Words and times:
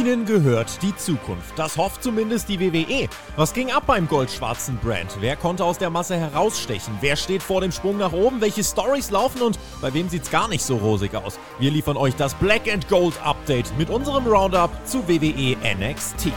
Ihnen 0.00 0.24
gehört 0.24 0.82
die 0.82 0.96
Zukunft. 0.96 1.58
Das 1.58 1.76
hofft 1.76 2.02
zumindest 2.02 2.48
die 2.48 2.58
WWE. 2.58 3.06
Was 3.36 3.52
ging 3.52 3.70
ab 3.70 3.82
beim 3.86 4.08
goldschwarzen 4.08 4.78
Brand? 4.78 5.18
Wer 5.20 5.36
konnte 5.36 5.62
aus 5.62 5.76
der 5.76 5.90
Masse 5.90 6.16
herausstechen? 6.16 6.96
Wer 7.02 7.16
steht 7.16 7.42
vor 7.42 7.60
dem 7.60 7.70
Sprung 7.70 7.98
nach 7.98 8.14
oben? 8.14 8.40
Welche 8.40 8.64
Stories 8.64 9.10
laufen 9.10 9.42
und 9.42 9.58
bei 9.82 9.92
wem 9.92 10.08
sieht's 10.08 10.30
gar 10.30 10.48
nicht 10.48 10.62
so 10.64 10.78
rosig 10.78 11.14
aus? 11.14 11.38
Wir 11.58 11.70
liefern 11.70 11.98
euch 11.98 12.16
das 12.16 12.32
Black 12.32 12.66
and 12.72 12.88
Gold 12.88 13.12
Update 13.22 13.76
mit 13.76 13.90
unserem 13.90 14.26
Roundup 14.26 14.70
zu 14.86 15.06
WWE 15.06 15.58
NXT. 15.78 16.32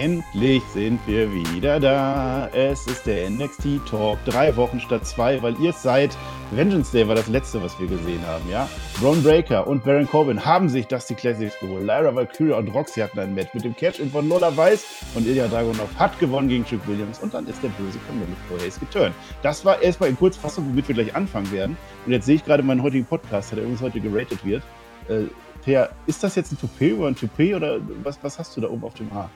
Endlich 0.00 0.62
sind 0.72 0.98
wir 1.06 1.30
wieder 1.30 1.78
da. 1.78 2.48
Es 2.54 2.86
ist 2.86 3.04
der 3.04 3.28
NXT 3.28 3.84
Talk. 3.86 4.16
Drei 4.24 4.56
Wochen 4.56 4.80
statt 4.80 5.06
zwei, 5.06 5.42
weil 5.42 5.54
ihr 5.60 5.74
seid. 5.74 6.16
Vengeance 6.52 6.90
Day 6.90 7.06
war 7.06 7.16
das 7.16 7.28
letzte, 7.28 7.62
was 7.62 7.78
wir 7.78 7.86
gesehen 7.86 8.26
haben, 8.26 8.48
ja? 8.48 8.66
Braun 8.98 9.22
Breaker 9.22 9.66
und 9.66 9.84
Baron 9.84 10.08
Corbin 10.08 10.42
haben 10.42 10.70
sich 10.70 10.86
das 10.86 11.04
die 11.04 11.14
Classics 11.14 11.54
geholt. 11.60 11.82
Lyra 11.82 12.14
Valkyria 12.14 12.56
und 12.56 12.68
Roxy 12.68 13.00
hatten 13.00 13.18
ein 13.18 13.34
Match 13.34 13.52
mit 13.52 13.62
dem 13.62 13.76
Catch-In 13.76 14.10
von 14.10 14.26
Lola 14.26 14.56
Weiss 14.56 14.86
und 15.14 15.26
Ilya 15.26 15.48
Dragunov 15.48 15.90
hat 15.98 16.18
gewonnen 16.18 16.48
gegen 16.48 16.64
Trick 16.64 16.80
Williams 16.88 17.18
und 17.18 17.34
dann 17.34 17.46
ist 17.46 17.62
der 17.62 17.68
böse 17.68 17.98
Camille 18.06 18.62
Hayes 18.62 18.80
geturnt. 18.80 19.14
Das 19.42 19.66
war 19.66 19.82
erstmal 19.82 20.08
in 20.08 20.16
Kurzfassung, 20.16 20.64
womit 20.66 20.88
wir 20.88 20.94
gleich 20.94 21.14
anfangen 21.14 21.52
werden. 21.52 21.76
Und 22.06 22.12
jetzt 22.12 22.24
sehe 22.24 22.36
ich 22.36 22.44
gerade 22.46 22.62
meinen 22.62 22.82
heutigen 22.82 23.04
Podcast, 23.04 23.52
der 23.52 23.58
übrigens 23.58 23.82
heute 23.82 24.00
geratet 24.00 24.46
wird. 24.46 24.62
Äh, 25.10 25.24
Per, 25.62 25.90
ist 26.06 26.24
das 26.24 26.36
jetzt 26.36 26.52
ein 26.52 26.58
Toupet 26.58 26.94
oder 26.94 27.08
ein 27.08 27.16
Toupet 27.16 27.54
oder 27.54 27.80
was, 28.02 28.18
was 28.22 28.38
hast 28.38 28.56
du 28.56 28.62
da 28.62 28.68
oben 28.70 28.82
auf 28.82 28.94
dem 28.94 29.12
Haar? 29.12 29.28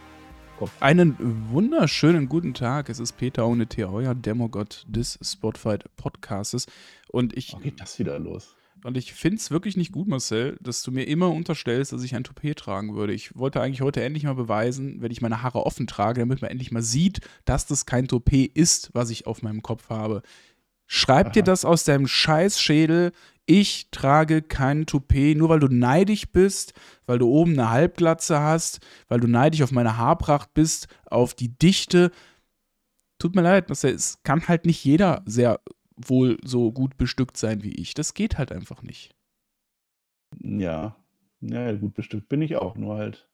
Kopf. 0.58 0.70
Einen 0.80 1.16
wunderschönen 1.50 2.28
guten 2.28 2.54
Tag. 2.54 2.88
Es 2.88 2.98
ist 2.98 3.16
Peter 3.16 3.46
ohne 3.46 3.66
T, 3.66 3.84
euer 3.84 4.14
Demogott 4.14 4.84
des 4.88 5.18
Spotfight 5.22 5.84
Podcastes. 5.96 6.66
Und 7.08 7.36
ich. 7.36 7.54
Oh, 7.54 7.58
geht 7.58 7.80
das 7.80 7.98
wieder 7.98 8.19
los? 8.19 8.55
Und 8.84 8.97
ich 8.97 9.14
finde 9.14 9.38
es 9.38 9.50
wirklich 9.50 9.77
nicht 9.77 9.92
gut, 9.92 10.08
Marcel, 10.08 10.58
dass 10.60 10.82
du 10.82 10.92
mir 10.92 11.05
immer 11.05 11.30
unterstellst, 11.30 11.92
dass 11.92 12.02
ich 12.02 12.14
ein 12.14 12.22
Toupet 12.22 12.58
tragen 12.58 12.94
würde. 12.94 13.14
Ich 13.14 13.34
wollte 13.36 13.60
eigentlich 13.60 13.80
heute 13.80 14.02
endlich 14.02 14.25
mal 14.25 14.34
beweisen, 14.34 15.00
wenn 15.00 15.10
ich 15.10 15.22
meine 15.22 15.42
Haare 15.42 15.64
offen 15.64 15.86
trage, 15.86 16.20
damit 16.20 16.42
man 16.42 16.50
endlich 16.50 16.70
mal 16.70 16.82
sieht, 16.82 17.20
dass 17.47 17.66
das 17.66 17.86
kein 17.86 18.08
Toupet 18.08 18.50
ist, 18.55 18.91
was 18.92 19.10
ich 19.10 19.27
auf 19.27 19.42
meinem 19.42 19.62
Kopf 19.62 19.88
habe. 19.88 20.22
Schreib 20.86 21.27
Aha. 21.27 21.32
dir 21.32 21.42
das 21.42 21.64
aus 21.64 21.84
deinem 21.84 22.06
Scheißschädel 22.06 23.12
ich 23.47 23.91
trage 23.91 24.42
kein 24.42 24.87
Toupet, 24.87 25.37
nur 25.37 25.48
weil 25.48 25.61
du 25.61 25.69
neidisch 25.69 26.31
bist, 26.31 26.75
weil 27.06 27.19
du 27.19 27.28
oben 27.28 27.53
eine 27.53 27.70
Halbglatze 27.70 28.41
hast, 28.41 28.81
weil 29.09 29.20
du 29.20 29.27
neidisch 29.27 29.62
auf 29.62 29.73
meine 29.73 29.97
Haarpracht 29.97 30.55
bist, 30.55 30.89
auf 31.06 31.34
die 31.34 31.56
Dichte. 31.56 32.11
Tut 33.19 33.34
mir 33.34 33.42
leid, 33.42 33.70
es 33.70 34.22
kann 34.22 34.48
halt 34.48 34.67
nicht 34.67 34.84
jeder 34.84 35.22
sehr 35.27 35.61
wohl 35.97 36.39
so 36.42 36.72
gut 36.72 36.97
bestückt 36.97 37.37
sein 37.37 37.62
wie 37.62 37.75
ich. 37.75 37.95
Das 37.95 38.15
geht 38.15 38.39
halt 38.39 38.50
einfach 38.50 38.83
nicht. 38.83 39.15
Ja, 40.42 40.97
ja, 41.41 41.72
gut 41.72 41.95
bestückt 41.95 42.28
bin 42.28 42.42
ich 42.42 42.56
auch, 42.56 42.77
nur 42.77 42.97
halt 42.97 43.28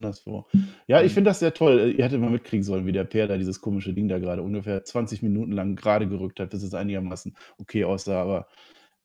anderswo. 0.00 0.46
Ja, 0.86 1.02
ich 1.02 1.12
finde 1.12 1.30
das 1.30 1.40
sehr 1.40 1.52
toll. 1.52 1.94
Ihr 1.96 2.04
hättet 2.04 2.20
mal 2.20 2.30
mitkriegen 2.30 2.64
sollen, 2.64 2.86
wie 2.86 2.92
der 2.92 3.04
Peer 3.04 3.26
da 3.26 3.36
dieses 3.36 3.60
komische 3.60 3.92
Ding 3.92 4.08
da 4.08 4.18
gerade 4.18 4.42
ungefähr 4.42 4.82
20 4.82 5.22
Minuten 5.22 5.52
lang 5.52 5.76
gerade 5.76 6.08
gerückt 6.08 6.40
hat, 6.40 6.50
bis 6.50 6.62
es 6.62 6.74
einigermaßen 6.74 7.36
okay 7.58 7.84
aussah, 7.84 8.22
aber 8.22 8.46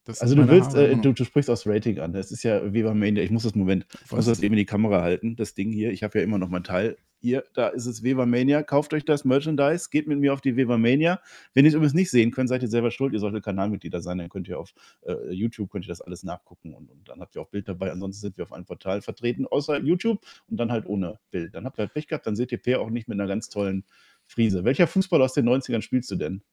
das 0.06 0.22
also 0.22 0.36
du 0.36 0.48
willst, 0.48 0.75
äh, 0.75 0.95
du, 0.95 1.14
du, 1.14 1.23
sprichst 1.25 1.50
aus 1.50 1.66
Rating 1.66 2.00
an. 2.00 2.14
Das 2.14 2.31
ist 2.31 2.44
ja 2.44 2.72
Weber 2.72 2.94
Mania. 2.94 3.23
Ich 3.23 3.31
muss 3.31 3.42
das 3.42 3.56
Moment, 3.56 3.88
ich 4.06 4.11
muss 4.11 4.25
das 4.25 4.39
eben 4.44 4.53
in 4.53 4.59
die 4.59 4.66
Kamera 4.66 5.02
halten. 5.02 5.36
Das 5.36 5.56
Ding 5.56 5.72
hier. 5.72 5.92
Ich 5.92 6.03
habe 6.03 6.20
ja 6.20 6.23
immer 6.23 6.38
noch 6.38 6.50
mein 6.50 6.64
Teil. 6.64 6.95
Hier, 7.22 7.44
da 7.56 7.70
ist 7.70 7.88
es 7.88 8.03
Weber 8.03 8.28
Mania. 8.28 8.61
Kauft 8.61 8.94
euch 8.94 9.03
das 9.03 9.26
Merchandise. 9.26 9.89
Geht 9.89 10.06
mit 10.06 10.20
mir 10.20 10.31
auf 10.31 10.42
die 10.42 10.56
Weber 10.58 10.78
Mania. 10.78 11.20
Wenn 11.56 11.66
ihr 11.66 11.70
es 11.70 11.73
übrigens 11.73 11.95
nicht 11.95 12.11
sehen 12.11 12.30
könnt, 12.30 12.50
seid 12.50 12.61
ihr 12.61 12.67
selber 12.67 12.92
schuld. 12.92 13.14
Ihr 13.14 13.20
solltet 13.20 13.44
Kanalmitglieder 13.44 14.00
sein. 14.00 14.20
Dann 14.20 14.30
könnt 14.30 14.48
ihr 14.48 14.59
auf 14.59 14.76
äh, 15.02 15.31
YouTube 15.31 15.72
könnt 15.72 15.86
ihr 15.86 15.89
das 15.89 16.02
alles 16.02 16.22
nachgucken 16.22 16.76
und, 16.76 16.92
und, 16.92 17.09
dann 17.09 17.20
habt 17.22 17.36
ihr 17.36 17.42
auch 17.42 17.50
Bild 17.50 17.67
dabei. 17.67 17.92
Ansonsten 17.92 18.22
sind 18.22 18.38
wir 18.38 18.44
auf 18.44 18.53
einem 18.53 18.66
Portal 18.66 19.02
vertreten, 19.02 19.48
außer 19.48 19.80
YouTube 19.80 20.23
und 20.48 20.58
dann 20.58 20.72
halt 20.72 20.86
ohne 20.86 21.17
Bild. 21.32 21.55
Dann 21.55 21.66
habt 21.66 21.80
ihr 21.80 21.86
halt 21.86 21.93
Pech 21.95 22.08
gehabt. 22.08 22.27
Dann 22.27 22.36
seht 22.36 22.52
ihr 22.52 22.60
Peer 22.60 22.80
auch 22.80 22.92
nicht 22.92 23.08
mit 23.08 23.20
einer 23.20 23.27
ganz 23.27 23.49
tollen 23.49 23.86
Friese. 24.27 24.64
Welcher 24.64 24.86
Fußball 24.86 25.20
aus 25.23 25.33
den 25.33 25.49
90ern 25.49 25.82
spielst 25.82 26.11
du 26.11 26.16
denn? 26.17 26.43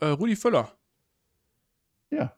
Äh, 0.00 0.06
Rudi 0.06 0.36
Völler. 0.36 0.72
Ja, 2.10 2.36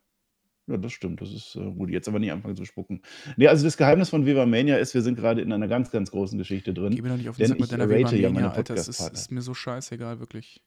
ja, 0.69 0.77
das 0.77 0.93
stimmt. 0.93 1.21
Das 1.21 1.33
ist 1.33 1.57
äh, 1.57 1.71
gut. 1.71 1.91
Jetzt 1.91 2.09
aber 2.09 2.19
nicht 2.19 2.31
anfangen 2.31 2.57
zu 2.57 2.65
spucken. 2.65 3.01
Nee, 3.37 3.49
also 3.49 3.65
das 3.65 3.77
Geheimnis 3.77 4.11
von 4.11 4.27
Viva 4.27 4.45
Mania 4.45 4.77
ist, 4.77 4.95
wir 4.95 5.03
sind 5.03 5.17
gerade 5.17 5.41
in 5.41 5.53
einer 5.53 5.69
ganz, 5.69 5.91
ganz 5.91 6.11
großen 6.11 6.39
Geschichte 6.39 6.75
drin. 6.75 6.95
Geh 6.95 7.03
mir 7.03 7.09
doch 7.09 7.17
nicht 7.17 7.29
auf 7.29 7.37
den 7.37 7.49
Sack 7.49 7.61
mit 7.61 7.73
deiner 7.73 7.89
Viva 7.89 8.03
Mania, 8.03 8.21
ja 8.21 8.31
meine 8.31 8.53
Alter. 8.53 8.75
Das 8.75 8.89
ist, 8.89 9.01
ist, 9.01 9.33
mir 9.33 9.41
so 9.41 9.55
scheißegal, 9.55 10.21
wirklich. 10.21 10.63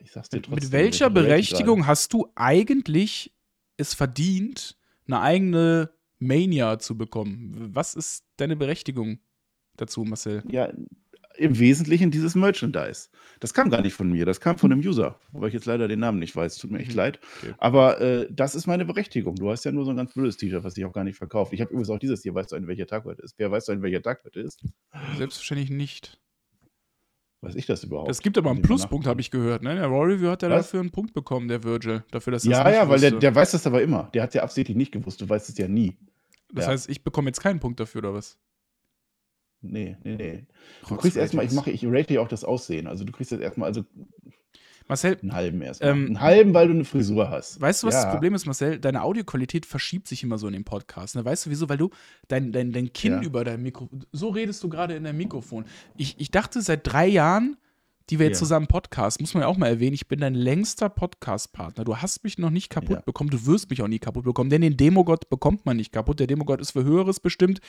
Ich 0.00 0.12
sag's 0.12 0.28
dir 0.28 0.40
trotzdem. 0.40 0.54
Mit 0.54 0.72
welcher 0.72 1.10
Berechtigung 1.10 1.86
hast 1.86 2.12
du 2.12 2.28
eigentlich 2.36 3.34
es 3.76 3.94
verdient, 3.94 4.78
eine 5.06 5.20
eigene 5.20 5.90
Mania 6.18 6.78
zu 6.78 6.96
bekommen? 6.96 7.70
Was 7.74 7.94
ist 7.94 8.24
deine 8.36 8.54
Berechtigung 8.54 9.18
dazu, 9.76 10.04
Marcel? 10.04 10.44
Ja, 10.48 10.72
im 11.38 11.58
Wesentlichen 11.58 12.10
dieses 12.10 12.34
Merchandise. 12.34 13.08
Das 13.40 13.54
kam 13.54 13.70
gar 13.70 13.80
nicht 13.80 13.94
von 13.94 14.10
mir, 14.10 14.26
das 14.26 14.40
kam 14.40 14.58
von 14.58 14.72
einem 14.72 14.80
User, 14.80 15.18
wobei 15.32 15.48
ich 15.48 15.54
jetzt 15.54 15.66
leider 15.66 15.86
den 15.86 16.00
Namen 16.00 16.18
nicht 16.18 16.34
weiß. 16.34 16.58
Tut 16.58 16.70
mir 16.70 16.80
echt 16.80 16.90
mhm. 16.90 16.96
leid. 16.96 17.20
Okay. 17.38 17.54
Aber 17.58 18.00
äh, 18.00 18.26
das 18.30 18.54
ist 18.54 18.66
meine 18.66 18.84
Berechtigung. 18.84 19.36
Du 19.36 19.50
hast 19.50 19.64
ja 19.64 19.72
nur 19.72 19.84
so 19.84 19.90
ein 19.90 19.96
ganz 19.96 20.12
blödes 20.12 20.36
T-Shirt, 20.36 20.64
was 20.64 20.76
ich 20.76 20.84
auch 20.84 20.92
gar 20.92 21.04
nicht 21.04 21.16
verkaufe. 21.16 21.54
Ich 21.54 21.60
habe 21.60 21.70
übrigens 21.70 21.90
auch 21.90 21.98
dieses 21.98 22.22
hier. 22.22 22.34
Weißt 22.34 22.52
du, 22.52 22.56
an 22.56 22.66
welcher 22.66 22.86
Tag 22.86 23.04
heute 23.04 23.22
ist? 23.22 23.34
Wer 23.38 23.50
weiß 23.50 23.66
du, 23.66 23.82
welcher 23.82 24.02
Tag 24.02 24.24
heute 24.24 24.40
ist? 24.40 24.64
Selbstverständlich 25.16 25.70
nicht. 25.70 26.20
Weiß 27.40 27.54
ich 27.54 27.66
das 27.66 27.84
überhaupt? 27.84 28.10
Es 28.10 28.20
gibt 28.20 28.36
aber 28.36 28.50
einen 28.50 28.62
Pluspunkt, 28.62 29.06
habe 29.06 29.20
ich 29.20 29.30
gehört. 29.30 29.62
Ne? 29.62 29.76
Der 29.76 29.86
Raw 29.86 30.12
Review 30.12 30.28
hat 30.28 30.42
ja 30.42 30.48
dafür 30.48 30.80
einen 30.80 30.90
Punkt 30.90 31.14
bekommen, 31.14 31.46
der 31.46 31.62
Virgil. 31.62 32.02
Dafür, 32.10 32.32
dass 32.32 32.44
ja, 32.44 32.68
ja, 32.68 32.88
weil 32.88 32.98
der, 32.98 33.12
der, 33.12 33.32
weiß 33.32 33.52
das 33.52 33.64
aber 33.66 33.80
immer. 33.80 34.10
Der 34.12 34.24
hat 34.24 34.30
es 34.30 34.34
ja 34.34 34.42
absichtlich 34.42 34.76
nicht 34.76 34.90
gewusst. 34.90 35.20
Du 35.20 35.28
weißt 35.28 35.48
es 35.48 35.56
ja 35.56 35.68
nie. 35.68 35.96
Das 36.52 36.64
ja. 36.64 36.72
heißt, 36.72 36.88
ich 36.88 37.04
bekomme 37.04 37.28
jetzt 37.28 37.40
keinen 37.40 37.60
Punkt 37.60 37.78
dafür, 37.78 38.00
oder 38.00 38.14
was? 38.14 38.38
Nee, 39.60 39.96
nee, 40.04 40.16
nee. 40.16 40.46
Du 40.88 40.96
kriegst 40.96 41.16
erstmal, 41.16 41.44
ich 41.44 41.52
mache, 41.52 41.70
ich 41.70 41.84
rate 41.84 42.14
ja 42.14 42.20
auch 42.20 42.28
das 42.28 42.44
Aussehen. 42.44 42.86
Also 42.86 43.04
du 43.04 43.12
kriegst 43.12 43.32
jetzt 43.32 43.40
erstmal, 43.40 43.68
also 43.68 43.84
Marcel, 44.88 45.18
einen 45.20 45.34
halben 45.34 45.60
erstmal. 45.60 45.90
Ähm, 45.90 46.06
einen 46.06 46.20
halben, 46.20 46.54
weil 46.54 46.68
du 46.68 46.74
eine 46.74 46.84
Frisur 46.84 47.28
hast. 47.28 47.60
Weißt 47.60 47.82
du, 47.82 47.88
was 47.88 47.94
ja. 47.94 48.04
das 48.04 48.12
Problem 48.12 48.34
ist, 48.34 48.46
Marcel? 48.46 48.78
Deine 48.78 49.02
Audioqualität 49.02 49.66
verschiebt 49.66 50.08
sich 50.08 50.22
immer 50.22 50.38
so 50.38 50.46
in 50.46 50.54
dem 50.54 50.64
Podcast. 50.64 51.14
Ne? 51.14 51.24
Weißt 51.24 51.46
du 51.46 51.50
wieso? 51.50 51.68
Weil 51.68 51.76
du 51.76 51.90
dein, 52.28 52.52
dein, 52.52 52.72
dein 52.72 52.92
Kinn 52.92 53.12
ja. 53.12 53.22
über 53.22 53.44
dein 53.44 53.62
Mikro. 53.62 53.90
So 54.12 54.30
redest 54.30 54.64
du 54.64 54.68
gerade 54.68 54.94
in 54.94 55.04
deinem 55.04 55.18
Mikrofon. 55.18 55.66
Ich, 55.96 56.18
ich 56.18 56.30
dachte 56.30 56.62
seit 56.62 56.90
drei 56.90 57.06
Jahren, 57.06 57.58
die 58.10 58.18
wir 58.18 58.26
jetzt 58.26 58.36
ja. 58.36 58.40
zusammen 58.40 58.66
Podcast, 58.66 59.20
muss 59.20 59.34
man 59.34 59.42
ja 59.42 59.48
auch 59.48 59.56
mal 59.56 59.66
erwähnen, 59.66 59.94
ich 59.94 60.08
bin 60.08 60.20
dein 60.20 60.34
längster 60.34 60.88
Podcast-Partner. 60.88 61.84
Du 61.84 61.96
hast 61.96 62.24
mich 62.24 62.38
noch 62.38 62.50
nicht 62.50 62.70
kaputt 62.70 62.96
ja. 62.96 63.02
bekommen, 63.02 63.30
du 63.30 63.46
wirst 63.46 63.70
mich 63.70 63.82
auch 63.82 63.88
nie 63.88 63.98
kaputt 63.98 64.24
bekommen, 64.24 64.50
denn 64.50 64.62
den 64.62 64.76
Demogott 64.76 65.28
bekommt 65.28 65.66
man 65.66 65.76
nicht 65.76 65.92
kaputt. 65.92 66.20
Der 66.20 66.26
Demogott 66.26 66.60
ist 66.60 66.72
für 66.72 66.84
Höheres 66.84 67.20
bestimmt, 67.20 67.60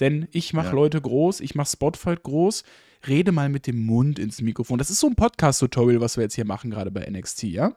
denn 0.00 0.28
ich 0.32 0.52
mache 0.52 0.68
ja. 0.68 0.72
Leute 0.72 1.00
groß, 1.00 1.40
ich 1.40 1.54
mache 1.54 1.70
Spotfight 1.70 2.22
groß. 2.22 2.64
Rede 3.06 3.32
mal 3.32 3.48
mit 3.48 3.66
dem 3.66 3.84
Mund 3.84 4.18
ins 4.18 4.40
Mikrofon. 4.40 4.78
Das 4.78 4.88
ist 4.88 5.00
so 5.00 5.08
ein 5.08 5.16
Podcast-Tutorial, 5.16 6.00
was 6.00 6.16
wir 6.16 6.22
jetzt 6.22 6.34
hier 6.34 6.44
machen, 6.44 6.70
gerade 6.70 6.90
bei 6.90 7.08
NXT, 7.08 7.44
ja? 7.44 7.74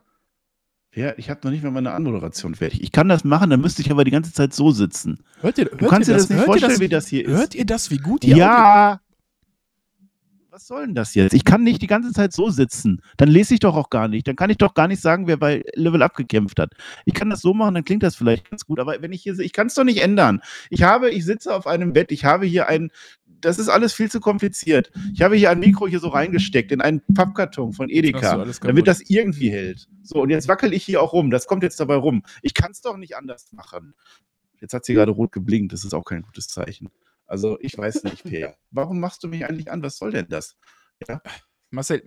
Ja, 0.95 1.13
ich 1.17 1.29
habe 1.29 1.41
noch 1.43 1.51
nicht 1.51 1.61
mal 1.61 1.71
meine 1.71 1.91
Anmoderation 1.91 2.55
fertig. 2.55 2.81
Ich 2.81 2.93
kann 2.93 3.09
das 3.09 3.25
machen, 3.25 3.49
dann 3.49 3.59
müsste 3.59 3.81
ich 3.81 3.91
aber 3.91 4.05
die 4.05 4.11
ganze 4.11 4.31
Zeit 4.31 4.53
so 4.53 4.71
sitzen. 4.71 5.19
Hört 5.41 5.57
ihr, 5.57 5.65
hört 5.65 5.81
du 5.81 5.87
kannst 5.87 6.07
ihr 6.07 6.13
dir 6.13 6.19
das, 6.19 6.27
das 6.29 6.37
nicht 6.37 6.45
vorstellen, 6.45 6.71
das, 6.71 6.79
wie 6.79 6.87
das 6.87 7.07
hier 7.07 7.25
ist. 7.25 7.37
Hört 7.37 7.55
ihr 7.55 7.65
das, 7.65 7.91
wie 7.91 7.97
gut 7.97 8.23
ihr 8.23 8.37
Ja, 8.37 8.93
Audio 8.93 9.04
was 10.55 10.67
soll 10.67 10.85
denn 10.85 10.95
das 10.95 11.15
jetzt? 11.15 11.33
Ich 11.33 11.43
kann 11.43 11.63
nicht 11.63 11.81
die 11.81 11.87
ganze 11.87 12.13
Zeit 12.13 12.31
so 12.31 12.49
sitzen. 12.49 13.01
Dann 13.17 13.27
lese 13.27 13.53
ich 13.53 13.59
doch 13.59 13.75
auch 13.75 13.89
gar 13.89 14.07
nicht. 14.07 14.25
Dann 14.25 14.37
kann 14.37 14.49
ich 14.49 14.57
doch 14.57 14.73
gar 14.73 14.87
nicht 14.87 15.01
sagen, 15.01 15.27
wer 15.27 15.35
bei 15.35 15.65
Level 15.73 16.01
Up 16.01 16.15
gekämpft 16.15 16.59
hat. 16.59 16.71
Ich 17.03 17.13
kann 17.13 17.29
das 17.29 17.41
so 17.41 17.53
machen, 17.53 17.73
dann 17.73 17.83
klingt 17.83 18.03
das 18.03 18.15
vielleicht 18.15 18.49
ganz 18.49 18.65
gut. 18.65 18.79
Aber 18.79 19.01
wenn 19.01 19.11
ich 19.11 19.21
hier, 19.21 19.37
ich 19.37 19.51
kann 19.51 19.67
es 19.67 19.73
doch 19.73 19.83
nicht 19.83 20.01
ändern. 20.01 20.41
Ich 20.69 20.83
habe, 20.83 21.09
ich 21.09 21.25
sitze 21.25 21.53
auf 21.53 21.67
einem 21.67 21.91
Bett. 21.91 22.09
Ich 22.13 22.23
habe 22.23 22.45
hier 22.45 22.69
ein, 22.69 22.89
das 23.41 23.59
ist 23.59 23.67
alles 23.67 23.93
viel 23.93 24.09
zu 24.09 24.21
kompliziert. 24.21 24.93
Ich 25.13 25.21
habe 25.21 25.35
hier 25.35 25.49
ein 25.49 25.59
Mikro 25.59 25.87
hier 25.87 25.99
so 25.99 26.07
reingesteckt 26.07 26.71
in 26.71 26.79
einen 26.79 27.01
Pappkarton 27.13 27.73
von 27.73 27.89
Edeka, 27.89 28.45
damit 28.61 28.87
das 28.87 29.01
irgendwie 29.01 29.49
hält. 29.49 29.89
So, 30.03 30.21
und 30.21 30.29
jetzt 30.29 30.47
wackel 30.47 30.71
ich 30.71 30.85
hier 30.85 31.01
auch 31.01 31.11
rum. 31.11 31.31
Das 31.31 31.47
kommt 31.47 31.63
jetzt 31.63 31.81
dabei 31.81 31.95
rum. 31.95 32.23
Ich 32.41 32.53
kann 32.53 32.71
es 32.71 32.79
doch 32.79 32.95
nicht 32.95 33.17
anders 33.17 33.51
machen. 33.51 33.93
Jetzt 34.61 34.73
hat 34.73 34.85
sie 34.85 34.93
gerade 34.93 35.11
rot 35.11 35.33
geblinkt. 35.33 35.73
Das 35.73 35.83
ist 35.83 35.93
auch 35.93 36.05
kein 36.05 36.21
gutes 36.21 36.47
Zeichen. 36.47 36.89
Also 37.25 37.57
ich 37.59 37.77
weiß 37.77 38.03
nicht, 38.03 38.23
Peer. 38.23 38.55
Warum 38.71 38.99
machst 38.99 39.23
du 39.23 39.27
mich 39.27 39.45
eigentlich 39.45 39.71
an? 39.71 39.81
Was 39.81 39.97
soll 39.97 40.11
denn 40.11 40.27
das? 40.29 40.57
Ja? 41.07 41.21
Marcel, 41.71 42.03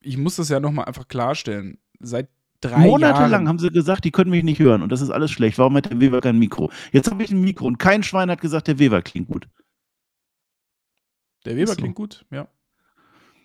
ich 0.00 0.16
muss 0.16 0.36
das 0.36 0.48
ja 0.48 0.60
nochmal 0.60 0.86
einfach 0.86 1.08
klarstellen. 1.08 1.78
Seit 2.00 2.28
drei 2.60 2.78
Monate 2.78 3.20
Jahren 3.20 3.30
lang 3.30 3.48
haben 3.48 3.58
sie 3.58 3.70
gesagt, 3.70 4.04
die 4.04 4.10
können 4.10 4.30
mich 4.30 4.44
nicht 4.44 4.58
hören 4.58 4.82
und 4.82 4.90
das 4.90 5.00
ist 5.00 5.10
alles 5.10 5.30
schlecht. 5.30 5.58
Warum 5.58 5.76
hat 5.76 5.90
der 5.90 6.00
Weber 6.00 6.20
kein 6.20 6.38
Mikro? 6.38 6.70
Jetzt 6.92 7.10
habe 7.10 7.22
ich 7.22 7.30
ein 7.30 7.40
Mikro 7.40 7.66
und 7.66 7.78
kein 7.78 8.02
Schwein 8.02 8.30
hat 8.30 8.40
gesagt, 8.40 8.68
der 8.68 8.78
Weber 8.78 9.02
klingt 9.02 9.28
gut. 9.28 9.48
Der 11.44 11.56
Weber 11.56 11.72
so. 11.72 11.76
klingt 11.76 11.94
gut, 11.94 12.24
ja. 12.30 12.48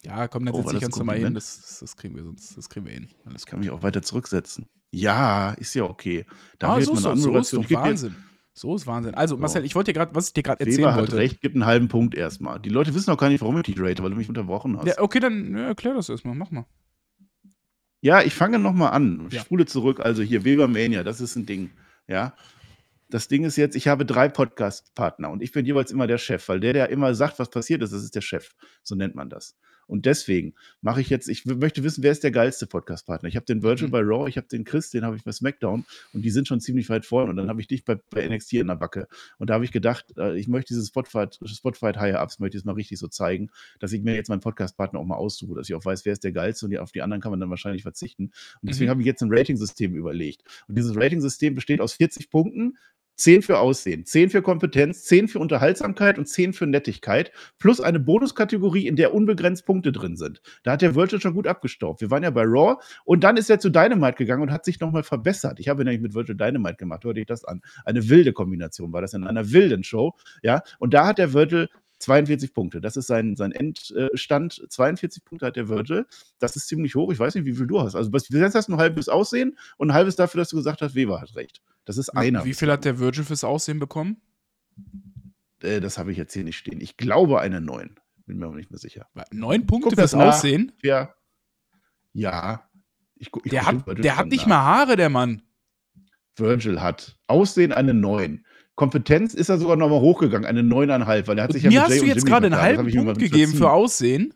Ja, 0.04 0.28
komm, 0.28 0.45
dann 0.45 0.56
oh, 0.56 0.62
setz 0.63 0.72
dich 0.72 0.81
ganz 0.81 0.98
normal 0.98 1.18
hin. 1.18 1.33
Das, 1.36 1.78
das, 1.80 1.95
kriegen 1.95 2.16
wir 2.16 2.24
sonst, 2.24 2.57
das 2.57 2.69
kriegen 2.69 2.88
wir 2.88 2.94
hin. 2.94 3.10
Das 3.31 3.45
kann 3.45 3.60
mich 3.60 3.69
auch 3.69 3.83
weiter 3.83 4.01
zurücksetzen. 4.01 4.66
Ja, 4.89 5.51
ist 5.51 5.75
ja 5.75 5.83
okay. 5.83 6.25
Da 6.57 6.75
ah, 6.75 6.81
so, 6.81 6.95
so, 6.95 7.16
so 7.16 7.38
ist 7.38 7.54
doch 7.54 7.69
Wahnsinn. 7.69 8.16
Jetzt, 8.18 8.31
so 8.53 8.75
ist 8.75 8.86
Wahnsinn. 8.88 9.15
Also, 9.15 9.38
Marcel, 9.38 9.63
ich 9.65 9.75
wollte 9.75 9.92
dir 9.94 10.00
gerade, 10.00 10.13
was 10.13 10.27
ich 10.27 10.33
dir 10.33 10.44
gerade 10.44 10.59
erzählen 10.59 10.80
Weber 10.80 10.95
wollte. 10.98 11.13
hat 11.13 11.19
recht, 11.19 11.42
gibt 11.42 11.56
einen 11.56 11.65
halben 11.65 11.88
Punkt 11.88 12.15
erstmal. 12.15 12.59
Die 12.59 12.69
Leute 12.69 12.94
wissen 12.94 13.09
auch 13.12 13.18
gar 13.18 13.30
nicht, 13.30 13.42
warum 13.42 13.57
ich 13.57 13.63
dich 13.63 13.75
rate, 13.80 14.03
weil 14.03 14.09
du 14.12 14.15
mich 14.18 14.27
unterbrochen 14.30 14.77
hast. 14.77 14.88
Ja, 14.88 15.00
okay, 15.00 15.19
dann 15.19 15.56
ja, 15.56 15.68
erklär 15.68 15.94
das 15.94 16.09
erstmal, 16.09 16.36
mach 16.36 16.51
mal. 16.51 16.65
Ja, 18.01 18.21
ich 18.24 18.33
fange 18.33 18.57
nochmal 18.59 18.92
an. 18.92 19.27
Ich 19.30 19.36
Ja. 19.36 19.42
spule 19.42 19.65
zurück. 19.65 20.00
Also 20.00 20.24
hier, 20.24 20.44
Webermania, 20.44 21.03
das 21.03 21.21
ist 21.21 21.36
ein 21.36 21.45
Ding. 21.45 21.69
Ja. 22.07 22.33
Das 23.09 23.27
Ding 23.27 23.44
ist 23.44 23.57
jetzt, 23.57 23.75
ich 23.75 23.88
habe 23.88 24.06
drei 24.06 24.30
Podcast-Partner 24.30 25.30
und 25.30 25.42
ich 25.44 25.51
bin 25.51 25.65
jeweils 25.65 25.92
immer 25.92 26.07
der 26.07 26.18
Chef, 26.18 26.47
weil 26.47 26.59
der, 26.62 26.74
der 26.74 26.89
immer 26.89 27.13
sagt, 27.13 27.39
was 27.39 27.50
passiert 27.50 27.81
ist, 27.83 27.92
das 27.94 28.04
ist 28.04 28.15
der 28.15 28.21
Chef. 28.21 28.51
So 28.83 28.95
nennt 28.95 29.15
man 29.15 29.30
das. 29.30 29.57
Und 29.88 30.06
deswegen 30.06 30.54
mache 30.81 31.01
ich 31.01 31.10
jetzt, 31.10 31.28
ich 31.28 31.45
möchte 31.45 31.83
wissen, 31.83 32.04
wer 32.04 32.12
ist 32.12 32.24
der 32.24 32.31
geilste 32.31 32.68
Podcast-Partner? 32.68 33.28
Ich 33.30 33.36
habe 33.36 33.45
den 33.45 33.62
Virgil 33.63 33.88
Mhm. 33.88 33.92
bei 33.92 34.00
Raw, 34.01 34.30
ich 34.30 34.38
habe 34.38 34.48
den 34.48 34.63
Chris, 34.63 34.89
den 34.89 35.04
habe 35.04 35.16
ich 35.16 35.24
bei 35.24 35.31
SmackDown 35.31 35.86
und 36.13 36.22
die 36.24 36.30
sind 36.30 36.48
schon 36.48 36.60
ziemlich 36.62 36.89
weit 36.89 37.06
vorne. 37.06 37.30
Und 37.31 37.36
dann 37.38 37.50
habe 37.50 37.60
ich 37.62 37.68
dich 37.68 37.83
bei, 37.83 37.95
bei 38.10 38.28
NXT 38.28 38.54
in 38.54 38.68
der 38.68 38.75
Backe. 38.75 39.07
Und 39.38 39.50
da 39.50 39.56
habe 39.56 39.66
ich 39.66 39.72
gedacht, 39.72 40.06
äh, 40.18 40.38
ich 40.38 40.48
möchte 40.48 40.74
dieses 40.74 40.92
Higher-Ups, 40.95 42.39
möchte 42.39 42.57
ich 42.57 42.62
es 42.62 42.66
mal 42.66 42.74
richtig 42.74 43.00
so 43.00 43.07
zeigen, 43.07 43.50
dass 43.80 43.92
ich 43.92 44.01
mir 44.01 44.16
jetzt 44.16 44.30
meinen 44.30 44.39
Podcast-Partner 44.42 45.00
auch 45.00 45.06
mal 45.06 45.16
aussuche, 45.16 45.56
dass 45.56 45.69
ich 45.69 45.75
auch 45.75 45.83
weiß, 45.83 46.06
wer 46.06 46.13
ist 46.13 46.24
der 46.24 46.31
geilste 46.31 46.66
und 46.66 46.72
die, 46.72 46.80
auf 46.80 46.92
die 46.92 47.01
anderen 47.01 47.22
kann 47.22 47.31
man 47.31 47.39
dann 47.39 47.50
wahrscheinlich 47.50 47.83
verzichten. 47.83 48.31
Und 48.62 48.69
deswegen 48.69 48.88
Mhm. 48.88 48.92
habe 48.92 49.01
ich 49.01 49.07
jetzt 49.07 49.22
ein 49.22 49.30
Rating-System 49.31 49.95
überlegt. 49.95 50.44
Und 50.68 50.78
dieses 50.78 50.95
Rating-System 50.95 51.56
besteht 51.56 51.81
aus 51.81 51.94
40 51.94 52.30
Punkten, 52.30 52.78
10 53.21 53.44
für 53.44 53.59
Aussehen, 53.59 54.03
10 54.03 54.31
für 54.31 54.41
Kompetenz, 54.41 55.03
10 55.03 55.27
für 55.27 55.38
Unterhaltsamkeit 55.39 56.18
und 56.18 56.27
10 56.27 56.53
für 56.53 56.65
Nettigkeit, 56.65 57.31
plus 57.59 57.79
eine 57.79 58.00
Bonuskategorie, 58.00 58.88
in 58.88 58.95
der 58.95 59.13
unbegrenzt 59.13 59.65
Punkte 59.65 59.91
drin 59.91 60.18
sind. 60.18 60.41
Da 60.63 60.71
hat 60.71 60.81
der 60.81 60.95
Virgil 60.95 61.21
schon 61.21 61.35
gut 61.35 61.45
abgestaubt. 61.45 62.01
Wir 62.01 62.09
waren 62.09 62.23
ja 62.23 62.31
bei 62.31 62.44
Raw 62.44 62.81
und 63.06 63.23
dann 63.23 63.38
ist 63.38 63.50
er 63.51 63.59
zu 63.59 63.69
Dynamite 63.69 64.15
gegangen 64.15 64.41
und 64.41 64.51
hat 64.51 64.65
sich 64.65 64.79
nochmal 64.79 65.03
verbessert. 65.03 65.59
Ich 65.59 65.69
habe 65.69 65.83
nämlich 65.83 66.01
mit 66.01 66.15
Virgil 66.15 66.35
Dynamite 66.35 66.77
gemacht, 66.77 67.03
hörte 67.03 67.19
ich 67.19 67.27
das 67.27 67.45
an. 67.45 67.62
Eine 67.85 68.09
wilde 68.09 68.33
Kombination 68.33 68.91
war 68.91 69.01
das 69.01 69.13
in 69.13 69.23
einer 69.23 69.51
wilden 69.51 69.83
Show. 69.83 70.15
Ja, 70.41 70.63
und 70.79 70.95
da 70.95 71.06
hat 71.06 71.19
der 71.19 71.33
Virgil 71.33 71.69
42 72.00 72.56
Punkte. 72.56 72.81
Das 72.81 72.97
ist 72.97 73.06
sein, 73.06 73.35
sein 73.35 73.51
Endstand. 73.51 74.65
42 74.68 75.23
Punkte 75.23 75.45
hat 75.45 75.56
der 75.56 75.69
Virgil. 75.69 76.07
Das 76.39 76.56
ist 76.56 76.68
ziemlich 76.68 76.95
hoch. 76.95 77.12
Ich 77.12 77.19
weiß 77.19 77.35
nicht, 77.35 77.45
wie 77.45 77.53
viel 77.53 77.68
du 77.68 77.79
hast. 77.79 77.95
Also, 77.95 78.09
bis 78.09 78.29
jetzt 78.29 78.56
hast 78.56 78.68
du 78.68 78.73
ein 78.73 78.79
halbes 78.79 79.07
Aussehen 79.07 79.57
und 79.77 79.91
ein 79.91 79.94
halbes 79.94 80.15
dafür, 80.15 80.39
dass 80.39 80.50
du 80.50 80.57
gesagt 80.57 80.81
hast, 80.81 80.95
Weber 80.95 81.21
hat 81.21 81.35
recht. 81.35 81.62
Das 81.86 81.98
ist 81.98 82.10
einer. 82.10 82.45
Wie 82.45 82.54
viel 82.54 82.72
hat 82.72 82.86
der 82.86 83.00
Virgil 83.00 83.24
fürs 83.24 83.44
Aussehen 83.44 83.80
bekommen? 83.80 84.22
Äh, 85.62 85.80
das 85.81 85.98
habe 85.98 86.12
ich 86.12 86.18
jetzt 86.18 86.33
hier 86.33 86.44
nicht 86.44 86.57
stehen. 86.57 86.81
Ich 86.81 86.98
glaube 86.98 87.39
eine 87.39 87.62
9. 87.62 87.95
Bin 88.25 88.38
mir 88.38 88.45
aber 88.45 88.56
nicht 88.56 88.72
mehr 88.72 88.80
sicher. 88.80 89.07
Neun 89.31 89.66
Punkte 89.66 89.89
Guck 89.89 90.00
fürs 90.00 90.13
nach. 90.13 90.28
Aussehen? 90.36 90.72
Ja. 90.81 91.13
Ja. 92.13 92.69
Ich, 93.16 93.30
ich 93.44 93.51
Der 93.51 93.66
hat, 93.66 93.83
der 94.04 94.18
hat 94.18 94.28
nicht 94.28 94.48
nach. 94.48 94.48
mal 94.48 94.63
Haare, 94.63 94.95
der 94.95 95.10
Mann. 95.10 95.42
Virgil 96.38 96.81
hat. 96.81 97.18
Aussehen 97.28 97.72
eine 97.72 97.94
9. 97.94 98.45
Kompetenz 98.75 99.33
ist 99.33 99.50
er 99.50 99.57
sogar 99.60 99.75
nochmal 99.75 100.00
hochgegangen, 100.00 100.48
eine 100.48 100.62
9,5, 100.62 101.28
weil 101.28 101.38
er 101.38 101.44
hat 101.44 101.50
Und 101.51 101.54
sich 101.54 101.63
ja 101.63 101.69
mir 101.69 101.75
mit 101.75 101.83
hast 101.83 101.89
Jay 101.92 101.98
du 101.98 102.04
und 102.04 102.07
jetzt 102.10 102.25
gerade 102.25 102.45
einen 102.48 102.56
halben 102.60 102.92
Punkt 102.92 103.19
gegeben 103.19 103.54
für. 103.54 103.69
Aussehen. 103.72 104.33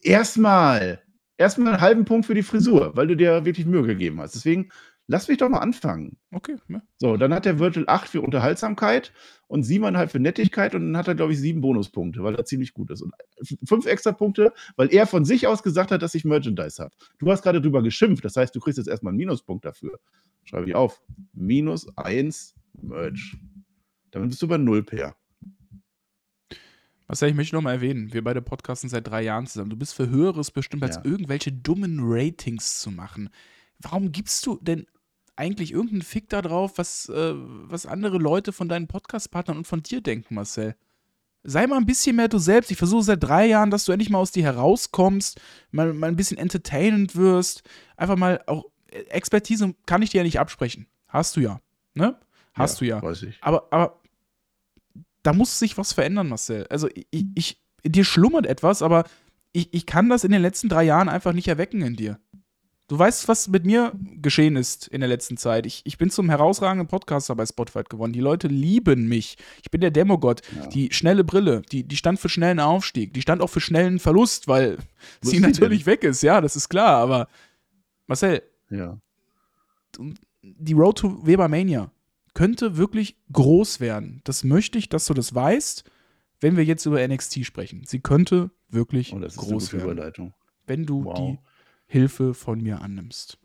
Erstmal. 0.00 1.02
Erstmal 1.36 1.74
einen 1.74 1.80
halben 1.80 2.04
Punkt 2.04 2.26
für 2.26 2.34
die 2.34 2.42
Frisur, 2.42 2.96
weil 2.96 3.06
du 3.06 3.16
dir 3.16 3.44
wirklich 3.44 3.66
Mühe 3.66 3.84
gegeben 3.84 4.20
hast. 4.20 4.34
Deswegen 4.34 4.70
lass 5.08 5.26
mich 5.26 5.38
doch 5.38 5.48
mal 5.48 5.58
anfangen. 5.58 6.16
Okay, 6.30 6.56
ja. 6.68 6.80
So, 6.98 7.16
dann 7.16 7.34
hat 7.34 7.44
der 7.44 7.58
Virgil 7.58 7.84
8 7.88 8.08
für 8.08 8.20
Unterhaltsamkeit 8.20 9.12
und 9.48 9.64
7,5 9.64 10.08
für 10.08 10.20
Nettigkeit 10.20 10.74
und 10.74 10.82
dann 10.82 10.96
hat 10.96 11.08
er, 11.08 11.14
glaube 11.16 11.32
ich, 11.32 11.40
7 11.40 11.60
Bonuspunkte, 11.60 12.22
weil 12.22 12.36
er 12.36 12.44
ziemlich 12.44 12.72
gut 12.74 12.90
ist. 12.90 13.02
Und 13.02 13.12
5 13.64 13.86
extra 13.86 14.12
Punkte, 14.12 14.52
weil 14.76 14.92
er 14.94 15.06
von 15.06 15.24
sich 15.24 15.46
aus 15.46 15.62
gesagt 15.62 15.90
hat, 15.90 16.02
dass 16.02 16.14
ich 16.14 16.24
Merchandise 16.24 16.80
habe. 16.82 16.94
Du 17.18 17.30
hast 17.30 17.42
gerade 17.42 17.60
drüber 17.60 17.82
geschimpft, 17.82 18.24
das 18.24 18.36
heißt, 18.36 18.54
du 18.54 18.60
kriegst 18.60 18.78
jetzt 18.78 18.88
erstmal 18.88 19.10
einen 19.10 19.18
Minuspunkt 19.18 19.64
dafür. 19.64 19.98
Schreibe 20.44 20.68
ich 20.68 20.74
auf. 20.74 21.02
Minus 21.32 21.88
1 21.96 22.54
Merch. 22.80 23.36
Damit 24.10 24.30
bist 24.30 24.42
du 24.42 24.48
bei 24.48 24.58
0 24.58 24.84
Per. 24.84 25.16
Was 27.06 27.22
ich 27.22 27.34
möchte 27.34 27.56
noch 27.56 27.62
mal 27.62 27.72
erwähnen, 27.72 28.12
wir 28.12 28.22
beide 28.22 28.42
podcasten 28.42 28.90
seit 28.90 29.06
drei 29.06 29.22
Jahren 29.22 29.46
zusammen. 29.46 29.70
Du 29.70 29.76
bist 29.78 29.94
für 29.94 30.10
Höheres 30.10 30.50
bestimmt, 30.50 30.82
als 30.82 30.96
Ja. 30.96 31.04
irgendwelche 31.06 31.50
dummen 31.50 32.00
Ratings 32.02 32.80
zu 32.80 32.90
machen. 32.90 33.30
Warum 33.78 34.12
gibst 34.12 34.44
du 34.44 34.58
denn 34.60 34.86
eigentlich 35.38 35.72
irgendeinen 35.72 36.02
Fick 36.02 36.28
da 36.28 36.42
drauf, 36.42 36.72
was, 36.76 37.08
äh, 37.08 37.32
was 37.34 37.86
andere 37.86 38.18
Leute 38.18 38.52
von 38.52 38.68
deinen 38.68 38.88
Podcast-Partnern 38.88 39.58
und 39.58 39.66
von 39.66 39.82
dir 39.82 40.00
denken, 40.00 40.34
Marcel? 40.34 40.74
Sei 41.44 41.66
mal 41.66 41.76
ein 41.76 41.86
bisschen 41.86 42.16
mehr 42.16 42.28
du 42.28 42.38
selbst. 42.38 42.70
Ich 42.70 42.76
versuche 42.76 43.04
seit 43.04 43.22
drei 43.22 43.46
Jahren, 43.46 43.70
dass 43.70 43.84
du 43.84 43.92
endlich 43.92 44.10
mal 44.10 44.18
aus 44.18 44.32
dir 44.32 44.42
herauskommst, 44.42 45.40
mal, 45.70 45.94
mal 45.94 46.08
ein 46.08 46.16
bisschen 46.16 46.36
entertainend 46.36 47.14
wirst. 47.14 47.62
Einfach 47.96 48.16
mal 48.16 48.42
auch 48.46 48.64
äh, 48.90 49.02
Expertise 49.10 49.74
kann 49.86 50.02
ich 50.02 50.10
dir 50.10 50.18
ja 50.18 50.24
nicht 50.24 50.40
absprechen. 50.40 50.86
Hast 51.06 51.36
du 51.36 51.40
ja. 51.40 51.60
Ne? 51.94 52.18
Hast 52.54 52.80
du 52.80 52.84
ja. 52.84 53.00
Weiß 53.00 53.22
ich. 53.22 53.38
Aber, 53.40 53.68
aber 53.70 54.00
da 55.22 55.32
muss 55.32 55.58
sich 55.58 55.78
was 55.78 55.92
verändern, 55.92 56.28
Marcel. 56.28 56.66
Also 56.68 56.88
ich, 57.10 57.26
ich 57.34 57.62
dir 57.84 58.04
schlummert 58.04 58.46
etwas, 58.46 58.82
aber 58.82 59.04
ich, 59.52 59.72
ich 59.72 59.86
kann 59.86 60.08
das 60.08 60.24
in 60.24 60.32
den 60.32 60.42
letzten 60.42 60.68
drei 60.68 60.82
Jahren 60.82 61.08
einfach 61.08 61.32
nicht 61.32 61.48
erwecken 61.48 61.82
in 61.82 61.94
dir. 61.94 62.18
Du 62.88 62.98
weißt, 62.98 63.28
was 63.28 63.48
mit 63.48 63.66
mir 63.66 63.92
geschehen 64.22 64.56
ist 64.56 64.88
in 64.88 65.00
der 65.00 65.08
letzten 65.10 65.36
Zeit. 65.36 65.66
Ich, 65.66 65.82
ich 65.84 65.98
bin 65.98 66.08
zum 66.10 66.30
herausragenden 66.30 66.88
Podcaster 66.88 67.34
bei 67.36 67.44
Spotify 67.44 67.82
geworden. 67.86 68.14
Die 68.14 68.20
Leute 68.20 68.48
lieben 68.48 69.08
mich. 69.08 69.36
Ich 69.62 69.70
bin 69.70 69.82
der 69.82 69.90
Demogott. 69.90 70.40
Ja. 70.56 70.66
Die 70.68 70.90
schnelle 70.92 71.22
Brille, 71.22 71.60
die, 71.70 71.84
die 71.84 71.96
stand 71.98 72.18
für 72.18 72.30
schnellen 72.30 72.60
Aufstieg. 72.60 73.12
Die 73.12 73.20
stand 73.20 73.42
auch 73.42 73.48
für 73.50 73.60
schnellen 73.60 73.98
Verlust, 73.98 74.48
weil 74.48 74.78
Wo 75.22 75.28
sie 75.28 75.38
natürlich 75.40 75.84
weg 75.84 76.02
ist. 76.02 76.22
Ja, 76.22 76.40
das 76.40 76.56
ist 76.56 76.70
klar. 76.70 76.96
Aber 76.96 77.28
Marcel, 78.06 78.42
Ja. 78.70 78.98
die 80.42 80.72
Road 80.72 80.96
to 80.98 81.26
Webermania 81.26 81.90
könnte 82.32 82.78
wirklich 82.78 83.16
groß 83.32 83.80
werden. 83.80 84.22
Das 84.24 84.44
möchte 84.44 84.78
ich, 84.78 84.88
dass 84.88 85.04
du 85.04 85.12
das 85.12 85.34
weißt, 85.34 85.84
wenn 86.40 86.56
wir 86.56 86.64
jetzt 86.64 86.86
über 86.86 87.06
NXT 87.06 87.44
sprechen. 87.44 87.82
Sie 87.86 88.00
könnte 88.00 88.50
wirklich 88.70 89.12
Oh, 89.12 89.18
das 89.18 89.34
ist 89.34 89.40
eine 89.40 89.48
groß 89.50 89.64
gute 89.72 89.76
werden, 89.82 89.92
Überleitung. 89.92 90.34
wenn 90.66 90.86
du 90.86 91.04
Wow. 91.04 91.16
die 91.18 91.38
Hilfe 91.88 92.34
von 92.34 92.60
mir 92.62 92.80
annimmst. 92.82 93.38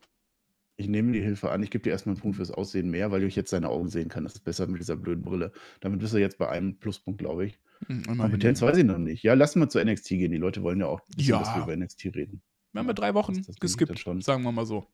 Ich 0.76 0.88
nehme 0.88 1.12
die 1.14 1.22
Hilfe 1.22 1.52
an. 1.52 1.64
Ich 1.64 1.70
gebe 1.70 1.84
dir 1.84 1.92
erstmal 1.92 2.16
einen 2.16 2.22
Punkt 2.22 2.38
fürs 2.38 2.52
Aussehen 2.52 2.90
mehr, 2.90 3.12
weil 3.12 3.24
ich 3.24 3.36
jetzt 3.36 3.54
deine 3.54 3.70
Augen 3.70 3.90
sehen 3.90 4.10
kann. 4.10 4.24
Das 4.24 4.34
ist 4.34 4.44
besser 4.44 4.68
mit 4.68 4.82
dieser 4.82 4.98
blöden 4.98 5.24
Brille. 5.24 5.52
Damit 5.80 6.00
bist 6.00 6.14
du 6.14 6.18
jetzt 6.18 6.38
bei 6.38 6.50
einem 6.50 6.78
Pluspunkt, 6.78 7.20
glaube 7.20 7.46
ich. 7.46 7.60
Hm, 7.88 8.00
immerhin. 8.04 8.18
Kompetenz 8.18 8.62
weiß 8.62 8.78
ich 8.78 8.84
noch 8.84 8.98
nicht. 8.98 9.24
Ja, 9.24 9.34
lass 9.34 9.56
mal 9.56 9.70
zu 9.70 9.84
NXT 9.84 10.10
gehen. 10.10 10.32
Die 10.32 10.38
Leute 10.38 10.62
wollen 10.64 10.80
ja 10.80 10.88
auch, 10.88 11.00
wissen, 11.16 11.30
Ja. 11.30 11.40
dass 11.40 11.56
wir 11.56 11.64
über 11.64 11.76
NXT 11.78 12.06
reden. 12.16 12.42
Wir 12.72 12.80
haben 12.80 12.88
ja 12.88 12.94
drei 12.94 13.14
Wochen 13.14 13.46
geskippt, 13.60 14.00
sagen 14.24 14.44
wir 14.44 14.52
mal 14.52 14.66
so. 14.66 14.88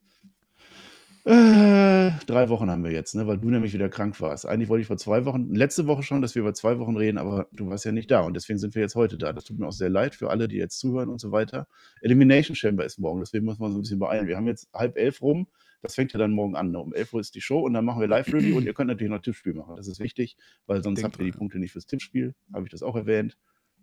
Äh, 1.26 2.12
drei 2.26 2.50
Wochen 2.50 2.70
haben 2.70 2.84
wir 2.84 2.92
jetzt, 2.92 3.14
ne? 3.14 3.28
weil 3.28 3.38
du 3.38 3.50
nämlich 3.50 3.74
wieder 3.74 3.90
krank 3.90 4.20
warst. 4.22 4.46
Eigentlich 4.46 4.70
wollte 4.70 4.82
ich 4.82 4.88
vor 4.88 4.98
zwei 4.98 5.26
Wochen, 5.26 5.54
letzte 5.54 5.86
Woche 5.86 6.02
schon, 6.02 6.22
dass 6.22 6.34
wir 6.34 6.42
über 6.42 6.54
zwei 6.54 6.80
Wochen 6.80 6.96
reden, 6.96 7.18
aber 7.18 7.48
du 7.52 7.68
warst 7.70 7.86
ja 7.86 7.92
nicht 7.92 8.10
da 8.10 8.22
und 8.22 8.36
deswegen 8.36 8.58
sind 8.58 8.74
wir 8.74 8.82
jetzt 8.82 8.96
heute 8.96 9.18
da. 9.18 9.34
Das 9.34 9.44
tut 9.44 9.60
mir 9.60 9.68
auch 9.68 9.74
sehr 9.74 9.90
leid 9.90 10.16
für 10.16 10.30
alle, 10.30 10.48
die 10.48 10.56
jetzt 10.56 10.80
zuhören 10.80 11.10
und 11.10 11.20
so 11.20 11.32
weiter. 11.32 11.68
Elimination 12.02 12.56
Chamber 12.56 12.86
ist 12.86 13.00
morgen, 13.00 13.20
deswegen 13.20 13.46
muss 13.46 13.60
man 13.60 13.72
so 13.72 13.80
ein 13.80 13.82
bisschen 13.82 14.00
beeilen. 14.00 14.28
Wir 14.28 14.38
haben 14.38 14.48
jetzt 14.48 14.70
halb 14.74 14.98
elf 14.98 15.22
rum, 15.22 15.48
das 15.82 15.96
fängt 15.96 16.14
ja 16.14 16.20
dann 16.20 16.32
morgen 16.32 16.56
an. 16.56 16.72
Ne? 16.72 16.80
Um 16.80 16.94
elf 16.94 17.14
Uhr 17.14 17.20
ist 17.20 17.36
die 17.36 17.42
Show 17.42 17.60
und 17.60 17.74
dann 17.74 17.86
machen 17.86 18.02
wir 18.02 18.08
Live-Review 18.08 18.58
und 18.58 18.66
ihr 18.66 18.74
könnt 18.74 18.90
natürlich 18.90 19.12
noch 19.12 19.22
Tippspiel 19.22 19.54
machen. 19.54 19.76
Das 19.76 19.88
ist 19.88 20.00
wichtig, 20.00 20.38
weil 20.66 20.84
sonst 20.84 20.98
Denk 20.98 21.14
habt 21.14 21.20
ihr 21.20 21.26
die. 21.26 21.32
Punkte 21.32 21.60
nicht 21.60 21.72
fürs 21.72 21.86
Tippspiel. 21.86 22.34
Habe 22.54 22.66
ich 22.66 22.72
das 22.72 22.84
auch 22.84 22.96
erwähnt. 22.96 23.38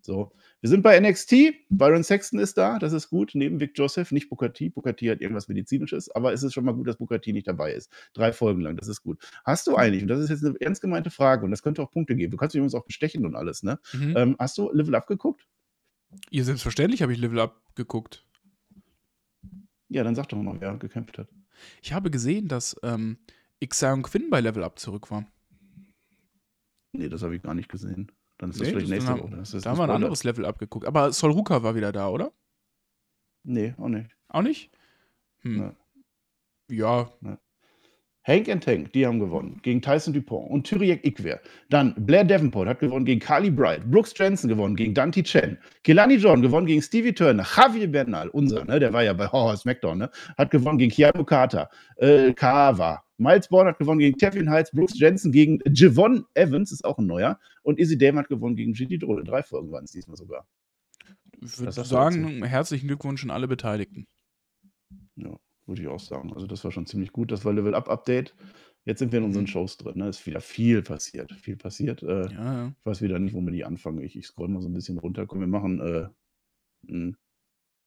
So, 0.07 0.33
wir 0.61 0.71
sind 0.71 0.83
bei 0.83 0.99
NXT. 0.99 1.35
Byron 1.69 2.05
Sexton 2.05 2.39
ist 2.39 2.57
da, 2.57 2.79
das 2.79 2.93
ist 2.93 3.11
gut. 3.11 3.33
Neben 3.35 3.59
Vic 3.59 3.73
Joseph, 3.75 4.13
nicht 4.13 4.29
Booker 4.31 4.53
T. 4.53 4.69
Booker 4.69 4.95
T 4.95 5.11
hat 5.11 5.21
irgendwas 5.21 5.49
Medizinisches, 5.49 6.09
aber 6.13 6.33
es 6.33 6.45
ist 6.45 6.55
schon 6.55 6.65
mal 6.65 6.75
gut, 6.75 6.87
dass 6.87 6.97
Booker 6.97 7.21
T 7.21 7.33
nicht 7.33 7.49
dabei 7.49 7.73
ist. 7.73 7.91
Drei 8.15 8.33
Folgen 8.33 8.61
lang, 8.61 8.77
das 8.77 8.87
ist 8.87 9.03
gut. 9.03 9.19
Hast 9.45 9.67
du 9.67 9.75
eigentlich, 9.75 10.03
und 10.03 10.09
das 10.09 10.21
ist 10.21 10.31
jetzt 10.31 10.45
eine 10.45 10.55
ernst 10.61 10.81
gemeinte 10.81 11.11
Frage, 11.11 11.45
und 11.45 11.51
das 11.51 11.63
könnte 11.63 11.83
auch 11.83 11.91
Punkte 11.91 12.15
geben, 12.15 12.31
du 12.31 12.37
kannst 12.37 12.55
mich 12.55 12.61
übrigens 12.61 12.77
auch 12.77 12.85
bestechen 12.85 13.27
und 13.27 13.35
alles, 13.35 13.65
ne? 13.65 13.81
Mhm. 13.93 14.15
Ähm, 14.17 14.37
hast 14.39 14.57
du 14.59 14.71
Level 14.73 14.95
Up 14.95 15.09
geguckt? 15.09 15.49
Ja, 16.31 16.45
selbstverständlich 16.45 17.03
habe 17.03 17.13
ich 17.13 17.19
Level 17.19 17.41
Up 17.41 17.61
geguckt. 17.75 18.25
Ja, 19.89 20.05
dann 20.05 20.15
sag 20.15 20.29
doch 20.29 20.41
mal, 20.41 20.61
wer 20.61 20.77
gekämpft 20.77 21.19
hat. 21.19 21.29
Ich 21.83 21.93
habe 21.93 22.13
gesehen, 22.13 22.47
dass 22.47 22.77
ähm, 22.85 23.19
Xion 23.61 24.03
Quinn 24.05 24.31
bei 24.31 24.41
Level 24.41 24.63
Up 24.63 24.79
zurück 24.79 25.11
war. 25.11 25.27
Nee, 26.93 27.09
das 27.09 27.23
habe 27.23 27.35
ich 27.35 27.43
gar 27.43 27.55
nicht 27.55 27.69
gesehen. 27.69 28.13
Dann 28.39 28.51
ist 28.51 28.61
das 28.61 28.67
Nee, 28.69 28.73
vielleicht 28.73 28.85
das- 28.87 28.91
nächste 28.91 29.11
dann 29.13 29.21
Woche. 29.23 29.61
Da 29.63 29.71
haben 29.71 29.79
wir 29.79 29.85
ein 29.85 29.91
anderes 29.91 30.25
Level 30.25 30.45
Up 30.45 30.59
geguckt. 30.59 30.87
Aber 30.87 31.13
Sol 31.13 31.31
Ruka 31.33 31.63
war 31.63 31.75
wieder 31.75 31.93
da, 31.93 32.09
oder? 32.09 32.33
Nee, 33.45 33.75
auch 33.79 33.89
nicht. 33.89 34.11
Auch 34.29 34.43
nicht? 34.43 34.71
Hm. 35.43 35.73
Ja, 36.71 37.09
Hank 38.25 38.49
and 38.49 38.65
Tank, 38.65 38.93
die 38.93 39.07
haben 39.07 39.21
gewonnen 39.21 39.61
gegen 39.63 39.81
Tyson 39.81 40.13
Dupont 40.13 40.51
und 40.51 40.65
Tyriek 40.67 41.05
Ikwer. 41.07 41.41
Dann 41.71 41.95
Blair 41.97 42.25
Davenport 42.25 42.69
hat 42.69 42.81
gewonnen 42.81 43.05
gegen 43.05 43.21
Carly 43.21 43.53
Bright. 43.53 43.89
Brooks 43.89 44.13
Jensen 44.19 44.49
gewonnen 44.49 44.75
gegen 44.75 44.95
Dante 44.95 45.23
Chen. 45.23 45.59
Kelani 45.85 46.17
John 46.17 46.43
gewonnen 46.43 46.67
gegen 46.67 46.83
Stevie 46.83 47.13
Turner. 47.15 47.45
Javier 47.57 47.87
Bernal, 47.87 48.29
unser, 48.31 48.65
ne, 48.65 48.81
der 48.81 48.93
war 48.93 49.05
ja 49.05 49.13
bei 49.13 49.29
Horror 49.29 49.57
SmackDown, 49.57 49.99
ne, 49.99 50.11
hat 50.37 50.51
gewonnen 50.51 50.77
gegen 50.79 50.91
Keanu 50.91 51.23
Carter. 51.25 51.71
Äh, 51.99 52.33
Kawa. 52.33 53.05
Miles 53.19 53.49
Bourne 53.49 53.71
hat 53.71 53.79
gewonnen 53.79 53.99
gegen 54.01 54.19
Tevin 54.19 54.51
Heights. 54.51 54.71
Brooks 54.73 54.99
Jensen 54.99 55.33
gegen 55.33 55.59
Javon 55.73 56.25
Evans, 56.35 56.73
ist 56.73 56.85
auch 56.85 56.99
ein 56.99 57.07
neuer. 57.07 57.39
Und 57.63 57.79
Izzy 57.79 57.97
Dame 57.97 58.19
hat 58.19 58.29
gewonnen 58.29 58.57
gegen 58.57 58.73
Gigi 58.75 58.99
Drohl. 58.99 59.25
Drei 59.25 59.43
Folgen 59.43 59.71
waren 59.73 59.85
es 59.85 59.93
diesmal 59.93 60.17
sogar. 60.17 60.47
ich 61.41 61.59
würde 61.59 61.73
sagen, 61.73 62.45
herzlichen 62.45 62.87
Glückwunsch 62.89 63.25
an 63.25 63.31
alle 63.31 63.49
Beteiligten. 63.49 64.07
Ja, 65.17 65.39
würde 65.67 65.83
ich 65.83 65.89
auch 65.89 66.01
sagen. 66.01 66.33
Also 66.35 66.47
das 66.47 66.63
war 66.65 66.73
schon 66.73 66.87
ziemlich 66.87 67.13
gut. 67.13 67.33
Das 67.33 67.45
war 67.45 67.53
Level 67.53 67.75
Up 67.75 67.89
Update. 67.89 68.35
Jetzt 68.85 69.01
sind 69.01 69.11
wir 69.13 69.19
in 69.19 69.25
unseren 69.25 69.45
Mhm. 69.45 69.49
Shows 69.49 69.79
drin. 69.79 69.99
Ne? 69.99 70.09
Ist 70.09 70.25
wieder 70.27 70.41
viel 70.41 70.83
passiert. 70.83 71.33
Viel 71.33 71.57
passiert. 71.57 72.03
Äh, 72.03 72.31
Ja, 72.33 72.53
ja. 72.55 72.69
Ich 72.79 72.87
weiß 72.87 73.03
wieder 73.03 73.19
nicht, 73.19 73.35
wo 73.35 73.41
wir 73.41 73.51
die 73.51 73.65
anfangen. 73.65 74.01
Ich, 74.03 74.17
ich 74.17 74.27
scroll 74.27 74.49
mal 74.49 74.61
so 74.63 74.69
ein 74.69 74.75
bisschen 74.75 74.99
runter. 74.99 75.27
Komm, 75.27 75.41
wir 75.41 75.47
machen, 75.49 75.81
äh, 75.81 76.09
mh, 76.83 77.17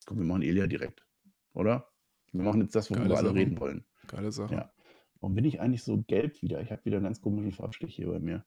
komm, 0.05 0.17
wir 0.17 0.25
machen 0.25 0.41
Elia 0.41 0.67
direkt. 0.67 1.05
Oder? 1.53 1.87
Wir 2.33 2.43
machen 2.43 2.61
jetzt 2.61 2.75
das, 2.75 2.89
worüber 2.89 3.05
Geile 3.15 3.17
alle 3.29 3.33
reden 3.33 3.59
wollen. 3.59 3.85
Geile 4.07 4.31
Sache. 4.31 4.53
Ja. 4.55 4.73
Warum 5.21 5.35
bin 5.35 5.45
ich 5.45 5.59
eigentlich 5.59 5.83
so 5.83 6.01
gelb 6.07 6.41
wieder? 6.41 6.61
Ich 6.61 6.71
habe 6.71 6.83
wieder 6.85 6.97
einen 6.97 7.05
ganz 7.05 7.21
komischen 7.21 7.51
Farbstich 7.51 7.95
hier 7.95 8.07
bei 8.07 8.19
mir. 8.19 8.45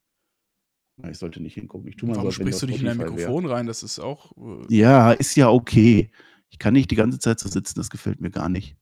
Na, 0.97 1.11
ich 1.11 1.19
sollte 1.19 1.41
nicht 1.41 1.55
hingucken. 1.55 1.89
Ich 1.89 1.97
tu 1.97 2.07
mal 2.07 2.17
Warum 2.17 2.31
so, 2.31 2.33
sprichst 2.33 2.63
du 2.63 2.67
nicht 2.67 2.81
in 2.81 2.87
dein. 2.87 2.97
Mikrofon 2.99 3.47
rein? 3.47 3.67
Das 3.67 3.83
ist 3.83 3.99
auch. 3.99 4.33
Äh, 4.37 4.75
Ja, 4.75 5.13
ist 5.13 5.35
ja 5.37 5.49
okay. 5.51 6.11
Ich 6.51 6.59
kann 6.59 6.75
nicht 6.75 6.91
die 6.91 6.97
ganze 6.97 7.19
Zeit 7.19 7.41
so 7.41 7.49
sitzen, 7.49 7.79
das 7.79 7.89
gefällt 7.91 8.21
mir 8.21 8.31
gar 8.31 8.49
nicht. 8.49 8.77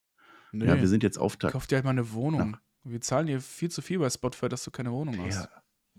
nee. 0.52 0.66
Ja, 0.66 0.78
wir 0.80 0.88
sind 0.88 1.02
jetzt 1.02 1.18
Auftakt. 1.18 1.52
Kauf 1.52 1.66
dir 1.66 1.76
halt 1.76 1.84
mal 1.84 1.90
eine 1.92 2.12
Wohnung. 2.12 2.56
Wir 2.82 3.00
zahlen 3.00 3.26
dir 3.26 3.40
viel 3.40 3.70
zu 3.70 3.82
viel 3.82 3.98
bei 3.98 4.08
Spotify, 4.10 4.48
dass 4.48 4.64
du 4.64 4.70
keine 4.70 4.90
Wohnung 4.92 5.18
hast. 5.18 5.48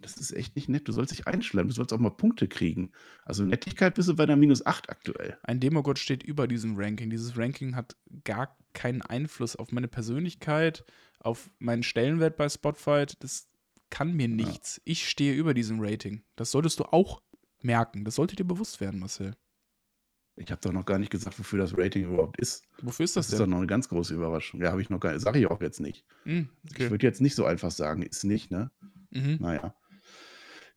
Ja, 0.02 0.08
das 0.14 0.18
ist 0.18 0.32
echt 0.32 0.56
nicht 0.56 0.70
nett. 0.70 0.88
Du 0.88 0.92
sollst 0.92 1.12
dich 1.12 1.28
einschleimen. 1.28 1.70
Du 1.70 1.76
sollst 1.76 1.94
auch 1.94 2.00
mal 2.00 2.10
Punkte 2.12 2.48
kriegen. 2.48 2.92
Also 3.24 3.44
Nettigkeit 3.46 3.96
bist 3.96 4.10
du 4.10 4.16
bei 4.16 4.26
der 4.26 4.36
minus 4.36 4.66
8 4.66 4.90
aktuell. 4.90 5.38
Ein 5.44 5.60
Demogod 5.60 6.00
steht 6.00 6.24
über 6.24 6.48
diesem 6.48 6.76
Ranking. 6.78 7.10
Dieses 7.10 7.38
Ranking 7.38 7.76
hat 7.76 7.96
gar 8.24 8.58
keinen 8.74 9.02
Einfluss 9.02 9.56
auf 9.56 9.72
meine 9.72 9.88
Persönlichkeit, 9.88 10.84
auf 11.20 11.50
meinen 11.60 11.84
Stellenwert 11.84 12.38
bei 12.38 12.50
Spotify. 12.50 13.06
Das 13.20 13.48
kann 13.90 14.14
mir 14.14 14.28
nichts. 14.28 14.82
Ich 14.86 15.08
stehe 15.08 15.34
über 15.34 15.54
diesem 15.54 15.80
Rating. 15.82 16.24
Das 16.36 16.52
solltest 16.52 16.80
du 16.80 16.86
auch 16.86 17.22
merken. 17.62 18.06
Das 18.06 18.16
sollte 18.16 18.36
dir 18.36 18.46
bewusst 18.46 18.82
werden, 18.82 19.00
Marcel. 19.00 19.36
Ich 20.38 20.50
habe 20.50 20.62
doch 20.62 20.72
noch 20.72 20.86
gar 20.86 20.98
nicht 20.98 21.12
gesagt, 21.12 21.38
wofür 21.38 21.60
das 21.60 21.78
Rating 21.78 22.06
überhaupt 22.06 22.40
ist. 22.40 22.64
Wofür 22.82 23.04
ist 23.04 23.16
Das, 23.18 23.28
das, 23.28 23.34
ist 23.34 23.40
doch 23.40 23.46
denn? 23.46 23.52
noch 23.52 23.58
eine 23.58 23.68
ganz 23.68 23.90
große 23.90 24.14
Überraschung. 24.14 24.62
Ja, 24.62 24.72
habe 24.72 24.82
ich 24.82 24.90
noch 24.90 25.00
gar 25.00 25.12
nicht. 25.14 25.22
Sage 25.22 25.40
ich 25.40 25.48
auch 25.48 25.62
jetzt 25.62 25.82
nicht. 25.82 26.06
Ich 26.24 26.48
okay. 26.72 26.90
würde 26.90 27.06
jetzt 27.06 27.22
nicht 27.22 27.36
so 27.36 27.46
einfach 27.46 27.70
sagen, 27.70 28.02
ist 28.02 28.24
nicht, 28.24 28.50
ne? 28.50 28.72
Mhm. 29.12 29.38
Naja. 29.42 29.76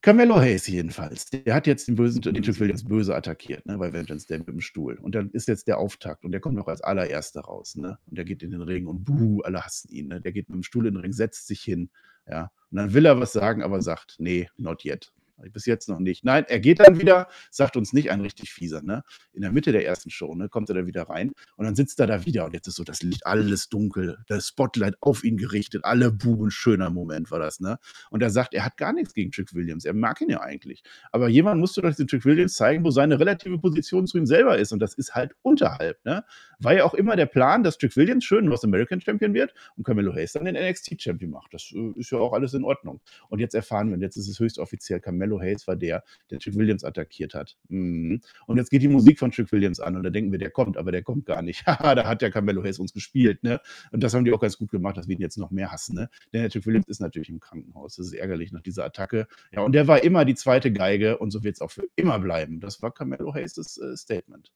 Carmelo 0.04 0.38
Hayes 0.38 0.66
jedenfalls. 0.66 1.30
Der 1.30 1.54
hat 1.54 1.66
jetzt 1.66 1.88
den 1.88 1.94
bösen, 1.94 2.20
den 2.20 2.42
Trick 2.42 2.60
Williams 2.60 2.84
böse 2.84 3.16
attackiert, 3.16 3.64
ne, 3.64 3.78
bei 3.78 3.90
Vengeance 3.90 4.26
Day 4.26 4.36
mit 4.36 4.48
dem 4.48 4.60
Stuhl. 4.60 4.98
Und 5.00 5.14
dann 5.14 5.30
ist 5.30 5.48
jetzt 5.48 5.66
der 5.66 5.78
Auftakt 5.78 6.26
und 6.26 6.32
der 6.32 6.42
kommt 6.42 6.56
noch 6.56 6.68
als 6.68 6.82
allererster 6.82 7.40
raus, 7.40 7.74
ne? 7.74 7.98
Und 8.04 8.18
der 8.18 8.26
geht 8.26 8.42
in 8.42 8.50
den 8.50 8.60
Ring 8.60 8.86
und 8.86 9.06
buh, 9.06 9.40
alle 9.44 9.64
hassen 9.64 9.90
ihn, 9.90 10.08
ne? 10.08 10.20
Der 10.20 10.32
geht 10.32 10.50
mit 10.50 10.56
dem 10.56 10.62
Stuhl 10.62 10.86
in 10.86 10.92
den 10.92 11.00
Ring, 11.00 11.14
setzt 11.14 11.46
sich 11.46 11.62
hin, 11.62 11.88
ja. 12.28 12.50
Und 12.70 12.76
dann 12.76 12.92
will 12.92 13.06
er 13.06 13.18
was 13.18 13.32
sagen, 13.32 13.62
aber 13.62 13.80
sagt, 13.80 14.16
nee, 14.18 14.50
not 14.58 14.84
yet. 14.84 15.10
Bis 15.52 15.66
jetzt 15.66 15.88
noch 15.88 15.98
nicht. 15.98 16.24
Nein, 16.24 16.44
er 16.48 16.60
geht 16.60 16.80
dann 16.80 17.00
wieder, 17.00 17.28
sagt 17.50 17.76
uns 17.76 17.92
nicht 17.92 18.10
ein 18.10 18.20
richtig 18.20 18.52
fieser, 18.52 18.82
ne? 18.82 19.02
In 19.32 19.42
der 19.42 19.50
Mitte 19.50 19.72
der 19.72 19.84
ersten 19.84 20.10
Show, 20.10 20.34
ne, 20.34 20.48
kommt 20.48 20.68
er 20.68 20.76
da 20.76 20.86
wieder 20.86 21.02
rein 21.02 21.32
und 21.56 21.64
dann 21.64 21.74
sitzt 21.74 21.98
er 22.00 22.06
da 22.06 22.24
wieder 22.24 22.44
und 22.44 22.54
jetzt 22.54 22.68
ist 22.68 22.76
so 22.76 22.84
das 22.84 23.02
Licht 23.02 23.26
alles 23.26 23.68
dunkel, 23.68 24.18
das 24.28 24.48
Spotlight 24.48 24.96
auf 25.00 25.24
ihn 25.24 25.36
gerichtet, 25.36 25.84
alle 25.84 26.12
buben, 26.12 26.50
schöner 26.50 26.90
Moment 26.90 27.30
war 27.30 27.40
das, 27.40 27.60
ne? 27.60 27.78
Und 28.10 28.22
er 28.22 28.30
sagt, 28.30 28.54
er 28.54 28.64
hat 28.64 28.76
gar 28.76 28.92
nichts 28.92 29.12
gegen 29.12 29.32
Trick 29.32 29.54
Williams, 29.54 29.84
er 29.84 29.94
mag 29.94 30.20
ihn 30.20 30.30
ja 30.30 30.40
eigentlich. 30.40 30.82
Aber 31.10 31.28
jemand 31.28 31.60
musste 31.60 31.82
doch 31.82 31.94
den 31.94 32.06
Trick 32.06 32.24
Williams 32.24 32.54
zeigen, 32.54 32.84
wo 32.84 32.90
seine 32.90 33.18
relative 33.18 33.58
Position 33.58 34.06
zu 34.06 34.18
ihm 34.18 34.26
selber 34.26 34.58
ist 34.58 34.72
und 34.72 34.78
das 34.78 34.94
ist 34.94 35.14
halt 35.14 35.34
unterhalb, 35.42 36.04
ne? 36.04 36.24
War 36.60 36.74
ja 36.74 36.84
auch 36.84 36.94
immer 36.94 37.16
der 37.16 37.26
Plan, 37.26 37.64
dass 37.64 37.76
Trick 37.76 37.96
Williams 37.96 38.24
schön 38.24 38.44
North 38.46 38.64
American 38.64 39.00
Champion 39.00 39.34
wird 39.34 39.52
und 39.76 39.84
Carmelo 39.84 40.14
Hayes 40.14 40.32
dann 40.32 40.44
den 40.44 40.54
NXT 40.54 41.02
Champion 41.02 41.30
macht. 41.30 41.52
Das 41.52 41.72
äh, 41.74 41.98
ist 41.98 42.10
ja 42.10 42.18
auch 42.18 42.32
alles 42.32 42.54
in 42.54 42.64
Ordnung. 42.64 43.00
Und 43.28 43.40
jetzt 43.40 43.54
erfahren 43.54 43.88
wir, 43.88 43.94
und 43.94 44.00
jetzt 44.00 44.16
ist 44.16 44.28
es 44.28 44.38
höchst 44.38 44.58
offiziell, 44.58 45.00
Carmelo 45.24 45.40
Hayes 45.40 45.66
war 45.66 45.76
der, 45.76 46.04
der 46.30 46.38
Trick 46.38 46.54
Williams 46.56 46.84
attackiert 46.84 47.34
hat. 47.34 47.56
Mhm. 47.68 48.20
Und 48.46 48.56
jetzt 48.56 48.70
geht 48.70 48.82
die 48.82 48.88
Musik 48.88 49.18
von 49.18 49.30
Trick 49.30 49.50
Williams 49.52 49.80
an 49.80 49.96
und 49.96 50.02
da 50.02 50.10
denken 50.10 50.32
wir, 50.32 50.38
der 50.38 50.50
kommt, 50.50 50.76
aber 50.76 50.92
der 50.92 51.02
kommt 51.02 51.26
gar 51.26 51.42
nicht. 51.42 51.66
Haha, 51.66 51.94
da 51.94 52.06
hat 52.06 52.22
ja 52.22 52.30
Carmelo 52.30 52.62
Hayes 52.62 52.78
uns 52.78 52.92
gespielt, 52.92 53.42
ne? 53.42 53.60
Und 53.90 54.02
das 54.02 54.14
haben 54.14 54.24
die 54.24 54.32
auch 54.32 54.40
ganz 54.40 54.58
gut 54.58 54.70
gemacht, 54.70 54.96
dass 54.96 55.08
wir 55.08 55.16
ihn 55.16 55.20
jetzt 55.20 55.38
noch 55.38 55.50
mehr 55.50 55.70
hassen, 55.72 55.96
ne? 55.96 56.08
Denn 56.32 56.42
der 56.42 56.50
Trick 56.50 56.66
Williams 56.66 56.88
ist 56.88 57.00
natürlich 57.00 57.28
im 57.30 57.40
Krankenhaus. 57.40 57.96
Das 57.96 58.06
ist 58.06 58.12
ärgerlich 58.12 58.52
nach 58.52 58.62
dieser 58.62 58.84
Attacke. 58.84 59.26
Ja, 59.52 59.62
und 59.62 59.72
der 59.72 59.88
war 59.88 60.02
immer 60.02 60.24
die 60.24 60.34
zweite 60.34 60.72
Geige 60.72 61.18
und 61.18 61.30
so 61.30 61.42
wird 61.42 61.54
es 61.54 61.60
auch 61.60 61.70
für 61.70 61.86
immer 61.96 62.18
bleiben. 62.18 62.60
Das 62.60 62.82
war 62.82 62.92
Carmelo 62.92 63.32
Hayes' 63.34 63.80
äh, 63.80 63.96
Statement. 63.96 64.52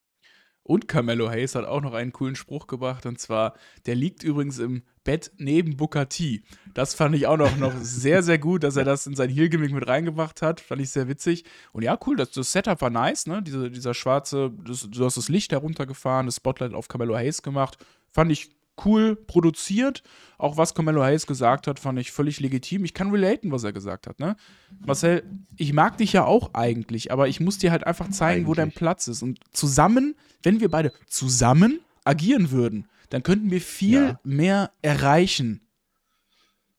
Und 0.69 0.87
Carmelo 0.87 1.31
Hayes 1.31 1.55
hat 1.55 1.65
auch 1.65 1.81
noch 1.81 1.95
einen 1.95 2.13
coolen 2.13 2.37
Spruch 2.37 2.67
gebracht 2.67 3.07
und 3.07 3.19
zwar, 3.19 3.55
der 3.87 3.95
liegt 3.95 4.23
übrigens 4.23 4.59
im 4.59 4.83
Bett 5.03 5.33
neben 5.39 5.79
Booker 5.79 6.11
T. 6.11 6.43
Das 6.75 6.93
fand 6.93 7.15
ich 7.15 7.27
auch 7.27 7.39
noch, 7.39 7.57
noch 7.57 7.73
sehr, 7.81 8.23
sehr 8.23 8.37
gut, 8.37 8.65
dass 8.65 8.77
er 8.77 8.85
das 8.85 9.07
in 9.07 9.15
sein 9.15 9.31
Heel-Gimmick 9.31 9.73
mit 9.73 9.89
reingebracht 9.89 10.43
hat. 10.43 10.61
Fand 10.61 10.83
ich 10.83 10.91
sehr 10.91 11.09
witzig. 11.09 11.47
Und 11.73 11.85
ja, 11.85 11.99
cool, 12.07 12.17
das, 12.17 12.33
das 12.33 12.53
Setup 12.53 12.83
war 12.83 12.91
nice, 12.91 13.27
ne? 13.27 13.43
Diese, 13.43 13.71
dieser 13.71 13.95
schwarze, 13.95 14.53
das, 14.63 14.87
du 14.91 15.07
hast 15.07 15.17
das 15.17 15.31
Licht 15.31 15.53
heruntergefahren, 15.53 16.27
das 16.27 16.37
Spotlight 16.37 16.75
auf 16.75 16.89
Carmelo 16.89 17.17
Hayes 17.17 17.41
gemacht. 17.41 17.79
Fand 18.13 18.31
ich 18.31 18.51
cool 18.85 19.17
produziert. 19.17 20.03
Auch 20.39 20.57
was 20.57 20.75
Carmelo 20.75 21.03
Hayes 21.03 21.27
gesagt 21.27 21.67
hat, 21.67 21.79
fand 21.81 21.99
ich 21.99 22.13
völlig 22.13 22.39
legitim. 22.41 22.85
Ich 22.85 22.95
kann 22.95 23.11
relaten, 23.11 23.51
was 23.51 23.65
er 23.65 23.73
gesagt 23.73 24.07
hat, 24.07 24.21
ne? 24.21 24.37
Marcel, 24.85 25.25
ich 25.57 25.73
mag 25.73 25.97
dich 25.99 26.13
ja 26.13 26.25
auch 26.25 26.55
eigentlich, 26.55 27.11
aber 27.13 27.29
ich 27.29 27.41
muss 27.41 27.59
dir 27.59 27.73
halt 27.73 27.87
einfach 27.87 28.09
zeigen, 28.11 28.47
wo 28.47 28.55
dein 28.55 28.65
Eigentlich. 28.67 28.75
Platz 28.77 29.09
ist. 29.09 29.23
Und 29.23 29.41
zusammen, 29.53 30.15
wenn 30.43 30.61
wir 30.61 30.71
beide 30.71 30.93
zusammen 31.07 31.81
agieren 32.05 32.51
würden, 32.51 32.87
dann 33.11 33.23
könnten 33.23 33.51
wir 33.51 33.61
viel 33.61 34.03
Ja. 34.03 34.21
mehr 34.23 34.71
erreichen. 34.83 35.61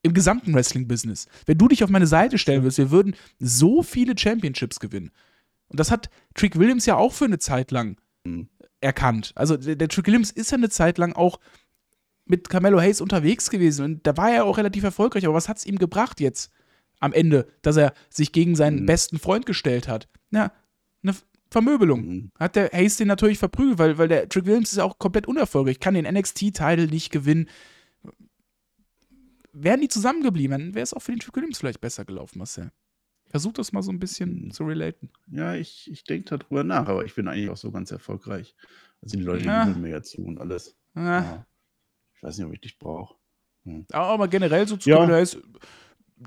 Im 0.02 0.14
gesamten 0.14 0.54
Wrestling-Business. 0.54 1.28
Wenn 1.46 1.58
du 1.58 1.68
dich 1.68 1.84
auf 1.84 1.90
meine 1.90 2.08
Seite 2.08 2.38
stellen 2.38 2.64
würdest, 2.64 2.78
wir 2.78 2.92
würden 2.92 3.16
so 3.40 3.84
viele 3.84 4.18
Championships 4.18 4.80
gewinnen. 4.80 5.12
Und 5.68 5.80
das 5.80 5.92
hat 5.92 6.10
Trick 6.36 6.58
Williams 6.58 6.86
ja 6.86 6.96
auch 6.96 7.12
für 7.14 7.26
eine 7.26 7.40
Zeit 7.40 7.72
lang 7.72 7.98
Mhm. 8.24 8.48
erkannt. 8.80 9.34
Also 9.36 9.58
der, 9.58 9.76
der 9.76 9.88
Trick 9.90 10.08
Williams 10.08 10.32
ist 10.32 10.52
ja 10.52 10.58
eine 10.58 10.70
Zeit 10.70 10.98
lang 10.98 11.14
auch 11.14 11.40
mit 12.30 12.48
Carmelo 12.50 12.80
Hayes 12.80 13.02
unterwegs 13.02 13.50
gewesen 13.50 13.84
und 13.84 14.08
da 14.08 14.16
war 14.16 14.32
er 14.32 14.46
auch 14.46 14.58
relativ 14.58 14.84
erfolgreich. 14.84 15.26
Aber 15.26 15.34
was 15.36 15.50
hat 15.50 15.58
es 15.58 15.66
ihm 15.66 15.78
gebracht 15.78 16.20
jetzt 16.22 16.52
am 17.00 17.12
Ende, 17.12 17.48
dass 17.62 17.76
er 17.76 17.94
sich 18.10 18.32
gegen 18.32 18.56
seinen 18.56 18.82
Mhm. 18.82 18.86
besten 18.86 19.20
Freund 19.20 19.46
gestellt 19.46 19.88
hat? 19.88 20.08
Na, 20.30 20.52
eine 21.04 21.16
Vermöbelung. 21.50 22.06
Mhm. 22.06 22.32
Hat 22.40 22.56
der 22.56 22.70
Hayes 22.72 22.98
den 22.98 23.08
natürlich 23.08 23.40
verprügelt, 23.40 23.80
weil, 23.80 23.98
weil 23.98 24.08
der 24.08 24.30
Trick 24.30 24.46
Williams 24.46 24.70
ist 24.72 24.78
ja 24.78 24.84
auch 24.84 25.00
komplett 25.00 25.28
unerfolgreich, 25.28 25.80
kann 25.80 25.96
den 25.96 26.06
NXT-Title 26.06 26.88
nicht 26.88 27.12
gewinnen. 27.12 27.50
Wären 29.52 29.82
die 29.82 29.88
zusammengeblieben, 29.88 30.52
dann 30.58 30.74
wäre 30.76 30.84
es 30.84 30.94
auch 30.94 31.02
für 31.02 31.12
den 31.12 31.20
Trick 31.20 31.36
Williams 31.36 31.58
vielleicht 31.58 31.82
besser 31.82 32.06
gelaufen, 32.06 32.38
Marcel. 32.38 32.72
Versuch 33.26 33.54
das 33.54 33.72
mal 33.72 33.82
so 33.82 33.92
ein 33.92 34.00
bisschen 34.00 34.46
Mhm. 34.46 34.52
zu 34.52 34.64
relaten. 34.66 35.10
Ja, 35.28 35.56
ich, 35.56 35.90
ich 35.92 36.04
denke 36.04 36.38
darüber 36.38 36.64
nach, 36.64 36.88
aber 36.88 37.06
ich 37.06 37.16
bin 37.16 37.28
eigentlich 37.28 37.50
auch 37.50 37.58
so 37.58 37.72
ganz 37.72 37.92
erfolgreich. 37.92 38.56
Also 39.02 39.18
die 39.18 39.24
Leute 39.24 39.46
Ja. 39.46 39.66
jubeln 39.66 39.82
mir 39.82 39.90
ja 39.90 40.02
zu 40.04 40.22
und 40.24 40.40
alles. 40.40 40.76
Ah, 40.94 41.02
Ja. 41.02 41.46
Ich 42.20 42.24
weiß 42.24 42.38
nicht, 42.38 42.48
ob 42.48 42.54
ich 42.54 42.60
dich 42.62 42.78
brauche. 42.78 43.16
Aber 43.92 44.28
generell 44.28 44.68
so 44.68 44.76
zu 44.76 44.90
Ja. 44.90 44.98
Carmelo 44.98 45.18
Hayes, 45.18 45.38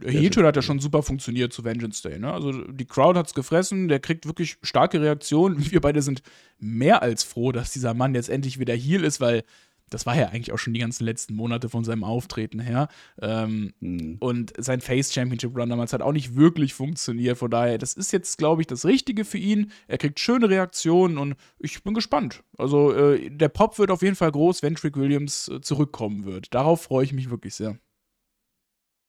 Heel-Turn 0.00 0.46
hat 0.46 0.56
ja 0.56 0.62
schon 0.62 0.78
super 0.78 1.02
funktioniert 1.02 1.52
zu 1.52 1.64
Vengeance 1.64 2.02
Day. 2.02 2.18
Ne? 2.18 2.32
Also 2.32 2.52
die 2.52 2.86
Crowd 2.86 3.18
hat's 3.18 3.34
gefressen, 3.34 3.88
der 3.88 4.00
kriegt 4.00 4.24
wirklich 4.26 4.56
starke 4.62 5.02
Reaktionen. 5.02 5.58
Wir 5.70 5.80
beide 5.80 6.00
sind 6.00 6.22
mehr 6.58 7.02
als 7.02 7.24
froh, 7.24 7.52
dass 7.52 7.72
dieser 7.72 7.92
Mann 7.92 8.14
jetzt 8.14 8.30
endlich 8.30 8.58
wieder 8.58 8.74
Heel 8.74 9.04
ist, 9.04 9.20
weil 9.20 9.44
das 9.92 10.06
war 10.06 10.16
ja 10.16 10.28
eigentlich 10.28 10.52
auch 10.52 10.58
schon 10.58 10.74
die 10.74 10.80
ganzen 10.80 11.04
letzten 11.04 11.34
Monate 11.34 11.68
von 11.68 11.84
seinem 11.84 12.04
Auftreten 12.04 12.60
her. 12.60 12.88
Ähm, 13.20 13.72
Hm. 13.80 14.16
und 14.20 14.52
sein 14.58 14.80
Face 14.80 15.12
Championship 15.12 15.56
Run 15.56 15.68
damals 15.68 15.92
hat 15.92 16.02
auch 16.02 16.12
nicht 16.12 16.34
wirklich 16.36 16.74
funktioniert. 16.74 17.38
Von 17.38 17.50
daher, 17.50 17.78
das 17.78 17.94
ist 17.94 18.12
jetzt, 18.12 18.38
glaube 18.38 18.62
ich, 18.62 18.66
das 18.66 18.84
Richtige 18.84 19.24
für 19.24 19.38
ihn. 19.38 19.70
Er 19.88 19.98
kriegt 19.98 20.20
schöne 20.20 20.48
Reaktionen 20.48 21.18
und 21.18 21.34
ich 21.58 21.82
bin 21.82 21.94
gespannt. 21.94 22.42
Also, 22.58 22.92
äh, 22.94 23.30
der 23.30 23.48
Pop 23.48 23.78
wird 23.78 23.90
auf 23.90 24.02
jeden 24.02 24.16
Fall 24.16 24.32
groß, 24.32 24.62
wenn 24.62 24.74
Trick 24.74 24.96
Williams 24.96 25.48
äh, 25.48 25.60
zurückkommen 25.60 26.24
wird. 26.24 26.54
Darauf 26.54 26.82
freue 26.82 27.04
ich 27.04 27.12
mich 27.12 27.30
wirklich 27.30 27.54
sehr. 27.54 27.78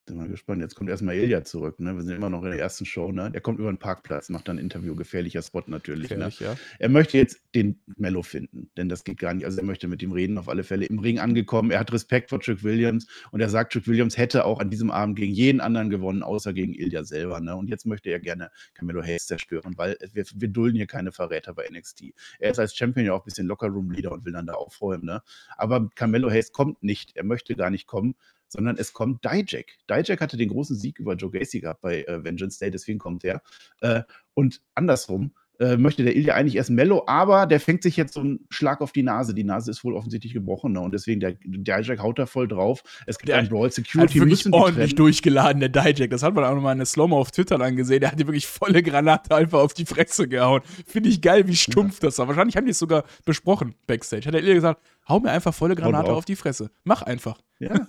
Bin 0.05 0.17
mal 0.17 0.27
gespannt. 0.27 0.61
Jetzt 0.61 0.75
kommt 0.75 0.89
erstmal 0.89 1.15
Ilja 1.15 1.45
zurück. 1.45 1.79
Ne? 1.79 1.95
Wir 1.95 2.01
sind 2.01 2.15
immer 2.17 2.29
noch 2.29 2.43
in 2.43 2.51
der 2.51 2.59
ersten 2.59 2.85
Show. 2.85 3.13
Ne? 3.13 3.31
Der 3.31 3.39
kommt 3.39 3.59
über 3.59 3.71
den 3.71 3.77
Parkplatz, 3.77 4.27
macht 4.27 4.49
dann 4.49 4.57
ein 4.57 4.61
Interview. 4.61 4.95
Gefährlicher 4.95 5.41
Spot 5.41 5.63
natürlich. 5.67 6.09
Ne? 6.09 6.17
Gefährlich, 6.17 6.39
ja. 6.41 6.57
Er 6.77 6.89
möchte 6.89 7.17
jetzt 7.17 7.41
den 7.55 7.79
Mello 7.95 8.21
finden, 8.21 8.69
denn 8.75 8.89
das 8.89 9.05
geht 9.05 9.19
gar 9.19 9.33
nicht. 9.33 9.45
Also 9.45 9.59
er 9.59 9.63
möchte 9.63 9.87
mit 9.87 10.03
ihm 10.03 10.11
reden, 10.11 10.37
auf 10.37 10.49
alle 10.49 10.65
Fälle 10.65 10.85
im 10.87 10.99
Ring 10.99 11.19
angekommen. 11.19 11.71
Er 11.71 11.79
hat 11.79 11.93
Respekt 11.93 12.31
vor 12.31 12.41
Trick 12.41 12.63
Williams 12.63 13.07
und 13.31 13.39
er 13.39 13.47
sagt, 13.49 13.71
Trick 13.71 13.87
Williams 13.87 14.17
hätte 14.17 14.43
auch 14.43 14.59
an 14.59 14.69
diesem 14.69 14.91
Abend 14.91 15.15
gegen 15.15 15.31
jeden 15.31 15.61
anderen 15.61 15.89
gewonnen, 15.89 16.21
außer 16.21 16.51
gegen 16.51 16.73
Ilja 16.73 17.05
selber. 17.05 17.39
Ne? 17.39 17.55
Und 17.55 17.69
jetzt 17.69 17.85
möchte 17.85 18.09
er 18.09 18.19
gerne 18.19 18.51
Camelo 18.73 19.01
Hayes 19.01 19.27
zerstören, 19.27 19.77
weil 19.77 19.95
wir, 20.11 20.25
wir 20.35 20.49
dulden 20.49 20.75
hier 20.75 20.87
keine 20.87 21.13
Verräter 21.13 21.53
bei 21.53 21.65
NXT. 21.71 22.13
Er 22.39 22.51
ist 22.51 22.59
als 22.59 22.75
Champion 22.75 23.05
ja 23.05 23.13
auch 23.13 23.21
ein 23.21 23.25
bisschen 23.25 23.47
Lockerroom-Leader 23.47 24.11
und 24.11 24.25
will 24.25 24.33
dann 24.33 24.47
da 24.47 24.55
aufräumen. 24.55 25.05
Ne? 25.05 25.21
Aber 25.55 25.89
Camelo 25.95 26.29
Hayes 26.29 26.51
kommt 26.51 26.83
nicht. 26.83 27.15
Er 27.15 27.23
möchte 27.23 27.55
gar 27.55 27.69
nicht 27.69 27.87
kommen 27.87 28.15
sondern 28.53 28.77
es 28.77 28.93
kommt 28.93 29.25
Dijak. 29.25 29.65
Dijak 29.89 30.21
hatte 30.21 30.37
den 30.37 30.49
großen 30.49 30.75
Sieg 30.75 30.99
über 30.99 31.15
Joe 31.15 31.31
Gacy 31.31 31.59
gehabt 31.59 31.81
bei 31.81 32.03
äh, 32.03 32.23
Vengeance 32.23 32.59
Day, 32.59 32.71
deswegen 32.71 32.99
kommt 32.99 33.23
er. 33.25 33.41
Äh, 33.81 34.03
und 34.33 34.61
andersrum 34.75 35.33
äh, 35.59 35.77
möchte 35.77 36.03
der 36.03 36.15
Ilya 36.15 36.33
eigentlich 36.33 36.55
erst 36.55 36.71
Mello, 36.71 37.03
aber 37.05 37.45
der 37.45 37.59
fängt 37.59 37.83
sich 37.83 37.95
jetzt 37.95 38.15
so 38.15 38.21
einen 38.21 38.39
Schlag 38.49 38.81
auf 38.81 38.91
die 38.91 39.03
Nase. 39.03 39.33
Die 39.33 39.43
Nase 39.43 39.71
ist 39.71 39.83
wohl 39.83 39.93
offensichtlich 39.93 40.33
gebrochen 40.33 40.73
ne? 40.73 40.81
und 40.81 40.93
deswegen 40.93 41.19
der 41.19 41.35
Dijak 41.43 42.01
haut 42.01 42.17
da 42.17 42.25
voll 42.25 42.47
drauf. 42.47 42.83
Es 43.05 43.17
gibt 43.17 43.29
Der 43.29 43.37
einen 43.37 43.49
Brawl 43.49 43.67
Hat 43.67 43.73
Security. 43.73 44.15
wirklich 44.15 44.31
müssen 44.31 44.51
die 44.51 44.57
ordentlich 44.57 44.95
durchgeladen, 44.95 45.59
der 45.59 45.69
Dijak. 45.69 46.09
Das 46.09 46.23
hat 46.23 46.33
man 46.33 46.43
auch 46.43 46.55
nochmal 46.55 46.73
in 46.73 46.79
der 46.79 46.85
Slow-Mo 46.85 47.19
auf 47.19 47.31
Twitter 47.31 47.59
angesehen. 47.61 48.01
Der 48.01 48.11
hat 48.11 48.19
dir 48.19 48.27
wirklich 48.27 48.47
volle 48.47 48.81
Granate 48.81 49.35
einfach 49.35 49.59
auf 49.59 49.73
die 49.73 49.85
Fresse 49.85 50.27
gehauen. 50.27 50.61
Finde 50.87 51.09
ich 51.09 51.21
geil, 51.21 51.47
wie 51.47 51.55
stumpf 51.55 51.99
das 51.99 52.17
war. 52.17 52.27
Wahrscheinlich 52.27 52.57
haben 52.57 52.65
die 52.65 52.71
es 52.71 52.79
sogar 52.79 53.03
besprochen 53.23 53.75
backstage. 53.87 54.25
Hat 54.25 54.33
der 54.33 54.41
Ilya 54.41 54.55
gesagt, 54.55 54.81
hau 55.07 55.19
mir 55.19 55.31
einfach 55.31 55.53
volle 55.53 55.75
Granate 55.75 56.11
auf 56.11 56.25
die 56.25 56.35
Fresse. 56.35 56.71
Mach 56.83 57.01
einfach. 57.01 57.39
Ja, 57.59 57.87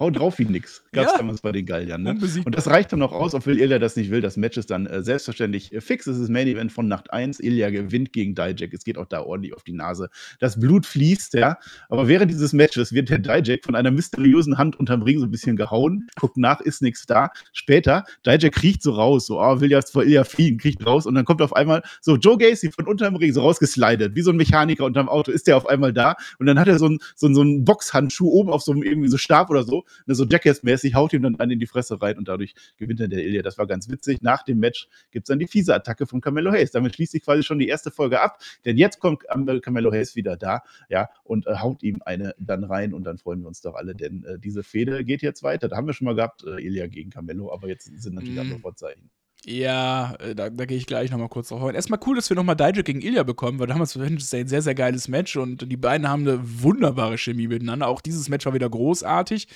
hau 0.00 0.10
drauf 0.10 0.38
wie 0.38 0.44
nix. 0.44 0.82
Gab's 0.92 1.12
Ja. 1.12 1.18
damals 1.18 1.40
bei 1.40 1.52
den 1.52 1.64
Galliern. 1.64 2.02
Ne? 2.02 2.18
Und 2.44 2.54
das 2.54 2.66
reicht 2.66 2.92
dann 2.92 2.98
noch 2.98 3.12
aus, 3.12 3.32
obwohl 3.32 3.58
Ilya 3.58 3.78
das 3.78 3.96
nicht 3.96 4.10
will. 4.10 4.20
Das 4.20 4.36
Match 4.36 4.58
ist 4.58 4.70
dann 4.70 4.84
äh, 4.86 5.02
selbstverständlich 5.02 5.72
äh, 5.72 5.80
fix. 5.80 6.06
Es 6.06 6.18
ist 6.18 6.28
Main 6.28 6.46
Event 6.46 6.72
von 6.72 6.88
Nacht 6.88 7.10
1. 7.12 7.40
Ilya 7.40 7.70
gewinnt 7.70 8.12
gegen 8.12 8.34
Dijak. 8.34 8.74
Es 8.74 8.84
geht 8.84 8.98
auch 8.98 9.06
da 9.06 9.22
ordentlich 9.22 9.54
auf 9.54 9.62
die 9.62 9.72
Nase. 9.72 10.10
Das 10.40 10.58
Blut 10.60 10.84
fließt, 10.84 11.34
ja. 11.34 11.58
Aber 11.88 12.06
während 12.08 12.30
dieses 12.32 12.52
Matches 12.52 12.92
wird 12.92 13.08
der 13.08 13.18
Dijak 13.18 13.64
von 13.64 13.74
einer 13.76 13.92
mysteriösen 13.92 14.58
Hand 14.58 14.76
unterm 14.78 15.00
Ring 15.02 15.20
so 15.20 15.24
ein 15.26 15.30
bisschen 15.30 15.56
gehauen. 15.56 16.08
Guckt 16.16 16.36
nach, 16.36 16.60
ist 16.60 16.82
nichts 16.82 17.06
da. 17.06 17.30
Später, 17.54 18.04
Dijak 18.26 18.52
kriecht 18.52 18.82
so 18.82 18.92
raus, 18.92 19.26
so, 19.26 19.40
oh, 19.40 19.60
will 19.60 19.70
jetzt 19.70 19.92
vor 19.92 20.02
Ilya 20.02 20.24
fliehen, 20.24 20.58
kriecht 20.58 20.84
raus. 20.84 21.06
Und 21.06 21.14
dann 21.14 21.24
kommt 21.24 21.40
auf 21.40 21.54
einmal 21.56 21.82
so 22.02 22.16
Joe 22.16 22.36
Gacy 22.36 22.72
von 22.72 22.86
unterm 22.86 23.16
Ring 23.16 23.32
so 23.32 23.40
rausgeslidet, 23.40 24.14
wie 24.16 24.22
so 24.22 24.32
ein 24.32 24.36
Mechaniker 24.36 24.84
unterm 24.84 25.08
Auto, 25.08 25.30
ist 25.30 25.46
der 25.46 25.56
auf 25.56 25.66
einmal 25.66 25.92
da. 25.94 26.16
Und 26.38 26.46
dann 26.46 26.53
hat 26.58 26.68
er 26.68 26.78
so 26.78 26.86
einen 26.86 26.98
so 27.16 27.32
so 27.32 27.40
einen 27.40 27.64
Boxhandschuh 27.64 28.28
oben 28.30 28.50
auf 28.50 28.62
so 28.62 28.72
einem 28.72 28.82
irgendwie 28.82 29.08
so 29.08 29.16
Stab 29.16 29.50
oder 29.50 29.64
so, 29.64 29.84
ne, 30.06 30.14
so 30.14 30.24
Jackass-mäßig, 30.24 30.94
haut 30.94 31.12
ihm 31.12 31.22
dann 31.22 31.38
einen 31.40 31.52
in 31.52 31.58
die 31.58 31.66
Fresse 31.66 32.00
rein 32.00 32.18
und 32.18 32.28
dadurch 32.28 32.54
gewinnt 32.76 33.00
dann 33.00 33.10
der 33.10 33.24
Ilya. 33.24 33.42
Das 33.42 33.58
war 33.58 33.66
ganz 33.66 33.88
witzig. 33.88 34.22
Nach 34.22 34.42
dem 34.42 34.58
Match 34.58 34.88
gibt 35.10 35.24
es 35.26 35.28
dann 35.28 35.38
die 35.38 35.46
fiese 35.46 35.74
Attacke 35.74 36.06
von 36.06 36.20
Carmelo 36.20 36.50
Hayes. 36.52 36.70
Damit 36.70 36.94
schließt 36.94 37.12
sich 37.12 37.22
quasi 37.22 37.42
schon 37.42 37.58
die 37.58 37.68
erste 37.68 37.90
Folge 37.90 38.20
ab, 38.20 38.38
denn 38.64 38.76
jetzt 38.76 38.98
kommt 39.00 39.28
Am- 39.30 39.46
Carmelo 39.60 39.92
Hayes 39.92 40.16
wieder 40.16 40.36
da, 40.36 40.62
ja, 40.88 41.08
und 41.24 41.46
äh, 41.46 41.56
haut 41.56 41.82
ihm 41.82 42.00
eine 42.04 42.34
dann 42.38 42.64
rein 42.64 42.92
und 42.94 43.04
dann 43.04 43.18
freuen 43.18 43.40
wir 43.40 43.48
uns 43.48 43.60
doch 43.60 43.74
alle, 43.74 43.94
denn 43.94 44.24
äh, 44.24 44.38
diese 44.38 44.62
Fehde 44.62 45.04
geht 45.04 45.22
jetzt 45.22 45.42
weiter. 45.42 45.68
Da 45.68 45.76
haben 45.76 45.86
wir 45.86 45.92
schon 45.94 46.04
mal 46.06 46.14
gehabt, 46.14 46.44
äh, 46.44 46.60
Ilya 46.64 46.86
gegen 46.86 47.10
Carmelo, 47.10 47.52
aber 47.52 47.68
jetzt 47.68 47.84
sind 48.00 48.14
natürlich 48.14 48.34
Mhm. 48.34 48.40
andere 48.40 48.60
Vorzeichen. 48.60 49.10
Ja, 49.46 50.14
äh, 50.20 50.34
da, 50.34 50.48
da 50.48 50.64
gehe 50.64 50.78
ich 50.78 50.86
gleich 50.86 51.10
nochmal 51.10 51.28
kurz 51.28 51.48
drauf 51.48 51.62
ein. 51.64 51.74
Erstmal 51.74 52.00
cool, 52.06 52.16
dass 52.16 52.30
wir 52.30 52.36
nochmal 52.36 52.56
Dijak 52.56 52.86
gegen 52.86 53.02
Ilya 53.02 53.24
bekommen, 53.24 53.58
weil 53.58 53.66
damals 53.66 53.98
war 53.98 54.06
es 54.06 54.32
ein 54.32 54.48
sehr, 54.48 54.62
sehr 54.62 54.74
geiles 54.74 55.08
Match 55.08 55.36
und 55.36 55.70
die 55.70 55.76
beiden 55.76 56.08
haben 56.08 56.26
eine 56.26 56.40
wunderbare 56.62 57.18
Chemie 57.18 57.48
miteinander. 57.48 57.88
Auch 57.88 58.00
dieses 58.00 58.28
Match 58.28 58.46
war 58.46 58.54
wieder 58.54 58.70
großartig. 58.70 59.48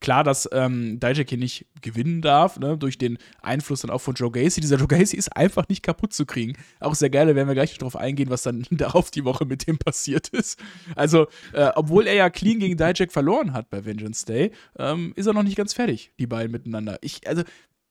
Klar, 0.00 0.22
dass 0.22 0.48
ähm, 0.52 1.00
Dijak 1.00 1.28
hier 1.28 1.38
nicht 1.38 1.66
gewinnen 1.82 2.22
darf, 2.22 2.58
ne, 2.58 2.78
durch 2.78 2.98
den 2.98 3.18
Einfluss 3.42 3.80
dann 3.80 3.90
auch 3.90 4.00
von 4.00 4.14
Joe 4.14 4.30
Gacy. 4.30 4.60
Dieser 4.60 4.76
Joe 4.76 4.86
Gacy 4.86 5.16
ist 5.16 5.36
einfach 5.36 5.68
nicht 5.68 5.82
kaputt 5.82 6.12
zu 6.12 6.24
kriegen. 6.24 6.56
Auch 6.78 6.94
sehr 6.94 7.10
geil, 7.10 7.26
da 7.26 7.34
werden 7.34 7.48
wir 7.48 7.54
gleich 7.54 7.76
darauf 7.78 7.96
eingehen, 7.96 8.30
was 8.30 8.42
dann 8.42 8.64
darauf 8.70 9.10
die 9.10 9.24
Woche 9.24 9.44
mit 9.44 9.66
dem 9.66 9.76
passiert 9.76 10.28
ist. 10.28 10.60
Also, 10.94 11.26
äh, 11.52 11.70
obwohl 11.74 12.06
er 12.06 12.14
ja 12.14 12.30
clean 12.30 12.60
gegen 12.60 12.76
Dijak 12.76 13.10
verloren 13.10 13.52
hat 13.52 13.70
bei 13.70 13.84
Vengeance 13.84 14.24
Day, 14.24 14.52
ähm, 14.78 15.12
ist 15.16 15.26
er 15.26 15.34
noch 15.34 15.42
nicht 15.42 15.56
ganz 15.56 15.74
fertig, 15.74 16.12
die 16.20 16.28
beiden 16.28 16.52
miteinander. 16.52 16.98
Ich, 17.00 17.26
also, 17.26 17.42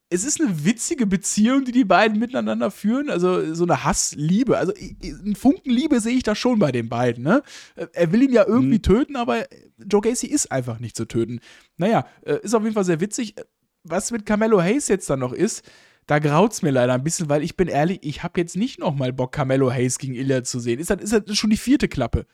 es 0.10 0.24
ist 0.24 0.40
eine 0.40 0.64
witzige 0.64 1.06
Beziehung, 1.06 1.66
die 1.66 1.72
die 1.74 1.84
beiden 1.84 2.18
miteinander 2.18 2.72
führen. 2.72 3.10
Also 3.10 3.54
so 3.54 3.64
eine 3.66 3.84
Hassliebe. 3.84 4.58
Also 4.58 4.72
einen 5.04 5.36
Funken 5.36 5.70
Liebe 5.70 6.00
sehe 6.00 6.16
ich 6.16 6.24
da 6.24 6.34
schon 6.34 6.60
bei 6.60 6.72
den 6.72 6.88
beiden. 6.88 7.24
Ne? 7.24 7.44
Äh, 7.76 7.88
Er 7.94 8.12
will 8.14 8.24
ihn 8.24 8.32
ja 8.32 8.46
irgendwie 8.48 8.78
Mhm. 8.78 8.84
töten, 8.84 9.16
aber 9.18 9.46
Joe 9.86 10.02
Gacy 10.02 10.28
ist 10.28 10.52
einfach 10.52 10.80
nicht 10.80 10.96
zu 10.96 11.06
töten. 11.06 11.40
Naja, 11.78 12.06
äh, 12.26 12.40
ist 12.42 12.54
auf 12.56 12.64
jeden 12.64 12.74
Fall 12.74 12.86
sehr 12.86 13.02
witzig. 13.02 13.36
Was 13.84 14.12
mit 14.12 14.26
Carmelo 14.26 14.62
Hayes 14.62 14.88
jetzt 14.88 15.10
dann 15.10 15.20
noch 15.20 15.34
ist, 15.34 15.64
da 16.08 16.20
graut's 16.20 16.62
mir 16.62 16.72
leider 16.72 16.94
ein 16.94 17.04
bisschen, 17.04 17.28
weil 17.30 17.44
ich 17.44 17.58
bin 17.58 17.68
ehrlich, 17.68 18.00
ich 18.02 18.24
habe 18.24 18.40
jetzt 18.40 18.56
nicht 18.56 18.80
noch 18.80 18.96
mal 18.96 19.12
Bock, 19.12 19.34
Carmelo 19.34 19.72
Hayes 19.72 19.98
gegen 19.98 20.14
Ilya 20.16 20.44
zu 20.46 20.60
sehen. 20.62 20.80
Ist 20.80 20.90
das, 20.90 21.02
ist 21.02 21.28
das 21.28 21.38
schon 21.38 21.50
die 21.50 21.58
vierte 21.58 21.90
Klappe? 21.90 22.26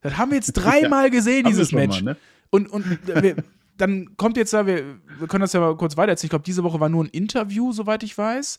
Das 0.00 0.16
haben 0.16 0.30
wir 0.30 0.36
jetzt 0.36 0.52
dreimal 0.54 1.10
gesehen, 1.10 1.38
Haben 1.44 1.44
wir 1.46 1.50
dieses 1.50 1.72
Match. 1.72 2.02
Mal, 2.02 2.12
ne? 2.12 2.16
Und, 2.50 2.68
und 2.70 2.84
wir, 3.06 3.36
dann 3.80 4.16
kommt 4.16 4.36
jetzt 4.36 4.52
da, 4.52 4.66
wir, 4.66 4.98
wir 5.18 5.28
können 5.28 5.42
das 5.42 5.52
ja 5.52 5.60
mal 5.60 5.76
kurz 5.76 5.96
weiter 5.96 6.10
erzählen. 6.10 6.26
Ich 6.26 6.30
glaube, 6.30 6.44
diese 6.44 6.64
Woche 6.64 6.80
war 6.80 6.88
nur 6.88 7.04
ein 7.04 7.08
Interview, 7.08 7.72
soweit 7.72 8.02
ich 8.02 8.16
weiß. 8.16 8.58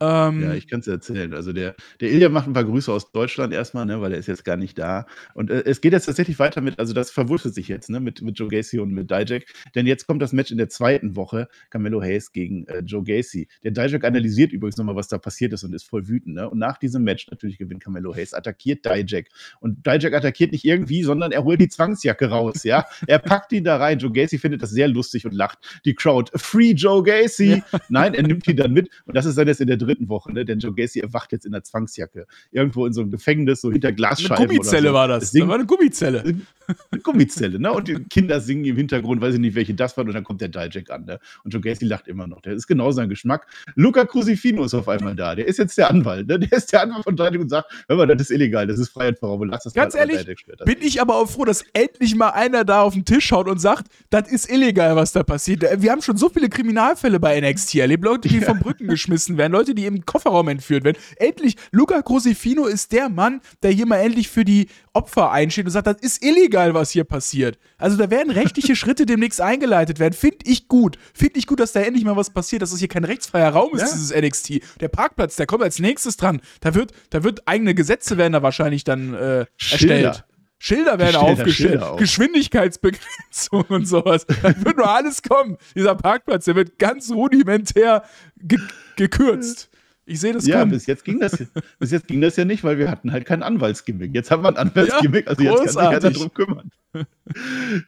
Ähm, 0.00 0.42
Ja, 0.42 0.54
ich 0.54 0.66
kann 0.66 0.80
es 0.80 0.86
erzählen. 0.86 1.34
Also 1.34 1.52
der, 1.52 1.74
der 2.00 2.10
Ilja 2.10 2.30
macht 2.30 2.46
ein 2.46 2.54
paar 2.54 2.64
Grüße 2.64 2.90
aus 2.90 3.12
Deutschland 3.12 3.52
erstmal, 3.52 3.84
ne, 3.84 4.00
weil 4.00 4.12
er 4.12 4.18
ist 4.18 4.28
jetzt 4.28 4.44
gar 4.44 4.56
nicht 4.56 4.78
da. 4.78 5.06
Und 5.34 5.50
äh, 5.50 5.62
es 5.66 5.80
geht 5.82 5.92
jetzt 5.92 6.06
tatsächlich 6.06 6.38
weiter 6.38 6.62
mit, 6.62 6.78
also 6.78 6.94
das 6.94 7.10
verwurstet 7.10 7.54
sich 7.54 7.68
jetzt, 7.68 7.90
ne, 7.90 8.00
mit, 8.00 8.22
mit 8.22 8.38
Joe 8.38 8.48
Gacy 8.48 8.78
und 8.78 8.92
mit 8.92 9.10
Dijak. 9.10 9.44
Denn 9.74 9.86
jetzt 9.86 10.06
kommt 10.06 10.22
das 10.22 10.32
Match 10.32 10.50
in 10.50 10.58
der 10.58 10.70
zweiten 10.70 11.16
Woche, 11.16 11.48
Camelo 11.68 12.00
Hayes 12.00 12.32
gegen 12.32 12.66
äh, 12.66 12.80
Joe 12.80 13.04
Gacy. 13.04 13.48
Der 13.62 13.72
Dijak 13.72 14.04
analysiert 14.04 14.52
übrigens 14.52 14.78
nochmal, 14.78 14.96
was 14.96 15.08
da 15.08 15.18
passiert 15.18 15.52
ist 15.52 15.64
und 15.64 15.74
ist 15.74 15.86
voll 15.86 16.08
wütend. 16.08 16.36
Ne? 16.36 16.48
Und 16.48 16.58
nach 16.58 16.78
diesem 16.78 17.04
Match, 17.04 17.28
natürlich 17.30 17.58
gewinnt 17.58 17.82
Camelo 17.82 18.14
Hayes, 18.14 18.32
attackiert 18.32 18.86
Dijak. 18.86 19.26
Und 19.60 19.86
Dijak 19.86 20.14
attackiert 20.14 20.52
nicht 20.52 20.64
irgendwie, 20.64 21.02
sondern 21.02 21.30
er 21.30 21.44
holt 21.44 21.60
die 21.60 21.68
Zwangsjacke 21.68 22.30
raus, 22.30 22.64
ja. 22.64 22.86
Er 23.06 23.18
packt 23.18 23.52
ihn 23.52 23.64
da 23.64 23.76
rein. 23.76 23.98
Joe 23.98 24.12
Gacy 24.12 24.38
findet 24.38 24.62
das 24.62 24.70
sehr 24.70 24.88
lustig 24.88 25.26
und 25.26 25.34
lacht. 25.34 25.58
Die 25.84 25.94
Crowd, 25.94 26.30
Free 26.36 26.70
Joe 26.72 27.02
Gacy! 27.02 27.62
Nein, 27.90 28.14
er 28.14 28.22
nimmt 28.22 28.46
ihn 28.48 28.56
dann 28.56 28.72
mit. 28.72 28.88
Und 29.04 29.14
das 29.14 29.26
ist 29.26 29.36
dann 29.36 29.46
jetzt 29.46 29.60
in 29.60 29.66
der 29.66 29.76
dritten 29.76 29.89
Woche, 30.08 30.32
ne? 30.32 30.44
denn 30.44 30.58
Joe 30.58 30.74
Gacy 30.74 31.00
erwacht 31.00 31.32
jetzt 31.32 31.46
in 31.46 31.52
der 31.52 31.62
Zwangsjacke. 31.64 32.26
Irgendwo 32.50 32.86
in 32.86 32.92
so 32.92 33.00
einem 33.00 33.10
Gefängnis, 33.10 33.60
so 33.60 33.70
hinter 33.72 33.88
eine 33.88 33.96
Glasscheiben. 33.96 34.46
Gummizelle 34.46 34.80
oder 34.82 34.90
so. 34.90 34.94
war 34.94 35.08
das. 35.08 35.30
Singt- 35.32 35.42
Das 35.44 35.48
war 35.48 35.54
eine 35.56 35.66
Gummizelle. 35.66 36.22
eine 36.90 37.00
Gummizelle, 37.02 37.58
ne? 37.58 37.72
Und 37.72 37.88
die 37.88 37.94
Kinder 38.04 38.40
singen 38.40 38.64
im 38.64 38.76
Hintergrund, 38.76 39.20
weiß 39.20 39.34
ich 39.34 39.40
nicht, 39.40 39.54
welche 39.54 39.74
das 39.74 39.96
waren, 39.96 40.06
und 40.08 40.14
dann 40.14 40.24
kommt 40.24 40.40
der 40.40 40.48
Dijak 40.48 40.90
an, 40.90 41.04
ne? 41.04 41.18
Und 41.44 41.52
Joe 41.52 41.60
Gacy 41.60 41.84
lacht 41.84 42.08
immer 42.08 42.26
noch. 42.26 42.40
Der 42.42 42.52
ist 42.52 42.66
genau 42.66 42.90
sein 42.92 43.08
Geschmack. 43.08 43.46
Luca 43.74 44.04
Crucifino 44.04 44.64
ist 44.64 44.74
auf 44.74 44.88
einmal 44.88 45.16
da. 45.16 45.34
Der 45.34 45.46
ist 45.46 45.58
jetzt 45.58 45.76
der 45.78 45.90
Anwalt, 45.90 46.26
ne? 46.28 46.38
Der 46.38 46.52
ist 46.52 46.72
der 46.72 46.82
Anwalt 46.82 47.04
von 47.04 47.16
Dijak 47.16 47.38
und 47.40 47.48
sagt, 47.48 47.70
hör 47.88 47.96
mal, 47.96 48.06
das 48.06 48.22
ist 48.22 48.30
illegal, 48.30 48.66
das 48.66 48.78
ist 48.78 48.90
Freiheit 48.90 49.18
vor 49.18 49.30
Raum. 49.30 49.48
Lass 49.48 49.64
das 49.64 49.74
Ganz 49.74 49.94
ehrlich, 49.94 50.24
Bin 50.64 50.76
ich 50.80 51.00
aber 51.00 51.16
auch 51.16 51.28
froh, 51.28 51.44
dass 51.44 51.64
endlich 51.72 52.14
mal 52.14 52.30
einer 52.30 52.64
da 52.64 52.82
auf 52.82 52.94
den 52.94 53.04
Tisch 53.04 53.26
schaut 53.26 53.48
und 53.48 53.58
sagt, 53.58 53.86
das 54.10 54.30
ist 54.30 54.50
illegal, 54.50 54.96
was 54.96 55.12
da 55.12 55.22
passiert. 55.22 55.64
Wir 55.82 55.90
haben 55.90 56.02
schon 56.02 56.16
so 56.16 56.28
viele 56.28 56.48
Kriminalfälle 56.48 57.18
bei 57.20 57.40
NXT 57.40 57.76
erlebt. 57.76 58.04
Leute, 58.04 58.28
die 58.28 58.40
von 58.40 58.58
Brücken 58.58 58.86
geschmissen 58.88 59.36
werden, 59.38 59.52
Leute, 59.52 59.74
die 59.74 59.79
im 59.86 60.04
Kofferraum 60.06 60.48
entführt 60.48 60.84
werden. 60.84 60.96
Endlich, 61.16 61.56
Luca 61.70 62.02
Crucifino 62.02 62.66
ist 62.66 62.92
der 62.92 63.08
Mann, 63.08 63.40
der 63.62 63.70
hier 63.70 63.86
mal 63.86 63.98
endlich 63.98 64.28
für 64.28 64.44
die 64.44 64.68
Opfer 64.92 65.30
einsteht 65.30 65.64
und 65.66 65.70
sagt, 65.70 65.86
das 65.86 65.96
ist 66.00 66.24
illegal, 66.24 66.74
was 66.74 66.90
hier 66.90 67.04
passiert. 67.04 67.58
Also 67.78 67.96
da 67.96 68.10
werden 68.10 68.30
rechtliche 68.30 68.74
Schritte 68.76 69.06
demnächst 69.06 69.40
eingeleitet 69.40 69.98
werden. 69.98 70.14
Finde 70.14 70.38
ich 70.44 70.68
gut. 70.68 70.98
Finde 71.14 71.38
ich 71.38 71.46
gut, 71.46 71.60
dass 71.60 71.72
da 71.72 71.80
endlich 71.80 72.04
mal 72.04 72.16
was 72.16 72.30
passiert, 72.30 72.62
dass 72.62 72.72
es 72.72 72.78
hier 72.78 72.88
kein 72.88 73.04
rechtsfreier 73.04 73.50
Raum 73.50 73.74
ist, 73.74 73.82
Ja. 73.82 73.88
dieses 73.92 74.14
NXT. 74.14 74.60
Der 74.80 74.88
Parkplatz, 74.88 75.36
der 75.36 75.46
kommt 75.46 75.62
als 75.62 75.78
nächstes 75.78 76.16
dran. 76.16 76.40
Da 76.60 76.74
wird, 76.74 76.92
da 77.10 77.22
wird 77.22 77.46
eigene 77.46 77.74
Gesetze 77.74 78.16
werden 78.16 78.32
da 78.32 78.42
wahrscheinlich 78.42 78.84
dann 78.84 79.14
äh, 79.14 79.46
erstellt. 79.58 80.24
Schilder 80.62 80.98
werden 80.98 81.16
aufgestellt, 81.16 81.82
auch. 81.82 81.96
Geschwindigkeitsbegrenzung 81.96 83.62
und 83.70 83.86
sowas. 83.86 84.26
Da 84.26 84.54
wird 84.64 84.76
nur 84.76 84.88
alles 84.90 85.22
kommen. 85.22 85.56
Dieser 85.74 85.94
Parkplatz, 85.94 86.44
der 86.44 86.54
wird 86.54 86.78
ganz 86.78 87.10
rudimentär 87.10 88.04
ge 88.36 88.58
gekürzt. 88.96 89.70
Ich 90.04 90.20
sehe 90.20 90.32
das 90.34 90.44
Ja, 90.46 90.58
kommen. 90.60 90.72
bis 90.72 90.86
jetzt, 90.86 91.04
ging 91.04 91.20
das, 91.20 91.42
bis 91.78 91.90
jetzt 91.92 92.08
ging 92.08 92.20
das 92.20 92.36
ja 92.36 92.44
nicht, 92.44 92.62
weil 92.64 92.78
wir 92.78 92.90
hatten 92.90 93.12
halt 93.12 93.24
kein 93.26 93.42
Anwaltsgimmick. 93.42 94.12
Jetzt 94.14 94.30
haben 94.30 94.42
wir 94.42 94.48
ein 94.48 94.56
Anwaltsgimmick, 94.56 95.28
also 95.28 95.42
jetzt 95.42 95.56
kann 95.56 95.68
sich 95.68 95.78
einer 95.78 95.90
großartig. 96.00 96.18
drum 96.18 96.34
kümmern. 96.34 96.70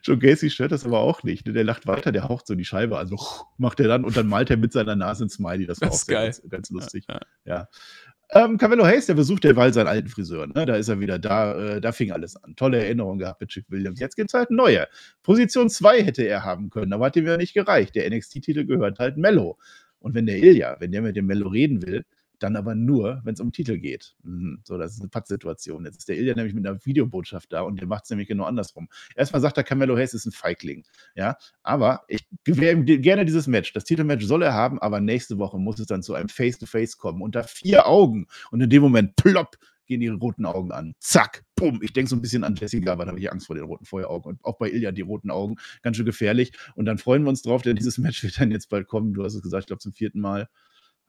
Joe 0.04 0.16
Gacy 0.18 0.48
stört 0.50 0.70
das 0.70 0.84
aber 0.86 1.00
auch 1.00 1.24
nicht. 1.24 1.46
ne? 1.46 1.52
Der 1.52 1.64
lacht 1.64 1.86
weiter, 1.88 2.12
der 2.12 2.28
haucht 2.28 2.46
so 2.46 2.54
die 2.54 2.64
Scheibe 2.64 2.98
an, 2.98 3.08
so 3.08 3.18
macht 3.58 3.80
er 3.80 3.88
dann 3.88 4.04
und 4.04 4.16
dann 4.16 4.28
malt 4.28 4.50
er 4.50 4.56
mit 4.56 4.72
seiner 4.72 4.94
Nase 4.96 5.24
ein 5.24 5.30
Smiley. 5.30 5.66
Das 5.66 5.80
war 5.80 5.88
Das 5.90 6.04
auch 6.04 6.06
geil. 6.06 6.26
Ganz, 6.26 6.42
ganz 6.48 6.70
lustig. 6.70 7.04
Ja, 7.08 7.20
Ja. 7.44 7.68
Ähm, 8.34 8.56
Carmelo 8.56 8.86
Hayes, 8.86 9.04
der 9.06 9.14
besucht 9.14 9.44
derweil 9.44 9.74
seinen 9.74 9.88
alten 9.88 10.08
Friseur. 10.08 10.46
Ne? 10.46 10.64
Da 10.64 10.76
ist 10.76 10.88
er 10.88 11.00
wieder 11.00 11.18
da. 11.18 11.76
Äh, 11.76 11.80
da 11.82 11.92
fing 11.92 12.12
alles 12.12 12.34
an. 12.36 12.56
Tolle 12.56 12.78
Erinnerung 12.82 13.18
gehabt 13.18 13.42
mit 13.42 13.50
Chick 13.50 13.66
Williams. 13.68 14.00
Jetzt 14.00 14.16
gibt 14.16 14.30
es 14.30 14.34
halt 14.34 14.50
neue. 14.50 14.88
Position 15.22 15.68
2 15.68 16.02
hätte 16.02 16.22
er 16.22 16.42
haben 16.42 16.70
können, 16.70 16.94
aber 16.94 17.06
hat 17.06 17.16
ihm 17.16 17.26
ja 17.26 17.36
nicht 17.36 17.52
gereicht. 17.52 17.94
Der 17.94 18.08
NXT-Titel 18.08 18.64
gehört 18.64 18.98
halt 18.98 19.18
Mello. 19.18 19.58
Und 19.98 20.14
wenn 20.14 20.24
der 20.24 20.38
Ilya, 20.38 20.76
wenn 20.80 20.92
der 20.92 21.02
mit 21.02 21.14
dem 21.14 21.26
Mello 21.26 21.48
reden 21.48 21.82
will, 21.82 22.06
dann 22.42 22.56
aber 22.56 22.74
nur, 22.74 23.20
wenn 23.24 23.34
es 23.34 23.40
um 23.40 23.52
Titel 23.52 23.78
geht. 23.78 24.16
Mhm. 24.22 24.60
So, 24.64 24.78
das 24.78 24.94
ist 24.94 25.00
eine 25.00 25.08
Pattsituation. 25.08 25.84
Jetzt 25.84 25.98
ist 25.98 26.08
der 26.08 26.18
Ilya 26.18 26.34
nämlich 26.34 26.54
mit 26.54 26.66
einer 26.66 26.84
Videobotschaft 26.84 27.52
da 27.52 27.62
und 27.62 27.80
der 27.80 27.88
macht 27.88 28.04
es 28.04 28.10
nämlich 28.10 28.28
genau 28.28 28.44
andersrum. 28.44 28.88
Erstmal 29.14 29.40
sagt 29.42 29.56
er, 29.56 29.64
Carmelo 29.64 29.96
Hayes 29.96 30.14
ist 30.14 30.26
ein 30.26 30.32
Feigling. 30.32 30.84
Ja, 31.14 31.36
aber 31.62 32.04
ich 32.08 32.26
gewähre 32.44 32.76
ihm 32.76 32.84
gerne 32.84 33.24
dieses 33.24 33.46
Match. 33.46 33.72
Das 33.72 33.84
Titelmatch 33.84 34.24
soll 34.24 34.42
er 34.42 34.54
haben, 34.54 34.80
aber 34.80 35.00
nächste 35.00 35.38
Woche 35.38 35.58
muss 35.58 35.78
es 35.78 35.86
dann 35.86 36.02
zu 36.02 36.14
einem 36.14 36.28
Face-to-Face 36.28 36.96
kommen. 36.98 37.22
Unter 37.22 37.44
vier 37.44 37.86
Augen. 37.86 38.26
Und 38.50 38.60
in 38.60 38.70
dem 38.70 38.82
Moment, 38.82 39.16
plopp, 39.16 39.56
gehen 39.86 40.00
die 40.00 40.08
roten 40.08 40.46
Augen 40.46 40.72
an. 40.72 40.94
Zack, 41.00 41.44
bumm. 41.54 41.80
Ich 41.82 41.92
denke 41.92 42.08
so 42.08 42.16
ein 42.16 42.22
bisschen 42.22 42.44
an 42.44 42.56
Jessica, 42.56 42.92
aber 42.92 43.04
da 43.04 43.10
habe 43.10 43.20
ich 43.20 43.30
Angst 43.30 43.46
vor 43.46 43.56
den 43.56 43.64
roten 43.64 43.84
Feueraugen. 43.84 44.32
Und 44.32 44.44
auch 44.44 44.58
bei 44.58 44.70
Ilya 44.70 44.92
die 44.92 45.02
roten 45.02 45.30
Augen. 45.30 45.56
Ganz 45.82 45.96
schön 45.96 46.06
gefährlich. 46.06 46.52
Und 46.74 46.86
dann 46.86 46.98
freuen 46.98 47.22
wir 47.22 47.30
uns 47.30 47.42
drauf, 47.42 47.62
denn 47.62 47.76
dieses 47.76 47.98
Match 47.98 48.22
wird 48.22 48.40
dann 48.40 48.50
jetzt 48.50 48.68
bald 48.68 48.88
kommen. 48.88 49.12
Du 49.12 49.24
hast 49.24 49.34
es 49.34 49.42
gesagt, 49.42 49.64
ich 49.64 49.66
glaube 49.66 49.80
zum 49.80 49.92
vierten 49.92 50.20
Mal. 50.20 50.48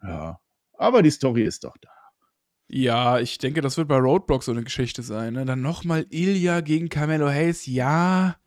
Ja. 0.01 0.39
Aber 0.77 1.01
die 1.01 1.11
Story 1.11 1.43
ist 1.43 1.63
doch 1.63 1.77
da. 1.79 1.89
Ja, 2.67 3.19
ich 3.19 3.37
denke, 3.37 3.61
das 3.61 3.77
wird 3.77 3.87
bei 3.87 3.97
Roadblock 3.97 4.43
so 4.43 4.51
eine 4.51 4.63
Geschichte 4.63 5.03
sein. 5.03 5.33
Ne? 5.33 5.45
Dann 5.45 5.61
nochmal 5.61 6.05
Ilya 6.09 6.61
gegen 6.61 6.89
Carmelo 6.89 7.29
Hayes. 7.29 7.65
Ja. 7.65 8.37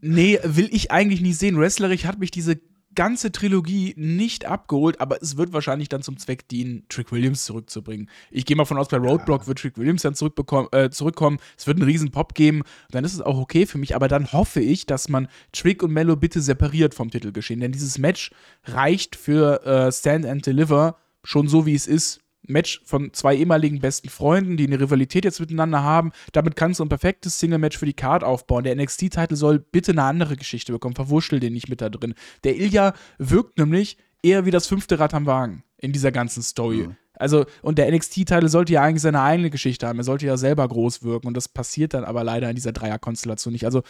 Nee, 0.00 0.38
will 0.42 0.68
ich 0.72 0.90
eigentlich 0.90 1.20
nicht 1.20 1.38
sehen. 1.38 1.58
Wrestlerisch 1.58 2.04
hat 2.04 2.18
mich 2.18 2.30
diese 2.30 2.60
ganze 2.94 3.32
Trilogie 3.32 3.94
nicht 3.96 4.44
abgeholt, 4.44 5.00
aber 5.00 5.22
es 5.22 5.36
wird 5.36 5.52
wahrscheinlich 5.52 5.88
dann 5.88 6.02
zum 6.02 6.18
Zweck 6.18 6.48
dienen, 6.48 6.84
Trick 6.88 7.10
Williams 7.10 7.44
zurückzubringen. 7.44 8.10
Ich 8.30 8.44
gehe 8.44 8.56
mal 8.56 8.64
von 8.64 8.76
aus, 8.76 8.88
bei 8.88 8.98
Roadblock 8.98 9.46
wird 9.46 9.58
Trick 9.58 9.78
Williams 9.78 10.02
dann 10.02 10.14
zurückbekommen, 10.14 10.68
äh, 10.72 10.90
zurückkommen. 10.90 11.38
Es 11.56 11.66
wird 11.66 11.78
einen 11.78 11.88
riesen 11.88 12.10
Pop 12.10 12.34
geben. 12.34 12.62
Dann 12.90 13.04
ist 13.04 13.14
es 13.14 13.20
auch 13.20 13.38
okay 13.38 13.66
für 13.66 13.78
mich, 13.78 13.96
aber 13.96 14.08
dann 14.08 14.32
hoffe 14.32 14.60
ich, 14.60 14.86
dass 14.86 15.08
man 15.08 15.28
Trick 15.52 15.82
und 15.82 15.92
Mello 15.92 16.16
bitte 16.16 16.40
separiert 16.40 16.94
vom 16.94 17.10
Titelgeschehen. 17.10 17.60
Denn 17.60 17.72
dieses 17.72 17.98
Match 17.98 18.30
reicht 18.64 19.16
für 19.16 19.64
äh, 19.64 19.92
Stand 19.92 20.26
and 20.26 20.44
Deliver 20.44 20.98
schon 21.24 21.48
so, 21.48 21.66
wie 21.66 21.74
es 21.74 21.86
ist, 21.86 22.20
Match 22.46 22.82
von 22.84 23.12
zwei 23.12 23.36
ehemaligen 23.36 23.80
besten 23.80 24.08
Freunden, 24.08 24.56
die 24.56 24.66
eine 24.66 24.80
Rivalität 24.80 25.24
jetzt 25.24 25.40
miteinander 25.40 25.82
haben. 25.82 26.12
Damit 26.32 26.56
kannst 26.56 26.80
du 26.80 26.84
ein 26.84 26.88
perfektes 26.88 27.38
Single-Match 27.38 27.78
für 27.78 27.86
die 27.86 27.92
Card 27.92 28.24
aufbauen. 28.24 28.64
Der 28.64 28.74
NXT-Titel 28.74 29.36
soll 29.36 29.58
bitte 29.60 29.92
eine 29.92 30.02
andere 30.02 30.36
Geschichte 30.36 30.72
bekommen. 30.72 30.94
Verwurschtel 30.94 31.40
den 31.40 31.52
nicht 31.52 31.68
mit 31.68 31.80
da 31.80 31.88
drin. 31.88 32.14
Der 32.44 32.56
Ilya 32.56 32.94
wirkt 33.18 33.58
nämlich 33.58 33.96
eher 34.22 34.44
wie 34.44 34.50
das 34.50 34.66
fünfte 34.66 34.98
Rad 34.98 35.14
am 35.14 35.26
Wagen 35.26 35.62
in 35.78 35.92
dieser 35.92 36.12
ganzen 36.12 36.42
Story. 36.42 36.88
Mhm. 36.88 36.96
Also, 37.14 37.44
und 37.60 37.78
der 37.78 37.90
NXT-Titel 37.92 38.48
sollte 38.48 38.72
ja 38.72 38.82
eigentlich 38.82 39.02
seine 39.02 39.20
eigene 39.20 39.50
Geschichte 39.50 39.86
haben. 39.86 39.98
Er 39.98 40.04
sollte 40.04 40.26
ja 40.26 40.36
selber 40.36 40.66
groß 40.66 41.04
wirken. 41.04 41.28
Und 41.28 41.36
das 41.36 41.48
passiert 41.48 41.94
dann 41.94 42.04
aber 42.04 42.24
leider 42.24 42.48
in 42.48 42.56
dieser 42.56 42.72
Dreierkonstellation 42.72 43.52
nicht. 43.52 43.64
Also, 43.64 43.82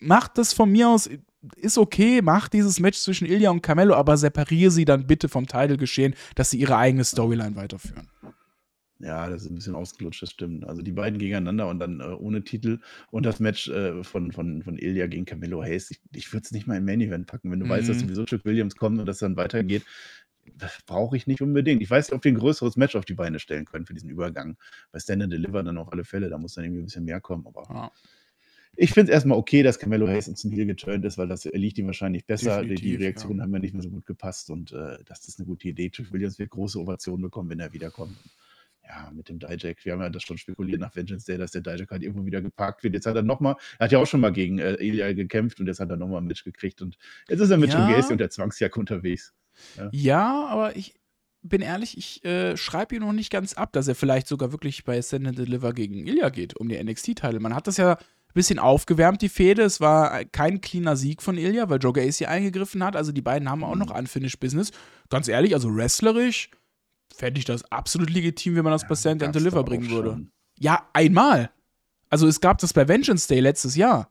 macht 0.00 0.38
das 0.38 0.52
von 0.52 0.70
mir 0.70 0.88
aus, 0.88 1.08
ist 1.56 1.78
okay, 1.78 2.22
macht 2.22 2.52
dieses 2.52 2.80
Match 2.80 2.98
zwischen 2.98 3.26
Ilya 3.26 3.50
und 3.50 3.62
Carmelo, 3.62 3.94
aber 3.94 4.16
separiere 4.16 4.70
sie 4.70 4.84
dann 4.84 5.06
bitte 5.06 5.28
vom 5.28 5.46
Title-Geschehen, 5.46 6.14
dass 6.34 6.50
sie 6.50 6.58
ihre 6.58 6.76
eigene 6.76 7.04
Storyline 7.04 7.56
weiterführen. 7.56 8.08
Ja, 9.00 9.30
das 9.30 9.42
ist 9.42 9.50
ein 9.50 9.54
bisschen 9.54 9.74
ausgelutscht, 9.74 10.22
das 10.22 10.30
stimmt. 10.30 10.66
Also 10.66 10.82
die 10.82 10.92
beiden 10.92 11.18
gegeneinander 11.18 11.68
und 11.68 11.78
dann 11.78 12.00
äh, 12.00 12.04
ohne 12.04 12.44
Titel 12.44 12.80
und 13.10 13.24
das 13.24 13.40
Match 13.40 13.68
äh, 13.68 14.04
von, 14.04 14.30
von, 14.30 14.62
von 14.62 14.76
Ilya 14.76 15.06
gegen 15.06 15.24
Camilo 15.24 15.62
Hayes. 15.62 15.90
Ich, 15.90 16.00
ich 16.12 16.30
würde 16.34 16.44
es 16.44 16.52
nicht 16.52 16.66
mal 16.66 16.76
in 16.76 16.84
Main 16.84 17.00
Event 17.00 17.26
packen, 17.26 17.50
wenn 17.50 17.60
du 17.60 17.64
mhm. 17.64 17.70
weißt, 17.70 17.88
dass 17.88 17.96
mhm. 17.96 18.00
sowieso 18.00 18.24
Chuck 18.26 18.44
Williams 18.44 18.76
kommt 18.76 19.00
und 19.00 19.06
das 19.06 19.18
dann 19.18 19.36
weitergeht. 19.36 19.84
Das 20.56 20.80
brauche 20.84 21.16
ich 21.16 21.26
nicht 21.26 21.40
unbedingt. 21.40 21.80
Ich 21.80 21.88
weiß 21.88 22.08
nicht, 22.08 22.14
ob 22.14 22.24
wir 22.24 22.32
ein 22.32 22.38
größeres 22.38 22.76
Match 22.76 22.94
auf 22.94 23.06
die 23.06 23.14
Beine 23.14 23.38
stellen 23.38 23.64
können 23.64 23.86
für 23.86 23.94
diesen 23.94 24.10
Übergang. 24.10 24.58
Bei 24.92 24.98
Stand 24.98 25.22
and 25.22 25.32
Deliver 25.32 25.62
dann 25.62 25.78
auf 25.78 25.90
alle 25.90 26.04
Fälle, 26.04 26.28
da 26.28 26.36
muss 26.36 26.54
dann 26.54 26.64
irgendwie 26.64 26.82
ein 26.82 26.86
bisschen 26.86 27.04
mehr 27.04 27.22
kommen. 27.22 27.46
Aber 27.46 27.66
ja. 27.72 27.90
Ich 28.82 28.92
finde 28.92 29.12
es 29.12 29.14
erstmal 29.14 29.36
okay, 29.36 29.62
dass 29.62 29.78
Camelo 29.78 30.08
Hayes 30.08 30.26
ins 30.26 30.42
Heel 30.42 30.64
geturnt 30.64 31.04
ist, 31.04 31.18
weil 31.18 31.28
das 31.28 31.44
liegt 31.44 31.76
ihm 31.76 31.84
wahrscheinlich 31.84 32.24
besser. 32.24 32.62
Definitiv, 32.62 32.82
die, 32.82 32.96
Reaktionen 32.96 33.36
ja. 33.36 33.42
haben 33.44 33.50
mir 33.50 33.60
nicht 33.60 33.74
mehr 33.74 33.82
so 33.82 33.90
gut 33.90 34.06
gepasst 34.06 34.48
und 34.48 34.72
äh, 34.72 34.96
das 35.04 35.28
ist 35.28 35.38
eine 35.38 35.46
gute 35.46 35.68
Idee. 35.68 35.90
Trick 35.90 36.10
Williams 36.10 36.38
wird 36.38 36.48
große 36.48 36.80
Ovationen 36.80 37.20
bekommen, 37.20 37.50
wenn 37.50 37.60
er 37.60 37.74
wiederkommt. 37.74 38.16
Ja, 38.82 39.12
mit 39.14 39.28
dem 39.28 39.38
Dijak, 39.38 39.84
wir 39.84 39.92
haben 39.92 40.00
ja 40.00 40.08
das 40.08 40.22
schon 40.22 40.38
spekuliert 40.38 40.80
nach 40.80 40.96
Vengeance 40.96 41.26
Day, 41.26 41.36
dass 41.36 41.50
der 41.50 41.60
Dijak 41.60 41.90
halt 41.90 42.02
irgendwo 42.02 42.24
wieder 42.24 42.40
geparkt 42.40 42.82
wird. 42.82 42.94
Jetzt 42.94 43.04
hat 43.04 43.16
er 43.16 43.22
nochmal, 43.22 43.56
er 43.78 43.84
hat 43.84 43.92
ja 43.92 43.98
auch 43.98 44.06
schon 44.06 44.20
mal 44.20 44.32
gegen 44.32 44.58
äh, 44.58 44.72
Elia 44.76 45.12
gekämpft 45.12 45.60
und 45.60 45.66
jetzt 45.66 45.80
hat 45.80 45.90
er 45.90 45.98
nochmal 45.98 46.22
ein 46.22 46.26
Match 46.26 46.42
gekriegt 46.42 46.80
und 46.80 46.96
jetzt 47.28 47.40
ist 47.40 47.50
er 47.50 47.58
mit 47.58 47.74
ja. 47.74 47.86
Gacy 47.86 48.12
und 48.12 48.18
der 48.18 48.30
Zwangsjacke 48.30 48.80
unterwegs. 48.80 49.34
Ja. 49.76 49.90
ja, 49.92 50.46
aber 50.46 50.74
ich, 50.74 50.94
bin 51.42 51.60
ehrlich, 51.60 51.96
ich 51.96 52.24
äh, 52.24 52.56
schreibe 52.56 52.94
ihn 52.94 53.02
noch 53.02 53.12
nicht 53.12 53.30
ganz 53.30 53.54
ab, 53.54 53.72
dass 53.72 53.88
er 53.88 53.94
vielleicht 53.94 54.26
sogar 54.26 54.52
wirklich 54.52 54.84
bei 54.84 55.00
Send 55.02 55.26
and 55.26 55.38
Deliver 55.38 55.72
gegen 55.72 56.06
Ilya 56.06 56.30
geht, 56.30 56.56
um 56.56 56.68
die 56.68 56.82
NXT-Teile. 56.82 57.40
Man 57.40 57.54
hat 57.54 57.66
das 57.66 57.76
ja 57.76 57.98
bisschen 58.34 58.58
aufgewärmt, 58.58 59.22
die 59.22 59.28
Fehde. 59.28 59.62
Es 59.62 59.80
war 59.80 60.24
kein 60.26 60.60
cleaner 60.60 60.96
Sieg 60.96 61.22
von 61.22 61.36
Ilya, 61.36 61.68
weil 61.68 61.78
Joe 61.78 61.92
Gacy 61.92 62.26
eingegriffen 62.26 62.82
hat. 62.84 62.96
Also 62.96 63.12
die 63.12 63.22
beiden 63.22 63.48
haben 63.50 63.64
auch 63.64 63.76
noch 63.76 63.90
Unfinished 63.90 64.40
Business. 64.40 64.70
Ganz 65.08 65.28
ehrlich, 65.28 65.54
also 65.54 65.74
wrestlerisch 65.74 66.50
fände 67.14 67.38
ich 67.38 67.44
das 67.44 67.70
absolut 67.70 68.10
legitim, 68.10 68.56
wenn 68.56 68.64
man 68.64 68.72
das 68.72 68.82
ja, 68.82 68.88
bei 68.88 68.94
Stand 68.94 69.22
and 69.22 69.34
Deliver 69.34 69.64
bringen 69.64 69.90
würde. 69.90 70.10
Schon. 70.10 70.32
Ja, 70.58 70.88
einmal. 70.92 71.50
Also 72.08 72.26
es 72.26 72.40
gab 72.40 72.58
das 72.58 72.72
bei 72.72 72.86
Vengeance 72.88 73.28
Day 73.28 73.40
letztes 73.40 73.76
Jahr. 73.76 74.10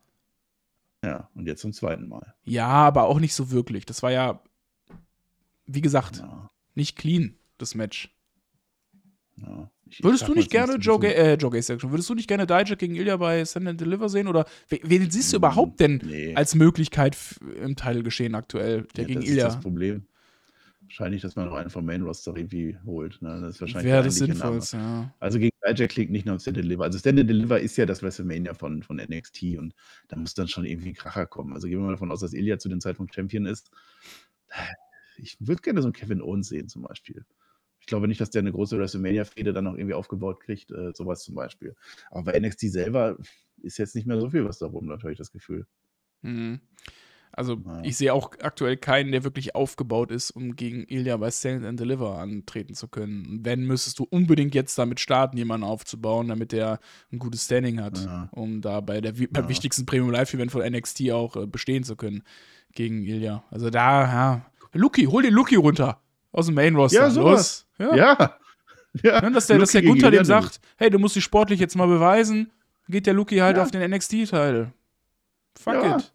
Ja, 1.03 1.29
und 1.34 1.47
jetzt 1.47 1.62
zum 1.62 1.73
zweiten 1.73 2.08
Mal. 2.08 2.34
Ja, 2.43 2.67
aber 2.67 3.03
auch 3.05 3.19
nicht 3.19 3.34
so 3.34 3.51
wirklich. 3.51 3.86
Das 3.86 4.03
war 4.03 4.12
ja, 4.12 4.41
wie 5.65 5.82
gesagt, 5.82 6.17
ja. 6.17 6.49
nicht 6.75 6.97
clean, 6.97 7.36
das 7.58 7.75
Match. 7.75 8.13
Ja. 9.38 9.69
Ich, 9.89 10.04
würdest 10.04 10.28
du 10.28 10.34
nicht 10.34 10.52
gerne 10.52 10.75
Joe, 10.75 10.99
Ga 10.99 11.08
äh, 11.08 11.34
Joe 11.36 11.49
Gacy 11.49 11.82
würdest 11.82 12.10
du 12.10 12.15
nicht 12.15 12.28
gerne 12.28 12.45
Dijak 12.45 12.78
gegen 12.78 12.95
Ilya 12.95 13.17
bei 13.17 13.43
Send 13.43 13.67
and 13.67 13.82
Deliver 13.82 14.10
sehen? 14.10 14.28
Oder 14.28 14.45
wen 14.69 15.10
siehst 15.10 15.32
du 15.32 15.36
hm, 15.36 15.39
überhaupt 15.39 15.80
denn 15.80 16.02
nee. 16.04 16.36
als 16.36 16.56
Möglichkeit 16.56 17.17
im 17.62 17.75
Titelgeschehen 17.75 18.36
aktuell, 18.36 18.88
der 18.95 19.04
ja, 19.04 19.08
gegen 19.08 19.21
das 19.21 19.30
Ilya? 19.30 19.43
Das 19.43 19.54
ist 19.54 19.58
das 19.58 19.63
Problem. 19.63 20.06
Wahrscheinlich, 20.82 21.21
dass 21.21 21.36
man 21.36 21.45
noch 21.45 21.54
einen 21.54 21.69
vom 21.69 21.86
Main 21.86 22.02
Roster 22.02 22.36
irgendwie 22.36 22.78
holt. 22.86 23.21
Ne? 23.21 23.41
Das 23.41 23.56
ist 23.56 23.62
wahrscheinlich 23.62 23.91
Wäre 23.91 24.04
das 24.04 24.15
sinnvoll, 24.15 24.60
ja. 24.73 25.13
Also 25.19 25.38
gegen 25.38 25.56
Dijak 25.67 25.89
klingt 25.89 26.12
nicht 26.12 26.25
nur 26.25 26.39
Stand 26.39 26.58
and 26.58 26.65
Deliver. 26.65 26.84
Also 26.84 26.97
Stand 26.99 27.19
and 27.19 27.30
Deliver 27.30 27.60
ist 27.60 27.78
ja 27.78 27.86
das 27.86 28.02
WrestleMania 28.02 28.54
von, 28.54 28.84
von 28.84 28.97
NXT 28.97 29.58
und 29.58 29.75
da 30.08 30.17
muss 30.17 30.34
dann 30.34 30.47
schon 30.47 30.65
irgendwie 30.65 30.89
ein 30.89 30.95
Kracher 30.95 31.25
kommen. 31.25 31.54
Also 31.54 31.67
gehen 31.67 31.80
wir 31.80 31.86
mal 31.86 31.91
davon 31.91 32.12
aus, 32.12 32.21
dass 32.21 32.34
Ilya 32.34 32.58
zu 32.58 32.69
dem 32.69 32.82
Zeitpunkt 32.82 33.13
Champion 33.13 33.45
ist. 33.45 33.69
Ich 35.17 35.38
würde 35.39 35.62
gerne 35.62 35.82
so 35.82 35.88
einen 35.88 35.93
Kevin 35.93 36.21
Owens 36.21 36.47
sehen 36.47 36.69
zum 36.69 36.84
Beispiel 36.84 37.25
glaube 37.89 38.08
nicht, 38.08 38.21
dass 38.21 38.30
der 38.30 38.41
eine 38.41 38.52
große 38.52 38.78
WrestleMania-Fehde 38.78 39.54
dann 39.54 39.65
noch 39.65 39.75
irgendwie 39.75 39.93
aufgebaut 39.93 40.39
kriegt, 40.39 40.71
äh, 40.71 40.91
sowas 40.93 41.23
zum 41.23 41.36
Beispiel. 41.36 41.75
Aber 42.10 42.32
bei 42.32 42.39
NXT 42.39 42.71
selber 42.71 43.17
ist 43.62 43.78
jetzt 43.78 43.95
nicht 43.95 44.08
mehr 44.08 44.19
so 44.19 44.30
viel 44.30 44.45
was 44.45 44.60
da 44.60 44.67
rum, 44.67 44.86
natürlich 44.86 45.17
das 45.17 45.32
Gefühl. 45.32 45.67
Mhm. 46.21 46.62
Also 47.32 47.62
ja. 47.63 47.82
ich 47.84 47.95
sehe 47.95 48.13
auch 48.13 48.32
aktuell 48.41 48.75
keinen, 48.75 49.12
der 49.12 49.23
wirklich 49.23 49.56
aufgebaut 49.56 50.12
ist, 50.12 50.32
um 50.32 50.56
gegen 50.56 50.86
Ilya 50.88 51.17
bei 51.17 51.30
Stand 51.30 51.63
and 51.63 51.80
Deliver 51.80 52.17
antreten 52.17 52.73
zu 52.73 52.88
können. 52.88 53.25
Und 53.28 53.45
wenn, 53.45 53.65
müsstest 53.65 53.99
du 53.99 54.08
unbedingt 54.10 54.56
jetzt 54.56 54.78
damit 54.78 54.99
starten, 54.99 55.38
jemanden 55.38 55.65
aufzubauen, 55.65 56.28
damit 56.28 56.52
der 56.52 56.80
ein 57.12 57.19
gutes 57.19 57.45
Standing 57.45 57.82
hat, 57.82 58.04
ja. 58.04 58.30
um 58.32 58.62
da 58.62 58.82
bei 58.82 58.99
der 58.99 59.12
beim 59.12 59.43
ja. 59.43 59.49
wichtigsten 59.49 59.86
Premium 59.86 60.12
Live 60.12 60.34
Event 60.34 60.52
von 60.52 60.63
NXT 60.63 61.12
auch 61.12 61.36
äh, 61.36 61.45
bestehen 61.45 61.84
zu 61.84 61.95
können 61.95 62.23
gegen 62.73 63.06
Ilya. 63.06 63.43
Also 63.52 63.69
da, 63.69 64.02
ja. 64.04 64.45
Luki, 64.73 65.06
hol 65.06 65.21
den 65.21 65.34
Luki 65.34 65.56
runter 65.56 66.02
aus 66.32 66.48
dem 66.48 66.56
Main 66.56 66.76
Roster. 66.76 67.02
Ja, 67.02 67.10
sowas. 67.10 67.68
Ja. 67.78 67.96
ja. 67.96 68.38
ja. 69.04 69.22
Ne, 69.22 69.32
dass 69.32 69.48
der, 69.48 69.58
dass 69.58 69.72
der 69.72 69.84
Gunther 69.84 70.12
dem 70.12 70.26
sagt, 70.26 70.60
hey, 70.78 70.89
du 70.89 71.00
musst 71.00 71.15
dich 71.15 71.24
sportlich 71.24 71.60
jetzt 71.60 71.76
mal 71.76 71.88
beweisen, 71.88 72.52
geht 72.88 73.06
der 73.06 73.13
Luki 73.13 73.38
halt 73.38 73.58
ja. 73.58 73.63
auf 73.63 73.72
den 73.72 73.89
NXT-Teil. 73.89 74.74
Fuck 75.58 75.74
ja. 75.74 75.98
it. 75.98 76.13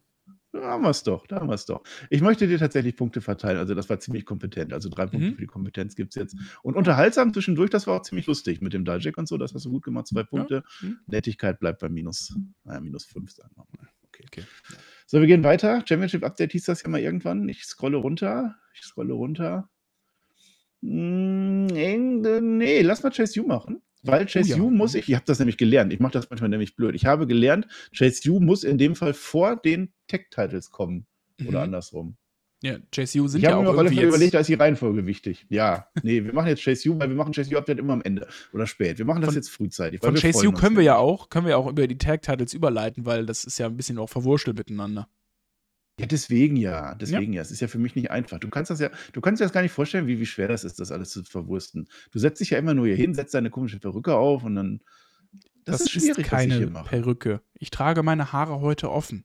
Da 0.52 0.62
haben 0.62 0.84
wir 0.84 0.90
es 0.90 1.02
doch, 1.02 1.26
da 1.26 1.40
haben 1.40 1.48
wir 1.48 1.54
es 1.54 1.66
doch. 1.66 1.82
Ich 2.10 2.22
möchte 2.22 2.46
dir 2.46 2.58
tatsächlich 2.58 2.94
Punkte 2.94 3.20
verteilen. 3.20 3.58
Also, 3.58 3.74
das 3.74 3.90
war 3.90 3.98
ziemlich 3.98 4.24
kompetent. 4.24 4.72
Also, 4.72 4.88
drei 4.88 5.06
Punkte 5.06 5.30
mhm. 5.30 5.34
für 5.34 5.40
die 5.40 5.48
Kompetenz 5.48 5.96
gibt 5.96 6.10
es 6.10 6.14
jetzt. 6.14 6.36
Und 6.62 6.76
unterhaltsam 6.76 7.32
zwischendurch, 7.32 7.70
das 7.70 7.88
war 7.88 7.96
auch 7.96 8.02
ziemlich 8.02 8.28
lustig 8.28 8.60
mit 8.60 8.72
dem 8.72 8.84
Dijak 8.84 9.18
und 9.18 9.26
so. 9.26 9.36
Das 9.36 9.52
hast 9.52 9.64
du 9.64 9.70
gut 9.70 9.82
gemacht, 9.82 10.06
zwei 10.06 10.22
Punkte. 10.22 10.62
Ja. 10.80 10.88
Mhm. 10.88 10.98
Nettigkeit 11.08 11.58
bleibt 11.58 11.80
bei 11.80 11.88
minus, 11.88 12.36
naja, 12.62 12.78
minus 12.78 13.04
fünf, 13.04 13.32
sagen 13.32 13.50
wir 13.56 13.66
mal. 13.76 13.88
Okay. 14.06 14.24
okay. 14.28 14.44
So, 15.06 15.18
wir 15.18 15.26
gehen 15.26 15.42
weiter. 15.42 15.82
Championship 15.84 16.22
Update 16.22 16.52
hieß 16.52 16.66
das 16.66 16.84
ja 16.84 16.88
mal 16.88 17.00
irgendwann. 17.00 17.48
Ich 17.48 17.64
scrolle 17.64 17.96
runter. 17.96 18.54
Ich 18.74 18.82
scrolle 18.82 19.12
runter. 19.12 19.68
Hm, 20.84 21.66
nee, 21.66 22.82
lass 22.82 23.02
mal 23.02 23.10
Chase 23.10 23.40
U 23.40 23.46
machen. 23.46 23.80
Weil 24.02 24.26
Chase 24.26 24.54
oh, 24.54 24.56
ja. 24.56 24.62
U 24.62 24.70
muss, 24.70 24.94
ich, 24.94 25.08
ich 25.08 25.14
habe 25.14 25.24
das 25.26 25.38
nämlich 25.38 25.56
gelernt, 25.56 25.92
ich 25.92 25.98
mache 25.98 26.12
das 26.12 26.28
manchmal 26.28 26.50
nämlich 26.50 26.76
blöd. 26.76 26.94
Ich 26.94 27.06
habe 27.06 27.26
gelernt, 27.26 27.66
Chase 27.96 28.30
U 28.30 28.38
muss 28.38 28.62
in 28.62 28.76
dem 28.76 28.94
Fall 28.94 29.14
vor 29.14 29.56
den 29.56 29.92
Tech-Titles 30.08 30.70
kommen. 30.70 31.06
Mhm. 31.38 31.48
Oder 31.48 31.62
andersrum. 31.62 32.16
Ja, 32.62 32.78
Chase 32.94 33.20
U 33.20 33.28
sind 33.28 33.40
ich 33.40 33.44
ja 33.44 33.56
auch 33.56 33.62
mir 33.62 33.90
jetzt... 33.90 34.02
überlegt, 34.02 34.34
da 34.34 34.40
ist 34.40 34.48
die 34.48 34.54
Reihenfolge 34.54 35.06
wichtig. 35.06 35.46
Ja, 35.48 35.88
nee, 36.02 36.22
wir 36.22 36.34
machen 36.34 36.48
jetzt 36.48 36.62
Chase 36.62 36.90
U, 36.90 36.98
weil 36.98 37.08
wir 37.08 37.16
machen 37.16 37.32
Chase 37.32 37.54
U 37.54 37.58
Update 37.58 37.78
immer 37.78 37.94
am 37.94 38.02
Ende 38.02 38.26
oder 38.52 38.66
spät. 38.66 38.98
Wir 38.98 39.06
machen 39.06 39.22
das 39.22 39.28
von, 39.28 39.36
jetzt 39.36 39.48
frühzeitig. 39.48 40.00
Von 40.00 40.14
Chase 40.14 40.46
U 40.48 40.52
können 40.52 40.76
wir 40.76 40.82
ja 40.82 40.96
auch, 40.96 41.30
können 41.30 41.46
wir 41.46 41.52
ja 41.52 41.56
auch 41.56 41.66
über 41.66 41.86
die 41.86 41.98
Tag-Titles 41.98 42.52
überleiten, 42.52 43.06
weil 43.06 43.24
das 43.24 43.44
ist 43.44 43.58
ja 43.58 43.66
ein 43.66 43.76
bisschen 43.76 43.98
auch 43.98 44.08
verwurschtelt 44.08 44.58
miteinander. 44.58 45.08
Ja, 45.98 46.06
deswegen 46.06 46.56
ja, 46.56 46.94
deswegen 46.96 47.32
ja. 47.32 47.36
ja. 47.36 47.42
Es 47.42 47.50
ist 47.50 47.60
ja 47.60 47.68
für 47.68 47.78
mich 47.78 47.94
nicht 47.94 48.10
einfach. 48.10 48.40
Du 48.40 48.48
kannst 48.48 48.70
das 48.70 48.80
ja, 48.80 48.90
du 49.12 49.20
kannst 49.20 49.40
dir 49.40 49.44
das 49.44 49.52
gar 49.52 49.62
nicht 49.62 49.72
vorstellen, 49.72 50.06
wie, 50.06 50.18
wie 50.18 50.26
schwer 50.26 50.48
das 50.48 50.64
ist, 50.64 50.80
das 50.80 50.90
alles 50.90 51.10
zu 51.10 51.22
verwursten. 51.22 51.88
Du 52.10 52.18
setzt 52.18 52.40
dich 52.40 52.50
ja 52.50 52.58
immer 52.58 52.74
nur 52.74 52.86
hier 52.86 52.96
hin, 52.96 53.14
setzt 53.14 53.34
deine 53.34 53.50
komische 53.50 53.78
Perücke 53.78 54.14
auf 54.16 54.44
und 54.44 54.56
dann. 54.56 54.80
Das, 55.64 55.78
das 55.78 55.80
ist 55.82 55.90
schwierig, 55.92 56.18
ist 56.18 56.28
keine 56.28 56.62
ich. 56.62 56.84
Perücke. 56.84 57.40
Ich 57.54 57.70
trage 57.70 58.02
meine 58.02 58.32
Haare 58.32 58.60
heute 58.60 58.90
offen. 58.90 59.24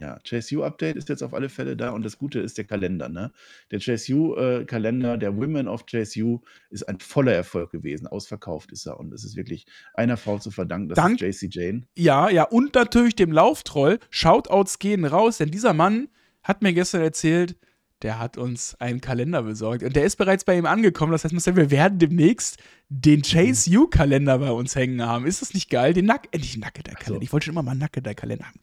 Ja, 0.00 0.18
JSU-Update 0.24 0.96
ist 0.96 1.08
jetzt 1.08 1.22
auf 1.22 1.34
alle 1.34 1.48
Fälle 1.48 1.76
da 1.76 1.90
und 1.90 2.04
das 2.04 2.18
Gute 2.18 2.40
ist 2.40 2.58
der 2.58 2.64
Kalender. 2.64 3.08
Ne? 3.08 3.32
Der 3.70 3.78
JSU-Kalender, 3.78 5.14
äh, 5.14 5.18
der 5.18 5.36
Women 5.36 5.68
of 5.68 5.84
JSU, 5.88 6.40
ist 6.70 6.88
ein 6.88 6.98
voller 7.00 7.32
Erfolg 7.32 7.70
gewesen. 7.70 8.06
Ausverkauft 8.06 8.72
ist 8.72 8.86
er 8.86 8.98
und 8.98 9.12
es 9.12 9.24
ist 9.24 9.36
wirklich 9.36 9.66
einer 9.94 10.16
Frau 10.16 10.38
zu 10.38 10.50
verdanken, 10.50 10.88
das 10.88 10.96
Dank, 10.96 11.20
ist 11.20 11.42
JC 11.42 11.54
Jane. 11.54 11.82
Ja, 11.96 12.30
ja, 12.30 12.44
und 12.44 12.74
natürlich 12.74 13.14
dem 13.16 13.32
Lauftroll. 13.32 13.98
Shoutouts 14.10 14.78
gehen 14.78 15.04
raus, 15.04 15.38
denn 15.38 15.50
dieser 15.50 15.74
Mann 15.74 16.08
hat 16.42 16.62
mir 16.62 16.72
gestern 16.72 17.02
erzählt, 17.02 17.56
der 18.02 18.18
hat 18.18 18.38
uns 18.38 18.74
einen 18.80 19.00
Kalender 19.00 19.42
besorgt 19.42 19.82
und 19.82 19.94
der 19.94 20.04
ist 20.04 20.16
bereits 20.16 20.44
bei 20.44 20.56
ihm 20.56 20.64
angekommen. 20.64 21.12
Das 21.12 21.24
heißt, 21.24 21.56
wir 21.56 21.70
werden 21.70 21.98
demnächst 21.98 22.56
den 22.88 23.22
Chase 23.22 23.70
U-Kalender 23.78 24.38
bei 24.38 24.50
uns 24.50 24.74
hängen 24.74 25.02
haben. 25.02 25.26
Ist 25.26 25.42
das 25.42 25.52
nicht 25.52 25.68
geil? 25.68 25.92
Den 25.92 26.06
Nack, 26.06 26.28
äh, 26.32 26.38
nicht 26.38 26.58
Nacketer-Kalender. 26.58 27.20
So. 27.20 27.22
Ich 27.22 27.32
wollte 27.32 27.46
schon 27.46 27.54
immer 27.54 27.62
mal 27.62 27.74
Nacketer-Kalender 27.74 28.46
haben. 28.46 28.60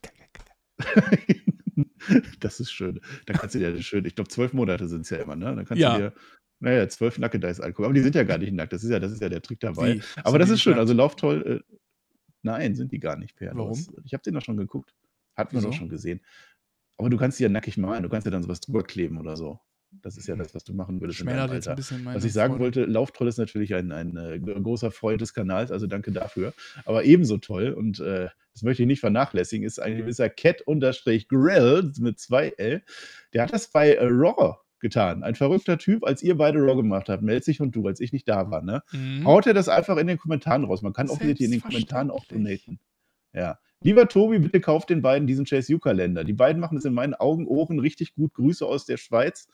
das 2.40 2.60
ist 2.60 2.70
schön. 2.70 3.00
Da 3.26 3.34
kannst 3.34 3.54
du 3.54 3.58
dir 3.58 3.76
schön, 3.82 4.04
ich 4.04 4.14
glaube, 4.14 4.28
zwölf 4.28 4.52
Monate 4.52 4.88
sind 4.88 5.02
es 5.02 5.10
ja 5.10 5.18
immer, 5.18 5.36
ne? 5.36 5.46
Dann 5.46 5.64
kannst 5.64 5.80
ja. 5.80 5.96
du 5.96 6.02
dir, 6.02 6.12
naja, 6.60 6.88
zwölf 6.88 7.18
Nackedeis 7.18 7.60
angucken. 7.60 7.84
Aber 7.84 7.94
die 7.94 8.00
sind 8.00 8.14
ja 8.14 8.24
gar 8.24 8.38
nicht 8.38 8.52
nackt. 8.52 8.72
Das 8.72 8.82
ist 8.82 8.90
ja, 8.90 8.98
das 8.98 9.12
ist 9.12 9.22
ja 9.22 9.28
der 9.28 9.42
Trick 9.42 9.60
dabei. 9.60 9.96
Wie? 9.96 10.02
Aber 10.24 10.38
das 10.38 10.50
ist 10.50 10.60
schön. 10.60 10.72
Nackt? 10.72 10.80
Also 10.80 10.94
lauf 10.94 11.16
toll. 11.16 11.62
Äh, 11.70 11.76
nein, 12.42 12.74
sind 12.74 12.92
die 12.92 12.98
gar 12.98 13.16
nicht, 13.16 13.36
Per. 13.36 13.54
Warum? 13.54 13.78
ich 14.04 14.12
habe 14.12 14.22
den 14.22 14.34
doch 14.34 14.42
schon 14.42 14.56
geguckt. 14.56 14.94
Hat 15.36 15.52
man 15.52 15.62
doch 15.62 15.72
schon 15.72 15.88
gesehen. 15.88 16.20
Aber 16.96 17.10
du 17.10 17.16
kannst 17.16 17.38
die 17.38 17.44
ja 17.44 17.48
nackig 17.48 17.78
malen. 17.78 18.02
Du 18.02 18.08
kannst 18.08 18.24
ja 18.24 18.32
dann 18.32 18.42
sowas 18.42 18.60
drüber 18.60 18.82
kleben 18.82 19.18
oder 19.18 19.36
so. 19.36 19.60
Das 19.90 20.16
ist 20.16 20.28
ja 20.28 20.36
das, 20.36 20.54
was 20.54 20.64
du 20.64 20.74
machen 20.74 21.00
würdest. 21.00 21.18
Schmälert 21.18 21.52
jetzt 21.52 21.68
ein 21.68 21.76
bisschen 21.76 22.04
meine 22.04 22.16
Was 22.16 22.24
ich 22.24 22.32
sagen 22.32 22.54
Freude. 22.54 22.64
wollte, 22.64 22.84
Lauftroll 22.84 23.28
ist 23.28 23.38
natürlich 23.38 23.74
ein, 23.74 23.90
ein, 23.90 24.16
ein, 24.18 24.46
äh, 24.46 24.60
großer 24.60 24.90
Freund 24.90 25.20
des 25.20 25.32
Kanals, 25.32 25.72
also 25.72 25.86
danke 25.86 26.12
dafür. 26.12 26.52
Aber 26.84 27.04
ebenso 27.04 27.38
toll, 27.38 27.70
und 27.72 27.98
äh, 28.00 28.28
das 28.52 28.62
möchte 28.62 28.82
ich 28.82 28.86
nicht 28.86 29.00
vernachlässigen, 29.00 29.66
ist 29.66 29.78
ein 29.78 29.96
gewisser 29.96 30.28
Cat-Grill 30.28 31.92
mit 31.98 32.18
zwei 32.18 32.48
L. 32.58 32.82
Der 33.32 33.42
hat 33.42 33.52
das 33.52 33.68
bei 33.68 33.94
äh, 33.94 34.04
Raw 34.04 34.56
getan. 34.80 35.22
Ein 35.22 35.34
verrückter 35.34 35.78
Typ, 35.78 36.04
als 36.04 36.22
ihr 36.22 36.36
beide 36.36 36.58
Raw 36.58 36.76
gemacht 36.76 37.08
habt, 37.08 37.22
Melzig 37.22 37.60
und 37.60 37.74
du, 37.74 37.86
als 37.86 38.00
ich 38.00 38.12
nicht 38.12 38.28
da 38.28 38.50
war, 38.50 38.62
ne? 38.62 38.82
Mhm. 38.92 39.24
Haut 39.24 39.46
er 39.46 39.54
das 39.54 39.68
einfach 39.68 39.96
in 39.96 40.06
den 40.06 40.18
Kommentaren 40.18 40.64
raus. 40.64 40.82
Man 40.82 40.92
kann 40.92 41.08
auch 41.08 41.20
in 41.20 41.34
den 41.34 41.62
Kommentaren 41.62 42.10
auch 42.10 42.24
donaten. 42.26 42.78
Ja. 43.32 43.58
Lieber 43.80 44.08
Tobi, 44.08 44.40
bitte 44.40 44.60
kauft 44.60 44.90
den 44.90 45.02
beiden 45.02 45.28
diesen 45.28 45.44
Chase 45.44 45.72
U-Kalender. 45.74 46.24
Die 46.24 46.32
beiden 46.32 46.60
machen 46.60 46.78
es 46.78 46.84
in 46.84 46.94
meinen 46.94 47.14
Augen, 47.14 47.46
Ohren 47.46 47.78
richtig 47.78 48.14
gut. 48.14 48.34
Grüße 48.34 48.66
aus 48.66 48.86
der 48.86 48.96
Schweiz. 48.96 49.46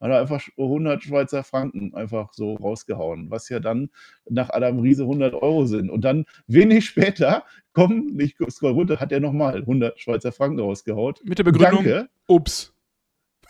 Hat 0.00 0.10
er 0.10 0.20
einfach 0.20 0.42
100 0.56 1.02
Schweizer 1.02 1.44
Franken 1.44 1.94
einfach 1.94 2.32
so 2.32 2.54
rausgehauen, 2.54 3.30
was 3.30 3.48
ja 3.48 3.60
dann 3.60 3.90
nach 4.28 4.50
Adam 4.50 4.80
Riese 4.80 5.02
100 5.02 5.34
Euro 5.34 5.66
sind. 5.66 5.90
Und 5.90 6.02
dann 6.04 6.24
wenig 6.46 6.84
später 6.86 7.44
kommen, 7.72 8.18
ich 8.18 8.34
scroll 8.50 8.72
runter, 8.72 8.98
hat 8.98 9.12
er 9.12 9.20
nochmal 9.20 9.58
100 9.58 10.00
Schweizer 10.00 10.32
Franken 10.32 10.60
rausgehaut. 10.60 11.20
Mit 11.24 11.38
der 11.38 11.44
Begründung, 11.44 11.84
Danke. 11.84 12.08
ups. 12.26 12.74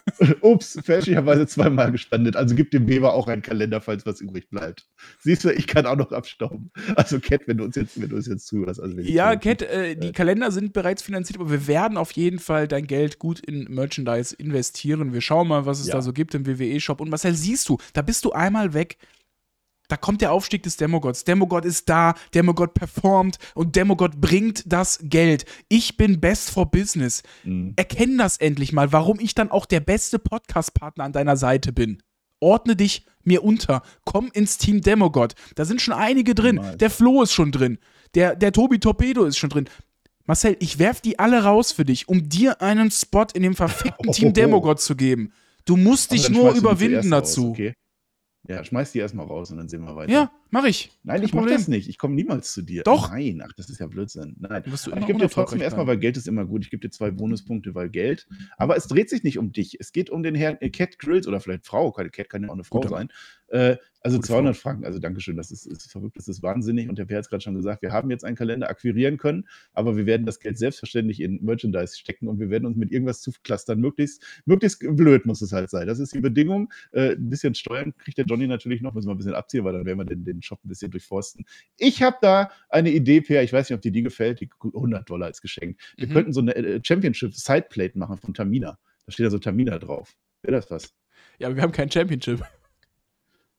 Ups, 0.40 0.78
fälschlicherweise 0.82 1.46
zweimal 1.46 1.92
gespendet. 1.92 2.36
Also 2.36 2.54
gib 2.54 2.70
dem 2.70 2.88
Weber 2.88 3.14
auch 3.14 3.28
einen 3.28 3.42
Kalender, 3.42 3.80
falls 3.80 4.06
was 4.06 4.20
übrig 4.20 4.48
bleibt. 4.50 4.86
Siehst 5.20 5.44
du, 5.44 5.50
ich 5.50 5.66
kann 5.66 5.86
auch 5.86 5.96
noch 5.96 6.12
abstauben. 6.12 6.70
Also 6.96 7.20
Cat, 7.20 7.42
wenn 7.46 7.58
du 7.58 7.64
uns 7.64 7.76
jetzt, 7.76 8.00
wenn 8.00 8.08
du 8.08 8.16
uns 8.16 8.26
jetzt 8.26 8.46
zuhörst. 8.46 8.80
Also 8.80 8.98
Ja. 9.00 9.36
Cat, 9.36 9.62
äh, 9.62 9.96
die 9.96 10.12
Kalender 10.12 10.50
sind 10.50 10.72
bereits 10.72 11.02
finanziert, 11.02 11.38
aber 11.40 11.50
wir 11.50 11.66
werden 11.66 11.96
auf 11.96 12.12
jeden 12.12 12.38
Fall 12.38 12.68
dein 12.68 12.86
Geld 12.86 13.18
gut 13.18 13.40
in 13.40 13.64
Merchandise 13.64 14.34
investieren. 14.36 15.12
Wir 15.12 15.20
schauen 15.20 15.48
mal, 15.48 15.66
was 15.66 15.80
es 15.80 15.88
Ja. 15.88 15.94
da 15.94 16.02
so 16.02 16.12
gibt 16.12 16.34
im 16.34 16.46
WWE-Shop. 16.46 17.00
Und 17.00 17.10
Marcel, 17.10 17.34
siehst 17.34 17.68
du, 17.68 17.78
da 17.92 18.02
bist 18.02 18.24
du 18.24 18.32
einmal 18.32 18.74
weg. 18.74 18.96
Da 19.90 19.96
kommt 19.96 20.20
der 20.20 20.30
Aufstieg 20.32 20.62
des 20.62 20.76
Demogods. 20.76 21.24
Demogod 21.24 21.64
ist 21.64 21.88
da, 21.88 22.14
Demogod 22.32 22.74
performt 22.74 23.38
und 23.54 23.74
Demogod 23.74 24.20
bringt 24.20 24.62
das 24.72 25.00
Geld. 25.02 25.44
Ich 25.68 25.96
bin 25.96 26.20
best 26.20 26.50
for 26.50 26.70
business. 26.70 27.22
Mhm. 27.42 27.72
Erkenn 27.74 28.16
das 28.16 28.36
endlich 28.36 28.72
mal, 28.72 28.92
warum 28.92 29.18
ich 29.18 29.34
dann 29.34 29.50
auch 29.50 29.66
der 29.66 29.80
beste 29.80 30.20
Podcast-Partner 30.20 31.02
an 31.04 31.12
deiner 31.12 31.36
Seite 31.36 31.72
bin. 31.72 32.02
Ordne 32.38 32.76
dich 32.76 33.04
mir 33.24 33.42
unter. 33.42 33.82
Komm 34.04 34.30
ins 34.32 34.58
Team 34.58 34.80
Demogod. 34.80 35.34
Da 35.56 35.64
sind 35.64 35.82
schon 35.82 35.92
einige 35.92 36.34
drin. 36.36 36.54
Niemals. 36.56 36.78
Der 36.78 36.90
Flo 36.90 37.22
ist 37.22 37.32
schon 37.32 37.50
drin. 37.50 37.78
Der, 38.14 38.36
der 38.36 38.52
Tobi 38.52 38.78
Torpedo 38.78 39.24
ist 39.24 39.38
schon 39.38 39.50
drin. 39.50 39.68
Marcel, 40.24 40.56
ich 40.60 40.78
werf 40.78 41.00
die 41.00 41.18
alle 41.18 41.42
raus 41.42 41.72
für 41.72 41.84
dich, 41.84 42.08
um 42.08 42.28
dir 42.28 42.62
einen 42.62 42.92
Spot 42.92 43.26
in 43.34 43.42
dem 43.42 43.56
verfickten 43.56 44.12
Team 44.12 44.28
Oh. 44.28 44.32
Demogod 44.32 44.80
zu 44.80 44.94
geben. 44.94 45.32
Du 45.64 45.76
musst 45.76 46.12
dich 46.12 46.30
nur 46.30 46.52
überwinden 46.54 47.10
dazu. 47.10 47.50
Okay. 47.50 47.74
Ja, 48.48 48.64
schmeiß 48.64 48.92
die 48.92 48.98
erstmal 48.98 49.26
raus 49.26 49.50
und 49.50 49.58
dann 49.58 49.68
sehen 49.68 49.82
wir 49.82 49.94
weiter. 49.96 50.12
Ja, 50.12 50.30
mach 50.50 50.64
ich. 50.64 50.90
Nein, 51.02 51.16
Kein 51.16 51.24
ich 51.24 51.34
mach 51.34 51.46
das 51.46 51.68
nicht. 51.68 51.88
Ich 51.88 51.98
komme 51.98 52.14
niemals 52.14 52.52
zu 52.52 52.62
dir. 52.62 52.82
Doch. 52.82 53.10
Nein, 53.10 53.42
ach, 53.44 53.52
das 53.52 53.70
ist 53.70 53.80
ja 53.80 53.86
Blödsinn. 53.86 54.36
Nein. 54.38 54.62
Ich 54.66 55.06
gebe 55.06 55.18
dir 55.18 55.28
trotzdem 55.28 55.60
erstmal, 55.60 55.86
weil 55.86 55.98
Geld 55.98 56.16
ist 56.16 56.28
immer 56.28 56.44
gut. 56.44 56.64
Ich 56.64 56.70
gebe 56.70 56.80
dir 56.80 56.90
zwei 56.90 57.10
Bonuspunkte, 57.10 57.74
weil 57.74 57.88
Geld. 57.88 58.26
Aber 58.56 58.76
es 58.76 58.86
dreht 58.86 59.10
sich 59.10 59.22
nicht 59.22 59.38
um 59.38 59.52
dich. 59.52 59.78
Es 59.80 59.92
geht 59.92 60.10
um 60.10 60.22
den 60.22 60.34
Herrn 60.34 60.58
äh, 60.60 60.70
Cat 60.70 60.98
Grills 60.98 61.26
oder 61.26 61.40
vielleicht 61.40 61.66
Frau. 61.66 61.92
Keine 61.92 62.10
Cat 62.10 62.28
kann 62.28 62.42
ja 62.42 62.48
auch 62.48 62.54
eine 62.54 62.64
Frau 62.64 62.80
Guter 62.80 62.90
sein. 62.90 63.08
Äh, 63.48 63.76
also 64.02 64.16
Gute 64.16 64.28
200 64.28 64.56
Franken. 64.56 64.84
Also 64.84 64.98
Dankeschön. 64.98 65.36
Das 65.36 65.50
ist, 65.50 65.66
ist 65.66 65.90
verrückt. 65.90 66.16
Das 66.16 66.28
ist 66.28 66.42
wahnsinnig. 66.42 66.88
Und 66.88 66.98
der 66.98 67.04
Per 67.04 67.18
hat 67.18 67.24
es 67.24 67.30
gerade 67.30 67.42
schon 67.42 67.54
gesagt. 67.54 67.82
Wir 67.82 67.92
haben 67.92 68.10
jetzt 68.10 68.24
einen 68.24 68.36
Kalender 68.36 68.70
akquirieren 68.70 69.18
können, 69.18 69.46
aber 69.72 69.96
wir 69.96 70.06
werden 70.06 70.24
das 70.24 70.40
Geld 70.40 70.58
selbstverständlich 70.58 71.20
in 71.20 71.42
Merchandise 71.44 71.98
stecken 71.98 72.28
und 72.28 72.40
wir 72.40 72.50
werden 72.50 72.64
uns 72.64 72.76
mit 72.76 72.90
irgendwas 72.92 73.20
zuclustern. 73.20 73.80
Möglichst, 73.80 74.22
möglichst 74.46 74.80
blöd 74.80 75.26
muss 75.26 75.42
es 75.42 75.52
halt 75.52 75.70
sein. 75.70 75.86
Das 75.86 75.98
ist 75.98 76.14
die 76.14 76.20
Bedingung. 76.20 76.72
Äh, 76.92 77.12
ein 77.12 77.28
bisschen 77.28 77.54
Steuern 77.54 77.94
kriegt 77.98 78.16
der 78.18 78.24
Johnny 78.24 78.46
natürlich 78.46 78.80
noch. 78.80 78.94
Müssen 78.94 79.08
wir 79.08 79.14
ein 79.14 79.18
bisschen 79.18 79.34
abziehen, 79.34 79.64
weil 79.64 79.74
dann 79.74 79.84
werden 79.84 79.98
wir 79.98 80.04
den, 80.04 80.24
den 80.24 80.39
Shop 80.42 80.58
ein 80.64 80.68
bisschen 80.68 80.90
durchforsten. 80.90 81.44
Ich 81.76 82.02
habe 82.02 82.16
da 82.20 82.50
eine 82.68 82.90
Idee, 82.90 83.20
Per. 83.20 83.42
Ich 83.42 83.52
weiß 83.52 83.68
nicht, 83.70 83.76
ob 83.76 83.82
dir 83.82 83.92
die 83.92 84.02
gefällt. 84.02 84.40
Die 84.40 84.50
100 84.62 85.08
Dollar 85.08 85.28
ist 85.30 85.42
geschenkt. 85.42 85.80
Wir 85.96 86.08
Mhm. 86.08 86.12
könnten 86.12 86.32
so 86.32 86.40
eine 86.40 86.54
äh, 86.54 86.80
Championship 86.82 87.34
Sideplate 87.34 87.98
machen 87.98 88.16
von 88.18 88.34
Tamina. 88.34 88.78
Da 89.06 89.12
steht 89.12 89.26
da 89.26 89.30
so 89.30 89.38
Tamina 89.38 89.78
drauf. 89.78 90.14
Wäre 90.42 90.56
das 90.56 90.70
was? 90.70 90.94
Ja, 91.38 91.48
aber 91.48 91.56
wir 91.56 91.62
haben 91.62 91.72
kein 91.72 91.90
Championship. 91.90 92.42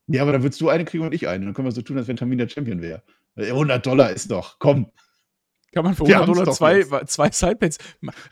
Ja, 0.08 0.24
aber 0.24 0.34
dann 0.34 0.44
würdest 0.44 0.60
du 0.62 0.70
eine 0.70 0.84
kriegen 0.86 1.04
und 1.04 1.14
ich 1.14 1.28
eine. 1.28 1.46
Dann 1.46 1.54
können 1.54 1.68
wir 1.68 1.72
so 1.72 1.82
tun, 1.82 1.98
als 1.98 2.08
wenn 2.08 2.18
Tamina 2.18 2.48
Champion 2.50 2.82
wäre. 2.82 3.04
Äh, 3.36 3.48
100 3.52 3.86
Dollar 3.86 4.12
ist 4.12 4.30
doch. 4.32 4.60
Komm. 4.60 4.92
Kann 5.74 5.86
man 5.86 5.96
für 5.96 6.06
Wir 6.06 6.20
100 6.20 6.46
haben's 6.46 6.58
Dollar 6.58 6.82
zwei, 6.84 7.06
zwei 7.06 7.32
Sideplates. 7.32 7.78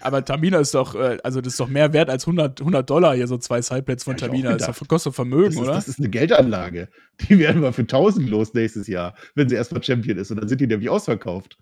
Aber 0.02 0.25
Tamina 0.25 0.60
ist 0.60 0.73
doch, 0.75 0.93
äh, 0.95 1.17
also 1.23 1.39
das 1.39 1.54
ist 1.54 1.60
doch 1.60 1.69
mehr 1.69 1.93
wert 1.93 2.10
als 2.10 2.23
100, 2.23 2.60
100 2.60 2.89
Dollar 2.89 3.15
hier, 3.15 3.28
so 3.28 3.38
zwei 3.38 3.62
Sideplates 3.62 4.04
von 4.04 4.17
Ja, 4.17 4.28
Tamina. 4.28 4.56
Das 4.58 4.80
kostet 4.88 5.15
Vermögen, 5.15 5.45
Das 5.45 5.56
ist, 5.56 5.62
oder? 5.62 5.73
das 5.73 5.88
ist 5.88 5.99
eine 5.99 6.10
Geldanlage. 6.10 6.89
Die 7.21 7.39
werden 7.39 7.62
wir 7.62 7.71
für 7.71 7.84
1000 7.84 8.30
los 8.30 8.54
nächstes 8.54 8.88
Jahr, 8.88 9.15
wenn 9.36 9.47
sie 9.47 9.56
erstmal 9.56 9.82
Champion 9.82 10.17
ist. 10.17 10.32
Und 10.32 10.38
dann 10.41 10.49
sind 10.49 10.60
die 10.60 10.67
nämlich 10.67 10.89
ausverkauft. 10.89 11.58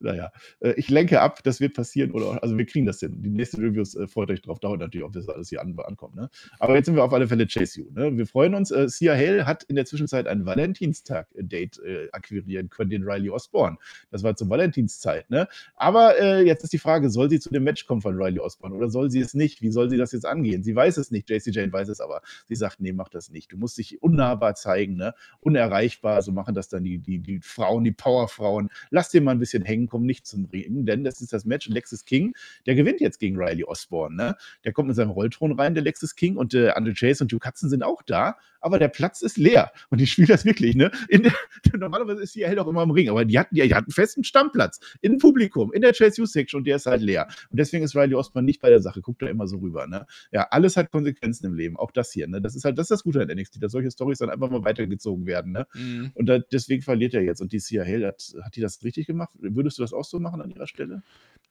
Naja, 0.00 0.30
äh, 0.60 0.72
ich 0.76 0.88
lenke 0.90 1.20
ab, 1.20 1.42
das 1.42 1.60
wird 1.60 1.74
passieren. 1.74 2.12
Oder, 2.12 2.42
also 2.42 2.56
wir 2.56 2.66
kriegen 2.66 2.86
das 2.86 3.00
hin. 3.00 3.20
Die 3.20 3.30
nächsten 3.30 3.60
Reviews 3.60 3.94
äh, 3.94 4.06
freut 4.06 4.30
euch 4.30 4.42
drauf. 4.42 4.60
Dauert 4.60 4.80
natürlich, 4.80 5.04
ob 5.04 5.12
das 5.12 5.28
alles 5.28 5.48
hier 5.48 5.60
an, 5.60 5.76
ankommt. 5.78 6.14
Ne? 6.14 6.30
Aber 6.58 6.76
jetzt 6.76 6.86
sind 6.86 6.94
wir 6.94 7.04
auf 7.04 7.12
alle 7.12 7.26
Fälle 7.26 7.46
Chase 7.46 7.80
You. 7.80 7.90
Ne? 7.92 8.16
Wir 8.16 8.26
freuen 8.26 8.54
uns. 8.54 8.70
Äh, 8.70 8.88
Sia 8.88 9.14
Hale 9.14 9.46
hat 9.46 9.64
in 9.64 9.76
der 9.76 9.86
Zwischenzeit 9.86 10.26
ein 10.26 10.46
Valentinstag-Date 10.46 11.78
äh, 11.84 12.08
akquirieren 12.12 12.68
können, 12.68 12.90
den 12.90 13.02
Riley 13.02 13.30
Osborne. 13.30 13.76
Das 14.10 14.22
war 14.22 14.36
zur 14.36 14.48
Valentinszeit. 14.48 15.28
Ne? 15.30 15.48
Aber 15.76 16.18
äh, 16.20 16.42
jetzt 16.44 16.64
ist 16.64 16.72
die 16.72 16.78
Frage, 16.78 17.10
soll 17.10 17.28
sie 17.30 17.40
zu 17.40 17.50
dem 17.50 17.64
Match 17.64 17.86
kommen 17.86 18.00
von 18.00 18.14
Riley 18.16 18.38
Osborne 18.38 18.74
oder 18.74 18.88
soll 18.88 19.10
sie 19.10 19.20
es 19.20 19.34
nicht? 19.34 19.62
Wie 19.62 19.70
soll 19.70 19.90
sie 19.90 19.96
das 19.96 20.12
jetzt 20.12 20.26
angehen? 20.26 20.62
Sie 20.62 20.74
weiß 20.74 20.96
es 20.96 21.10
nicht. 21.10 21.28
JC 21.28 21.48
Jane 21.54 21.72
weiß 21.72 21.88
es 21.88 22.00
aber. 22.00 22.22
Sie 22.46 22.54
sagt, 22.54 22.80
nee, 22.80 22.92
mach 22.92 23.08
das 23.08 23.30
nicht. 23.30 23.52
Du 23.52 23.56
musst 23.56 23.78
dich 23.78 24.00
unnahbar 24.02 24.54
zeigen, 24.54 24.96
ne? 24.96 25.14
unerreichbar. 25.40 26.22
So 26.22 26.32
machen 26.32 26.54
das 26.54 26.68
dann 26.68 26.84
die, 26.84 26.98
die, 26.98 27.18
die 27.18 27.40
Frauen, 27.40 27.84
die 27.84 27.92
Powerfrauen. 27.92 28.68
Lass 28.90 29.10
den 29.10 29.24
mal 29.24 29.32
ein 29.32 29.38
bisschen 29.38 29.64
hängen, 29.64 29.87
komm 29.88 30.04
nicht 30.04 30.26
zum 30.26 30.46
Ring, 30.46 30.86
denn 30.86 31.04
das 31.04 31.20
ist 31.20 31.32
das 31.32 31.44
Match. 31.44 31.68
Lexis 31.68 32.04
King, 32.04 32.34
der 32.66 32.74
gewinnt 32.74 33.00
jetzt 33.00 33.18
gegen 33.18 33.36
Riley 33.36 33.64
Osborne. 33.64 34.16
Ne? 34.16 34.36
Der 34.64 34.72
kommt 34.72 34.88
mit 34.88 34.96
seinem 34.96 35.10
Rollthron 35.10 35.52
rein, 35.52 35.74
der 35.74 35.82
Lexis 35.82 36.14
King, 36.14 36.36
und 36.36 36.54
äh, 36.54 36.70
Andre 36.70 36.94
Chase 36.94 37.24
und 37.24 37.32
Duke 37.32 37.48
Hudson 37.48 37.68
sind 37.68 37.82
auch 37.82 38.02
da, 38.02 38.36
aber 38.60 38.78
der 38.78 38.88
Platz 38.88 39.22
ist 39.22 39.36
leer. 39.36 39.72
Und 39.90 40.00
die 40.00 40.06
spielen 40.06 40.28
das 40.28 40.44
wirklich, 40.44 40.74
ne? 40.74 40.90
Der, 41.10 41.32
normalerweise 41.78 42.22
ist 42.22 42.34
die 42.34 42.46
hell 42.46 42.58
auch 42.58 42.66
immer 42.66 42.82
im 42.82 42.90
Ring, 42.90 43.08
aber 43.08 43.24
die 43.24 43.38
hatten, 43.38 43.54
die, 43.54 43.62
die 43.62 43.74
hatten 43.74 43.86
einen 43.86 43.92
festen 43.92 44.24
Stammplatz 44.24 44.80
im 45.00 45.18
Publikum, 45.18 45.72
in 45.72 45.82
der 45.82 45.92
Chase 45.92 46.22
U-Section 46.22 46.58
und 46.58 46.66
der 46.66 46.76
ist 46.76 46.86
halt 46.86 47.02
leer. 47.02 47.28
Und 47.50 47.58
deswegen 47.58 47.84
ist 47.84 47.94
Riley 47.94 48.14
Osborne 48.14 48.46
nicht 48.46 48.60
bei 48.60 48.70
der 48.70 48.80
Sache. 48.80 49.00
Guckt 49.00 49.22
da 49.22 49.26
immer 49.26 49.46
so 49.46 49.58
rüber, 49.58 49.86
ne? 49.86 50.06
Ja, 50.32 50.48
alles 50.50 50.76
hat 50.76 50.90
Konsequenzen 50.90 51.46
im 51.46 51.54
Leben, 51.54 51.76
auch 51.76 51.90
das 51.90 52.12
hier, 52.12 52.28
ne? 52.28 52.40
Das 52.40 52.54
ist 52.54 52.64
halt, 52.64 52.78
das 52.78 52.84
ist 52.84 52.90
das 52.90 53.04
Gute 53.04 53.22
an 53.22 53.28
NXT, 53.28 53.62
dass 53.62 53.72
solche 53.72 53.90
Storys 53.90 54.18
dann 54.18 54.30
einfach 54.30 54.50
mal 54.50 54.64
weitergezogen 54.64 55.26
werden, 55.26 55.52
ne? 55.52 55.66
Mhm. 55.74 56.12
Und 56.14 56.26
da, 56.26 56.38
deswegen 56.38 56.82
verliert 56.82 57.14
er 57.14 57.22
jetzt. 57.22 57.40
Und 57.40 57.52
die 57.52 57.58
Hale, 57.58 58.06
hat, 58.06 58.34
hat 58.42 58.56
die 58.56 58.60
das 58.60 58.82
richtig 58.82 59.06
gemacht? 59.06 59.30
Würdest 59.38 59.78
du 59.78 59.82
das 59.82 59.92
auch 59.92 60.04
so 60.04 60.18
machen 60.18 60.40
an 60.40 60.50
ihrer 60.50 60.66
Stelle? 60.66 61.02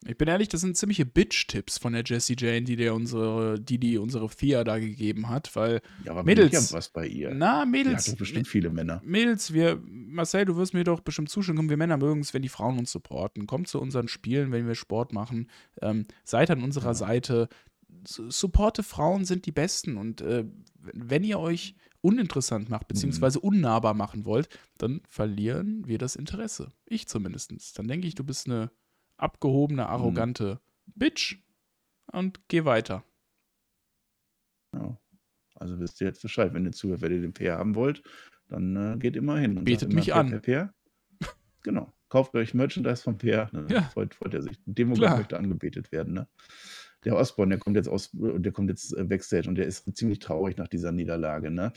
Ich 0.05 0.17
bin 0.17 0.27
ehrlich, 0.27 0.47
das 0.47 0.61
sind 0.61 0.77
ziemliche 0.77 1.05
Bitch-Tipps 1.05 1.79
von 1.79 1.93
der 1.93 2.03
Jessie 2.05 2.35
Jane, 2.37 2.61
die 2.61 2.75
der 2.75 2.93
unsere, 2.93 3.59
die, 3.59 3.79
die 3.79 3.97
unsere 3.97 4.29
Fia 4.29 4.63
da 4.63 4.77
gegeben 4.77 5.27
hat, 5.29 5.55
weil, 5.55 5.81
Ja, 6.05 6.11
aber 6.11 6.23
Mädels. 6.23 6.71
Ja 6.71 6.77
was 6.77 6.89
bei 6.97 7.07
ihr. 7.07 7.29
na, 7.33 7.53
Die 7.53 7.59
hat 7.61 7.67
Mädels, 7.69 8.15
bestimmt 8.15 8.47
viele 8.47 8.69
Männer. 8.71 9.01
Mädels, 9.05 9.53
wir, 9.53 9.79
Marcel, 9.85 10.45
du 10.45 10.55
wirst 10.55 10.73
mir 10.73 10.83
doch 10.83 10.99
bestimmt 11.01 11.29
zustimmen, 11.29 11.57
komm, 11.57 11.69
wir 11.69 11.77
Männer 11.77 11.97
mögen 11.97 12.21
es, 12.21 12.33
wenn 12.33 12.41
die 12.41 12.49
Frauen 12.49 12.79
uns 12.79 12.91
supporten. 12.91 13.45
Kommt 13.45 13.67
zu 13.67 13.79
unseren 13.79 14.07
Spielen, 14.07 14.51
wenn 14.51 14.65
wir 14.67 14.73
Sport 14.75 15.13
machen. 15.13 15.49
Ähm, 15.81 16.05
seid 16.23 16.49
an 16.49 16.63
unserer 16.63 16.87
Ja. 16.87 16.93
Seite. 16.95 17.49
Su- 18.07 18.29
Supporte 18.31 18.81
Frauen 18.83 19.25
sind 19.25 19.45
die 19.45 19.51
Besten 19.51 19.97
und 19.97 20.21
äh, 20.21 20.45
wenn 20.93 21.23
ihr 21.23 21.39
euch 21.39 21.75
uninteressant 22.01 22.69
macht, 22.69 22.87
beziehungsweise 22.87 23.39
unnahbar 23.39 23.93
machen 23.93 24.25
wollt, 24.25 24.49
dann 24.77 25.01
verlieren 25.07 25.87
wir 25.87 25.97
das 25.97 26.15
Interesse. 26.15 26.71
Ich 26.85 27.07
zumindest. 27.07 27.51
Dann 27.77 27.87
denke 27.87 28.07
ich, 28.07 28.15
du 28.15 28.23
bist 28.23 28.47
eine 28.47 28.71
abgehobene, 29.17 29.87
arrogante 29.87 30.59
Bitch 30.95 31.37
und 32.11 32.39
geh 32.47 32.65
weiter. 32.65 33.03
Ja. 34.73 34.97
Also 35.59 35.79
wisst 35.79 36.01
ihr 36.01 36.07
jetzt 36.07 36.21
Bescheid. 36.21 36.53
Wenn 36.53 36.65
ihr 36.65 36.71
zuhört, 36.71 37.01
wenn 37.01 37.13
ihr 37.13 37.21
den 37.21 37.33
PR 37.33 37.57
haben 37.57 37.75
wollt, 37.75 38.03
dann 38.47 38.75
äh, 38.75 38.97
geht 38.97 39.15
immer 39.15 39.37
hin. 39.37 39.57
und 39.57 39.65
Betet 39.65 39.93
mich 39.93 40.13
an. 40.13 40.29
PR, 40.29 40.39
PR. 40.39 40.73
Genau. 41.63 41.91
Kauft 42.09 42.33
euch 42.35 42.53
Merchandise 42.53 43.03
vom 43.03 43.17
PR. 43.17 43.49
Ne? 43.51 43.67
Ja. 43.69 43.81
Freut, 43.93 44.13
freut 44.15 44.33
er 44.33 44.41
sich. 44.41 44.57
Demo 44.65 44.95
Klar. 44.95 45.17
möchte 45.17 45.37
angebetet 45.37 45.91
werden. 45.91 46.13
Ne? 46.13 46.27
Der 47.03 47.15
Osborne, 47.15 47.51
der 47.55 47.59
kommt 47.59 47.75
jetzt 47.75 47.89
aus, 47.89 48.09
der 48.13 48.51
kommt 48.51 48.69
jetzt 48.69 48.95
äh, 48.95 49.03
Backstage 49.03 49.47
und 49.49 49.55
der 49.55 49.65
ist 49.65 49.95
ziemlich 49.95 50.19
traurig 50.19 50.57
nach 50.57 50.67
dieser 50.67 50.91
Niederlage. 50.91 51.51
Ne? 51.51 51.73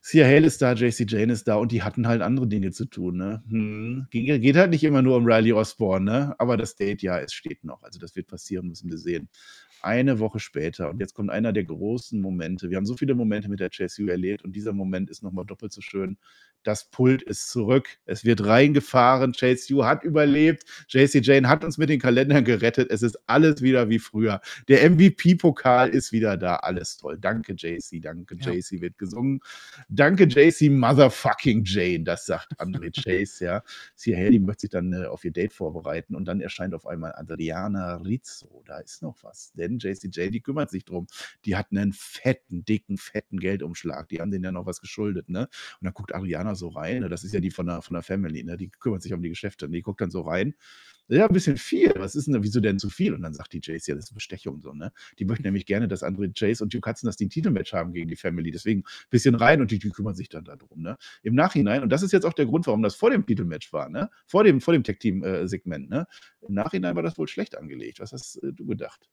Sia 0.00 0.26
Hale 0.26 0.46
ist 0.46 0.62
da, 0.62 0.72
JC 0.72 1.04
Jane 1.10 1.32
ist 1.32 1.46
da 1.46 1.56
und 1.56 1.72
die 1.72 1.82
hatten 1.82 2.08
halt 2.08 2.22
andere 2.22 2.48
Dinge 2.48 2.70
zu 2.70 2.86
tun. 2.86 3.18
Ne? 3.18 3.42
Hm. 3.48 4.06
Geht, 4.10 4.42
geht 4.42 4.56
halt 4.56 4.70
nicht 4.70 4.84
immer 4.84 5.02
nur 5.02 5.16
um 5.16 5.26
Riley 5.26 5.52
Osborne, 5.52 6.04
ne? 6.04 6.34
aber 6.38 6.56
das 6.56 6.74
Date, 6.74 7.02
ja, 7.02 7.18
es 7.18 7.32
steht 7.32 7.64
noch. 7.64 7.82
Also 7.82 7.98
das 7.98 8.16
wird 8.16 8.26
passieren, 8.26 8.68
müssen 8.68 8.90
wir 8.90 8.98
sehen. 8.98 9.28
Eine 9.80 10.18
Woche 10.18 10.40
später 10.40 10.90
und 10.90 10.98
jetzt 11.00 11.14
kommt 11.14 11.30
einer 11.30 11.52
der 11.52 11.64
großen 11.64 12.20
Momente. 12.20 12.68
Wir 12.68 12.76
haben 12.76 12.86
so 12.86 12.96
viele 12.96 13.14
Momente 13.14 13.48
mit 13.48 13.60
der 13.60 13.70
JSU 13.72 14.06
erlebt 14.08 14.44
und 14.44 14.56
dieser 14.56 14.72
Moment 14.72 15.08
ist 15.08 15.22
nochmal 15.22 15.46
doppelt 15.46 15.72
so 15.72 15.80
schön. 15.80 16.18
Das 16.68 16.84
Pult 16.84 17.22
ist 17.22 17.48
zurück. 17.48 17.88
Es 18.04 18.26
wird 18.26 18.44
reingefahren. 18.44 19.32
Chase 19.32 19.72
U 19.74 19.86
hat 19.86 20.04
überlebt. 20.04 20.64
JC 20.90 21.24
Jane 21.24 21.48
hat 21.48 21.64
uns 21.64 21.78
mit 21.78 21.88
den 21.88 21.98
Kalendern 21.98 22.44
gerettet. 22.44 22.90
Es 22.90 23.00
ist 23.00 23.18
alles 23.26 23.62
wieder 23.62 23.88
wie 23.88 23.98
früher. 23.98 24.42
Der 24.68 24.82
MVP-Pokal 24.90 25.88
ist 25.88 26.12
wieder 26.12 26.36
da. 26.36 26.56
Alles 26.56 26.98
toll. 26.98 27.16
Danke, 27.18 27.54
JC. 27.56 28.02
Danke, 28.02 28.36
Ja. 28.38 28.52
JC 28.52 28.82
wird 28.82 28.98
gesungen. 28.98 29.40
Danke, 29.88 30.24
JC 30.24 30.68
Motherfucking 30.68 31.64
Jane. 31.64 32.04
Das 32.04 32.26
sagt 32.26 32.60
André 32.60 32.92
Chase, 33.02 33.46
ja. 33.46 33.62
Sie 33.94 34.14
Haley 34.14 34.38
möchte 34.38 34.60
sich 34.60 34.70
dann 34.70 34.92
äh, 34.92 35.06
auf 35.06 35.24
ihr 35.24 35.32
Date 35.32 35.54
vorbereiten 35.54 36.14
und 36.14 36.26
dann 36.26 36.42
erscheint 36.42 36.74
auf 36.74 36.86
einmal 36.86 37.14
Adriana 37.14 37.96
Rizzo 37.96 38.62
da 38.66 38.78
ist 38.80 39.02
noch 39.02 39.16
was. 39.22 39.52
Denn 39.54 39.78
JCJ, 39.78 40.28
die 40.28 40.40
kümmert 40.42 40.70
sich 40.70 40.84
drum. 40.84 41.06
Die 41.46 41.56
hat 41.56 41.68
einen 41.70 41.94
fetten, 41.94 42.64
dicken, 42.66 42.98
fetten 42.98 43.38
Geldumschlag. 43.40 44.08
Die 44.10 44.20
haben 44.20 44.30
denen 44.30 44.44
ja 44.44 44.52
noch 44.52 44.66
was 44.66 44.82
geschuldet, 44.82 45.30
ne? 45.30 45.48
Und 45.80 45.84
dann 45.84 45.94
guckt 45.94 46.14
Ariana 46.14 46.54
so 46.58 46.68
rein, 46.68 47.00
ne? 47.00 47.08
das 47.08 47.24
ist 47.24 47.32
ja 47.32 47.40
die 47.40 47.50
von 47.50 47.66
der, 47.66 47.82
von 47.82 47.94
der 47.94 48.02
Family, 48.02 48.44
ne? 48.44 48.56
Die 48.56 48.68
kümmert 48.68 49.02
sich 49.02 49.12
um 49.12 49.22
die 49.22 49.30
Geschäfte. 49.30 49.66
Und 49.66 49.72
die 49.72 49.82
guckt 49.82 50.00
dann 50.00 50.10
so 50.10 50.20
rein 50.22 50.54
ja, 51.08 51.26
ein 51.26 51.32
bisschen 51.32 51.56
viel. 51.56 51.92
Was 51.96 52.14
ist 52.14 52.28
denn, 52.28 52.42
wieso 52.42 52.60
denn 52.60 52.78
zu 52.78 52.90
viel? 52.90 53.14
Und 53.14 53.22
dann 53.22 53.32
sagt 53.32 53.54
die 53.54 53.60
Jace, 53.62 53.86
ja, 53.86 53.94
das 53.94 54.04
ist 54.04 54.14
Bestechung 54.14 54.60
so, 54.60 54.74
ne? 54.74 54.92
Die 55.18 55.24
möchten 55.24 55.44
nämlich 55.44 55.64
gerne, 55.64 55.88
dass 55.88 56.02
andere 56.02 56.30
Jace 56.34 56.60
und 56.60 56.74
Duke 56.74 56.88
Hudson 56.88 57.08
das 57.08 57.16
den 57.16 57.30
Titelmatch 57.30 57.72
haben 57.72 57.92
gegen 57.92 58.08
die 58.08 58.16
Family. 58.16 58.50
Deswegen 58.50 58.80
ein 58.80 59.10
bisschen 59.10 59.34
rein 59.34 59.60
und 59.60 59.70
die, 59.70 59.78
die 59.78 59.88
kümmern 59.88 60.14
sich 60.14 60.28
dann 60.28 60.44
darum, 60.44 60.82
ne? 60.82 60.96
Im 61.22 61.34
Nachhinein, 61.34 61.82
und 61.82 61.90
das 61.90 62.02
ist 62.02 62.12
jetzt 62.12 62.24
auch 62.24 62.34
der 62.34 62.46
Grund, 62.46 62.66
warum 62.66 62.82
das 62.82 62.94
vor 62.94 63.10
dem 63.10 63.24
Titelmatch 63.24 63.72
war, 63.72 63.88
ne? 63.88 64.10
Vor 64.26 64.44
dem, 64.44 64.60
vor 64.60 64.74
dem 64.74 64.84
Tag-Team-Segment, 64.84 65.88
ne? 65.88 66.06
Im 66.46 66.54
Nachhinein 66.54 66.94
war 66.94 67.02
das 67.02 67.16
wohl 67.16 67.28
schlecht 67.28 67.56
angelegt. 67.56 68.00
Was 68.00 68.12
hast 68.12 68.36
äh, 68.42 68.52
du 68.52 68.66
gedacht? 68.66 69.08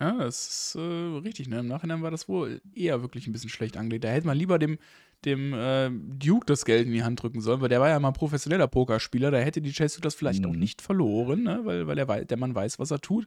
Ja, 0.00 0.16
das 0.16 0.46
ist 0.46 0.74
äh, 0.76 1.18
richtig. 1.18 1.48
Ne? 1.48 1.58
Im 1.58 1.66
Nachhinein 1.66 2.02
war 2.02 2.12
das 2.12 2.28
wohl 2.28 2.60
eher 2.72 3.02
wirklich 3.02 3.26
ein 3.26 3.32
bisschen 3.32 3.50
schlecht 3.50 3.76
angelegt. 3.76 4.04
Da 4.04 4.10
hätte 4.10 4.28
man 4.28 4.38
lieber 4.38 4.60
dem, 4.60 4.78
dem 5.24 5.52
äh, 5.52 5.90
Duke 5.90 6.46
das 6.46 6.64
Geld 6.64 6.86
in 6.86 6.92
die 6.92 7.02
Hand 7.02 7.22
drücken 7.22 7.40
sollen, 7.40 7.60
weil 7.60 7.68
der 7.68 7.80
war 7.80 7.88
ja 7.88 7.98
mal 7.98 8.12
professioneller 8.12 8.68
Pokerspieler. 8.68 9.30
Da 9.30 9.38
hätte 9.38 9.60
die 9.60 9.72
Chase 9.72 10.00
das 10.00 10.14
vielleicht 10.14 10.44
mhm. 10.44 10.50
auch 10.50 10.54
nicht 10.54 10.82
verloren, 10.82 11.42
ne? 11.42 11.60
weil, 11.64 11.86
weil 11.86 11.96
der, 11.96 12.24
der 12.24 12.36
Mann 12.36 12.54
weiß, 12.54 12.78
was 12.78 12.90
er 12.90 13.00
tut. 13.00 13.26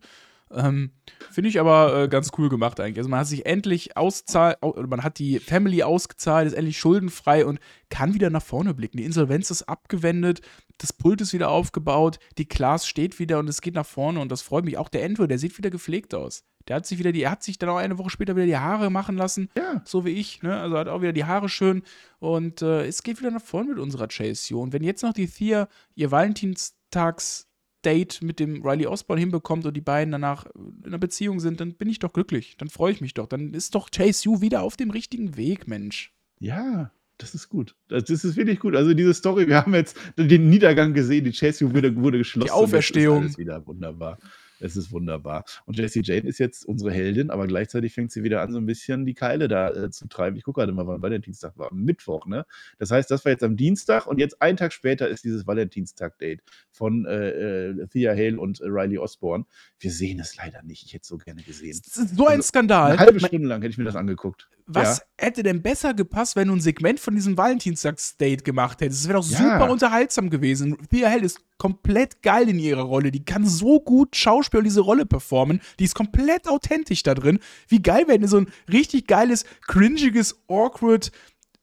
Ähm, 0.54 0.91
Finde 1.32 1.49
ich 1.49 1.60
aber 1.60 2.04
äh, 2.04 2.08
ganz 2.08 2.32
cool 2.38 2.49
gemacht 2.49 2.80
eigentlich. 2.80 2.97
Also 2.97 3.10
man 3.10 3.19
hat 3.19 3.27
sich 3.27 3.45
endlich 3.45 3.95
auszahlt, 3.95 4.58
man 4.62 5.04
hat 5.04 5.19
die 5.19 5.39
Family 5.39 5.84
ausgezahlt, 5.84 6.47
ist 6.47 6.54
endlich 6.54 6.77
schuldenfrei 6.77 7.45
und 7.45 7.60
kann 7.89 8.13
wieder 8.13 8.30
nach 8.30 8.43
vorne 8.43 8.73
blicken. 8.73 8.97
Die 8.97 9.06
Insolvenz 9.06 9.49
ist 9.49 9.63
abgewendet, 9.63 10.41
das 10.77 10.93
Pult 10.93 11.21
ist 11.21 11.34
wieder 11.34 11.49
aufgebaut, 11.49 12.19
die 12.38 12.47
Class 12.47 12.88
steht 12.88 13.19
wieder 13.19 13.39
und 13.39 13.47
es 13.47 13.62
geht 13.62 13.75
nach 13.75 13.86
vorne 13.86 14.19
und 14.19 14.32
das 14.32 14.41
freut 14.41 14.65
mich. 14.65 14.77
Auch 14.77 14.89
der 14.89 15.06
Andrew, 15.06 15.27
der 15.27 15.38
sieht 15.38 15.58
wieder 15.58 15.69
gepflegt 15.69 16.13
aus. 16.13 16.43
Der 16.67 16.78
hat 16.78 16.86
sich 16.86 17.00
wieder 17.00 17.12
die, 17.12 17.24
er 17.24 17.32
hat 17.32 17.43
sich 17.43 17.58
dann 17.58 17.69
auch 17.69 17.78
eine 17.78 17.97
Woche 17.97 18.10
später 18.10 18.36
wieder 18.36 18.45
die 18.45 18.58
Haare 18.58 18.89
machen 18.89 19.17
lassen, 19.17 19.50
ja. 19.58 19.82
so 19.86 20.06
wie 20.06 20.12
ich, 20.12 20.41
ne? 20.43 20.60
Also 20.60 20.78
hat 20.78 20.88
auch 20.88 21.02
wieder 21.02 21.13
die 21.13 21.26
Haare 21.26 21.50
schön 21.50 21.84
und 22.19 22.62
äh, 22.62 22.86
es 22.86 23.04
geht 23.04 23.19
wieder 23.19 23.32
nach 23.32 23.41
vorne 23.41 23.69
mit 23.69 23.80
unserer 23.80 24.08
Chase 24.08 24.56
Und 24.56 24.74
wenn 24.74 24.84
jetzt 24.84 25.04
noch 25.04 25.13
die 25.13 25.28
Thea 25.28 25.67
ihr 25.95 26.12
Valentinstags 26.12 27.47
Date 27.84 28.21
mit 28.21 28.39
dem 28.39 28.62
Riley 28.65 28.86
Osborne 28.86 29.19
hinbekommt 29.19 29.65
und 29.65 29.76
die 29.76 29.82
beiden 29.82 30.12
danach 30.12 30.45
in 30.56 30.86
einer 30.86 30.97
Beziehung 30.97 31.39
sind, 31.39 31.60
dann 31.60 31.74
bin 31.74 31.89
ich 31.89 32.00
doch 32.00 32.13
glücklich. 32.13 32.56
Dann 32.58 32.69
freue 32.69 32.91
ich 32.91 33.02
mich 33.02 33.13
doch. 33.13 33.28
Dann 33.28 33.54
ist 33.54 33.76
doch 33.76 33.89
Chase 33.89 34.30
U 34.30 34.41
wieder 34.41 34.62
auf 34.62 34.78
dem 34.78 34.91
richtigen 34.91 35.36
Weg, 35.38 35.67
Mensch. 35.67 36.13
Ja, 36.39 36.91
das 37.17 37.36
ist 37.36 37.50
gut. 37.50 37.76
Das, 37.88 38.10
ist 38.10 38.36
wirklich 38.36 38.60
gut. 38.60 38.76
Also 38.76 38.93
diese 38.93 39.13
Story, 39.13 39.47
wir 39.47 39.58
haben 39.58 39.74
jetzt 39.74 39.95
den 40.17 40.50
Niedergang 40.50 40.93
gesehen, 40.93 41.26
die 41.26 41.32
Chase 41.32 41.65
U 41.65 41.74
wurde, 41.74 41.95
wurde 41.95 42.19
geschlossen. 42.19 42.47
Die 42.47 42.52
Auferstehung. 42.52 43.24
Das 43.24 43.32
ist 43.32 43.38
wieder 43.38 43.65
wunderbar. 43.65 44.17
Es 44.62 44.78
ist 44.78 44.91
wunderbar. 44.91 45.43
Und 45.65 45.78
Jessie 45.78 46.02
Jane 46.04 46.28
ist 46.28 46.39
jetzt 46.39 46.65
unsere 46.65 46.91
Heldin, 46.91 47.30
aber 47.30 47.47
gleichzeitig 47.47 47.93
fängt 47.93 48.12
sie 48.12 48.24
wieder 48.24 48.41
an, 48.41 48.52
so 48.52 48.60
ein 48.60 48.65
bisschen 48.65 49.06
die 49.06 49.13
Keile 49.13 49.47
da 49.47 49.69
äh, 49.69 49.89
zu 49.89 50.08
treiben. 50.08 50.38
Ich 50.38 50.43
gucke 50.43 50.62
gerade 50.62 50.71
mal, 50.71 50.88
wann 50.88 51.02
Valentinstag 51.02 51.58
war. 51.58 51.74
Mittwoch, 51.74 52.26
ne? 52.26 52.45
Das 52.80 52.91
heißt, 52.91 53.10
das 53.10 53.26
war 53.26 53.32
jetzt 53.32 53.43
am 53.43 53.58
Dienstag 53.58 54.08
und 54.08 54.19
jetzt 54.19 54.41
einen 54.41 54.58
Tag 54.58 54.74
später 54.74 55.08
ist 55.08 55.24
dieses 55.24 55.47
Valentinstag-Date 55.47 56.41
von 56.71 57.06
äh, 57.06 57.69
äh, 57.69 57.88
Thea 57.88 58.12
Hale 58.12 58.39
und 58.39 58.62
äh, 58.62 58.65
Riley 58.65 58.97
Osborne. 58.97 59.45
Wir 59.80 59.91
sehen 59.91 60.19
es 60.19 60.36
leider 60.38 60.62
nicht. 60.63 60.86
Ich 60.86 60.93
hätte 60.93 61.04
es 61.04 61.08
so 61.08 61.17
gerne 61.17 61.41
gesehen. 61.43 61.80
So 61.84 62.28
ein 62.28 62.38
also, 62.38 62.47
Skandal. 62.47 62.91
Eine 62.91 63.00
halbe 63.00 63.19
Stunde 63.19 63.47
lang 63.47 63.62
hätte 63.62 63.71
ich 63.71 63.78
mir 63.78 63.84
das 63.84 63.95
angeguckt. 63.95 64.47
Was 64.74 65.00
ja. 65.00 65.26
hätte 65.26 65.43
denn 65.43 65.62
besser 65.62 65.93
gepasst, 65.93 66.36
wenn 66.36 66.47
du 66.47 66.56
ein 66.56 66.62
Segment 66.62 67.00
von 67.00 67.15
diesem 67.15 67.38
Valentinstags-Date 67.38 68.45
gemacht 68.45 68.80
hättest? 68.82 69.04
Das 69.04 69.08
wäre 69.10 69.19
doch 69.19 69.30
ja. 69.30 69.38
super 69.38 69.69
unterhaltsam 69.69 70.30
gewesen. 70.30 70.78
Thea 70.89 71.10
Hale 71.10 71.26
ist 71.26 71.41
komplett 71.62 72.24
geil 72.24 72.50
in 72.50 72.58
ihrer 72.58 72.82
Rolle. 72.82 73.12
Die 73.12 73.24
kann 73.24 73.45
so 73.45 73.80
gut 73.80 74.15
Schauspiel 74.15 74.58
und 74.58 74.63
diese 74.63 74.82
Rolle 74.82 75.06
performen. 75.06 75.62
Die 75.78 75.84
ist 75.84 75.93
komplett 75.93 76.47
authentisch 76.47 77.04
da 77.04 77.13
drin. 77.13 77.38
Wie 77.67 77.84
geil 77.84 78.08
wäre 78.08 78.17
denn 78.17 78.28
so 78.28 78.38
ein 78.38 78.47
richtig 78.74 79.06
geiles, 79.06 79.45
cringiges, 79.67 80.41
awkward 80.47 81.12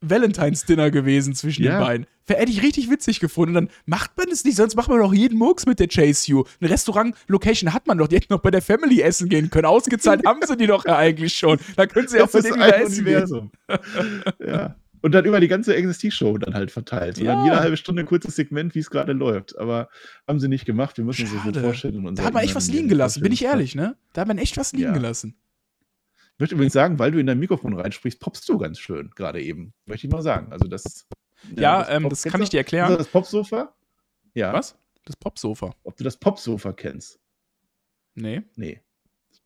Valentine's 0.00 0.64
Dinner 0.66 0.92
gewesen 0.92 1.34
zwischen 1.34 1.64
ja. 1.64 1.72
den 1.72 1.80
beiden. 1.80 2.06
Hätte 2.28 2.52
ich 2.52 2.62
richtig 2.62 2.88
witzig 2.88 3.18
gefunden. 3.18 3.56
Und 3.56 3.64
dann 3.64 3.74
macht 3.86 4.16
man 4.16 4.28
es 4.30 4.44
nicht, 4.44 4.54
sonst 4.54 4.76
macht 4.76 4.88
man 4.88 5.00
doch 5.00 5.12
jeden 5.12 5.36
Murks 5.36 5.66
mit 5.66 5.80
der 5.80 5.88
Chase 5.88 6.30
You. 6.30 6.44
Eine 6.60 6.70
Restaurant-Location 6.70 7.74
hat 7.74 7.88
man 7.88 7.98
doch. 7.98 8.06
Die 8.06 8.14
hätten 8.14 8.32
noch 8.32 8.42
bei 8.42 8.52
der 8.52 8.62
Family 8.62 9.00
essen 9.00 9.28
gehen 9.28 9.50
können. 9.50 9.66
Ausgezahlt 9.66 10.24
haben 10.24 10.38
sie 10.46 10.56
die 10.56 10.68
doch 10.68 10.84
ja 10.84 10.96
eigentlich 10.96 11.36
schon. 11.36 11.58
Da 11.74 11.86
können 11.86 12.06
sie 12.06 12.22
auch 12.22 12.30
für 12.30 12.40
den 12.40 12.54
wieder 12.54 12.80
essen 12.80 13.00
Universum. 13.00 13.50
gehen. 13.66 14.22
ja. 14.46 14.76
Und 15.00 15.12
dann 15.12 15.24
über 15.24 15.40
die 15.40 15.48
ganze 15.48 15.80
NXT-Show 15.80 16.38
dann 16.38 16.54
halt 16.54 16.70
verteilt. 16.70 17.18
Und 17.18 17.24
ja. 17.24 17.34
dann 17.34 17.44
jede 17.44 17.60
halbe 17.60 17.76
Stunde 17.76 18.02
ein 18.02 18.06
kurzes 18.06 18.36
Segment, 18.36 18.74
wie 18.74 18.80
es 18.80 18.90
gerade 18.90 19.12
läuft. 19.12 19.58
Aber 19.58 19.88
haben 20.26 20.40
sie 20.40 20.48
nicht 20.48 20.64
gemacht. 20.64 20.96
Wir 20.96 21.04
müssen 21.04 21.22
uns 21.22 21.32
das 21.32 21.54
so 21.54 21.60
vorstellen. 21.60 22.14
Da 22.14 22.24
hat 22.24 22.34
man 22.34 22.42
echt 22.42 22.54
was 22.54 22.68
liegen 22.68 22.88
gelassen, 22.88 23.22
bin 23.22 23.32
ich 23.32 23.44
ehrlich, 23.44 23.74
ne? 23.74 23.96
Da 24.12 24.22
hat 24.22 24.28
man 24.28 24.38
echt 24.38 24.56
was 24.56 24.72
liegen 24.72 24.84
ja. 24.88 24.92
gelassen. 24.92 25.36
Ich 26.34 26.40
möchte 26.40 26.54
übrigens 26.54 26.72
sagen, 26.72 26.98
weil 26.98 27.10
du 27.10 27.18
in 27.18 27.26
dein 27.26 27.38
Mikrofon 27.38 27.74
reinsprichst, 27.74 28.20
poppst 28.20 28.48
du 28.48 28.58
ganz 28.58 28.78
schön 28.78 29.10
gerade 29.16 29.42
eben. 29.42 29.72
Möchte 29.86 30.06
ich 30.06 30.12
mal 30.12 30.22
sagen. 30.22 30.52
Also 30.52 30.68
das. 30.68 31.08
Ja, 31.56 31.62
ja 31.62 31.78
das, 31.80 31.88
ähm, 31.90 32.08
das 32.08 32.22
kann 32.22 32.42
ich 32.42 32.48
dir 32.48 32.58
erklären. 32.58 32.96
Das 32.96 33.08
Popsofa? 33.08 33.74
Ja. 34.34 34.52
Was? 34.52 34.78
Das 35.04 35.16
Popsofa. 35.16 35.74
Ob 35.82 35.96
du 35.96 36.04
das 36.04 36.16
Popsofa 36.16 36.72
kennst? 36.72 37.18
Nee. 38.14 38.42
Nee. 38.56 38.82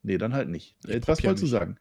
Nee, 0.03 0.19
dann 0.19 0.35
halt 0.35 0.49
nicht. 0.49 0.77
Ich 0.87 1.07
Was 1.07 1.23
wolltest 1.23 1.25
ja 1.25 1.35
du 1.35 1.47
sagen? 1.47 1.79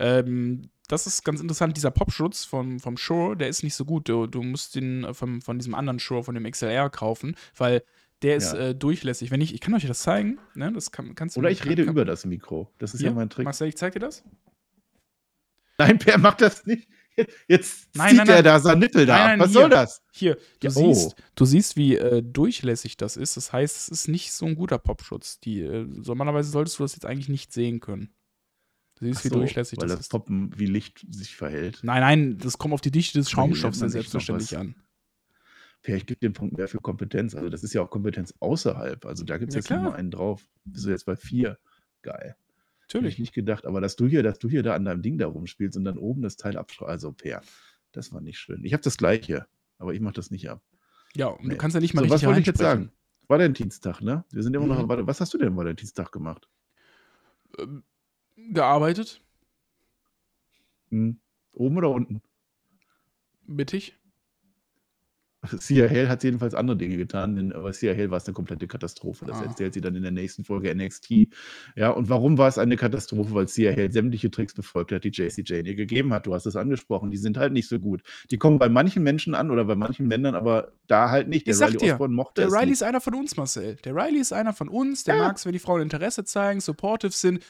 Ähm, 0.00 0.70
das 0.88 1.06
ist 1.06 1.24
ganz 1.24 1.40
interessant. 1.40 1.76
Dieser 1.76 1.90
Popschutz 1.90 2.44
vom, 2.44 2.80
vom 2.80 2.96
Shure, 2.96 3.36
der 3.36 3.48
ist 3.48 3.62
nicht 3.62 3.74
so 3.74 3.84
gut. 3.84 4.08
Du, 4.08 4.26
du 4.26 4.42
musst 4.42 4.74
den 4.74 5.04
äh, 5.04 5.14
vom, 5.14 5.40
von 5.40 5.58
diesem 5.58 5.74
anderen 5.74 5.98
Shure, 5.98 6.24
von 6.24 6.34
dem 6.34 6.50
XLR 6.50 6.90
kaufen, 6.90 7.36
weil 7.56 7.82
der 8.22 8.36
ist 8.36 8.52
ja. 8.52 8.70
äh, 8.70 8.74
durchlässig. 8.74 9.30
Wenn 9.30 9.40
ich, 9.40 9.54
ich 9.54 9.60
kann 9.60 9.74
euch 9.74 9.86
das 9.86 10.00
zeigen, 10.00 10.38
ne? 10.54 10.72
Das 10.72 10.90
kann, 10.90 11.14
kannst 11.14 11.36
du 11.36 11.40
Oder 11.40 11.50
ich 11.50 11.64
rede 11.64 11.84
kann, 11.84 11.92
über 11.92 12.04
das 12.04 12.24
Mikro. 12.24 12.72
Das 12.78 12.94
ist 12.94 13.00
ja, 13.00 13.10
ja 13.10 13.14
mein 13.14 13.30
Trick. 13.30 13.44
Marcel, 13.44 13.68
ich 13.68 13.76
zeig 13.76 13.92
dir 13.92 14.00
das. 14.00 14.24
Nein, 15.78 15.98
Per 15.98 16.18
macht 16.18 16.40
das 16.40 16.66
nicht. 16.66 16.88
Jetzt 17.48 17.88
nein, 17.94 18.10
zieht 18.10 18.18
nein, 18.18 18.28
er 18.28 18.42
da 18.42 18.60
sein 18.60 18.78
Nippel 18.78 19.06
da. 19.06 19.26
Nein, 19.26 19.40
Was 19.40 19.50
hier, 19.50 19.60
soll 19.60 19.70
das? 19.70 20.02
Hier, 20.12 20.34
du, 20.34 20.40
ja, 20.66 20.70
siehst, 20.70 21.16
oh. 21.18 21.22
du 21.34 21.44
siehst, 21.44 21.76
wie 21.76 21.96
äh, 21.96 22.22
durchlässig 22.22 22.96
das 22.96 23.16
ist. 23.16 23.36
Das 23.36 23.52
heißt, 23.52 23.76
es 23.76 23.88
ist 23.88 24.08
nicht 24.08 24.32
so 24.32 24.46
ein 24.46 24.54
guter 24.54 24.78
Popschutz. 24.78 25.40
Die, 25.40 25.60
äh, 25.60 25.84
normalerweise 25.84 26.50
solltest 26.50 26.78
du 26.78 26.84
das 26.84 26.94
jetzt 26.94 27.06
eigentlich 27.06 27.28
nicht 27.28 27.52
sehen 27.52 27.80
können. 27.80 28.12
Du 28.98 29.06
siehst, 29.06 29.22
so, 29.22 29.30
wie 29.30 29.34
durchlässig 29.34 29.80
weil 29.80 29.88
das, 29.88 30.08
das 30.08 30.20
ist. 30.20 30.58
Wie 30.58 30.66
Licht 30.66 31.06
sich 31.10 31.36
verhält. 31.36 31.80
Nein, 31.82 32.00
nein, 32.00 32.38
das 32.38 32.58
kommt 32.58 32.74
auf 32.74 32.80
die 32.80 32.90
Dichte 32.90 33.18
des 33.18 33.30
Schaumstoffs 33.30 33.78
dann 33.78 33.90
selbstverständlich 33.90 34.56
an. 34.56 34.74
Ich 35.84 36.06
gebe 36.06 36.20
den 36.20 36.32
Punkt 36.32 36.56
mehr 36.56 36.68
für 36.68 36.78
Kompetenz. 36.78 37.34
Also, 37.34 37.48
das 37.48 37.62
ist 37.62 37.72
ja 37.72 37.82
auch 37.82 37.88
Kompetenz 37.88 38.34
außerhalb. 38.40 39.06
Also, 39.06 39.24
da 39.24 39.38
gibt 39.38 39.50
es 39.50 39.54
ja, 39.54 39.60
jetzt 39.60 39.70
nochmal 39.70 39.98
einen 39.98 40.10
drauf. 40.10 40.46
Bist 40.64 40.84
du 40.84 40.90
jetzt 40.90 41.06
bei 41.06 41.16
vier? 41.16 41.58
Geil. 42.02 42.36
Natürlich. 42.80 43.04
Hätte 43.04 43.12
ich 43.14 43.18
nicht 43.20 43.34
gedacht. 43.34 43.66
Aber 43.66 43.80
dass 43.80 43.96
du 43.96 44.06
hier, 44.06 44.22
dass 44.22 44.38
du 44.38 44.48
hier 44.48 44.62
da 44.62 44.74
an 44.74 44.84
deinem 44.84 45.02
Ding 45.02 45.18
da 45.18 45.26
rumspielst 45.26 45.76
und 45.76 45.84
dann 45.84 45.96
oben 45.96 46.22
das 46.22 46.36
Teil 46.36 46.56
abschreibst, 46.56 46.90
also 46.90 47.12
Per, 47.12 47.42
das 47.92 48.12
war 48.12 48.20
nicht 48.20 48.38
schön. 48.38 48.64
Ich 48.64 48.72
habe 48.72 48.82
das 48.82 48.96
gleiche, 48.96 49.46
aber 49.78 49.94
ich 49.94 50.00
mache 50.00 50.14
das 50.14 50.30
nicht 50.30 50.50
ab. 50.50 50.62
Ja, 51.14 51.28
und 51.28 51.44
nee. 51.44 51.50
du 51.50 51.56
kannst 51.56 51.74
ja 51.74 51.80
nicht 51.80 51.94
mal 51.94 52.00
so, 52.00 52.04
richtig 52.04 52.22
Was 52.22 52.26
wollte 52.26 52.40
ich 52.40 52.46
jetzt 52.46 52.58
sagen? 52.58 52.90
Valentinstag, 53.28 54.00
ne? 54.00 54.24
Wir 54.30 54.42
sind 54.42 54.54
immer 54.56 54.66
noch. 54.66 54.82
Mhm. 54.82 55.06
Was 55.06 55.20
hast 55.20 55.32
du 55.34 55.38
denn 55.38 55.48
am 55.48 55.56
Valentinstag 55.56 56.12
gemacht? 56.12 56.48
Ähm, 57.58 57.84
gearbeitet. 58.50 59.20
Hm. 60.90 61.18
Oben 61.52 61.76
oder 61.76 61.90
unten? 61.90 62.22
Mittig. 63.46 63.98
Sia 65.60 65.88
Hale 65.88 66.08
hat 66.08 66.24
jedenfalls 66.24 66.54
andere 66.54 66.76
Dinge 66.76 66.96
getan, 66.96 67.36
denn 67.36 67.50
bei 67.50 67.72
Sia 67.72 67.94
Hale 67.94 68.10
war 68.10 68.18
es 68.18 68.26
eine 68.26 68.34
komplette 68.34 68.66
Katastrophe. 68.66 69.24
Das 69.24 69.38
ah. 69.38 69.44
erzählt 69.44 69.74
sie 69.74 69.80
dann 69.80 69.94
in 69.94 70.02
der 70.02 70.10
nächsten 70.10 70.44
Folge 70.44 70.74
NXT. 70.74 71.28
Ja, 71.76 71.90
und 71.90 72.08
warum 72.08 72.38
war 72.38 72.48
es 72.48 72.58
eine 72.58 72.76
Katastrophe? 72.76 73.32
Weil 73.34 73.46
Sia 73.48 73.70
Hale 73.70 73.92
sämtliche 73.92 74.30
Tricks 74.30 74.52
befolgt 74.52 74.90
hat, 74.90 75.04
die 75.04 75.10
JC 75.10 75.48
Jane 75.48 75.68
ihr 75.68 75.76
gegeben 75.76 76.12
hat. 76.12 76.26
Du 76.26 76.34
hast 76.34 76.46
es 76.46 76.56
angesprochen. 76.56 77.10
Die 77.10 77.16
sind 77.16 77.36
halt 77.36 77.52
nicht 77.52 77.68
so 77.68 77.78
gut. 77.78 78.02
Die 78.30 78.36
kommen 78.36 78.58
bei 78.58 78.68
manchen 78.68 79.04
Menschen 79.04 79.34
an 79.34 79.50
oder 79.50 79.64
bei 79.64 79.76
manchen 79.76 80.08
Männern, 80.08 80.34
aber 80.34 80.72
da 80.88 81.10
halt 81.10 81.28
nicht. 81.28 81.46
Der 81.46 81.54
ich 81.54 81.60
Riley 81.60 81.76
dir, 81.76 81.92
Osborne 81.92 82.14
mochte 82.14 82.42
der 82.42 82.52
Riley 82.52 82.72
ist 82.72 82.82
einer 82.82 83.00
von 83.00 83.14
uns, 83.14 83.36
Marcel. 83.36 83.76
Der 83.84 83.94
Riley 83.94 84.18
ist 84.18 84.32
einer 84.32 84.52
von 84.52 84.68
uns. 84.68 85.04
Der 85.04 85.14
ja. 85.14 85.22
mag 85.22 85.36
es, 85.36 85.46
wenn 85.46 85.52
die 85.52 85.60
Frauen 85.60 85.82
Interesse 85.82 86.24
zeigen, 86.24 86.60
supportive 86.60 87.12
sind 87.12 87.44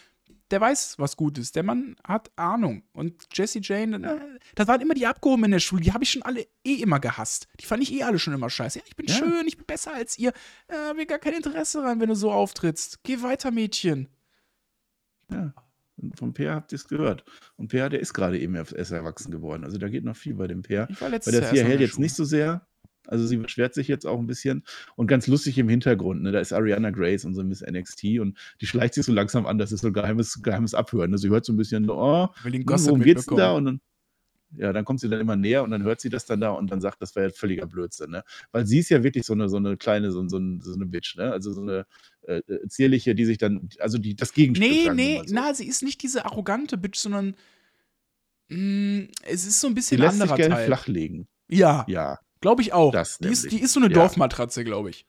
der 0.51 0.61
weiß, 0.61 0.99
was 0.99 1.17
gut 1.17 1.39
ist. 1.39 1.57
Der 1.57 1.63
Mann 1.63 1.97
hat 2.05 2.31
Ahnung. 2.37 2.83
Und 2.93 3.27
Jesse 3.33 3.61
Jane, 3.63 3.97
äh, 3.97 4.39
das 4.55 4.69
waren 4.69 4.81
immer 4.81 4.95
die 4.95 5.07
Abgehobenen 5.07 5.47
in 5.47 5.53
der 5.53 5.59
Schule. 5.61 5.83
Die 5.83 5.93
habe 5.93 6.05
ich 6.05 6.11
schon 6.11 6.23
alle 6.23 6.47
eh 6.65 6.75
immer 6.75 7.01
gehasst. 7.01 7.49
Die 7.61 7.67
fand 7.67 7.83
ich 7.83 7.93
eh 7.93 8.03
alle 8.03 8.19
schon 8.19 8.35
immer 8.35 8.51
scheiße. 8.51 8.79
Ja, 8.79 8.85
ich 8.87 8.97
bin 8.97 9.07
ja. 9.07 9.15
schön, 9.15 9.47
ich 9.47 9.57
bin 9.57 9.67
besser 9.67 9.95
als 9.95 10.19
ihr. 10.19 10.33
Äh, 10.69 10.75
habe 10.75 11.07
gar 11.07 11.19
kein 11.19 11.35
Interesse 11.35 11.81
daran, 11.81 12.01
wenn 12.01 12.09
du 12.09 12.15
so 12.15 12.33
auftrittst. 12.33 13.03
Geh 13.03 13.23
weiter, 13.23 13.51
Mädchen. 13.51 14.09
Ja. 15.31 15.53
Und 16.01 16.17
vom 16.17 16.33
Peer 16.33 16.55
habt 16.55 16.73
ihr 16.73 16.77
es 16.77 16.87
gehört. 16.87 17.25
Und 17.57 17.69
Peer, 17.69 17.89
der 17.89 18.01
ist 18.01 18.15
gerade 18.15 18.39
eben 18.39 18.55
erst 18.55 18.93
erwachsen 18.93 19.33
geworden. 19.33 19.65
Also 19.65 19.79
da 19.79 19.89
geht 19.89 20.05
noch 20.05 20.17
viel 20.17 20.35
bei 20.35 20.47
dem 20.47 20.63
Peer. 20.63 20.87
Ich 20.91 21.01
war 21.01 21.09
letztes 21.09 21.35
Bei 21.35 21.41
der 21.41 21.49
Vier 21.49 21.65
hält 21.65 21.81
jetzt 21.81 21.99
nicht 21.99 22.15
so 22.15 22.25
sehr. 22.25 22.67
Also 23.09 23.27
sie 23.27 23.37
beschwert 23.39 23.75
sich 23.75 23.89
jetzt 23.89 24.07
auch 24.07 24.19
ein 24.19 24.27
bisschen. 24.27 24.63
Und 24.97 25.07
ganz 25.07 25.27
lustig 25.27 25.59
im 25.59 25.69
Hintergrund, 25.69 26.23
ne, 26.23 26.33
da 26.33 26.41
ist 26.41 26.53
Ariana 26.53 26.91
Grace, 26.91 27.25
unsere 27.25 27.45
Miss 27.45 27.63
NXT, 27.63 28.21
und 28.21 28.39
die 28.61 28.67
schleicht 28.67 28.95
sich 28.95 29.07
so 29.07 29.13
langsam 29.13 29.47
an, 29.47 29.59
das 29.59 29.73
ist 29.73 29.81
so 29.81 29.89
ein 29.89 29.93
geheimes, 29.93 30.43
geheimes 30.43 30.75
Abhören. 30.75 31.11
Ne? 31.11 31.19
Sie 31.19 31.29
hört 31.31 31.45
so 31.45 31.53
ein 31.53 31.57
bisschen, 31.57 31.89
oh, 31.91 32.29
hm, 32.43 32.65
worum 32.67 33.01
geht's 33.03 33.27
denn 33.27 33.37
da? 33.37 33.53
Und 33.53 33.65
dann, 33.65 33.81
ja, 34.57 34.73
dann 34.73 34.85
kommt 34.85 35.01
sie 35.01 35.09
dann 35.09 35.21
immer 35.21 35.37
näher 35.37 35.63
und 35.63 35.71
dann 35.71 35.83
hört 35.83 36.01
sie 36.01 36.09
das 36.09 36.25
dann 36.25 36.41
da 36.41 36.51
und 36.51 36.71
dann 36.71 36.81
sagt, 36.81 37.03
das 37.03 37.15
wäre 37.15 37.27
ja 37.29 37.33
völliger 37.33 37.67
Blödsinn, 37.67 38.11
ne? 38.11 38.25
Weil 38.53 38.67
sie 38.67 38.79
ist 38.79 38.89
ja 38.89 39.03
wirklich 39.03 39.27
so 39.27 39.35
eine, 39.35 39.49
so 39.49 39.57
eine 39.59 39.77
kleine, 39.77 40.11
so, 40.11 40.27
so, 40.29 40.41
so 40.61 40.75
eine 40.75 40.87
Bitch, 40.87 41.17
ne? 41.17 41.33
Also 41.33 41.53
so 41.53 41.61
eine, 41.61 41.87
äh, 42.23 42.39
äh, 42.39 42.69
zierliche, 42.69 43.15
die 43.15 43.25
sich 43.25 43.39
dann, 43.39 43.69
also 43.79 43.99
die 43.99 44.17
das 44.17 44.33
Gegenstück 44.33 44.67
Nee, 44.69 44.91
nee, 44.91 45.23
so. 45.27 45.35
na, 45.35 45.53
sie 45.53 45.67
ist 45.67 45.83
nicht 45.83 46.03
diese 46.03 46.25
arrogante 46.25 46.79
Bitch, 46.79 46.99
sondern 46.99 47.37
mh, 48.49 49.09
es 49.27 49.47
ist 49.47 49.61
so 49.61 49.67
ein 49.67 49.75
bisschen 49.75 49.99
lässt 49.99 50.15
sich 50.15 50.23
anderer 50.23 50.37
gerne 50.37 50.55
Teil. 50.55 50.67
flachlegen. 50.67 51.29
Ja, 51.51 51.85
Ja, 51.89 52.19
glaube 52.41 52.63
ich 52.63 52.73
auch. 52.73 52.93
Das 52.93 53.19
die, 53.19 53.29
ist, 53.29 53.51
die 53.51 53.61
ist 53.61 53.73
so 53.73 53.81
eine 53.81 53.89
Ja. 53.89 53.95
Dorfmatratze, 54.01 54.65
glaube 54.65 54.91
ich. 54.91 55.07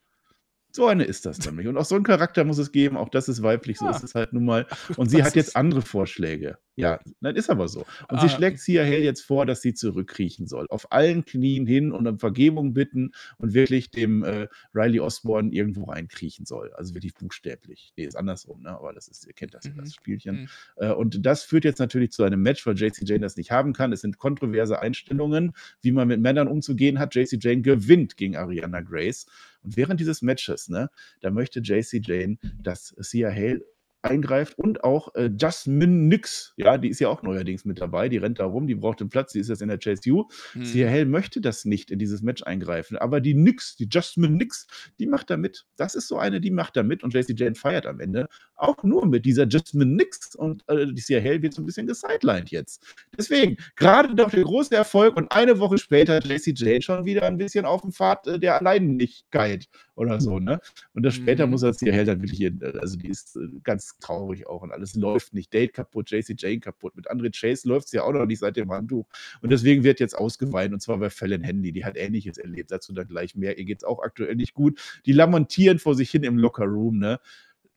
So 0.72 0.86
eine 0.88 1.04
ist 1.04 1.26
das 1.26 1.40
nämlich. 1.46 1.68
Und 1.68 1.78
auch 1.78 1.86
so 1.86 1.96
einen 1.96 2.04
Charakter 2.04 2.44
muss 2.44 2.58
es 2.60 2.72
geben. 2.72 2.96
Auch 2.98 3.10
das 3.10 3.28
ist 3.28 3.42
weiblich, 3.42 3.78
so 3.80 3.86
Ah. 3.86 3.92
ist 3.92 4.04
es 4.04 4.14
halt 4.16 4.34
nun 4.34 4.46
mal. 4.46 4.68
Und 4.98 5.10
sie 5.10 5.24
hat 5.24 5.36
jetzt 5.36 5.56
andere 5.56 5.82
Vorschläge. 5.82 6.58
Ja, 6.76 7.00
das 7.22 7.34
ist 7.36 7.50
aber 7.50 7.68
so. 7.68 7.86
Und 8.10 8.22
sie 8.22 8.28
Ah. 8.28 8.30
schlägt 8.30 8.60
Sia 8.60 8.84
Hale 8.84 9.00
jetzt 9.04 9.22
vor, 9.22 9.46
dass 9.46 9.62
sie 9.62 9.74
zurückkriechen 9.74 10.48
soll. 10.48 10.68
Auf 10.70 10.92
allen 10.92 11.26
Knien 11.26 11.66
hin 11.66 11.92
und 11.92 12.08
um 12.08 12.20
Vergebung 12.20 12.74
bitten 12.74 13.12
und 13.38 13.54
wirklich 13.54 13.92
dem 13.92 14.24
äh, 14.24 14.48
Riley 14.74 15.00
Osborne 15.02 15.52
irgendwo 15.52 15.86
reinkriechen 15.86 16.46
soll. 16.46 16.72
Also 16.74 16.94
wirklich 16.94 17.16
buchstäblich. 17.16 17.92
Nee, 17.98 18.06
ist 18.06 18.16
andersrum, 18.16 18.62
ne? 18.62 18.70
Aber 18.70 18.94
das 18.94 19.08
ist, 19.10 19.26
ihr 19.28 19.34
kennt 19.34 19.54
das, 19.56 19.66
ja, 19.66 19.72
Mhm. 19.72 19.78
das 19.80 19.94
Spielchen. 19.96 20.36
Mhm. 20.42 20.48
Äh, 20.78 20.92
und 20.94 21.26
das 21.26 21.44
führt 21.44 21.66
jetzt 21.66 21.80
natürlich 21.80 22.12
zu 22.12 22.24
einem 22.24 22.42
Match, 22.42 22.66
weil 22.66 22.76
JC 22.78 23.02
Jane 23.06 23.22
das 23.22 23.36
nicht 23.36 23.52
haben 23.52 23.74
kann. 23.74 23.92
Es 23.92 24.02
sind 24.02 24.18
kontroverse 24.20 24.80
Einstellungen, 24.80 25.54
wie 25.82 25.92
man 25.92 26.08
mit 26.08 26.22
Männern 26.22 26.48
umzugehen 26.48 27.00
hat. 27.00 27.14
JC 27.16 27.38
Jane 27.42 27.62
gewinnt 27.62 28.16
gegen 28.16 28.38
Ariana 28.38 28.82
Grace. 28.82 29.26
Und 29.62 29.78
während 29.78 30.00
dieses 30.00 30.22
Matches, 30.22 30.70
ne, 30.70 30.90
da 31.22 31.32
möchte 31.32 31.60
JC 31.60 32.02
Jane, 32.06 32.38
dass 32.62 32.94
Sia 32.98 33.30
Hale 33.30 33.62
eingreift 34.02 34.58
und 34.58 34.84
auch 34.84 35.14
äh, 35.16 35.30
Jasmine 35.38 35.94
Nix, 35.94 36.54
ja, 36.58 36.78
die 36.78 36.90
ist 36.90 37.00
ja 37.00 37.10
auch 37.10 37.22
neuerdings 37.22 37.66
mit 37.66 37.82
dabei, 37.82 38.10
die 38.10 38.18
rennt 38.18 38.40
da 38.40 38.46
rum, 38.46 38.68
die 38.68 38.76
braucht 38.76 39.00
den 39.00 39.10
Platz, 39.10 39.34
die 39.34 39.40
ist 39.40 39.50
jetzt 39.50 39.62
in 39.62 39.68
der 39.68 39.78
Chase 39.78 40.10
U. 40.12 40.28
Sia 40.62 40.90
Hale 40.90 41.06
möchte 41.06 41.42
das 41.42 41.66
nicht 41.66 41.92
in 41.92 42.00
dieses 42.00 42.22
Match 42.22 42.44
eingreifen, 42.44 42.98
aber 42.98 43.20
die 43.22 43.34
Nix, 43.34 43.76
die 43.76 43.88
Jasmine 43.92 44.36
Nix, 44.36 44.68
die 45.00 45.08
macht 45.08 45.30
da 45.30 45.38
mit. 45.38 45.66
Das 45.76 45.96
ist 45.96 46.08
so 46.08 46.18
eine, 46.18 46.40
die 46.40 46.52
macht 46.52 46.78
da 46.78 46.84
mit 46.84 47.04
und 47.04 47.14
JC 47.14 47.38
Jane 47.38 47.56
feiert 47.56 47.86
am 47.86 48.00
Ende 48.00 48.28
auch 48.56 48.84
nur 48.84 49.06
mit 49.06 49.26
dieser 49.26 49.48
Jasmine 49.48 49.94
Nix 49.94 50.36
und 50.36 50.64
äh, 50.68 50.86
die 50.88 51.02
Hale 51.16 51.42
wird 51.42 51.54
so 51.54 51.62
ein 51.62 51.66
bisschen 51.66 51.88
gesidelined 51.88 52.52
jetzt. 52.52 52.84
Deswegen, 53.18 53.58
gerade 53.76 54.16
doch 54.16 54.30
der 54.30 54.44
große 54.44 54.76
Erfolg 54.76 55.16
und 55.18 55.32
eine 55.32 55.60
Woche 55.60 55.78
später 55.78 56.20
JC 56.20 56.54
Jane 56.58 56.82
schon 56.82 57.06
wieder 57.06 57.24
ein 57.24 57.38
bisschen 57.38 57.66
auf 57.66 57.82
dem 57.82 57.92
Pfad 57.92 58.28
äh, 58.28 58.40
der 58.40 58.60
Alleinigkeit 58.60 59.68
oder 60.00 60.22
so, 60.22 60.40
ne? 60.40 60.60
Und 60.94 61.04
das 61.04 61.14
später 61.16 61.46
Mhm. 61.46 61.52
muss 61.52 61.64
er 61.64 61.74
Sia 61.74 61.92
Hale 61.94 62.06
dann 62.06 62.22
wirklich, 62.22 62.40
hier, 62.40 62.54
also 62.80 62.98
die 62.98 63.10
ist 63.10 63.36
äh, 63.36 63.48
ganz 63.64 63.98
traurig 64.00 64.48
auch 64.48 64.62
und 64.62 64.72
alles 64.72 64.96
läuft 64.96 65.34
nicht. 65.34 65.54
Date 65.54 65.74
kaputt, 65.74 66.10
JC 66.10 66.36
Jane 66.38 66.60
kaputt. 66.60 66.96
Mit 66.96 67.10
Andre 67.10 67.30
Chase 67.32 67.68
läuft 67.68 67.88
es 67.88 67.92
ja 67.92 68.04
auch 68.04 68.14
noch 68.14 68.26
nicht 68.26 68.40
seit 68.40 68.56
dem 68.56 68.72
Handtuch. 68.72 69.06
Und 69.42 69.52
deswegen 69.52 69.84
wird 69.84 70.00
jetzt 70.00 70.18
ausgeweint 70.18 70.74
und 70.74 70.82
zwar 70.82 70.98
bei 70.98 71.10
Fallon 71.10 71.42
Handy. 71.42 71.72
Die 71.72 71.86
hat 71.86 71.98
Ähnliches 71.98 72.38
erlebt. 72.38 72.72
Dazu 72.72 72.94
dann 72.94 73.08
gleich 73.08 73.36
mehr. 73.36 73.58
Ihr 73.58 73.66
geht 73.66 73.80
es 73.80 73.84
auch 73.84 74.02
aktuell 74.02 74.36
nicht 74.36 74.54
gut. 74.54 74.80
Die 75.06 75.12
lamentieren 75.14 75.80
vor 75.80 75.96
sich 75.96 76.10
hin 76.10 76.24
im 76.24 76.38
Lockerroom, 76.38 76.98
ne? 76.98 77.20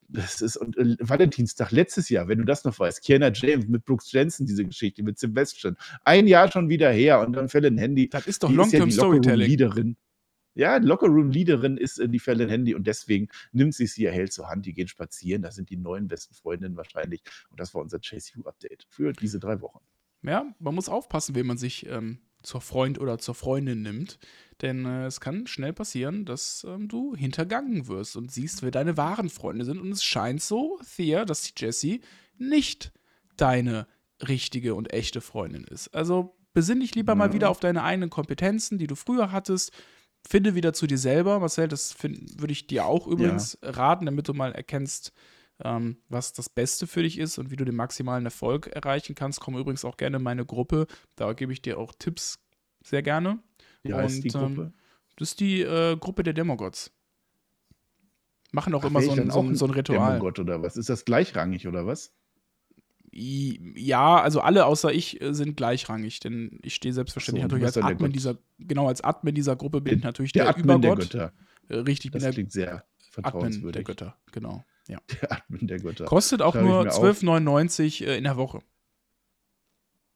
Das 0.08 0.42
ist, 0.42 0.58
und 0.58 0.76
äh, 0.76 0.96
Valentinstag 1.00 1.70
letztes 1.70 2.10
Jahr, 2.10 2.28
wenn 2.28 2.38
du 2.38 2.44
das 2.44 2.64
noch 2.64 2.78
weißt, 2.78 3.02
Kiana 3.02 3.30
James 3.32 3.66
mit 3.66 3.84
Brooks 3.86 4.12
Jensen, 4.12 4.44
diese 4.46 4.64
Geschichte 4.64 5.02
mit 5.02 5.18
Sebastian. 5.18 5.76
Ein 6.04 6.26
Jahr 6.26 6.52
schon 6.52 6.68
wieder 6.68 6.90
her 6.90 7.20
und 7.20 7.32
dann 7.32 7.48
Fallon 7.48 7.78
Handy. 7.78 8.10
Das 8.10 8.26
ist 8.26 8.42
doch 8.42 8.48
die 8.48 8.54
ja 8.54 8.60
Long-Term 8.60 8.88
die 8.90 8.92
Storytelling. 8.92 9.96
Ja, 10.54 10.76
Lockerroom-Leaderin 10.76 11.76
ist 11.76 11.98
äh, 11.98 12.08
die 12.08 12.18
Fallon 12.18 12.48
Handy 12.48 12.74
und 12.74 12.86
deswegen 12.86 13.28
nimmt 13.52 13.74
sie 13.74 13.86
Sia 13.86 14.12
Hale 14.12 14.28
zur 14.28 14.48
Hand. 14.48 14.66
Die 14.66 14.74
gehen 14.74 14.88
spazieren. 14.88 15.42
Das 15.42 15.54
sind 15.54 15.70
die 15.70 15.76
neuen 15.76 16.08
besten 16.08 16.34
Freundinnen 16.34 16.76
wahrscheinlich. 16.76 17.22
Und 17.50 17.58
das 17.60 17.74
war 17.74 17.82
unser 17.82 17.98
Chase 18.00 18.38
U-Update 18.38 18.86
für 18.88 19.12
diese 19.12 19.38
drei 19.38 19.60
Wochen. 19.60 19.80
Ja, 20.22 20.54
man 20.58 20.74
muss 20.74 20.88
aufpassen, 20.88 21.34
wen 21.34 21.46
man 21.46 21.56
sich 21.56 21.86
ähm, 21.86 22.20
zur 22.42 22.60
Freund 22.60 23.00
oder 23.00 23.18
zur 23.18 23.34
Freundin 23.34 23.82
nimmt. 23.82 24.18
Denn 24.60 24.84
äh, 24.84 25.06
es 25.06 25.20
kann 25.20 25.46
schnell 25.46 25.72
passieren, 25.72 26.24
dass 26.24 26.64
ähm, 26.68 26.88
du 26.88 27.16
hintergangen 27.16 27.88
wirst 27.88 28.16
und 28.16 28.30
siehst, 28.30 28.62
wer 28.62 28.70
deine 28.70 28.96
wahren 28.96 29.30
Freunde 29.30 29.64
sind. 29.64 29.80
Und 29.80 29.90
es 29.90 30.04
scheint 30.04 30.42
so, 30.42 30.78
Thea, 30.96 31.24
dass 31.24 31.42
die 31.42 31.54
Jessie 31.56 32.02
nicht 32.36 32.92
deine 33.36 33.86
richtige 34.28 34.74
und 34.74 34.92
echte 34.92 35.20
Freundin 35.20 35.64
ist. 35.64 35.88
Also 35.94 36.36
besinn 36.52 36.80
dich 36.80 36.94
lieber 36.94 37.14
mal 37.14 37.32
wieder 37.32 37.50
auf 37.50 37.60
deine 37.60 37.82
eigenen 37.82 38.10
Kompetenzen, 38.10 38.78
die 38.78 38.86
du 38.86 38.94
früher 38.94 39.32
hattest. 39.32 39.72
Finde 40.28 40.54
wieder 40.54 40.72
zu 40.72 40.86
dir 40.86 40.98
selber, 40.98 41.40
Marcel, 41.40 41.68
das 41.68 41.96
würde 42.02 42.52
ich 42.52 42.66
dir 42.66 42.86
auch 42.86 43.06
übrigens 43.06 43.58
raten, 43.62 44.06
damit 44.06 44.28
du 44.28 44.34
mal 44.34 44.52
erkennst, 44.52 45.12
ähm, 45.64 45.98
was 46.08 46.32
das 46.32 46.48
Beste 46.48 46.86
für 46.86 47.02
dich 47.02 47.18
ist 47.18 47.38
und 47.38 47.50
wie 47.50 47.56
du 47.56 47.64
den 47.64 47.76
maximalen 47.76 48.24
Erfolg 48.24 48.68
erreichen 48.68 49.14
kannst. 49.14 49.40
Komm 49.40 49.56
übrigens 49.56 49.84
auch 49.84 49.96
gerne 49.96 50.18
in 50.18 50.22
meine 50.22 50.46
Gruppe, 50.46 50.86
da 51.16 51.32
gebe 51.32 51.52
ich 51.52 51.62
dir 51.62 51.78
auch 51.78 51.92
Tipps 51.98 52.38
sehr 52.84 53.02
gerne. 53.02 53.40
Wie 53.82 53.94
heißt 53.94 54.24
die 54.24 54.30
Und, 54.30 54.42
ähm, 54.42 54.54
Gruppe? 54.56 54.72
Das 55.16 55.30
ist 55.30 55.40
die 55.40 55.60
äh, 55.60 55.96
Gruppe 55.96 56.22
der 56.22 56.32
Demogods. 56.32 56.90
Machen 58.52 58.74
auch 58.74 58.84
Ach, 58.84 58.88
immer 58.88 59.02
so 59.02 59.12
ein, 59.12 59.30
so, 59.30 59.40
ein, 59.40 59.54
so 59.54 59.64
ein 59.66 59.70
Ritual. 59.70 60.12
Demogott 60.12 60.38
oder 60.38 60.62
was? 60.62 60.76
Ist 60.76 60.88
das 60.88 61.04
gleichrangig 61.04 61.66
oder 61.66 61.86
was? 61.86 62.12
Ja, 63.14 64.20
also 64.22 64.40
alle 64.40 64.64
außer 64.66 64.92
ich 64.92 65.20
äh, 65.20 65.34
sind 65.34 65.56
gleichrangig, 65.56 66.20
denn 66.20 66.58
ich 66.62 66.74
stehe 66.74 66.94
selbstverständlich 66.94 67.42
so, 67.42 67.48
du 67.48 67.54
natürlich 67.56 67.66
als 67.66 67.74
der 67.74 67.84
Admin 67.84 68.12
dieser, 68.12 68.38
genau 68.58 68.88
als 68.88 69.02
Admin 69.02 69.34
dieser 69.34 69.54
Gruppe 69.54 69.80
bin 69.82 69.98
ich 69.98 70.04
natürlich 70.04 70.32
Der, 70.32 70.44
der, 70.44 70.50
Admin 70.56 70.80
der 70.80 70.92
Übergott. 70.92 71.10
Götter. 71.10 71.32
Äh, 71.68 71.76
Richtig, 71.76 72.06
ich 72.06 72.12
bin 72.12 72.18
Das 72.20 72.22
der 72.24 72.32
klingt 72.32 72.52
sehr 72.52 72.72
Admin 72.72 72.82
vertrauenswürdig. 73.10 73.72
der 73.74 73.84
Götter, 73.84 74.16
genau. 74.32 74.64
Ja. 74.88 74.98
Der 75.20 75.30
Admin 75.32 75.66
der 75.68 75.78
Götter. 75.78 76.06
Kostet 76.06 76.42
auch 76.42 76.54
nur 76.54 76.82
mir 76.84 76.90
auf. 76.92 77.04
12,99 77.04 78.04
äh, 78.04 78.16
in 78.16 78.24
der 78.24 78.36
Woche. 78.36 78.60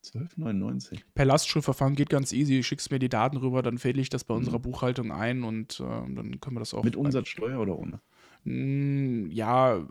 12,99. 0.04 1.00
Per 1.14 1.24
Lastschriftverfahren 1.24 1.94
geht 1.96 2.10
ganz 2.10 2.32
easy. 2.32 2.62
Schickst 2.62 2.90
mir 2.90 2.98
die 2.98 3.08
Daten 3.08 3.36
rüber, 3.36 3.62
dann 3.62 3.78
fädel 3.78 4.00
ich 4.00 4.08
das 4.08 4.24
bei 4.24 4.34
Mhm. 4.34 4.38
unserer 4.38 4.58
Buchhaltung 4.58 5.10
ein 5.12 5.42
und 5.42 5.80
äh, 5.80 5.84
dann 5.84 6.40
können 6.40 6.56
wir 6.56 6.60
das 6.60 6.74
auch. 6.74 6.84
Mit 6.84 6.96
Umsatzsteuer 6.96 7.58
oder 7.60 7.76
ohne? 7.78 8.00
Mm, 8.44 9.28
Ja, 9.30 9.84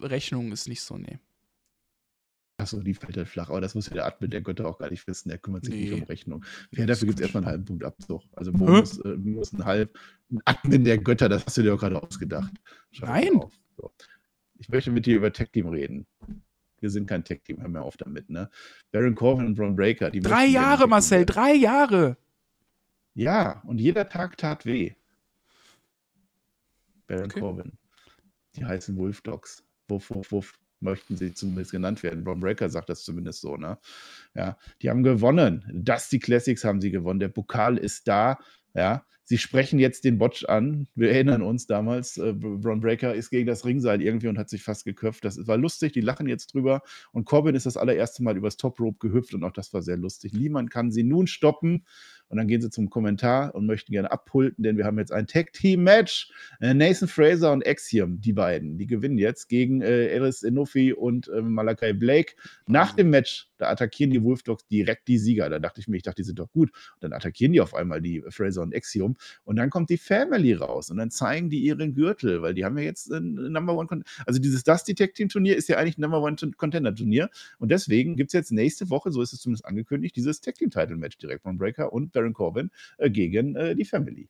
Rechnung 0.00 0.52
ist 0.52 0.68
nicht 0.68 0.80
so, 0.80 0.96
nee. 0.98 1.18
Achso, 2.60 2.80
die 2.80 2.92
fällt 2.92 3.16
halt 3.16 3.28
flach. 3.28 3.50
Aber 3.50 3.60
das 3.60 3.76
muss 3.76 3.86
ja 3.86 3.94
der 3.94 4.06
Admin 4.06 4.30
der 4.30 4.40
Götter 4.40 4.66
auch 4.66 4.78
gar 4.78 4.90
nicht 4.90 5.06
wissen. 5.06 5.28
Der 5.28 5.38
kümmert 5.38 5.64
sich 5.64 5.74
nicht 5.74 5.92
Nee. 5.92 6.00
um 6.00 6.02
Rechnung. 6.02 6.44
Ja, 6.72 6.86
dafür 6.86 7.06
gibt 7.06 7.20
es 7.20 7.22
erstmal 7.22 7.44
einen 7.44 7.50
halben 7.52 7.64
Punkt 7.64 7.84
Abzug. 7.84 8.22
Also? 8.32 8.52
Bonus, 8.52 8.98
äh, 8.98 9.16
minus 9.16 9.52
ein 9.52 9.64
halb. 9.64 9.96
Ein 10.30 10.40
Admin 10.44 10.82
der 10.84 10.98
Götter, 10.98 11.28
das 11.28 11.46
hast 11.46 11.56
du 11.56 11.62
dir 11.62 11.70
doch 11.70 11.78
gerade 11.78 12.02
ausgedacht. 12.02 12.52
Schreib 12.90 13.08
Nein. 13.32 13.40
So. 13.76 13.92
Ich 14.58 14.68
möchte 14.68 14.90
mit 14.90 15.06
dir 15.06 15.16
über 15.16 15.32
Tech 15.32 15.50
Team 15.52 15.68
reden. 15.68 16.04
Wir 16.80 16.90
sind 16.90 17.06
kein 17.06 17.22
Tech 17.22 17.42
Team, 17.44 17.60
hör 17.60 17.68
mir 17.68 17.82
auf 17.82 17.96
damit, 17.96 18.28
ne? 18.28 18.50
Baron 18.90 19.14
Corbin 19.14 19.46
und 19.46 19.54
Braun 19.54 19.76
Breaker. 19.76 20.10
Die 20.10 20.20
Drei 20.20 20.46
Jahre, 20.46 20.88
Marcel, 20.88 21.24
drei 21.26 21.54
Jahre. 21.54 22.16
Ja, 23.14 23.62
und 23.66 23.78
jeder 23.80 24.08
Tag 24.08 24.36
tat 24.36 24.66
weh. 24.66 24.94
Baron 27.06 27.24
Okay. 27.26 27.40
Corbin. 27.40 27.72
Die 28.56 28.64
heißen 28.64 28.96
Wolf 28.96 29.20
Dogs. 29.22 29.64
Wuff, 29.88 30.10
wuff, 30.10 30.32
wuff, 30.32 30.58
möchten 30.80 31.16
sie 31.16 31.34
zumindest 31.34 31.72
genannt 31.72 32.02
werden. 32.02 32.24
Braun 32.24 32.40
Breaker 32.40 32.68
sagt 32.68 32.88
das 32.88 33.04
zumindest 33.04 33.40
so, 33.40 33.56
ne? 33.56 33.78
Ja, 34.34 34.56
die 34.82 34.90
haben 34.90 35.02
gewonnen. 35.02 35.64
Dusty 35.72 36.18
Classics 36.18 36.64
haben 36.64 36.80
sie 36.80 36.90
gewonnen. 36.90 37.20
Der 37.20 37.28
Pokal 37.28 37.78
ist 37.78 38.08
da. 38.08 38.38
Ja, 38.74 39.04
sie 39.28 39.36
sprechen 39.36 39.78
jetzt 39.78 40.04
den 40.04 40.16
Botch 40.16 40.46
an. 40.46 40.88
Wir 40.94 41.10
erinnern 41.10 41.42
uns 41.42 41.66
damals, 41.66 42.16
äh, 42.16 42.32
Braun 42.32 42.80
Breaker 42.80 43.14
ist 43.14 43.28
gegen 43.28 43.46
das 43.46 43.66
Ringseil 43.66 44.00
irgendwie 44.00 44.28
und 44.28 44.38
hat 44.38 44.48
sich 44.48 44.62
fast 44.62 44.84
geköpft. 44.86 45.22
Das 45.22 45.46
war 45.46 45.58
lustig, 45.58 45.92
die 45.92 46.00
lachen 46.00 46.26
jetzt 46.28 46.54
drüber. 46.54 46.80
Und 47.12 47.26
Corbin 47.26 47.54
ist 47.54 47.66
das 47.66 47.76
allererste 47.76 48.22
Mal 48.22 48.38
übers 48.38 48.56
Top 48.56 48.80
Rope 48.80 48.96
gehüpft 49.06 49.34
und 49.34 49.44
auch 49.44 49.52
das 49.52 49.74
war 49.74 49.82
sehr 49.82 49.98
lustig. 49.98 50.32
Niemand 50.32 50.70
kann 50.70 50.90
sie 50.90 51.04
nun 51.04 51.26
stoppen. 51.26 51.84
Und 52.28 52.36
dann 52.36 52.46
gehen 52.46 52.60
sie 52.60 52.70
zum 52.70 52.90
Kommentar 52.90 53.54
und 53.54 53.66
möchten 53.66 53.92
gerne 53.92 54.10
abpulten, 54.10 54.62
denn 54.62 54.76
wir 54.76 54.84
haben 54.84 54.98
jetzt 54.98 55.12
ein 55.12 55.26
Tag-Team-Match. 55.26 56.30
Äh, 56.60 56.74
Nathan 56.74 57.08
Fraser 57.08 57.52
und 57.52 57.66
Axiom, 57.66 58.20
die 58.20 58.32
beiden, 58.32 58.78
die 58.78 58.86
gewinnen 58.86 59.18
jetzt 59.18 59.48
gegen 59.48 59.80
äh, 59.80 60.08
Eris 60.08 60.42
Enofi 60.42 60.92
und 60.92 61.28
äh, 61.28 61.40
Malakai 61.40 61.92
Blake. 61.92 62.34
Nach 62.66 62.92
dem 62.94 63.10
Match, 63.10 63.48
da 63.56 63.70
attackieren 63.70 64.10
die 64.10 64.22
Wolf 64.22 64.42
Dogs 64.42 64.66
direkt 64.66 65.08
die 65.08 65.18
Sieger. 65.18 65.48
Da 65.48 65.58
dachte 65.58 65.80
ich 65.80 65.88
mir, 65.88 65.96
ich 65.96 66.02
dachte, 66.02 66.22
die 66.22 66.26
sind 66.26 66.38
doch 66.38 66.50
gut. 66.50 66.70
Und 66.70 67.02
dann 67.02 67.12
attackieren 67.12 67.52
die 67.52 67.60
auf 67.60 67.74
einmal 67.74 68.00
die 68.00 68.18
äh, 68.18 68.30
Fraser 68.30 68.62
und 68.62 68.74
Axiom. 68.74 69.16
Und 69.44 69.56
dann 69.56 69.70
kommt 69.70 69.90
die 69.90 69.96
Family 69.96 70.52
raus 70.52 70.90
und 70.90 70.98
dann 70.98 71.10
zeigen 71.10 71.50
die 71.50 71.60
ihren 71.60 71.94
Gürtel, 71.94 72.42
weil 72.42 72.54
die 72.54 72.64
haben 72.64 72.76
ja 72.78 72.84
jetzt 72.84 73.10
ein 73.10 73.34
Number 73.34 73.74
One 73.74 73.88
Con 73.88 74.04
Also 74.26 74.40
dieses 74.40 74.64
Tag 74.64 74.84
Team 74.84 75.28
Turnier 75.28 75.56
ist 75.56 75.68
ja 75.68 75.78
eigentlich 75.78 75.98
ein 75.98 76.02
Number 76.02 76.22
One 76.22 76.36
Contender 76.56 76.94
Turnier. 76.94 77.30
Und 77.58 77.70
deswegen 77.70 78.16
gibt 78.16 78.28
es 78.30 78.34
jetzt 78.34 78.52
nächste 78.52 78.90
Woche, 78.90 79.10
so 79.10 79.22
ist 79.22 79.32
es 79.32 79.40
zumindest 79.40 79.64
angekündigt, 79.64 80.14
dieses 80.16 80.40
Tag 80.40 80.56
Team 80.56 80.70
Title 80.70 80.96
Match 80.96 81.18
direkt 81.18 81.42
von 81.42 81.58
Breaker 81.58 81.92
und 81.92 82.14
Baron 82.18 82.34
Corbin 82.34 82.70
äh, 82.98 83.10
gegen 83.10 83.54
äh, 83.56 83.74
die 83.74 83.84
Family. 83.84 84.28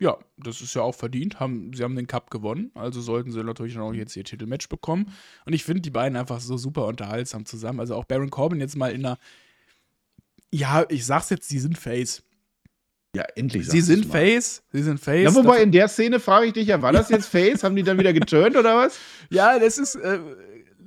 Ja, 0.00 0.16
das 0.36 0.60
ist 0.60 0.74
ja 0.74 0.82
auch 0.82 0.94
verdient. 0.94 1.40
Haben, 1.40 1.72
sie 1.74 1.82
haben 1.82 1.96
den 1.96 2.06
Cup 2.06 2.30
gewonnen, 2.30 2.70
also 2.74 3.00
sollten 3.00 3.32
sie 3.32 3.42
natürlich 3.42 3.76
auch 3.78 3.92
jetzt 3.92 4.16
ihr 4.16 4.22
Titelmatch 4.22 4.68
bekommen. 4.68 5.12
Und 5.44 5.52
ich 5.52 5.64
finde 5.64 5.82
die 5.82 5.90
beiden 5.90 6.16
einfach 6.16 6.40
so 6.40 6.56
super 6.56 6.86
unterhaltsam 6.86 7.44
zusammen. 7.46 7.80
Also 7.80 7.96
auch 7.96 8.04
Baron 8.04 8.30
Corbin 8.30 8.60
jetzt 8.60 8.76
mal 8.76 8.92
in 8.92 9.04
einer. 9.04 9.18
Ja, 10.52 10.86
ich 10.88 11.04
sag's 11.04 11.30
jetzt, 11.30 11.48
sie 11.48 11.58
sind 11.58 11.76
Face. 11.76 12.22
Ja, 13.14 13.24
endlich. 13.34 13.68
Sie 13.68 13.80
sind. 13.80 14.06
Face. 14.06 14.62
Sie 14.72 14.82
sind 14.82 15.00
Face. 15.00 15.24
Ja, 15.24 15.34
wobei 15.34 15.62
in 15.62 15.72
der 15.72 15.88
Szene 15.88 16.20
frage 16.20 16.46
ich 16.46 16.52
dich 16.52 16.68
ja, 16.68 16.80
war 16.80 16.92
das 16.92 17.08
jetzt 17.08 17.26
Face? 17.26 17.64
Haben 17.64 17.74
die 17.74 17.82
dann 17.82 17.98
wieder 17.98 18.12
geturnt 18.12 18.56
oder 18.56 18.76
was? 18.76 18.98
ja, 19.30 19.58
das 19.58 19.78
ist. 19.78 19.96
Äh, 19.96 20.20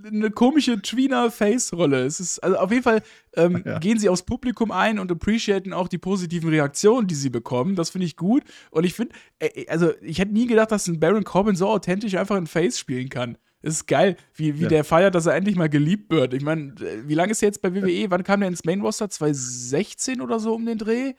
eine 0.05 0.31
komische 0.31 0.81
Tweener-Face-Rolle. 0.81 2.05
Es 2.05 2.19
ist, 2.19 2.39
also 2.39 2.57
auf 2.57 2.71
jeden 2.71 2.83
Fall 2.83 3.01
ähm, 3.35 3.63
ja. 3.65 3.79
gehen 3.79 3.99
sie 3.99 4.09
aufs 4.09 4.23
Publikum 4.23 4.71
ein 4.71 4.99
und 4.99 5.11
appreciaten 5.11 5.73
auch 5.73 5.87
die 5.87 5.97
positiven 5.97 6.49
Reaktionen, 6.49 7.07
die 7.07 7.15
sie 7.15 7.29
bekommen. 7.29 7.75
Das 7.75 7.89
finde 7.89 8.05
ich 8.05 8.15
gut. 8.15 8.43
Und 8.71 8.85
ich 8.85 8.93
finde, 8.93 9.15
äh, 9.39 9.67
also 9.67 9.91
ich 10.01 10.19
hätte 10.19 10.33
nie 10.33 10.47
gedacht, 10.47 10.71
dass 10.71 10.87
ein 10.87 10.99
Baron 10.99 11.23
Corbin 11.23 11.55
so 11.55 11.67
authentisch 11.67 12.15
einfach 12.15 12.35
ein 12.35 12.47
Face 12.47 12.79
spielen 12.79 13.09
kann. 13.09 13.37
Es 13.63 13.75
ist 13.75 13.87
geil, 13.87 14.17
wie, 14.33 14.57
wie 14.57 14.63
ja. 14.63 14.69
der 14.69 14.83
feiert, 14.83 15.13
dass 15.13 15.27
er 15.27 15.35
endlich 15.35 15.55
mal 15.55 15.69
geliebt 15.69 16.11
wird. 16.11 16.33
Ich 16.33 16.43
meine, 16.43 16.73
äh, 16.81 17.07
wie 17.07 17.13
lange 17.13 17.31
ist 17.31 17.43
er 17.43 17.47
jetzt 17.47 17.61
bei 17.61 17.73
WWE? 17.73 18.09
Wann 18.09 18.23
kam 18.23 18.39
der 18.39 18.49
ins 18.49 18.65
Main 18.65 18.81
Roster? 18.81 19.09
2016 19.09 20.21
oder 20.21 20.39
so 20.39 20.55
um 20.55 20.65
den 20.65 20.77
Dreh? 20.77 21.13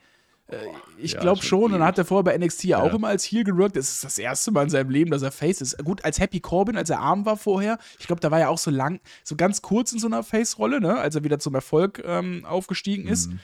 Äh, 0.47 0.57
ich 0.97 1.13
ja, 1.13 1.19
glaube 1.19 1.41
schon. 1.41 1.65
Und 1.65 1.71
dann 1.73 1.83
hat 1.83 1.97
er 1.97 2.05
vorher 2.05 2.23
bei 2.23 2.37
NXT 2.37 2.65
ja. 2.65 2.81
auch 2.81 2.93
immer 2.93 3.07
als 3.07 3.23
Heel 3.23 3.43
gewirkt. 3.43 3.75
Das 3.75 3.89
ist 3.89 4.03
das 4.03 4.17
erste 4.17 4.51
Mal 4.51 4.63
in 4.63 4.69
seinem 4.69 4.89
Leben, 4.89 5.11
dass 5.11 5.21
er 5.21 5.31
Face 5.31 5.61
ist. 5.61 5.77
Gut, 5.83 6.03
als 6.03 6.19
Happy 6.19 6.39
Corbin, 6.39 6.77
als 6.77 6.89
er 6.89 6.99
arm 6.99 7.25
war 7.25 7.37
vorher. 7.37 7.77
Ich 7.99 8.07
glaube, 8.07 8.19
da 8.19 8.31
war 8.31 8.39
er 8.39 8.49
auch 8.49 8.57
so 8.57 8.71
lang, 8.71 8.99
so 9.23 9.35
ganz 9.35 9.61
kurz 9.61 9.91
in 9.93 9.99
so 9.99 10.07
einer 10.07 10.23
Face-Rolle, 10.23 10.81
ne? 10.81 10.99
als 10.99 11.15
er 11.15 11.23
wieder 11.23 11.39
zum 11.39 11.55
Erfolg 11.55 12.01
ähm, 12.05 12.45
aufgestiegen 12.45 13.07
ist. 13.07 13.31
Mhm. 13.31 13.39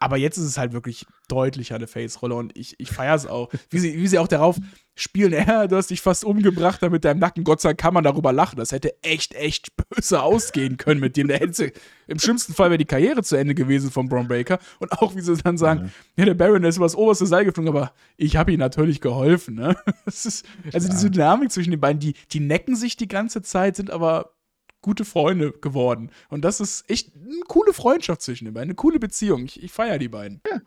Aber 0.00 0.16
jetzt 0.16 0.36
ist 0.36 0.44
es 0.44 0.58
halt 0.58 0.72
wirklich 0.72 1.06
deutlich 1.28 1.74
eine 1.74 1.86
Face-Rolle 1.86 2.34
und 2.34 2.56
ich, 2.56 2.78
ich 2.78 2.90
feiere 2.90 3.14
es 3.14 3.26
auch. 3.26 3.50
Wie 3.70 3.78
sie, 3.78 3.96
wie 3.96 4.06
sie 4.06 4.18
auch 4.18 4.28
darauf 4.28 4.56
spielen, 4.94 5.32
ja, 5.46 5.66
du 5.66 5.76
hast 5.76 5.90
dich 5.90 6.00
fast 6.00 6.24
umgebracht 6.24 6.82
da 6.82 6.88
mit 6.88 7.04
deinem 7.04 7.18
Nacken. 7.18 7.44
Gott 7.44 7.60
sei 7.60 7.70
Dank 7.70 7.80
kann 7.80 7.94
man 7.94 8.04
darüber 8.04 8.32
lachen. 8.32 8.56
Das 8.56 8.70
hätte 8.70 8.94
echt, 9.02 9.34
echt 9.34 9.72
böse 9.76 10.22
ausgehen 10.22 10.76
können 10.76 11.00
mit 11.00 11.16
dem. 11.16 11.28
Der 11.28 11.38
hätte, 11.38 11.72
Im 12.06 12.18
schlimmsten 12.18 12.54
Fall 12.54 12.70
wäre 12.70 12.78
die 12.78 12.84
Karriere 12.84 13.22
zu 13.22 13.36
Ende 13.36 13.54
gewesen 13.54 13.90
von 13.90 14.08
Braun 14.08 14.28
Breaker. 14.28 14.58
Und 14.78 14.92
auch 14.92 15.16
wie 15.16 15.20
sie 15.20 15.36
dann 15.36 15.58
sagen, 15.58 15.84
mhm. 15.84 15.90
ja, 16.16 16.24
der 16.26 16.34
Baron 16.34 16.62
ist 16.64 16.76
über 16.76 16.86
das 16.86 16.96
oberste 16.96 17.26
Seil 17.26 17.44
geflogen, 17.44 17.68
aber 17.68 17.92
ich 18.16 18.36
habe 18.36 18.52
ihm 18.52 18.60
natürlich 18.60 19.00
geholfen. 19.00 19.56
Ne? 19.56 19.76
Ist, 20.06 20.44
also 20.72 20.88
diese 20.88 21.10
Dynamik 21.10 21.50
zwischen 21.50 21.70
den 21.70 21.80
beiden, 21.80 22.00
die, 22.00 22.14
die 22.32 22.40
necken 22.40 22.76
sich 22.76 22.96
die 22.96 23.08
ganze 23.08 23.42
Zeit, 23.42 23.76
sind 23.76 23.90
aber 23.90 24.32
gute 24.80 25.04
Freunde 25.04 25.52
geworden. 25.52 26.10
Und 26.28 26.44
das 26.44 26.60
ist 26.60 26.88
echt 26.88 27.14
eine 27.14 27.40
coole 27.48 27.72
Freundschaft 27.72 28.22
zwischen 28.22 28.44
den 28.44 28.54
beiden, 28.54 28.68
eine 28.68 28.74
coole 28.74 28.98
Beziehung. 28.98 29.44
Ich, 29.44 29.62
ich 29.62 29.72
feiere 29.72 29.98
die 29.98 30.08
beiden. 30.08 30.40
Ja, 30.50 30.60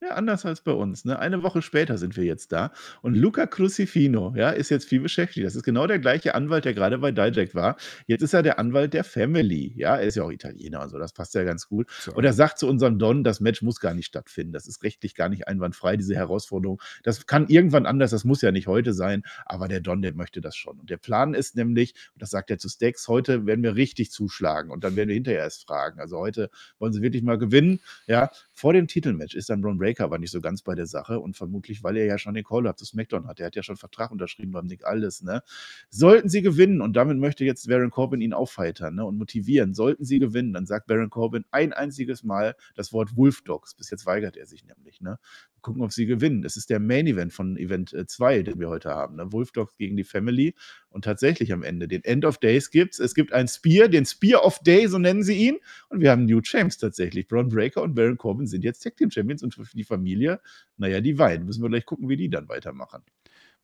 ja, 0.00 0.10
anders 0.10 0.44
als 0.46 0.60
bei 0.60 0.72
uns, 0.72 1.04
ne? 1.04 1.18
Eine 1.18 1.42
Woche 1.42 1.60
später 1.60 1.98
sind 1.98 2.16
wir 2.16 2.24
jetzt 2.24 2.52
da 2.52 2.72
und 3.02 3.16
Luca 3.16 3.46
Crucifino, 3.46 4.32
ja, 4.36 4.50
ist 4.50 4.70
jetzt 4.70 4.88
viel 4.88 5.00
beschäftigt. 5.00 5.44
Das 5.44 5.56
ist 5.56 5.64
genau 5.64 5.86
der 5.86 5.98
gleiche 5.98 6.34
Anwalt, 6.34 6.64
der 6.64 6.74
gerade 6.74 6.98
bei 6.98 7.10
Dijak 7.10 7.54
war. 7.54 7.76
Jetzt 8.06 8.22
ist 8.22 8.32
er 8.32 8.42
der 8.42 8.58
Anwalt 8.60 8.94
der 8.94 9.02
Family, 9.02 9.72
ja? 9.76 9.96
Er 9.96 10.06
ist 10.06 10.14
ja 10.14 10.22
auch 10.22 10.30
Italiener 10.30 10.82
und 10.82 10.90
so, 10.90 10.98
das 10.98 11.12
passt 11.12 11.34
ja 11.34 11.42
ganz 11.42 11.68
gut. 11.68 11.90
So. 11.90 12.12
Und 12.12 12.24
er 12.24 12.32
sagt 12.32 12.58
zu 12.58 12.68
unserem 12.68 12.98
Don, 12.98 13.24
das 13.24 13.40
Match 13.40 13.62
muss 13.62 13.80
gar 13.80 13.94
nicht 13.94 14.06
stattfinden. 14.06 14.52
Das 14.52 14.66
ist 14.66 14.82
rechtlich 14.84 15.14
gar 15.16 15.28
nicht 15.28 15.48
einwandfrei, 15.48 15.96
diese 15.96 16.14
Herausforderung. 16.14 16.80
Das 17.02 17.26
kann 17.26 17.48
irgendwann 17.48 17.86
anders, 17.86 18.12
das 18.12 18.24
muss 18.24 18.40
ja 18.40 18.52
nicht 18.52 18.68
heute 18.68 18.92
sein, 18.92 19.24
aber 19.46 19.66
der 19.66 19.80
Don, 19.80 20.00
der 20.02 20.14
möchte 20.14 20.40
das 20.40 20.54
schon. 20.54 20.78
Und 20.78 20.90
der 20.90 20.98
Plan 20.98 21.34
ist 21.34 21.56
nämlich, 21.56 21.94
und 22.14 22.22
das 22.22 22.30
sagt 22.30 22.50
er 22.50 22.58
zu 22.58 22.68
Steaks, 22.68 23.08
heute 23.08 23.46
werden 23.46 23.64
wir 23.64 23.74
richtig 23.74 24.12
zuschlagen 24.12 24.70
und 24.70 24.84
dann 24.84 24.94
werden 24.94 25.08
wir 25.08 25.14
hinterher 25.14 25.40
erst 25.40 25.66
fragen. 25.66 25.98
Also 25.98 26.18
heute 26.18 26.50
wollen 26.78 26.92
sie 26.92 27.02
wirklich 27.02 27.22
mal 27.24 27.38
gewinnen, 27.38 27.80
ja? 28.06 28.30
Vor 28.52 28.72
dem 28.72 28.88
Titelmatch 28.88 29.34
ist 29.34 29.50
dann 29.50 29.62
Ron 29.62 29.80
Breaker 29.88 30.04
aber 30.04 30.18
nicht 30.18 30.30
so 30.30 30.40
ganz 30.42 30.62
bei 30.62 30.74
der 30.74 30.86
Sache 30.86 31.18
und 31.18 31.36
vermutlich, 31.36 31.82
weil 31.82 31.96
er 31.96 32.04
ja 32.04 32.18
schon 32.18 32.34
den 32.34 32.44
Call-Up 32.44 32.78
zu 32.78 32.84
SmackDown 32.84 33.26
hat. 33.26 33.40
Er 33.40 33.46
hat 33.46 33.56
ja 33.56 33.62
schon 33.62 33.76
Vertrag 33.76 34.10
unterschrieben 34.10 34.52
beim 34.52 34.66
Nick 34.66 34.84
Aldis, 34.84 35.22
ne? 35.22 35.42
Sollten 35.88 36.28
sie 36.28 36.42
gewinnen, 36.42 36.82
und 36.82 36.94
damit 36.94 37.16
möchte 37.18 37.44
jetzt 37.44 37.66
Baron 37.68 37.90
Corbin 37.90 38.20
ihn 38.20 38.34
aufheitern 38.34 38.96
ne, 38.96 39.04
und 39.06 39.16
motivieren, 39.16 39.72
sollten 39.72 40.04
sie 40.04 40.18
gewinnen, 40.18 40.52
dann 40.52 40.66
sagt 40.66 40.88
Baron 40.88 41.08
Corbin 41.08 41.44
ein 41.50 41.72
einziges 41.72 42.22
Mal 42.22 42.54
das 42.74 42.92
Wort 42.92 43.16
Wolf 43.16 43.42
Dogs. 43.42 43.74
Bis 43.74 43.90
jetzt 43.90 44.04
weigert 44.04 44.36
er 44.36 44.44
sich 44.44 44.64
nämlich, 44.64 45.00
ne? 45.00 45.18
Gucken, 45.62 45.82
ob 45.82 45.92
sie 45.92 46.06
gewinnen. 46.06 46.44
Es 46.44 46.56
ist 46.56 46.70
der 46.70 46.80
Main 46.80 47.06
Event 47.06 47.32
von 47.32 47.56
Event 47.56 47.94
2, 48.06 48.36
äh, 48.38 48.42
den 48.44 48.60
wir 48.60 48.68
heute 48.68 48.90
haben. 48.90 49.16
Ne? 49.16 49.32
Wolf 49.32 49.52
Dogs 49.52 49.76
gegen 49.76 49.96
die 49.96 50.04
Family. 50.04 50.54
Und 50.90 51.04
tatsächlich 51.04 51.52
am 51.52 51.62
Ende, 51.62 51.88
den 51.88 52.04
End 52.04 52.24
of 52.24 52.38
Days 52.38 52.70
gibt 52.70 52.94
es. 52.94 53.00
Es 53.00 53.14
gibt 53.14 53.32
ein 53.32 53.48
Spear, 53.48 53.88
den 53.88 54.06
Spear 54.06 54.44
of 54.44 54.58
Day, 54.60 54.86
so 54.88 54.98
nennen 54.98 55.22
sie 55.22 55.36
ihn. 55.36 55.58
Und 55.88 56.00
wir 56.00 56.10
haben 56.10 56.24
New 56.24 56.40
Champs 56.40 56.78
tatsächlich. 56.78 57.28
Braun 57.28 57.48
Breaker 57.48 57.82
und 57.82 57.94
Baron 57.94 58.16
Corbin 58.16 58.46
sind 58.46 58.64
jetzt 58.64 58.80
Tag 58.80 58.96
Team 58.96 59.10
Champions 59.10 59.42
und 59.42 59.54
für 59.54 59.64
die 59.74 59.84
Familie, 59.84 60.40
naja, 60.76 61.00
die 61.00 61.14
beiden. 61.14 61.46
Müssen 61.46 61.62
wir 61.62 61.68
gleich 61.68 61.86
gucken, 61.86 62.08
wie 62.08 62.16
die 62.16 62.30
dann 62.30 62.48
weitermachen. 62.48 63.02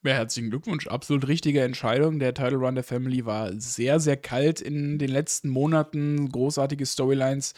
Ja, 0.07 0.13
herzlichen 0.13 0.51
Glückwunsch. 0.51 0.87
Absolut 0.87 1.27
richtige 1.29 1.63
Entscheidung. 1.63 2.19
Der 2.19 2.35
Title 2.35 2.59
Run 2.59 2.75
der 2.75 2.85
Family 2.85 3.25
war 3.25 3.59
sehr, 3.59 4.01
sehr 4.01 4.19
kalt 4.19 4.61
in 4.61 4.99
den 4.99 5.09
letzten 5.09 5.49
Monaten. 5.49 6.29
Großartige 6.31 6.85
Storylines 6.85 7.55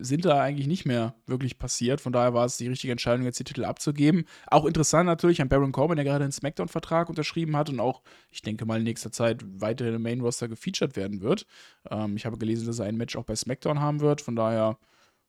sind 0.00 0.24
da 0.24 0.40
eigentlich 0.40 0.66
nicht 0.66 0.86
mehr 0.86 1.14
wirklich 1.26 1.58
passiert. 1.58 2.00
Von 2.00 2.12
daher 2.12 2.34
war 2.34 2.44
es 2.46 2.56
die 2.56 2.68
richtige 2.68 2.92
Entscheidung, 2.92 3.24
jetzt 3.24 3.38
die 3.38 3.44
Titel 3.44 3.64
abzugeben. 3.64 4.24
Auch 4.46 4.64
interessant 4.64 5.06
natürlich 5.06 5.42
an 5.42 5.48
Baron 5.48 5.72
Corbin, 5.72 5.96
der 5.96 6.04
gerade 6.04 6.24
einen 6.24 6.32
SmackDown-Vertrag 6.32 7.08
unterschrieben 7.08 7.56
hat 7.56 7.68
und 7.68 7.80
auch, 7.80 8.02
ich 8.30 8.42
denke 8.42 8.64
mal, 8.64 8.78
in 8.78 8.84
nächster 8.84 9.12
Zeit 9.12 9.44
weiterhin 9.44 9.94
im 9.94 10.02
Main-Roster 10.02 10.48
gefeatured 10.48 10.96
werden 10.96 11.20
wird. 11.20 11.46
Ähm, 11.90 12.16
ich 12.16 12.24
habe 12.24 12.38
gelesen, 12.38 12.66
dass 12.66 12.78
er 12.78 12.86
ein 12.86 12.96
Match 12.96 13.16
auch 13.16 13.24
bei 13.24 13.36
SmackDown 13.36 13.80
haben 13.80 14.00
wird. 14.00 14.20
Von 14.20 14.36
daher, 14.36 14.78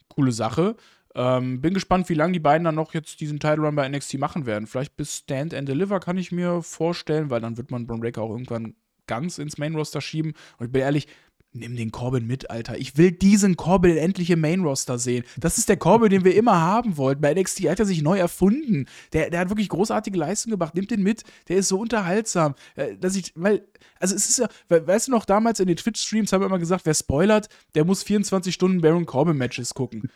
coole 0.08 0.32
Sache. 0.32 0.76
Ähm, 1.16 1.60
bin 1.60 1.74
gespannt, 1.74 2.08
wie 2.10 2.14
lange 2.14 2.34
die 2.34 2.40
beiden 2.40 2.66
dann 2.66 2.76
noch 2.76 2.94
jetzt 2.94 3.20
diesen 3.20 3.40
Title 3.40 3.66
Run 3.66 3.76
bei 3.76 3.88
NXT 3.90 4.20
machen 4.20 4.46
werden. 4.46 4.68
Vielleicht 4.68 4.96
bis 4.96 5.18
Stand 5.18 5.54
and 5.54 5.68
Deliver 5.68 6.00
kann 6.00 6.18
ich 6.18 6.32
mir 6.32 6.62
vorstellen, 6.62 7.30
weil 7.30 7.42
dann 7.42 7.58
wird 7.58 7.72
man 7.72 7.88
Braun 7.88 8.00
Breaker 8.00 8.22
auch 8.22 8.32
irgendwann 8.32 8.76
ganz 9.08 9.40
ins 9.40 9.58
Main 9.58 9.76
Roster 9.76 10.02
schieben. 10.02 10.34
Und 10.58 10.68
ich 10.68 10.72
bin 10.72 10.84
ehrlich, 10.84 11.08
Nimm 11.52 11.76
den 11.76 11.92
Corbin 11.92 12.28
mit, 12.28 12.52
Alter. 12.52 12.78
Ich 12.78 12.96
will 12.96 13.12
diesen 13.12 13.58
Corbin 13.58 13.98
endlich 13.98 14.30
im 14.30 14.40
Main-Roster 14.40 15.00
sehen. 15.00 15.24
Das 15.36 15.58
ist 15.58 15.68
der 15.68 15.78
Corbin, 15.78 16.12
den 16.12 16.24
wir 16.24 16.36
immer 16.36 16.62
haben 16.62 16.96
wollten. 16.96 17.22
Bei 17.22 17.34
NXT 17.34 17.62
hat 17.62 17.80
er 17.80 17.88
sich 17.88 18.04
neu 18.04 18.20
erfunden. 18.20 18.86
Der, 19.14 19.32
der 19.32 19.40
hat 19.40 19.50
wirklich 19.50 19.70
großartige 19.70 20.16
Leistungen 20.16 20.52
gebracht. 20.52 20.76
Nimmt 20.76 20.92
den 20.92 21.02
mit. 21.02 21.24
Der 21.48 21.58
ist 21.58 21.70
so 21.70 21.80
unterhaltsam. 21.80 22.54
Äh, 22.76 22.98
dass 22.98 23.16
ich, 23.16 23.34
weil, 23.36 23.68
also 24.00 24.16
es 24.16 24.30
ist 24.30 24.38
ja, 24.38 24.48
weißt 24.70 25.08
du 25.08 25.12
noch, 25.12 25.26
damals 25.26 25.60
in 25.60 25.66
den 25.66 25.78
Twitch-Streams 25.78 26.32
haben 26.32 26.42
wir 26.42 26.46
immer 26.46 26.60
gesagt, 26.60 26.86
wer 26.86 26.94
spoilert, 26.94 27.50
der 27.74 27.84
muss 27.84 28.04
24 28.04 28.54
Stunden 28.54 28.82
Baron 28.82 29.08
Corbin-Matches 29.08 29.74
gucken. 29.74 30.12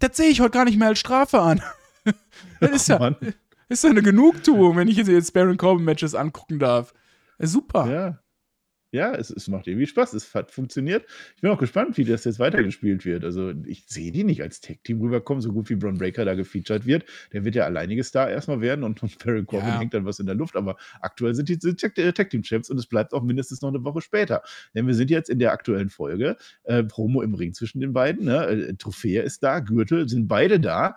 das 0.00 0.16
sehe 0.16 0.30
ich 0.30 0.40
heute 0.40 0.50
gar 0.50 0.64
nicht 0.64 0.78
mehr 0.78 0.88
als 0.88 0.98
Strafe 0.98 1.38
an. 1.42 1.62
das 2.60 2.72
ist 2.72 2.88
ja, 2.88 3.16
ist 3.68 3.84
ja 3.84 3.90
eine 3.90 4.02
Genugtuung, 4.02 4.76
wenn 4.76 4.88
ich 4.88 4.96
jetzt 4.96 5.32
Baron 5.32 5.58
Corbin-Matches 5.58 6.16
angucken 6.16 6.58
darf. 6.58 6.92
Super. 7.38 7.88
Ja 7.88 8.25
ja, 8.96 9.14
es, 9.14 9.30
es 9.30 9.48
macht 9.48 9.66
irgendwie 9.66 9.86
Spaß. 9.86 10.14
Es 10.14 10.34
hat 10.34 10.50
funktioniert. 10.50 11.04
Ich 11.36 11.42
bin 11.42 11.50
auch 11.50 11.58
gespannt, 11.58 11.96
wie 11.96 12.04
das 12.04 12.24
jetzt 12.24 12.38
weitergespielt 12.38 13.04
wird. 13.04 13.24
Also, 13.24 13.52
ich 13.66 13.84
sehe 13.86 14.10
die 14.10 14.24
nicht 14.24 14.42
als 14.42 14.60
Tech-Team 14.60 15.00
rüberkommen, 15.00 15.42
so 15.42 15.52
gut 15.52 15.68
wie 15.70 15.76
Braun 15.76 15.98
Breaker 15.98 16.24
da 16.24 16.34
gefeatured 16.34 16.86
wird. 16.86 17.04
Der 17.32 17.44
wird 17.44 17.54
ja 17.54 17.64
alleinige 17.64 18.02
Star 18.02 18.30
erstmal 18.30 18.60
werden 18.60 18.84
und, 18.84 19.02
und 19.02 19.18
Baron 19.24 19.46
Corbin 19.46 19.68
ja. 19.68 19.78
hängt 19.78 19.94
dann 19.94 20.04
was 20.04 20.18
in 20.18 20.26
der 20.26 20.34
Luft. 20.34 20.56
Aber 20.56 20.76
aktuell 21.00 21.34
sind 21.34 21.48
die 21.48 21.58
Tech-Team-Champs 21.58 22.70
und 22.70 22.78
es 22.78 22.86
bleibt 22.86 23.12
auch 23.12 23.22
mindestens 23.22 23.60
noch 23.62 23.68
eine 23.68 23.84
Woche 23.84 24.00
später. 24.00 24.42
Denn 24.74 24.86
wir 24.86 24.94
sind 24.94 25.10
jetzt 25.10 25.30
in 25.30 25.38
der 25.38 25.52
aktuellen 25.52 25.90
Folge. 25.90 26.36
Äh, 26.64 26.82
Promo 26.84 27.22
im 27.22 27.34
Ring 27.34 27.52
zwischen 27.52 27.80
den 27.80 27.92
beiden. 27.92 28.24
Ne? 28.24 28.46
Äh, 28.46 28.74
Trophäe 28.74 29.22
ist 29.22 29.42
da, 29.42 29.60
Gürtel 29.60 30.08
sind 30.08 30.26
beide 30.26 30.58
da 30.58 30.96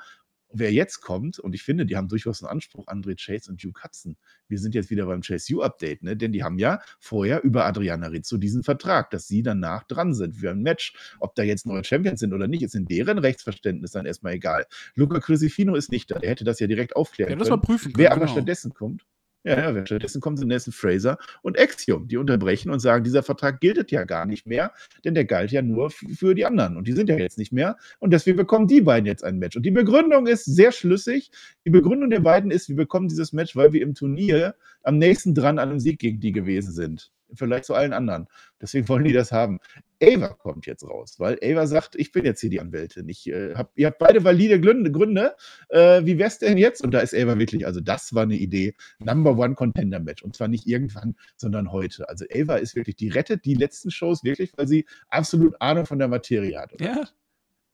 wer 0.51 0.71
jetzt 0.71 1.01
kommt, 1.01 1.39
und 1.39 1.53
ich 1.53 1.63
finde, 1.63 1.85
die 1.85 1.95
haben 1.95 2.07
durchaus 2.07 2.43
einen 2.43 2.51
Anspruch, 2.51 2.87
André 2.87 3.15
Chase 3.15 3.51
und 3.51 3.63
Duke 3.63 3.83
Hudson. 3.83 4.17
Wir 4.47 4.59
sind 4.59 4.75
jetzt 4.75 4.89
wieder 4.89 5.05
beim 5.05 5.21
Chase 5.21 5.55
U-Update, 5.55 6.03
ne? 6.03 6.17
denn 6.17 6.31
die 6.31 6.43
haben 6.43 6.57
ja 6.57 6.81
vorher 6.99 7.43
über 7.43 7.65
Adriana 7.65 8.07
Rizzo 8.07 8.37
diesen 8.37 8.63
Vertrag, 8.63 9.11
dass 9.11 9.27
sie 9.27 9.43
danach 9.43 9.83
dran 9.83 10.13
sind 10.13 10.35
für 10.35 10.51
ein 10.51 10.61
Match. 10.61 10.93
Ob 11.19 11.35
da 11.35 11.43
jetzt 11.43 11.65
neue 11.65 11.83
Champions 11.83 12.19
sind 12.19 12.33
oder 12.33 12.47
nicht, 12.47 12.63
ist 12.63 12.75
in 12.75 12.85
deren 12.85 13.19
Rechtsverständnis 13.19 13.91
dann 13.91 14.05
erstmal 14.05 14.33
egal. 14.33 14.65
Luca 14.95 15.19
Crucifino 15.19 15.75
ist 15.75 15.91
nicht 15.91 16.09
da, 16.11 16.19
der 16.19 16.29
hätte 16.29 16.43
das 16.43 16.59
ja 16.59 16.67
direkt 16.67 16.95
aufklären 16.95 17.29
ja, 17.29 17.35
können. 17.35 17.39
Das 17.39 17.49
mal 17.49 17.61
prüfen 17.61 17.93
können. 17.93 18.03
Wer 18.03 18.11
aber 18.11 18.21
genau. 18.21 18.33
stattdessen 18.33 18.73
kommt, 18.73 19.05
ja, 19.43 19.71
ja, 19.71 19.85
stattdessen 19.85 20.19
kommen 20.21 20.35
sind 20.37 20.49
Nelson 20.49 20.73
Fraser 20.73 21.17
und 21.41 21.57
Axiom, 21.57 22.07
die 22.07 22.17
unterbrechen 22.17 22.69
und 22.71 22.79
sagen, 22.79 23.03
dieser 23.03 23.23
Vertrag 23.23 23.61
gilt 23.61 23.91
ja 23.91 24.03
gar 24.03 24.25
nicht 24.25 24.45
mehr, 24.45 24.73
denn 25.05 25.13
der 25.13 25.25
galt 25.25 25.51
ja 25.51 25.61
nur 25.61 25.91
für 25.91 26.35
die 26.35 26.45
anderen 26.45 26.75
und 26.75 26.87
die 26.87 26.93
sind 26.93 27.09
ja 27.09 27.17
jetzt 27.17 27.37
nicht 27.37 27.53
mehr 27.53 27.77
und 27.99 28.11
deswegen 28.11 28.37
bekommen 28.37 28.67
die 28.67 28.81
beiden 28.81 29.05
jetzt 29.05 29.23
ein 29.23 29.39
Match. 29.39 29.55
Und 29.55 29.63
die 29.63 29.71
Begründung 29.71 30.27
ist 30.27 30.45
sehr 30.45 30.71
schlüssig. 30.71 31.31
Die 31.65 31.69
Begründung 31.69 32.09
der 32.09 32.19
beiden 32.19 32.51
ist, 32.51 32.69
wir 32.69 32.75
bekommen 32.75 33.07
dieses 33.07 33.31
Match, 33.31 33.55
weil 33.55 33.71
wir 33.71 33.81
im 33.81 33.95
Turnier 33.95 34.55
am 34.83 34.97
nächsten 34.97 35.33
dran 35.33 35.59
an 35.59 35.69
einem 35.69 35.79
Sieg 35.79 35.99
gegen 35.99 36.19
die 36.19 36.31
gewesen 36.31 36.73
sind 36.73 37.11
vielleicht 37.33 37.65
zu 37.65 37.73
allen 37.73 37.93
anderen. 37.93 38.27
Deswegen 38.61 38.87
wollen 38.89 39.03
die 39.03 39.13
das 39.13 39.31
haben. 39.31 39.59
Ava 40.01 40.29
kommt 40.29 40.65
jetzt 40.65 40.83
raus, 40.83 41.15
weil 41.19 41.37
Ava 41.43 41.67
sagt, 41.67 41.95
ich 41.95 42.11
bin 42.11 42.25
jetzt 42.25 42.41
hier 42.41 42.49
die 42.49 42.59
Anwältin. 42.59 43.09
Ich, 43.09 43.27
äh, 43.27 43.53
hab, 43.55 43.71
ihr 43.75 43.87
habt 43.87 43.99
beide 43.99 44.23
valide 44.23 44.59
Gründe. 44.59 44.91
Gründe. 44.91 45.35
Äh, 45.69 46.05
wie 46.05 46.17
wär's 46.17 46.39
denn 46.39 46.57
jetzt? 46.57 46.83
Und 46.83 46.91
da 46.91 46.99
ist 46.99 47.13
Ava 47.13 47.37
wirklich, 47.37 47.65
also 47.65 47.81
das 47.81 48.13
war 48.13 48.23
eine 48.23 48.35
Idee. 48.35 48.75
Number 48.99 49.37
One 49.37 49.55
Contender 49.55 49.99
Match. 49.99 50.23
Und 50.23 50.35
zwar 50.35 50.47
nicht 50.47 50.67
irgendwann, 50.67 51.15
sondern 51.35 51.71
heute. 51.71 52.07
Also 52.07 52.25
Ava 52.33 52.55
ist 52.55 52.75
wirklich, 52.75 52.95
die 52.95 53.09
rettet 53.09 53.45
die 53.45 53.55
letzten 53.55 53.91
Shows 53.91 54.23
wirklich, 54.23 54.51
weil 54.57 54.67
sie 54.67 54.85
absolut 55.09 55.61
Ahnung 55.61 55.85
von 55.85 55.99
der 55.99 56.07
Materie 56.07 56.57
hat. 56.57 56.73
Oder? 56.73 56.85
Ja. 56.85 57.09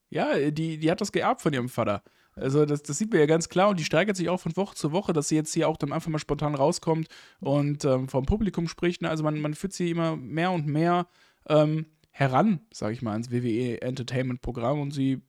Ja, 0.09 0.51
die, 0.51 0.77
die 0.77 0.91
hat 0.91 1.01
das 1.01 1.11
geerbt 1.11 1.41
von 1.41 1.51
ihrem 1.51 1.67
Vater. 1.67 2.03
Also 2.35 2.65
das, 2.65 2.83
das 2.83 2.97
sieht 2.97 3.11
man 3.11 3.19
ja 3.19 3.25
ganz 3.27 3.47
klar 3.47 3.69
und 3.69 3.79
die 3.79 3.85
steigert 3.85 4.17
sich 4.17 4.29
auch 4.29 4.39
von 4.39 4.55
Woche 4.57 4.75
zu 4.75 4.91
Woche, 4.91 5.13
dass 5.13 5.29
sie 5.29 5.35
jetzt 5.35 5.53
hier 5.53 5.69
auch 5.69 5.77
dann 5.77 5.93
einfach 5.93 6.09
mal 6.09 6.19
spontan 6.19 6.53
rauskommt 6.53 7.07
und 7.39 7.85
ähm, 7.85 8.09
vom 8.09 8.25
Publikum 8.25 8.67
spricht. 8.67 9.01
Ne? 9.01 9.09
Also 9.09 9.23
man, 9.23 9.39
man 9.39 9.53
führt 9.53 9.73
sie 9.73 9.89
immer 9.89 10.17
mehr 10.17 10.51
und 10.51 10.67
mehr 10.67 11.07
ähm, 11.47 11.85
heran, 12.11 12.59
sage 12.73 12.93
ich 12.93 13.01
mal, 13.01 13.13
ans 13.13 13.31
WWE 13.31 13.81
Entertainment 13.81 14.41
Programm 14.41 14.81
und 14.81 14.91
sie 14.91 15.21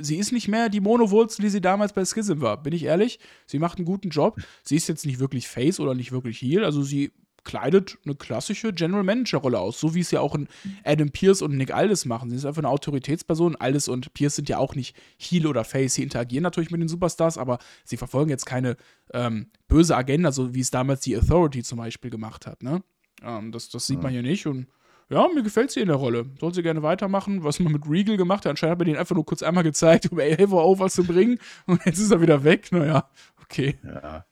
sie 0.00 0.16
ist 0.16 0.32
nicht 0.32 0.48
mehr 0.48 0.68
die 0.68 0.80
Monowurzel, 0.80 1.42
die 1.44 1.48
sie 1.48 1.60
damals 1.60 1.92
bei 1.92 2.04
Schism 2.04 2.40
war, 2.40 2.60
bin 2.60 2.72
ich 2.72 2.84
ehrlich. 2.84 3.20
Sie 3.46 3.60
macht 3.60 3.78
einen 3.78 3.86
guten 3.86 4.10
Job. 4.10 4.40
Sie 4.64 4.74
ist 4.74 4.88
jetzt 4.88 5.06
nicht 5.06 5.20
wirklich 5.20 5.46
Face 5.46 5.78
oder 5.78 5.94
nicht 5.94 6.10
wirklich 6.10 6.40
Heel, 6.40 6.64
also 6.64 6.82
sie 6.82 7.12
kleidet 7.46 7.96
eine 8.04 8.14
klassische 8.14 8.74
General 8.74 9.04
Manager-Rolle 9.04 9.58
aus, 9.58 9.80
so 9.80 9.94
wie 9.94 10.00
es 10.00 10.10
ja 10.10 10.20
auch 10.20 10.34
in 10.34 10.48
Adam 10.84 11.10
Pierce 11.10 11.40
und 11.40 11.56
Nick 11.56 11.72
Aldis 11.72 12.04
machen. 12.04 12.28
Sie 12.28 12.36
ist 12.36 12.44
einfach 12.44 12.60
eine 12.60 12.68
Autoritätsperson. 12.68 13.56
Aldis 13.56 13.88
und 13.88 14.12
Pierce 14.12 14.36
sind 14.36 14.50
ja 14.50 14.58
auch 14.58 14.74
nicht 14.74 14.94
Heel 15.16 15.46
oder 15.46 15.64
Face. 15.64 15.94
Sie 15.94 16.02
interagieren 16.02 16.42
natürlich 16.42 16.70
mit 16.70 16.80
den 16.82 16.88
Superstars, 16.88 17.38
aber 17.38 17.58
sie 17.84 17.96
verfolgen 17.96 18.28
jetzt 18.28 18.44
keine 18.44 18.76
ähm, 19.14 19.46
böse 19.68 19.96
Agenda, 19.96 20.32
so 20.32 20.54
wie 20.54 20.60
es 20.60 20.70
damals 20.70 21.00
die 21.00 21.16
Authority 21.16 21.62
zum 21.62 21.78
Beispiel 21.78 22.10
gemacht 22.10 22.46
hat. 22.46 22.62
Ne? 22.62 22.82
Ähm, 23.22 23.52
das, 23.52 23.70
das 23.70 23.86
sieht 23.86 23.98
ja. 23.98 24.02
man 24.02 24.12
hier 24.12 24.22
nicht 24.22 24.46
und 24.46 24.66
ja, 25.08 25.28
mir 25.32 25.44
gefällt 25.44 25.70
sie 25.70 25.80
in 25.80 25.86
der 25.86 25.96
Rolle. 25.96 26.26
Soll 26.40 26.52
sie 26.52 26.64
gerne 26.64 26.82
weitermachen. 26.82 27.44
Was 27.44 27.60
man 27.60 27.72
mit 27.72 27.88
Regal 27.88 28.16
gemacht 28.16 28.44
hat, 28.44 28.50
anscheinend 28.50 28.72
hat 28.72 28.78
man 28.80 28.86
den 28.88 28.96
einfach 28.96 29.14
nur 29.14 29.24
kurz 29.24 29.40
einmal 29.44 29.62
gezeigt, 29.62 30.10
um 30.10 30.18
Elvo 30.18 30.78
was 30.80 30.94
zu 30.94 31.04
bringen. 31.04 31.38
Und 31.66 31.84
jetzt 31.86 32.00
ist 32.00 32.10
er 32.10 32.20
wieder 32.20 32.42
weg. 32.42 32.72
Naja, 32.72 33.08
okay. 33.40 33.78
Ja. 33.84 34.26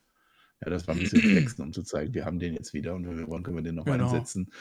Ja, 0.63 0.69
das 0.69 0.87
war 0.87 0.95
ein 0.95 0.99
bisschen 0.99 1.21
flexen, 1.21 1.63
um 1.63 1.73
zu 1.73 1.83
zeigen, 1.83 2.13
wir 2.13 2.25
haben 2.25 2.39
den 2.39 2.53
jetzt 2.53 2.73
wieder 2.73 2.95
und 2.95 3.07
wenn 3.07 3.17
wir 3.17 3.27
wollen, 3.27 3.43
können 3.43 3.57
wir 3.57 3.63
den 3.63 3.75
noch 3.75 3.85
genau. 3.85 4.05
einsetzen. 4.05 4.51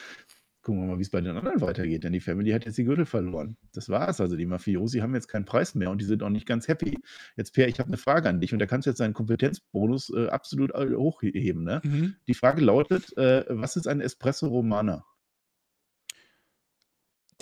Gucken 0.62 0.80
wir 0.80 0.86
mal, 0.86 0.98
wie 0.98 1.02
es 1.02 1.10
bei 1.10 1.20
den 1.20 1.36
anderen 1.36 1.60
weitergeht, 1.60 2.04
denn 2.04 2.14
die 2.14 2.20
Family 2.20 2.50
hat 2.52 2.64
jetzt 2.64 2.78
die 2.78 2.84
Gürtel 2.84 3.04
verloren. 3.04 3.58
Das 3.74 3.90
war's. 3.90 4.18
Also 4.22 4.34
die 4.34 4.46
Mafiosi 4.46 5.00
haben 5.00 5.14
jetzt 5.14 5.28
keinen 5.28 5.44
Preis 5.44 5.74
mehr 5.74 5.90
und 5.90 6.00
die 6.00 6.06
sind 6.06 6.22
auch 6.22 6.30
nicht 6.30 6.46
ganz 6.46 6.68
happy. 6.68 6.98
Jetzt, 7.36 7.52
Per, 7.52 7.68
ich 7.68 7.78
habe 7.80 7.88
eine 7.88 7.98
Frage 7.98 8.30
an 8.30 8.40
dich 8.40 8.54
und 8.54 8.60
da 8.60 8.66
kannst 8.66 8.86
du 8.86 8.90
jetzt 8.90 9.00
deinen 9.00 9.12
Kompetenzbonus 9.12 10.10
äh, 10.16 10.28
absolut 10.28 10.72
hochheben. 10.72 11.64
Ne? 11.64 11.82
Mhm. 11.84 12.16
Die 12.26 12.32
Frage 12.32 12.62
lautet: 12.62 13.14
äh, 13.18 13.44
Was 13.50 13.76
ist 13.76 13.86
ein 13.86 14.00
Espresso 14.00 14.46
Romana? 14.46 15.04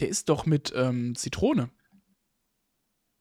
Der 0.00 0.08
ist 0.08 0.28
doch 0.28 0.44
mit 0.44 0.72
ähm, 0.74 1.14
Zitrone. 1.14 1.70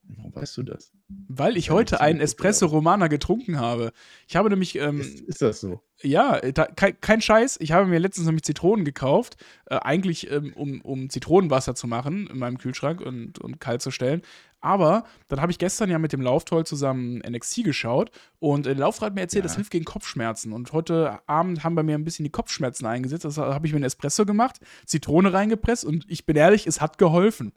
Warum 0.03 0.35
weißt 0.35 0.57
du 0.57 0.63
das? 0.63 0.91
Weil 1.27 1.57
ich 1.57 1.69
heute 1.69 2.01
einen 2.01 2.19
Espresso 2.19 2.65
Romana 2.65 3.07
getrunken 3.07 3.59
habe. 3.59 3.91
Ich 4.27 4.35
habe 4.35 4.49
nämlich. 4.49 4.75
Ähm, 4.77 4.99
ist, 4.99 5.21
ist, 5.21 5.41
das 5.41 5.61
so? 5.61 5.81
Ja, 6.01 6.39
da, 6.39 6.65
kein, 6.65 6.99
kein, 6.99 7.21
Scheiß. 7.21 7.57
Ich 7.61 7.71
habe 7.71 7.87
mir 7.87 7.99
letztens 7.99 8.25
nämlich 8.25 8.43
Zitronen 8.43 8.83
gekauft. 8.83 9.37
Äh, 9.65 9.75
eigentlich, 9.75 10.29
ähm, 10.31 10.53
um, 10.55 10.81
um 10.81 11.09
Zitronenwasser 11.09 11.75
zu 11.75 11.87
machen 11.87 12.27
in 12.27 12.39
meinem 12.39 12.57
Kühlschrank 12.57 13.01
und, 13.01 13.39
und 13.39 13.59
kalt 13.59 13.81
zu 13.81 13.91
stellen. 13.91 14.21
Aber 14.61 15.05
dann 15.27 15.41
habe 15.41 15.51
ich 15.51 15.57
gestern 15.57 15.89
ja 15.89 15.97
mit 15.97 16.13
dem 16.13 16.21
Lauftoll 16.21 16.65
zusammen 16.65 17.17
NXT 17.27 17.63
geschaut 17.63 18.11
und 18.37 18.67
der 18.67 18.75
Laufrad 18.75 19.07
hat 19.07 19.15
mir 19.15 19.21
erzählt, 19.21 19.43
ja. 19.43 19.47
das 19.47 19.55
hilft 19.55 19.71
gegen 19.71 19.85
Kopfschmerzen. 19.85 20.53
Und 20.53 20.71
heute 20.71 21.19
Abend 21.27 21.63
haben 21.63 21.73
bei 21.73 21.81
mir 21.81 21.95
ein 21.95 22.03
bisschen 22.03 22.23
die 22.23 22.31
Kopfschmerzen 22.31 22.85
eingesetzt. 22.85 23.25
Das 23.25 23.37
habe 23.37 23.65
ich 23.65 23.73
mir 23.73 23.77
einen 23.77 23.85
Espresso 23.85 24.25
gemacht, 24.25 24.59
Zitrone 24.85 25.33
reingepresst 25.33 25.83
und 25.83 26.05
ich 26.07 26.27
bin 26.27 26.35
ehrlich, 26.35 26.67
es 26.67 26.79
hat 26.79 26.99
geholfen. 26.99 27.53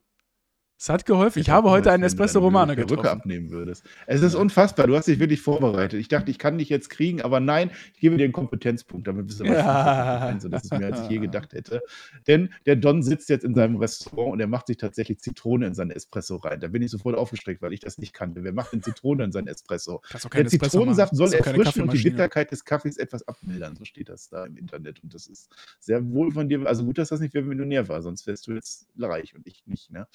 Es 0.77 0.89
hat 0.89 1.07
geholfen. 1.07 1.39
Ich, 1.39 1.47
ich 1.47 1.51
habe 1.51 1.71
heute 1.71 1.93
einen 1.93 2.03
Espresso 2.03 2.41
Romano 2.41 2.75
getrunken. 2.75 2.97
Rücke 2.97 3.11
abnehmen 3.11 3.51
würdest. 3.51 3.85
Es 4.07 4.23
ist 4.23 4.35
unfassbar. 4.35 4.87
Du 4.87 4.97
hast 4.97 5.07
dich 5.07 5.19
wirklich 5.19 5.41
vorbereitet. 5.41 6.01
Ich 6.01 6.09
dachte, 6.09 6.31
ich 6.31 6.39
kann 6.39 6.59
dich 6.59 6.69
jetzt 6.69 6.91
kriegen, 6.91 7.23
aber 7.23 7.41
nein, 7.41 7.71
ich 7.95 8.01
gebe 8.01 8.17
dir 8.17 8.25
einen 8.25 8.33
Kompetenzpunkt. 8.33 9.07
Damit 9.07 9.29
bist 9.29 9.41
du 9.41 9.45
ja. 9.45 10.37
so, 10.41 10.49
das 10.49 10.65
ist 10.65 10.73
mehr, 10.77 10.93
als 10.93 11.03
ich 11.03 11.11
je 11.11 11.19
gedacht 11.19 11.53
hätte. 11.53 11.81
Denn 12.27 12.53
der 12.67 12.77
Don 12.77 13.03
sitzt 13.03 13.29
jetzt 13.29 13.45
in 13.45 13.55
seinem 13.55 13.77
Restaurant 13.77 14.33
und 14.33 14.41
er 14.41 14.49
macht 14.49 14.67
sich 14.67 14.77
tatsächlich 14.77 15.21
Zitrone 15.21 15.67
in 15.67 15.75
seinen 15.75 15.93
Espresso 15.93 16.37
rein. 16.37 16.61
Da 16.61 16.69
bin 16.69 16.83
ich 16.83 16.91
sofort 16.91 17.17
aufgestreckt, 17.17 17.63
weil 17.63 17.73
ich 17.73 17.81
das 17.81 17.99
nicht 17.99 18.13
kannte. 18.13 18.43
Wer 18.43 18.53
macht 18.53 18.73
denn 18.73 18.83
Zitrone 18.83 19.25
in 19.25 19.33
seinen 19.33 19.47
Espresso? 19.47 20.03
Der 20.35 20.47
Zitronensaft 20.47 21.15
soll 21.15 21.33
erfrischen 21.33 21.83
und 21.83 21.93
die 21.93 22.03
Bitterkeit 22.03 22.51
des 22.51 22.65
Kaffees 22.65 22.97
etwas 22.97 23.27
abmildern. 23.29 23.77
So 23.77 23.85
steht 23.85 24.09
das 24.09 24.29
da 24.29 24.45
im 24.45 24.57
Internet. 24.57 25.03
Und 25.05 25.15
das 25.15 25.29
ist 25.29 25.51
sehr 25.79 26.05
wohl 26.11 26.33
von 26.33 26.49
dir. 26.49 26.67
Also 26.67 26.85
gut, 26.85 26.99
dass 26.99 27.11
das 27.11 27.21
nicht 27.21 27.33
Wer 27.35 27.43
Millionär 27.43 27.89
war, 27.89 28.03
sonst 28.03 28.27
wärst 28.27 28.47
du 28.47 28.53
jetzt 28.53 28.87
reich 28.99 29.35
und 29.35 29.47
ich 29.47 29.67
nicht. 29.67 29.91
Ne? 29.91 30.07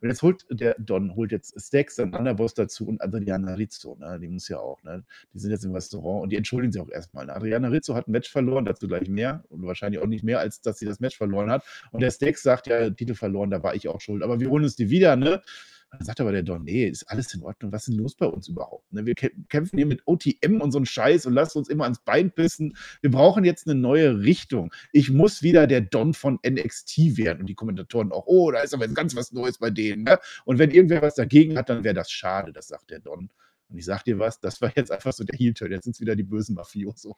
Und 0.00 0.08
jetzt 0.08 0.22
holt 0.22 0.46
der 0.50 0.76
Don 0.78 1.14
holt 1.14 1.32
jetzt 1.32 1.60
Stacks, 1.60 1.96
dann 1.96 2.14
Underboss 2.14 2.54
dazu 2.54 2.86
und 2.86 3.02
Adriana 3.02 3.54
Rizzo, 3.54 3.96
ne? 3.96 4.18
Die 4.20 4.28
muss 4.28 4.48
ja 4.48 4.58
auch, 4.58 4.82
ne? 4.82 5.04
Die 5.34 5.38
sind 5.38 5.50
jetzt 5.50 5.64
im 5.64 5.72
Restaurant 5.72 6.22
und 6.22 6.30
die 6.30 6.36
entschuldigen 6.36 6.72
sich 6.72 6.82
auch 6.82 6.90
erstmal. 6.90 7.26
Ne? 7.26 7.34
Adriana 7.34 7.68
Rizzo 7.68 7.94
hat 7.94 8.08
ein 8.08 8.12
Match 8.12 8.30
verloren, 8.30 8.64
dazu 8.64 8.88
gleich 8.88 9.08
mehr 9.08 9.44
und 9.48 9.66
wahrscheinlich 9.66 10.00
auch 10.00 10.06
nicht 10.06 10.24
mehr, 10.24 10.38
als 10.38 10.60
dass 10.60 10.78
sie 10.78 10.86
das 10.86 11.00
Match 11.00 11.16
verloren 11.16 11.50
hat. 11.50 11.64
Und 11.90 12.00
der 12.00 12.10
Stacks 12.10 12.42
sagt 12.42 12.66
ja, 12.66 12.90
Titel 12.90 13.14
verloren, 13.14 13.50
da 13.50 13.62
war 13.62 13.74
ich 13.74 13.88
auch 13.88 14.00
schuld. 14.00 14.22
Aber 14.22 14.40
wir 14.40 14.48
holen 14.50 14.64
uns 14.64 14.76
die 14.76 14.90
wieder, 14.90 15.16
ne? 15.16 15.42
Dann 15.90 16.04
sagt 16.04 16.20
aber 16.20 16.30
der 16.30 16.44
Don, 16.44 16.62
nee, 16.62 16.86
ist 16.86 17.04
alles 17.04 17.34
in 17.34 17.42
Ordnung, 17.42 17.72
was 17.72 17.82
ist 17.82 17.94
denn 17.94 18.02
los 18.02 18.14
bei 18.14 18.26
uns 18.26 18.48
überhaupt? 18.48 18.92
Ne? 18.92 19.06
Wir 19.06 19.14
kämpfen 19.14 19.76
hier 19.76 19.86
mit 19.86 20.02
OTM 20.06 20.60
und 20.60 20.70
so 20.70 20.78
einem 20.78 20.86
Scheiß 20.86 21.26
und 21.26 21.32
lassen 21.32 21.58
uns 21.58 21.68
immer 21.68 21.84
ans 21.84 21.98
Bein 21.98 22.30
pissen. 22.30 22.76
Wir 23.00 23.10
brauchen 23.10 23.44
jetzt 23.44 23.66
eine 23.66 23.78
neue 23.78 24.20
Richtung. 24.20 24.72
Ich 24.92 25.10
muss 25.10 25.42
wieder 25.42 25.66
der 25.66 25.80
Don 25.80 26.14
von 26.14 26.38
NXT 26.46 27.16
werden. 27.16 27.40
Und 27.40 27.46
die 27.46 27.54
Kommentatoren 27.54 28.12
auch, 28.12 28.26
oh, 28.26 28.52
da 28.52 28.60
ist 28.60 28.72
aber 28.72 28.84
jetzt 28.84 28.94
ganz 28.94 29.16
was 29.16 29.32
Neues 29.32 29.58
bei 29.58 29.70
denen. 29.70 30.04
Ne? 30.04 30.18
Und 30.44 30.58
wenn 30.58 30.70
irgendwer 30.70 31.02
was 31.02 31.16
dagegen 31.16 31.58
hat, 31.58 31.68
dann 31.68 31.82
wäre 31.82 31.94
das 31.94 32.10
schade, 32.10 32.52
das 32.52 32.68
sagt 32.68 32.90
der 32.90 33.00
Don. 33.00 33.28
Und 33.70 33.78
ich 33.78 33.84
sag 33.84 34.02
dir 34.04 34.18
was, 34.18 34.40
das 34.40 34.60
war 34.60 34.72
jetzt 34.74 34.90
einfach 34.90 35.12
so 35.12 35.22
der 35.24 35.38
Heel-Turn. 35.38 35.70
Jetzt 35.70 35.84
sind 35.84 35.94
es 35.94 36.00
wieder 36.00 36.16
die 36.16 36.24
bösen 36.24 36.56
Mafioso. 36.56 37.16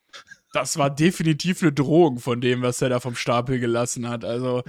Das 0.53 0.77
war 0.77 0.95
definitiv 0.95 1.63
eine 1.63 1.73
Drohung 1.73 2.19
von 2.19 2.41
dem, 2.41 2.63
was 2.63 2.83
er 2.83 2.91
da 2.91 3.01
vom 3.01 3.15
Stapel 3.15 3.59
gelassen 3.59 4.09
hat. 4.09 4.25
Also, 4.25 4.63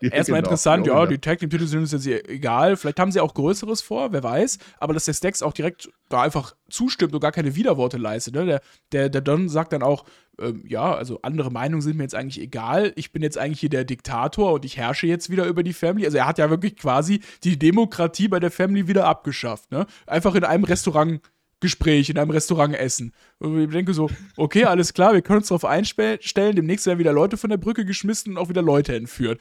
Erstmal 0.00 0.40
genau, 0.40 0.50
interessant, 0.50 0.86
ja, 0.86 1.06
die 1.06 1.18
Tag 1.18 1.38
Team 1.38 1.50
Titel 1.50 1.66
sind 1.66 1.80
uns 1.80 1.92
jetzt 1.92 2.06
egal. 2.06 2.76
Vielleicht 2.76 3.00
haben 3.00 3.10
sie 3.10 3.20
auch 3.20 3.34
Größeres 3.34 3.80
vor, 3.80 4.12
wer 4.12 4.22
weiß. 4.22 4.58
Aber 4.78 4.94
dass 4.94 5.06
der 5.06 5.12
Stacks 5.12 5.42
auch 5.42 5.52
direkt 5.52 5.90
da 6.08 6.22
einfach 6.22 6.54
zustimmt 6.70 7.14
und 7.14 7.20
gar 7.20 7.32
keine 7.32 7.56
Widerworte 7.56 7.96
leistet. 7.98 8.34
Ne? 8.34 8.46
Der, 8.46 8.60
der, 8.92 9.08
der 9.08 9.20
Don 9.20 9.48
sagt 9.48 9.72
dann 9.72 9.82
auch, 9.82 10.04
ähm, 10.40 10.62
ja, 10.66 10.94
also 10.94 11.18
andere 11.22 11.50
Meinungen 11.50 11.82
sind 11.82 11.96
mir 11.96 12.04
jetzt 12.04 12.14
eigentlich 12.14 12.40
egal. 12.40 12.92
Ich 12.94 13.12
bin 13.12 13.22
jetzt 13.22 13.38
eigentlich 13.38 13.60
hier 13.60 13.70
der 13.70 13.84
Diktator 13.84 14.52
und 14.52 14.64
ich 14.64 14.76
herrsche 14.76 15.06
jetzt 15.06 15.30
wieder 15.30 15.46
über 15.46 15.62
die 15.62 15.72
Family. 15.72 16.06
Also 16.06 16.18
er 16.18 16.26
hat 16.26 16.38
ja 16.38 16.48
wirklich 16.48 16.76
quasi 16.76 17.20
die 17.42 17.58
Demokratie 17.58 18.28
bei 18.28 18.38
der 18.38 18.52
Family 18.52 18.86
wieder 18.86 19.06
abgeschafft. 19.06 19.70
Ne? 19.72 19.86
Einfach 20.06 20.34
in 20.34 20.44
einem 20.44 20.64
Restaurant. 20.64 21.20
Gespräch 21.60 22.08
in 22.08 22.18
einem 22.18 22.30
Restaurant 22.30 22.72
essen. 22.76 23.12
Und 23.40 23.60
ich 23.60 23.70
denke 23.70 23.92
so, 23.92 24.08
okay, 24.36 24.64
alles 24.66 24.94
klar, 24.94 25.12
wir 25.12 25.22
können 25.22 25.40
uns 25.40 25.48
darauf 25.48 25.64
einstellen, 25.64 26.54
demnächst 26.54 26.86
werden 26.86 27.00
wieder 27.00 27.12
Leute 27.12 27.36
von 27.36 27.50
der 27.50 27.56
Brücke 27.56 27.84
geschmissen 27.84 28.32
und 28.32 28.38
auch 28.38 28.48
wieder 28.48 28.62
Leute 28.62 28.94
entführt. 28.94 29.40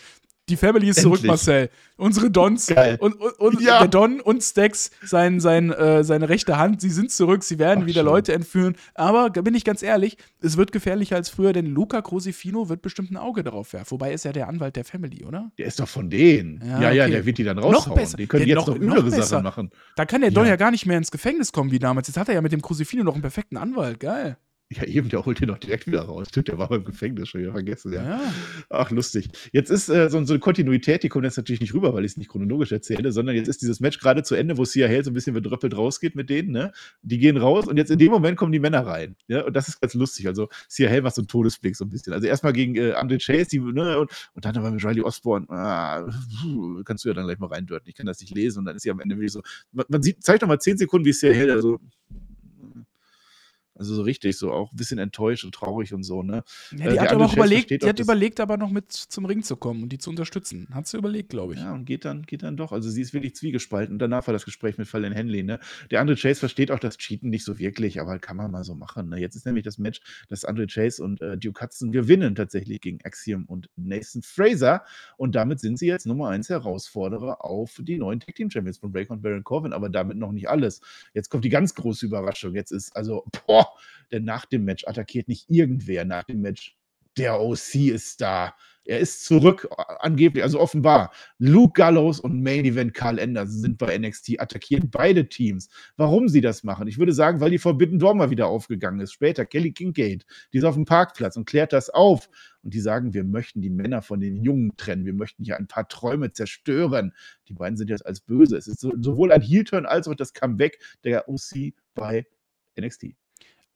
Die 0.50 0.56
Family 0.56 0.90
ist 0.90 0.98
Endlich. 1.00 1.20
zurück, 1.20 1.28
Marcel. 1.28 1.70
Unsere 1.98 2.32
Dons 2.32 2.68
Geil. 2.68 2.98
und, 3.02 3.20
und, 3.20 3.40
und 3.40 3.62
ja. 3.62 3.80
der 3.80 3.88
Don 3.90 4.22
und 4.22 4.42
Stax, 4.42 4.92
sein, 5.04 5.40
sein, 5.40 5.72
äh, 5.72 6.04
seine 6.04 6.30
rechte 6.30 6.58
Hand, 6.58 6.80
sie 6.80 6.90
sind 6.90 7.12
zurück, 7.12 7.44
sie 7.44 7.60
werden 7.60 7.84
Ach, 7.84 7.88
wieder 7.88 8.02
schön. 8.02 8.06
Leute 8.06 8.34
entführen. 8.34 8.76
Aber 8.94 9.30
da 9.30 9.42
bin 9.42 9.56
ich 9.56 9.66
ganz 9.66 9.84
ehrlich, 9.84 10.18
es 10.42 10.56
wird 10.56 10.72
gefährlicher 10.72 11.18
als 11.18 11.30
früher, 11.30 11.52
denn 11.52 11.66
Luca 11.66 12.02
Crosifino 12.02 12.70
wird 12.70 12.82
bestimmt 12.82 13.12
ein 13.12 13.18
Auge 13.18 13.44
darauf 13.44 13.74
werfen. 13.74 13.92
Wobei 13.92 14.14
ist 14.14 14.24
ja 14.24 14.32
der 14.32 14.48
Anwalt 14.48 14.76
der 14.78 14.86
Family, 14.86 15.26
oder? 15.26 15.52
Der 15.58 15.66
ist 15.66 15.80
doch 15.80 15.88
von 15.88 16.10
denen. 16.10 16.62
Ja, 16.66 16.80
ja, 16.80 16.88
okay. 16.88 16.98
ja 16.98 17.08
der 17.08 17.26
wird 17.26 17.38
die 17.40 17.44
dann 17.44 17.58
raushauen. 17.58 17.90
Noch 17.90 17.96
besser. 17.96 18.18
Die 18.18 18.28
können 18.28 18.46
der 18.46 18.56
jetzt 18.56 18.68
noch, 18.68 18.78
noch 18.78 18.98
üblere 18.98 19.12
Sachen 19.24 19.44
machen. 19.44 19.72
Da 19.96 20.06
kann 20.06 20.22
der 20.22 20.30
ja. 20.30 20.36
Don 20.36 20.48
ja 20.48 20.56
gar 20.56 20.72
nicht 20.72 20.86
mehr 20.86 20.98
ins 20.98 21.12
Gefängnis 21.12 21.52
kommen 21.52 21.72
wie 21.72 21.80
damals. 21.80 22.08
Jetzt 22.08 22.18
hat 22.18 22.30
er 22.30 22.36
ja 22.36 22.42
mit 22.42 22.54
dem 22.54 22.62
Crosifino 22.62 23.04
noch 23.04 23.14
einen 23.14 23.22
perfekten 23.22 23.58
Anwalt. 23.58 24.00
Geil. 24.00 24.38
Ja, 24.70 24.84
eben, 24.84 25.08
der 25.08 25.26
holt 25.26 25.40
den 25.40 25.48
doch 25.48 25.60
direkt 25.60 25.88
wieder 25.88 26.02
raus. 26.02 26.28
Der 26.36 26.58
war 26.58 26.68
beim 26.68 26.84
Gefängnis 26.84 27.30
schon 27.30 27.40
wieder 27.40 27.54
vergessen, 27.54 27.94
ja. 27.94 28.04
ja. 28.04 28.34
Ach, 28.70 28.92
lustig. 28.92 29.30
Jetzt 29.54 29.70
ist 29.70 29.88
äh, 29.88 30.10
so, 30.10 30.22
so, 30.26 30.34
eine 30.34 30.42
Kontinuität, 30.42 31.04
die 31.04 31.10
kommt 31.10 31.24
jetzt 31.24 31.38
natürlich 31.38 31.62
nicht 31.62 31.74
rüber, 31.74 31.94
weil 31.94 32.04
ich 32.04 32.12
es 32.12 32.18
nicht 32.18 32.30
chronologisch 32.30 32.74
erzähle, 32.74 33.14
sondern 33.14 33.38
jetzt 33.38 33.48
ist 33.48 33.62
dieses 33.62 33.80
Match 33.80 33.98
gerade 33.98 34.24
zu 34.24 34.36
Ende, 34.36 34.58
wo 34.58 34.66
Sia 34.66 34.90
Hale 34.90 35.06
so 35.06 35.12
ein 35.12 35.14
bisschen 35.14 35.34
bedröppelt 35.34 35.78
rausgeht 35.78 36.16
mit 36.16 36.30
denen, 36.30 36.52
ne? 36.52 36.74
Die 37.02 37.18
gehen 37.18 37.38
raus 37.38 37.66
und 37.66 37.78
jetzt 37.78 37.92
in 37.92 37.98
dem 37.98 38.12
Moment 38.12 38.38
kommen 38.38 38.52
die 38.52 38.60
Männer 38.60 38.86
rein. 38.86 39.16
Ja, 39.30 39.46
und 39.46 39.56
das 39.56 39.70
ist 39.70 39.80
ganz 39.80 39.94
lustig. 39.94 40.28
Also 40.28 40.50
Sia 40.68 40.90
Hale 40.90 41.02
macht 41.02 41.16
so 41.16 41.22
einen 41.22 41.30
Todesblick 41.30 41.78
so 41.78 41.86
ein 41.86 41.90
bisschen. 41.90 42.12
Also 42.12 42.28
erstmal 42.28 42.52
gegen 42.52 42.76
äh, 42.76 42.92
Andre 42.92 43.20
Chase, 43.20 43.48
die, 43.50 43.60
ne, 43.60 43.98
und, 43.98 44.12
und 44.34 44.44
dann 44.44 44.58
aber 44.58 44.70
mit 44.70 44.84
Riley 44.84 45.02
Osborne, 45.02 45.50
ah, 45.50 46.10
kannst 46.84 47.06
du 47.06 47.10
ja 47.10 47.16
dann 47.16 47.26
gleich 47.26 47.40
mal 47.40 47.48
reindörten. 47.48 47.88
Ich 47.88 47.96
kann 47.96 48.06
das 48.06 48.20
nicht 48.20 48.36
lesen 48.36 48.60
und 48.60 48.66
dann 48.66 48.76
ist 48.76 48.84
sie 48.84 48.92
am 48.92 49.00
Ende 49.00 49.16
wirklich 49.16 49.32
so. 49.32 49.42
Man, 49.72 49.86
man 49.88 50.02
sieht, 50.02 50.22
zeigt 50.26 50.44
doch 50.44 50.48
mal 50.50 50.60
zehn 50.60 50.78
Sekunden, 50.78 51.06
wie 51.06 51.14
Sia 51.14 51.34
Hale 51.34 51.54
also 51.54 51.80
also 53.78 53.96
so 53.96 54.02
richtig, 54.02 54.38
so 54.38 54.52
auch 54.52 54.72
ein 54.72 54.76
bisschen 54.76 55.00
enttäuscht 55.00 55.46
und 55.46 55.54
traurig 55.54 55.94
und 55.94 56.04
so, 56.04 56.24
ne? 56.24 56.44
Ja, 56.72 56.90
die 56.90 56.98
äh, 56.98 57.00
hat 57.00 57.12
aber 57.12 57.26
auch 57.26 57.34
überlegt, 57.34 57.70
die 57.72 57.88
hat 57.88 58.00
überlegt, 58.00 58.40
aber 58.40 58.58
noch 58.58 58.70
mit 58.70 58.92
zum 58.92 59.26
Ring 59.26 59.44
zu 59.44 59.56
kommen 59.56 59.84
und 59.84 59.90
die 59.90 59.98
zu 59.98 60.10
unterstützen. 60.10 60.68
Hat 60.72 60.88
sie 60.88 60.98
überlegt, 60.98 61.30
glaube 61.30 61.54
ich. 61.54 61.60
Ja, 61.60 61.74
und 61.74 61.86
geht 61.86 62.06
dann, 62.06 62.24
geht 62.24 62.44
dann 62.44 62.58
doch. 62.58 62.72
Also 62.72 62.90
sie 62.90 63.02
ist 63.02 63.14
wirklich 63.14 63.36
zwiegespalten. 63.36 63.96
Und 63.96 64.00
danach 64.00 64.28
war 64.28 64.34
das 64.34 64.46
Gespräch 64.46 64.78
mit 64.78 64.88
Fallon 64.88 65.14
Henley, 65.14 65.44
ne? 65.44 65.60
Der 65.92 66.02
Andre 66.02 66.16
Chase 66.16 66.40
versteht 66.40 66.72
auch 66.72 66.80
das 66.80 66.98
Cheaten 66.98 67.30
nicht 67.30 67.44
so 67.44 67.60
wirklich, 67.60 68.00
aber 68.00 68.20
kann 68.20 68.38
man 68.38 68.52
mal 68.52 68.64
so 68.64 68.76
machen. 68.76 69.10
Ne? 69.10 69.20
Jetzt 69.20 69.36
ist 69.36 69.46
nämlich 69.46 69.64
das 69.64 69.78
Match, 69.78 70.02
dass 70.30 70.46
Andre 70.46 70.68
Chase 70.68 71.04
und 71.04 71.22
äh, 71.22 71.38
Duke 71.38 71.62
Hudson 71.62 71.92
gewinnen 71.92 72.36
tatsächlich 72.36 72.82
gegen 72.82 73.00
Axiom 73.04 73.46
und 73.46 73.70
Nathan 73.76 74.22
Fraser. 74.22 74.84
Und 75.18 75.36
damit 75.36 75.60
sind 75.60 75.80
sie 75.80 75.88
jetzt 75.88 76.06
Nummer 76.06 76.30
1 76.30 76.50
Herausforderer 76.50 77.44
auf 77.44 77.80
die 77.82 77.98
neuen 77.98 78.20
Tag 78.20 78.36
Team 78.36 78.50
Champions 78.50 78.78
von 78.78 78.92
Break 78.92 79.10
und 79.10 79.22
Baron 79.22 79.44
Corbin, 79.44 79.74
aber 79.74 79.90
damit 79.90 80.18
noch 80.18 80.32
nicht 80.32 80.50
alles. 80.50 80.82
Jetzt 81.14 81.30
kommt 81.30 81.46
die 81.46 81.50
ganz 81.50 81.76
große 81.76 82.06
Überraschung. 82.06 82.54
Jetzt 82.56 82.72
ist 82.72 82.96
also, 82.96 83.26
boah, 83.46 83.67
denn 84.12 84.24
nach 84.24 84.46
dem 84.46 84.66
Match 84.66 84.86
attackiert 84.88 85.28
nicht 85.28 85.50
irgendwer 85.50 86.06
nach 86.06 86.24
dem 86.24 86.42
Match. 86.42 86.78
Der 87.18 87.42
OC 87.42 87.76
ist 87.76 88.22
da. 88.22 88.54
Er 88.88 89.00
ist 89.00 89.26
zurück, 89.26 89.68
angeblich, 90.00 90.44
also 90.44 90.62
offenbar. 90.62 91.12
Luke 91.40 91.74
Gallows 91.74 92.22
und 92.22 92.42
Main 92.42 92.64
Event 92.64 92.94
Carl 92.94 93.20
Anderson 93.20 93.60
sind 93.60 93.78
bei 93.78 93.98
NXT, 93.98 94.40
attackieren 94.40 94.90
beide 94.90 95.28
Teams. 95.28 95.68
Warum 95.98 96.30
sie 96.30 96.40
das 96.40 96.64
machen? 96.64 96.88
Ich 96.88 96.98
würde 96.98 97.12
sagen, 97.12 97.42
weil 97.42 97.52
die 97.52 97.58
Forbidden 97.58 98.00
Door 98.00 98.16
mal 98.16 98.30
wieder 98.30 98.48
aufgegangen 98.48 99.02
ist. 99.02 99.12
Später, 99.12 99.46
Kelly 99.46 99.74
Kincaid, 99.74 100.26
die 100.54 100.60
ist 100.60 100.64
auf 100.64 100.76
dem 100.76 100.86
Parkplatz 100.86 101.36
und 101.36 101.46
klärt 101.46 101.74
das 101.74 101.90
auf. 101.90 102.30
Und 102.64 102.74
die 102.74 102.80
sagen, 102.80 103.14
wir 103.14 103.26
möchten 103.26 103.62
die 103.62 103.70
Männer 103.70 104.02
von 104.02 104.22
den 104.22 104.38
Jungen 104.38 104.78
trennen. 104.78 105.06
Wir 105.06 105.14
möchten 105.14 105.44
hier 105.44 105.58
ein 105.58 105.68
paar 105.68 105.90
Träume 105.90 106.32
zerstören. 106.32 107.14
Die 107.50 107.54
beiden 107.54 107.76
sind 107.76 107.90
jetzt 107.90 108.06
als 108.06 108.22
böse. 108.22 108.56
Es 108.56 108.68
ist 108.68 108.80
sowohl 108.80 109.34
ein 109.34 109.42
Heel-Turn 109.42 109.86
als 109.86 110.08
auch 110.08 110.16
das 110.16 110.34
Comeback 110.34 110.80
der 111.04 111.28
OC 111.28 111.74
bei 111.94 112.26
NXT 112.80 113.16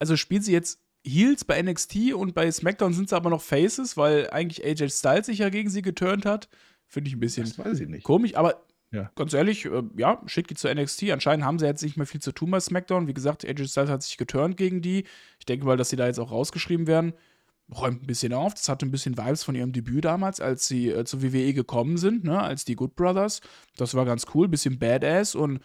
also 0.02 0.18
spielt 0.18 0.44
sie 0.44 0.52
jetzt 0.52 0.80
Heels 1.06 1.46
bei 1.46 1.62
NXT 1.62 2.14
und 2.14 2.34
bei 2.34 2.52
SmackDown 2.52 2.92
sind 2.92 3.10
sie 3.10 3.16
aber 3.16 3.30
noch 3.30 3.42
Faces, 3.42 3.98
weil 3.98 4.30
eigentlich 4.32 4.66
AJ 4.66 4.90
Styles 4.90 5.28
sich 5.28 5.38
ja 5.38 5.50
gegen 5.50 5.70
sie 5.70 5.84
geturnt 5.84 6.26
hat. 6.26 6.50
Finde 6.88 7.10
ich 7.10 7.16
ein 7.16 7.20
bisschen 7.20 7.46
ich 7.94 8.04
komisch, 8.04 8.36
aber 8.36 8.66
ja. 8.92 9.12
ganz 9.16 9.34
ehrlich, 9.34 9.66
äh, 9.66 9.84
ja, 9.96 10.20
schickt 10.26 10.50
die 10.50 10.56
zu 10.56 10.74
NXT. 10.74 11.12
Anscheinend 11.12 11.46
haben 11.46 11.60
sie 11.60 11.68
jetzt 11.68 11.84
nicht 11.84 11.98
mehr 11.98 12.08
viel 12.08 12.20
zu 12.20 12.32
tun 12.32 12.50
bei 12.50 12.60
SmackDown. 12.60 13.08
Wie 13.08 13.14
gesagt, 13.14 13.46
AJ 13.46 13.68
Styles 13.68 13.92
hat 13.92 14.02
sich 14.02 14.18
geturnt 14.18 14.58
gegen 14.58 14.82
die. 14.82 15.06
Ich 15.38 15.46
denke 15.46 15.68
mal, 15.68 15.78
dass 15.78 15.90
sie 15.90 15.96
da 15.98 16.08
jetzt 16.08 16.20
auch 16.20 16.32
rausgeschrieben 16.32 16.88
werden. 16.88 17.14
Räumt 17.74 18.02
ein 18.02 18.08
bisschen 18.08 18.34
auf. 18.34 18.56
Das 18.56 18.68
hatte 18.70 18.88
ein 18.88 18.92
bisschen 18.92 19.18
Vibes 19.18 19.44
von 19.44 19.54
ihrem 19.54 19.72
Debüt 19.72 20.06
damals, 20.06 20.42
als 20.42 20.68
sie 20.68 20.90
äh, 20.90 21.06
zur 21.06 21.22
WWE 21.22 21.54
gekommen 21.54 21.98
sind, 21.98 22.24
ne, 22.24 22.42
als 22.42 22.66
die 22.66 22.76
Good 22.76 22.96
Brothers. 22.96 23.42
Das 23.78 23.94
war 23.94 24.06
ganz 24.06 24.26
cool, 24.34 24.48
bisschen 24.48 24.80
badass 24.80 25.36
und 25.36 25.62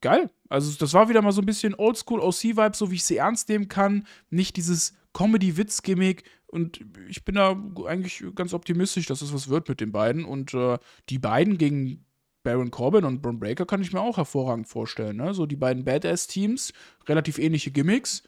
geil. 0.00 0.30
Also, 0.48 0.76
das 0.78 0.94
war 0.94 1.08
wieder 1.08 1.22
mal 1.22 1.32
so 1.32 1.42
ein 1.42 1.46
bisschen 1.46 1.74
Oldschool 1.74 2.20
OC-Vibe, 2.20 2.76
so 2.76 2.90
wie 2.90 2.96
ich 2.96 3.04
sie 3.04 3.16
ernst 3.16 3.48
nehmen 3.48 3.68
kann. 3.68 4.06
Nicht 4.30 4.56
dieses 4.56 4.94
Comedy-Witz-Gimmick. 5.12 6.24
Und 6.46 6.84
ich 7.08 7.24
bin 7.24 7.34
da 7.34 7.56
eigentlich 7.86 8.24
ganz 8.34 8.54
optimistisch, 8.54 9.06
dass 9.06 9.22
es 9.22 9.32
was 9.34 9.48
wird 9.48 9.68
mit 9.68 9.80
den 9.80 9.92
beiden. 9.92 10.24
Und 10.24 10.54
äh, 10.54 10.78
die 11.08 11.18
beiden 11.18 11.58
gegen 11.58 12.04
Baron 12.42 12.70
Corbin 12.70 13.04
und 13.04 13.22
Braun 13.22 13.40
Breaker 13.40 13.66
kann 13.66 13.82
ich 13.82 13.92
mir 13.92 14.00
auch 14.00 14.18
hervorragend 14.18 14.68
vorstellen. 14.68 15.16
Ne? 15.16 15.34
So 15.34 15.46
die 15.46 15.56
beiden 15.56 15.84
Badass-Teams, 15.84 16.72
relativ 17.08 17.38
ähnliche 17.38 17.72
Gimmicks, 17.72 18.22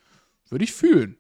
würde 0.49 0.65
ich 0.65 0.73
fühlen. 0.73 1.17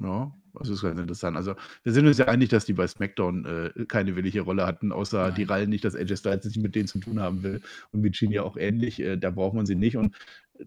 Ja, 0.00 0.32
das 0.58 0.70
ist 0.70 0.82
ganz 0.82 1.00
interessant. 1.00 1.36
Also, 1.36 1.54
wir 1.82 1.92
sind 1.92 2.06
uns 2.06 2.18
ja 2.18 2.26
einig, 2.26 2.48
dass 2.48 2.64
die 2.64 2.72
bei 2.72 2.86
SmackDown 2.86 3.44
äh, 3.44 3.84
keine 3.86 4.16
willige 4.16 4.42
Rolle 4.42 4.66
hatten, 4.66 4.92
außer 4.92 5.24
Nein. 5.24 5.34
die 5.34 5.42
Rallen 5.44 5.70
nicht, 5.70 5.84
dass 5.84 5.94
AJ 5.94 6.16
Styles 6.16 6.44
nicht 6.44 6.62
mit 6.62 6.74
denen 6.74 6.88
zu 6.88 6.98
tun 6.98 7.20
haben 7.20 7.42
will. 7.42 7.60
Und 7.92 8.04
ja 8.20 8.42
auch 8.42 8.56
ähnlich. 8.56 9.00
Äh, 9.00 9.16
da 9.16 9.30
braucht 9.30 9.54
man 9.54 9.66
sie 9.66 9.74
nicht. 9.74 9.96
Und 9.96 10.14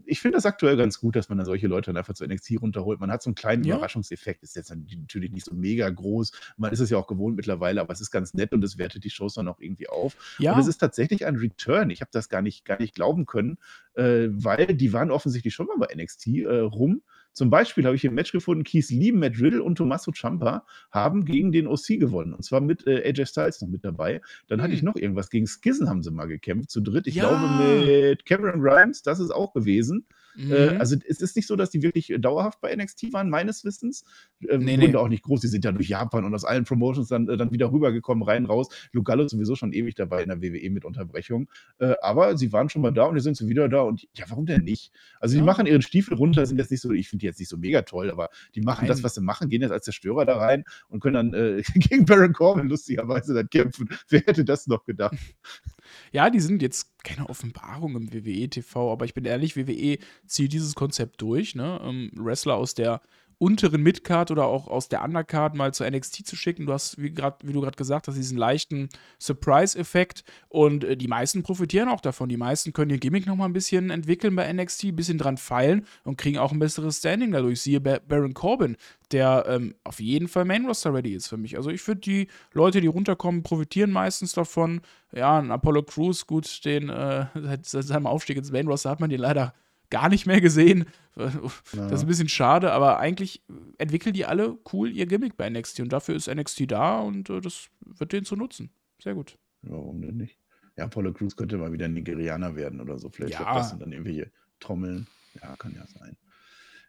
ich 0.05 0.19
finde 0.19 0.37
das 0.37 0.45
aktuell 0.45 0.77
ganz 0.77 0.99
gut, 0.99 1.15
dass 1.15 1.29
man 1.29 1.37
dann 1.37 1.45
solche 1.45 1.67
Leute 1.67 1.87
dann 1.87 1.97
einfach 1.97 2.13
zu 2.13 2.25
NXT 2.25 2.61
runterholt. 2.61 2.99
Man 2.99 3.11
hat 3.11 3.23
so 3.23 3.29
einen 3.29 3.35
kleinen 3.35 3.63
ja. 3.63 3.75
Überraschungseffekt. 3.75 4.43
Ist 4.43 4.55
jetzt 4.55 4.71
natürlich 4.71 5.31
nicht 5.31 5.45
so 5.45 5.53
mega 5.53 5.89
groß. 5.89 6.31
Man 6.57 6.71
ist 6.71 6.79
es 6.79 6.89
ja 6.89 6.97
auch 6.97 7.07
gewohnt 7.07 7.35
mittlerweile, 7.35 7.81
aber 7.81 7.93
es 7.93 8.01
ist 8.01 8.11
ganz 8.11 8.33
nett 8.33 8.53
und 8.53 8.63
es 8.63 8.77
wertet 8.77 9.03
die 9.03 9.09
Shows 9.09 9.35
dann 9.35 9.47
auch 9.47 9.59
irgendwie 9.59 9.89
auf. 9.89 10.37
Ja. 10.39 10.53
Und 10.53 10.59
es 10.59 10.67
ist 10.67 10.77
tatsächlich 10.77 11.25
ein 11.25 11.37
Return. 11.37 11.89
Ich 11.89 12.01
habe 12.01 12.11
das 12.11 12.29
gar 12.29 12.41
nicht, 12.41 12.65
gar 12.65 12.79
nicht 12.79 12.95
glauben 12.95 13.25
können, 13.25 13.57
äh, 13.95 14.27
weil 14.29 14.67
die 14.67 14.93
waren 14.93 15.11
offensichtlich 15.11 15.53
schon 15.53 15.67
mal 15.67 15.77
bei 15.77 15.93
NXT 15.95 16.27
äh, 16.27 16.59
rum. 16.59 17.01
Zum 17.33 17.49
Beispiel 17.49 17.85
habe 17.85 17.95
ich 17.95 18.05
ein 18.05 18.13
Match 18.13 18.31
gefunden, 18.31 18.63
Keith 18.63 18.89
Lee, 18.89 19.11
Matt 19.11 19.39
Riddle 19.39 19.63
und 19.63 19.75
Tommaso 19.75 20.11
Ciampa 20.11 20.65
haben 20.91 21.25
gegen 21.25 21.51
den 21.51 21.67
OC 21.67 21.99
gewonnen. 21.99 22.33
Und 22.33 22.43
zwar 22.43 22.61
mit 22.61 22.85
äh, 22.87 23.07
AJ 23.07 23.27
Styles 23.27 23.61
noch 23.61 23.69
mit 23.69 23.85
dabei. 23.85 24.21
Dann 24.47 24.59
hm. 24.59 24.63
hatte 24.63 24.73
ich 24.73 24.81
hm. 24.81 24.85
noch 24.87 24.95
irgendwas. 24.95 25.29
Gegen 25.29 25.47
Skizzen 25.47 25.89
haben 25.89 26.03
sie 26.03 26.11
mal 26.11 26.25
gekämpft, 26.25 26.69
zu 26.69 26.81
dritt. 26.81 27.07
Ich 27.07 27.15
ja. 27.15 27.27
glaube 27.27 27.65
mit 27.65 28.25
Cameron 28.25 28.61
Grimes, 28.61 29.01
das 29.03 29.19
ist 29.19 29.31
auch 29.31 29.53
gewesen. 29.53 30.05
Äh, 30.37 30.41
mhm. 30.41 30.51
Äh, 30.51 30.67
also 30.77 30.95
es 31.07 31.21
ist 31.21 31.35
nicht 31.35 31.47
so, 31.47 31.55
dass 31.55 31.69
die 31.69 31.81
wirklich 31.81 32.13
dauerhaft 32.19 32.61
bei 32.61 32.75
NXT 32.75 33.13
waren, 33.13 33.29
meines 33.29 33.63
Wissens. 33.63 34.03
Ähm, 34.47 34.63
nee, 34.63 34.77
nee. 34.77 34.95
auch 34.95 35.07
nicht 35.07 35.23
groß. 35.23 35.41
Die 35.41 35.47
sind 35.47 35.65
ja 35.65 35.71
durch 35.71 35.89
Japan 35.89 36.25
und 36.25 36.33
aus 36.33 36.45
allen 36.45 36.63
Promotions 36.63 37.07
dann, 37.07 37.27
äh, 37.27 37.37
dann 37.37 37.51
wieder 37.51 37.71
rübergekommen, 37.71 38.23
rein, 38.23 38.45
raus. 38.45 38.69
Lugallo 38.91 39.23
ist 39.23 39.31
sowieso 39.31 39.55
schon 39.55 39.73
ewig 39.73 39.95
dabei 39.95 40.23
in 40.23 40.29
der 40.29 40.41
WWE 40.41 40.69
mit 40.69 40.85
Unterbrechung. 40.85 41.49
Äh, 41.79 41.95
aber 42.01 42.37
sie 42.37 42.51
waren 42.51 42.69
schon 42.69 42.81
mal 42.81 42.91
da 42.91 43.05
und 43.05 43.15
jetzt 43.15 43.23
sind 43.23 43.37
sie 43.37 43.47
wieder 43.47 43.69
da. 43.69 43.81
Und 43.81 44.07
ja, 44.13 44.25
warum 44.29 44.45
denn 44.45 44.63
nicht? 44.63 44.91
Also 45.19 45.33
die 45.33 45.39
ja. 45.39 45.45
machen 45.45 45.65
ihren 45.65 45.81
Stiefel 45.81 46.15
runter, 46.15 46.45
sind 46.45 46.57
jetzt 46.57 46.71
nicht 46.71 46.81
so, 46.81 46.91
ich 46.91 47.09
finde 47.09 47.21
die 47.21 47.27
jetzt 47.27 47.39
nicht 47.39 47.49
so 47.49 47.57
mega 47.57 47.81
toll, 47.81 48.11
aber 48.11 48.29
die 48.55 48.61
machen 48.61 48.81
Nein. 48.81 48.89
das, 48.89 49.03
was 49.03 49.15
sie 49.15 49.21
machen, 49.21 49.49
gehen 49.49 49.61
jetzt 49.61 49.71
als 49.71 49.85
Zerstörer 49.85 50.25
da 50.25 50.37
rein 50.37 50.63
und 50.89 50.99
können 50.99 51.31
dann 51.31 51.33
äh, 51.33 51.61
gegen 51.75 52.05
Baron 52.05 52.33
Corbin 52.33 52.67
lustigerweise 52.67 53.33
dann 53.33 53.49
kämpfen. 53.49 53.89
Wer 54.09 54.21
hätte 54.21 54.45
das 54.45 54.67
noch 54.67 54.85
gedacht? 54.85 55.17
Ja, 56.11 56.29
die 56.29 56.39
sind 56.39 56.61
jetzt 56.61 57.03
keine 57.03 57.29
Offenbarung 57.29 57.95
im 57.95 58.13
WWE-TV, 58.13 58.91
aber 58.91 59.05
ich 59.05 59.13
bin 59.13 59.25
ehrlich, 59.25 59.55
WWE 59.55 59.97
zieht 60.25 60.53
dieses 60.53 60.75
Konzept 60.75 61.21
durch. 61.21 61.55
Ne? 61.55 61.79
Ähm, 61.83 62.11
Wrestler 62.15 62.55
aus 62.55 62.73
der 62.73 63.01
unteren 63.39 63.81
Midcard 63.81 64.31
oder 64.31 64.45
auch 64.45 64.67
aus 64.67 64.89
der 64.89 65.01
Undercard 65.01 65.55
mal 65.55 65.73
zu 65.73 65.89
NXT 65.89 66.27
zu 66.27 66.35
schicken. 66.35 66.65
Du 66.65 66.73
hast, 66.73 67.01
wie, 67.01 67.11
grad, 67.11 67.47
wie 67.47 67.53
du 67.53 67.61
gerade 67.61 67.77
gesagt 67.77 68.07
hast, 68.07 68.15
diesen 68.15 68.37
leichten 68.37 68.89
Surprise-Effekt 69.17 70.25
und 70.49 70.83
äh, 70.83 70.97
die 70.97 71.07
meisten 71.07 71.41
profitieren 71.41 71.87
auch 71.87 72.01
davon. 72.01 72.27
Die 72.27 72.37
meisten 72.37 72.73
können 72.73 72.91
ihr 72.91 72.99
Gimmick 72.99 73.25
nochmal 73.25 73.47
ein 73.47 73.53
bisschen 73.53 73.89
entwickeln 73.89 74.35
bei 74.35 74.51
NXT, 74.51 74.85
ein 74.85 74.95
bisschen 74.97 75.17
dran 75.17 75.37
feilen 75.37 75.85
und 76.03 76.17
kriegen 76.17 76.37
auch 76.37 76.51
ein 76.51 76.59
besseres 76.59 76.97
Standing 76.97 77.31
dadurch. 77.31 77.61
Siehe 77.61 77.79
Bar 77.79 78.01
Baron 78.01 78.33
Corbin, 78.33 78.75
der 79.11 79.45
ähm, 79.47 79.73
auf 79.85 80.01
jeden 80.01 80.27
Fall 80.27 80.43
Main 80.43 80.65
Roster 80.65 80.93
ready 80.93 81.13
ist 81.13 81.27
für 81.27 81.37
mich. 81.37 81.55
Also 81.55 81.69
ich 81.69 81.81
finde, 81.81 82.01
die 82.01 82.27
Leute, 82.51 82.81
die 82.81 82.87
runterkommen, 82.87 83.43
profitieren 83.43 83.91
meistens 83.91 84.33
davon. 84.33 84.81
Ja, 85.13 85.39
ein 85.39 85.51
Apollo 85.51 85.83
Crews, 85.83 86.27
gut, 86.27 86.65
den 86.65 86.89
äh, 86.89 87.27
seit, 87.35 87.65
seit 87.65 87.85
seinem 87.85 88.05
Aufstieg 88.05 88.35
ins 88.37 88.51
Main 88.51 88.67
Roster 88.67 88.89
hat 88.89 88.99
man 88.99 89.09
den 89.09 89.21
leider 89.21 89.53
gar 89.89 90.09
nicht 90.09 90.25
mehr 90.25 90.41
gesehen. 90.41 90.85
Das 91.15 91.35
ist 91.35 92.01
ein 92.01 92.07
bisschen 92.07 92.29
schade, 92.29 92.71
aber 92.71 92.99
eigentlich 92.99 93.43
entwickeln 93.77 94.13
die 94.13 94.25
alle 94.25 94.57
cool 94.71 94.91
ihr 94.91 95.05
Gimmick 95.05 95.35
bei 95.35 95.49
NXT 95.49 95.81
und 95.81 95.91
dafür 95.91 96.15
ist 96.15 96.33
NXT 96.33 96.71
da 96.71 96.99
und 96.99 97.29
äh, 97.29 97.41
das 97.41 97.69
wird 97.85 98.13
denen 98.13 98.25
zu 98.25 98.35
nutzen. 98.35 98.71
Sehr 99.01 99.15
gut. 99.15 99.37
Warum 99.61 100.01
denn 100.01 100.17
nicht? 100.17 100.37
Ja, 100.77 100.85
Apollo 100.85 101.13
Crews 101.13 101.35
könnte 101.35 101.57
mal 101.57 101.73
wieder 101.73 101.87
Nigerianer 101.87 102.55
werden 102.55 102.79
oder 102.79 102.97
so. 102.97 103.09
Vielleicht 103.09 103.33
ja. 103.33 103.53
das 103.53 103.73
und 103.73 103.81
dann 103.81 103.91
irgendwelche 103.91 104.31
Trommeln. 104.59 105.07
Ja, 105.41 105.55
kann 105.57 105.75
ja 105.75 105.85
sein. 105.87 106.15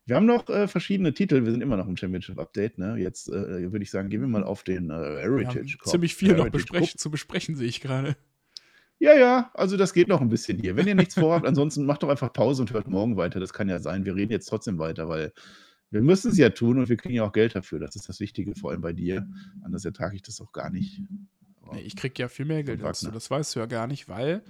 Wir 0.06 0.16
haben 0.16 0.26
noch 0.26 0.48
äh, 0.48 0.66
verschiedene 0.66 1.12
Titel. 1.12 1.44
Wir 1.44 1.52
sind 1.52 1.60
immer 1.60 1.76
noch 1.76 1.86
im 1.86 1.96
Championship-Update. 1.96 2.78
Ne? 2.78 2.96
Jetzt 2.98 3.28
äh, 3.28 3.70
würde 3.70 3.82
ich 3.82 3.90
sagen, 3.90 4.08
gehen 4.08 4.20
wir 4.20 4.28
mal 4.28 4.44
auf 4.44 4.62
den 4.62 4.90
äh, 4.90 4.94
Heritage. 4.94 5.78
Ziemlich 5.84 6.14
viel 6.14 6.28
Heritage 6.28 6.46
noch 6.46 6.52
besprech 6.52 6.96
zu 6.96 7.10
besprechen, 7.10 7.54
sehe 7.54 7.68
ich 7.68 7.80
gerade. 7.80 8.16
Ja, 9.00 9.14
ja, 9.14 9.50
also 9.54 9.78
das 9.78 9.94
geht 9.94 10.08
noch 10.08 10.20
ein 10.20 10.28
bisschen 10.28 10.58
hier. 10.58 10.76
Wenn 10.76 10.86
ihr 10.86 10.94
nichts 10.94 11.14
vorhabt, 11.14 11.46
ansonsten 11.46 11.86
macht 11.86 12.02
doch 12.02 12.10
einfach 12.10 12.32
Pause 12.32 12.62
und 12.62 12.72
hört 12.72 12.86
morgen 12.86 13.16
weiter. 13.16 13.40
Das 13.40 13.54
kann 13.54 13.68
ja 13.68 13.78
sein. 13.78 14.04
Wir 14.04 14.14
reden 14.14 14.30
jetzt 14.30 14.46
trotzdem 14.46 14.78
weiter, 14.78 15.08
weil 15.08 15.32
wir 15.90 16.02
müssen 16.02 16.30
es 16.30 16.36
ja 16.36 16.50
tun 16.50 16.78
und 16.78 16.90
wir 16.90 16.98
kriegen 16.98 17.14
ja 17.14 17.24
auch 17.24 17.32
Geld 17.32 17.56
dafür. 17.56 17.80
Das 17.80 17.96
ist 17.96 18.10
das 18.10 18.20
Wichtige, 18.20 18.54
vor 18.54 18.72
allem 18.72 18.82
bei 18.82 18.92
dir. 18.92 19.26
Anders 19.62 19.86
ertrage 19.86 20.16
ich 20.16 20.22
das 20.22 20.38
auch 20.42 20.52
gar 20.52 20.68
nicht. 20.68 21.00
Nee, 21.72 21.80
ich 21.80 21.96
kriege 21.96 22.14
ja 22.18 22.28
viel 22.28 22.44
mehr 22.44 22.62
Geld 22.62 22.84
als 22.84 23.00
du. 23.00 23.10
Das 23.10 23.30
weißt 23.30 23.56
du 23.56 23.60
ja 23.60 23.66
gar 23.66 23.86
nicht, 23.86 24.06
weil 24.10 24.42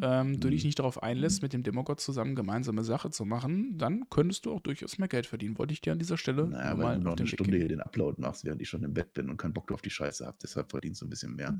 ähm, 0.00 0.38
du 0.38 0.50
dich 0.50 0.62
nicht 0.62 0.78
darauf 0.78 1.02
einlässt, 1.02 1.42
mit 1.42 1.52
dem 1.52 1.64
Demogod 1.64 2.00
zusammen 2.00 2.36
gemeinsame 2.36 2.84
Sache 2.84 3.10
zu 3.10 3.24
machen, 3.24 3.76
dann 3.76 4.08
könntest 4.08 4.46
du 4.46 4.52
auch 4.52 4.60
durchaus 4.60 4.98
mehr 4.98 5.08
Geld 5.08 5.26
verdienen. 5.26 5.58
Wollte 5.58 5.72
ich 5.72 5.80
dir 5.80 5.92
an 5.92 5.98
dieser 5.98 6.16
Stelle 6.16 6.46
naja, 6.46 6.76
mal 6.76 6.84
weil 6.84 6.98
du 6.98 7.04
noch 7.04 7.16
eine 7.16 7.26
Stunde 7.26 7.56
hier 7.56 7.68
den 7.68 7.80
Upload 7.80 8.20
machst, 8.20 8.44
während 8.44 8.62
ich 8.62 8.68
schon 8.68 8.84
im 8.84 8.94
Bett 8.94 9.12
bin 9.14 9.28
und 9.28 9.36
keinen 9.36 9.52
Bock 9.52 9.72
auf 9.72 9.82
die 9.82 9.90
Scheiße 9.90 10.24
habe. 10.24 10.38
Deshalb 10.40 10.70
verdienst 10.70 11.02
du 11.02 11.06
ein 11.06 11.10
bisschen 11.10 11.34
mehr, 11.34 11.58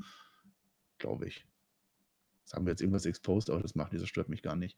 glaube 0.97 1.27
ich. 1.27 1.45
Jetzt 2.41 2.53
haben 2.53 2.65
wir 2.65 2.71
jetzt 2.71 2.81
irgendwas 2.81 3.05
exposed, 3.05 3.49
aber 3.49 3.61
das 3.61 3.75
macht, 3.75 3.93
das 3.93 4.07
stört 4.07 4.29
mich 4.29 4.41
gar 4.41 4.55
nicht. 4.55 4.77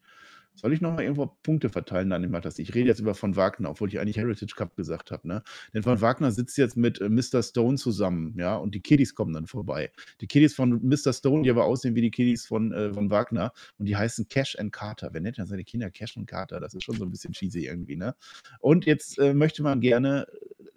Soll 0.56 0.74
ich 0.74 0.82
nochmal 0.82 1.04
irgendwo 1.04 1.26
Punkte 1.26 1.70
verteilen 1.70 2.10
dann 2.10 2.24
immer 2.24 2.40
das? 2.40 2.60
Ich 2.60 2.76
rede 2.76 2.88
jetzt 2.88 3.00
über 3.00 3.16
von 3.16 3.36
Wagner, 3.36 3.72
obwohl 3.72 3.90
ich 3.90 4.00
eigentlich 4.00 4.18
Heritage 4.18 4.54
Cup 4.56 4.76
gesagt 4.76 5.10
habe, 5.10 5.28
ne? 5.28 5.44
Denn 5.74 5.82
von 5.82 6.00
Wagner 6.00 6.32
sitzt 6.32 6.58
jetzt 6.58 6.78
mit 6.78 7.02
äh, 7.02 7.10
Mr. 7.10 7.42
Stone 7.42 7.78
zusammen, 7.78 8.36
ja, 8.38 8.56
und 8.56 8.76
die 8.76 8.82
Kiddies 8.82 9.16
kommen 9.16 9.34
dann 9.34 9.48
vorbei. 9.48 9.92
Die 10.22 10.28
Kiddies 10.28 10.54
von 10.54 10.80
Mr. 10.84 11.14
Stone, 11.14 11.44
die 11.44 11.50
aber 11.50 11.66
aussehen 11.66 11.96
wie 11.96 12.02
die 12.02 12.12
Kiddies 12.12 12.46
von, 12.46 12.72
äh, 12.72 12.94
von 12.94 13.10
Wagner 13.10 13.52
und 13.80 13.88
die 13.88 13.96
heißen 13.96 14.28
Cash 14.28 14.58
and 14.60 14.72
Carter. 14.72 15.10
Wer 15.14 15.22
nennt 15.22 15.38
denn 15.38 15.48
seine 15.48 15.64
Kinder 15.64 15.90
Cash 15.90 16.18
und 16.18 16.28
Carter? 16.28 16.60
Das 16.60 16.76
ist 16.76 16.84
schon 16.84 16.96
so 16.96 17.06
ein 17.06 17.12
bisschen 17.12 17.34
cheesy 17.34 17.66
irgendwie, 17.66 17.96
ne? 17.96 18.16
Und 18.60 18.86
jetzt 18.86 19.18
äh, 19.18 19.34
möchte 19.34 19.64
man 19.64 19.82
gerne 19.82 20.28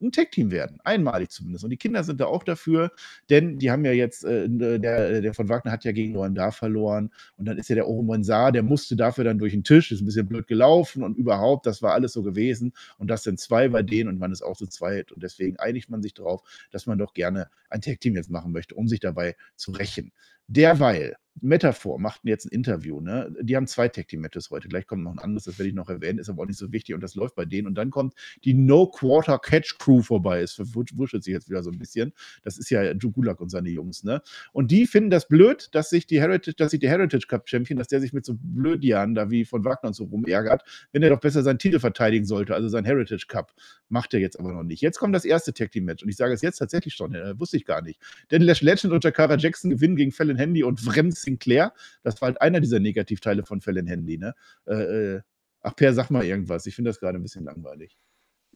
ein 0.07 0.13
Tech-Team 0.13 0.51
werden, 0.51 0.79
einmalig 0.85 1.31
zumindest. 1.31 1.65
Und 1.65 1.71
die 1.71 1.77
Kinder 1.77 2.05
sind 2.05 2.21
da 2.21 2.27
auch 2.27 2.43
dafür, 2.43 2.93
denn 3.31 3.59
die 3.59 3.71
haben 3.71 3.85
ja 3.85 3.93
jetzt, 3.93 4.25
äh, 4.25 4.49
der, 4.49 5.21
der 5.21 5.35
von 5.35 5.49
Wagner 5.49 5.73
hat 5.73 5.85
ja 5.85 5.93
gegen 5.93 6.15
Loanda 6.15 6.51
verloren 6.51 7.11
und 7.37 7.47
dann 7.47 7.59
ist 7.59 7.69
ja 7.69 7.75
der 7.75 7.87
Oromonsar, 7.87 8.53
der 8.53 8.63
musste 8.63 8.97
dafür 8.97 9.25
dann 9.25 9.39
durch 9.39 9.53
den 9.53 9.65
Tisch, 9.65 9.93
ist 9.93 10.01
ein 10.01 10.07
bisschen 10.07 10.27
blöd 10.27 10.47
gelaufen 10.47 11.03
und 11.03 11.17
überhaupt, 11.17 11.67
das 11.67 11.83
war 11.83 11.93
alles 11.93 12.13
so 12.13 12.23
gewesen 12.23 12.73
und 12.99 13.09
das 13.09 13.23
sind 13.23 13.41
zwei 13.41 13.69
bei 13.69 13.83
denen 13.83 14.09
und 14.09 14.19
man 14.19 14.33
ist 14.33 14.43
auch 14.43 14.57
so 14.57 14.67
zweit 14.67 15.13
und 15.13 15.23
deswegen 15.23 15.59
einigt 15.59 15.91
man 15.91 16.03
sich 16.03 16.15
darauf, 16.15 16.43
dass 16.71 16.87
man 16.87 16.99
doch 16.99 17.15
gerne 17.15 17.49
ein 17.71 17.81
Tag-Team 17.81 18.15
jetzt 18.17 18.31
machen 18.31 18.53
möchte, 18.53 18.75
um 18.75 18.89
sich 18.89 19.01
dabei 19.01 19.37
zu 19.57 19.73
rächen. 19.73 20.13
Derweil 20.49 21.17
Metaphor 21.41 21.99
machten 21.99 22.29
jetzt 22.29 22.47
ein 22.47 22.51
Interview, 22.51 23.01
ne? 23.01 23.35
Die 23.41 23.57
haben 23.57 23.67
zwei 23.67 23.89
Tag 23.89 24.09
Team 24.09 24.21
Matches 24.21 24.51
heute. 24.51 24.69
Gleich 24.69 24.87
kommt 24.87 25.03
noch 25.03 25.13
ein 25.13 25.19
anderes, 25.19 25.45
das 25.45 25.59
werde 25.59 25.69
ich 25.69 25.75
noch 25.75 25.89
erwähnen, 25.89 26.19
ist 26.19 26.29
aber 26.29 26.43
auch 26.43 26.47
nicht 26.47 26.59
so 26.59 26.73
wichtig 26.73 26.95
und 26.95 27.03
das 27.03 27.15
läuft 27.15 27.35
bei 27.35 27.45
denen. 27.45 27.67
Und 27.67 27.75
dann 27.75 27.91
kommt 27.91 28.15
die 28.45 28.55
No 28.55 28.87
Quarter 28.87 29.39
Catch 29.39 29.79
Crew 29.79 30.03
vorbei. 30.03 30.41
Es 30.41 30.59
wuschelt 30.59 31.25
sich 31.25 31.33
jetzt 31.33 31.51
wieder 31.51 31.63
so 31.63 31.71
ein 31.71 31.79
bisschen. 31.79 32.13
Das 32.43 32.59
ist 32.59 32.71
ja 32.71 32.95
Drew 32.95 33.11
Gulak 33.11 33.41
und 33.41 33.51
seine 33.51 33.69
Jungs, 33.69 34.03
ne? 34.05 34.23
Und 34.53 34.71
die 34.71 34.87
finden 34.87 35.11
das 35.11 35.29
blöd, 35.29 35.69
dass 35.73 35.91
sich 35.91 36.07
die 36.07 36.21
Heritage, 36.21 36.57
dass 36.57 36.71
sich 36.71 36.81
der 36.81 36.91
Heritage 36.91 37.27
Cup 37.27 37.49
Champion, 37.49 37.79
dass 37.79 37.89
der 37.89 38.01
sich 38.01 38.13
mit 38.13 38.25
so 38.25 38.35
Blödjahren 38.39 39.15
da 39.15 39.31
wie 39.31 39.45
von 39.45 39.65
Wagner 39.65 39.89
und 39.89 39.95
so 39.95 40.05
rumärgert, 40.05 40.63
wenn 40.93 41.03
er 41.03 41.11
doch 41.11 41.21
besser 41.21 41.43
seinen 41.43 41.59
Titel 41.59 41.81
verteidigen 41.81 42.25
sollte, 42.25 42.55
also 42.55 42.69
sein 42.69 42.85
Heritage 42.85 43.27
Cup. 43.29 43.53
Macht 43.89 44.15
er 44.15 44.21
jetzt 44.21 44.41
aber 44.41 44.53
noch 44.53 44.63
nicht. 44.63 44.81
Jetzt 44.81 44.99
kommt 44.99 45.15
das 45.15 45.25
erste 45.25 45.53
Tag 45.53 45.71
Team 45.71 45.85
Match 45.85 46.03
und 46.03 46.09
ich 46.09 46.17
sage 46.17 46.33
es 46.33 46.41
jetzt 46.41 46.59
tatsächlich 46.59 46.95
schon, 46.95 47.15
äh, 47.15 47.39
wusste 47.39 47.57
ich 47.57 47.67
gar 47.67 47.83
nicht. 47.83 48.01
Denn 48.31 48.43
Lash 48.43 48.63
Legend 48.63 48.93
und 48.95 49.05
Jakara 49.05 49.37
Jackson 49.37 49.71
gewinnen 49.71 49.97
gegen 49.97 50.13
Fallon 50.13 50.37
Handy 50.37 50.65
und 50.65 50.81
Vrems 50.81 51.26
Sinclair. 51.27 51.75
Das 52.03 52.21
war 52.23 52.29
halt 52.29 52.41
einer 52.41 52.61
dieser 52.61 52.81
Negativteile 52.81 53.45
von 53.45 53.61
Fallon 53.61 53.87
Handy. 53.87 54.19
Ne? 54.19 54.35
Äh, 54.67 54.75
äh, 54.75 55.21
ach, 55.61 55.77
Per, 55.77 55.93
sag 55.93 56.11
mal 56.11 56.25
irgendwas. 56.25 56.67
Ich 56.67 56.75
finde 56.75 56.91
das 56.91 57.01
gerade 57.01 57.19
ein 57.19 57.23
bisschen 57.23 57.45
langweilig. 57.45 57.99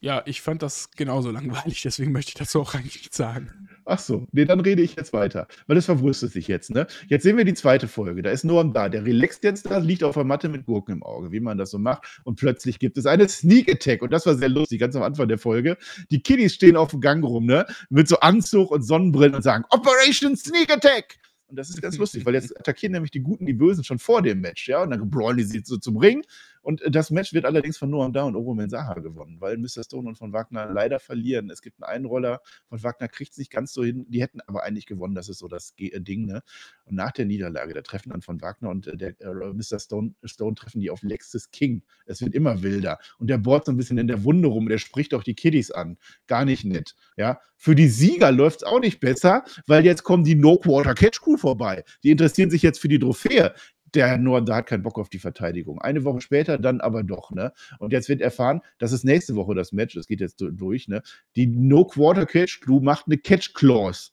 Ja, 0.02 0.22
ich 0.24 0.40
fand 0.40 0.62
das 0.62 0.90
genauso 0.92 1.30
langweilig, 1.30 1.82
deswegen 1.82 2.10
möchte 2.10 2.30
ich 2.30 2.34
dazu 2.34 2.62
auch 2.62 2.74
eigentlich 2.74 2.96
nichts 2.96 3.18
sagen. 3.18 3.68
Ach 3.84 3.98
so, 3.98 4.26
nee, 4.32 4.46
dann 4.46 4.60
rede 4.60 4.80
ich 4.80 4.96
jetzt 4.96 5.12
weiter, 5.12 5.46
weil 5.66 5.76
es 5.76 5.84
verwurstet 5.84 6.32
sich 6.32 6.48
jetzt, 6.48 6.70
ne? 6.70 6.86
Jetzt 7.08 7.22
sehen 7.22 7.36
wir 7.36 7.44
die 7.44 7.52
zweite 7.52 7.86
Folge. 7.86 8.22
Da 8.22 8.30
ist 8.30 8.44
Noam 8.44 8.72
da, 8.72 8.88
der 8.88 9.04
relaxt 9.04 9.44
jetzt 9.44 9.70
da, 9.70 9.76
liegt 9.76 10.02
auf 10.02 10.14
der 10.14 10.24
Matte 10.24 10.48
mit 10.48 10.64
Gurken 10.64 10.94
im 10.94 11.02
Auge, 11.02 11.32
wie 11.32 11.40
man 11.40 11.58
das 11.58 11.70
so 11.70 11.78
macht. 11.78 12.20
Und 12.24 12.36
plötzlich 12.38 12.78
gibt 12.78 12.96
es 12.96 13.04
eine 13.04 13.28
Sneak 13.28 13.70
Attack. 13.70 14.00
Und 14.00 14.10
das 14.10 14.24
war 14.24 14.34
sehr 14.36 14.48
lustig, 14.48 14.80
ganz 14.80 14.96
am 14.96 15.02
Anfang 15.02 15.28
der 15.28 15.38
Folge. 15.38 15.76
Die 16.10 16.22
Kiddies 16.22 16.54
stehen 16.54 16.76
auf 16.76 16.92
dem 16.92 17.02
Gang 17.02 17.22
rum, 17.22 17.44
ne? 17.44 17.66
Mit 17.90 18.08
so 18.08 18.18
Anzug 18.20 18.70
und 18.70 18.82
Sonnenbrillen 18.82 19.34
und 19.34 19.42
sagen: 19.42 19.64
Operation 19.68 20.34
Sneak 20.34 20.72
Attack! 20.72 21.18
Und 21.50 21.56
das 21.56 21.68
ist 21.68 21.82
ganz 21.82 21.98
lustig, 21.98 22.24
weil 22.24 22.34
jetzt 22.34 22.56
attackieren 22.58 22.92
nämlich 22.92 23.10
die 23.10 23.20
Guten 23.20 23.44
die 23.44 23.52
Bösen 23.52 23.82
schon 23.82 23.98
vor 23.98 24.22
dem 24.22 24.40
Match, 24.40 24.68
ja. 24.68 24.82
Und 24.82 24.90
dann 24.90 25.10
brawlen 25.10 25.36
die 25.36 25.42
sie 25.42 25.62
so 25.64 25.76
zum 25.76 25.96
Ring 25.96 26.24
und 26.62 26.82
äh, 26.82 26.90
das 26.90 27.10
Match 27.10 27.32
wird 27.32 27.44
allerdings 27.44 27.78
von 27.78 27.90
Noam 27.90 28.12
Da 28.12 28.24
und 28.24 28.36
Oro 28.36 28.54
Mensaha 28.54 28.94
gewonnen, 28.94 29.40
weil 29.40 29.56
Mr. 29.58 29.84
Stone 29.84 30.08
und 30.08 30.16
von 30.16 30.32
Wagner 30.32 30.70
leider 30.72 31.00
verlieren. 31.00 31.50
Es 31.50 31.62
gibt 31.62 31.82
einen 31.82 31.90
Einroller, 31.90 32.40
von 32.68 32.82
Wagner 32.82 33.08
kriegt 33.08 33.32
es 33.32 33.38
nicht 33.38 33.50
ganz 33.50 33.72
so 33.72 33.84
hin. 33.84 34.06
Die 34.08 34.22
hätten 34.22 34.40
aber 34.46 34.62
eigentlich 34.62 34.86
gewonnen, 34.86 35.14
das 35.14 35.28
ist 35.28 35.38
so 35.38 35.48
das 35.48 35.74
äh, 35.78 36.00
Ding, 36.00 36.26
ne? 36.26 36.42
Und 36.84 36.96
nach 36.96 37.12
der 37.12 37.24
Niederlage, 37.24 37.74
da 37.74 37.82
treffen 37.82 38.10
dann 38.10 38.22
von 38.22 38.40
Wagner 38.40 38.70
und 38.70 38.86
äh, 38.86 38.96
der 38.96 39.20
äh, 39.20 39.52
Mr. 39.52 39.78
Stone, 39.78 40.14
Stone 40.24 40.54
treffen 40.54 40.80
die 40.80 40.90
auf 40.90 41.02
Lexus 41.02 41.50
King. 41.50 41.82
Es 42.06 42.20
wird 42.20 42.34
immer 42.34 42.62
wilder. 42.62 42.98
Und 43.18 43.28
der 43.28 43.38
bohrt 43.38 43.66
so 43.66 43.72
ein 43.72 43.76
bisschen 43.76 43.98
in 43.98 44.08
der 44.08 44.24
Wunde 44.24 44.48
rum, 44.48 44.68
der 44.68 44.78
spricht 44.78 45.14
auch 45.14 45.22
die 45.22 45.34
Kiddies 45.34 45.70
an. 45.70 45.98
Gar 46.26 46.44
nicht 46.44 46.64
nett. 46.64 46.94
Ja, 47.16 47.40
für 47.56 47.74
die 47.74 47.88
Sieger 47.88 48.32
läuft 48.32 48.62
es 48.62 48.64
auch 48.64 48.80
nicht 48.80 49.00
besser, 49.00 49.44
weil 49.66 49.84
jetzt 49.84 50.02
kommen 50.02 50.24
die 50.24 50.34
No 50.34 50.56
Quarter 50.56 50.94
Catch 50.94 51.20
Crew 51.20 51.36
vorbei. 51.36 51.84
Die 52.02 52.10
interessieren 52.10 52.50
sich 52.50 52.62
jetzt 52.62 52.80
für 52.80 52.88
die 52.88 52.98
Trophäe 52.98 53.54
der 53.94 54.18
nur, 54.18 54.42
da 54.44 54.56
hat 54.56 54.66
keinen 54.66 54.82
Bock 54.82 54.98
auf 54.98 55.08
die 55.08 55.18
Verteidigung. 55.18 55.80
Eine 55.80 56.04
Woche 56.04 56.20
später 56.20 56.58
dann 56.58 56.80
aber 56.80 57.02
doch, 57.02 57.30
ne? 57.30 57.52
Und 57.78 57.92
jetzt 57.92 58.08
wird 58.08 58.20
erfahren, 58.20 58.60
das 58.78 58.92
ist 58.92 59.04
nächste 59.04 59.34
Woche 59.36 59.54
das 59.54 59.72
Match, 59.72 59.94
das 59.94 60.06
geht 60.06 60.20
jetzt 60.20 60.36
durch, 60.40 60.88
ne? 60.88 61.02
Die 61.36 61.46
No 61.46 61.84
Quarter 61.84 62.26
Catch 62.26 62.60
Crew 62.60 62.80
macht 62.80 63.06
eine 63.06 63.18
Catch 63.18 63.54
Clause. 63.54 64.10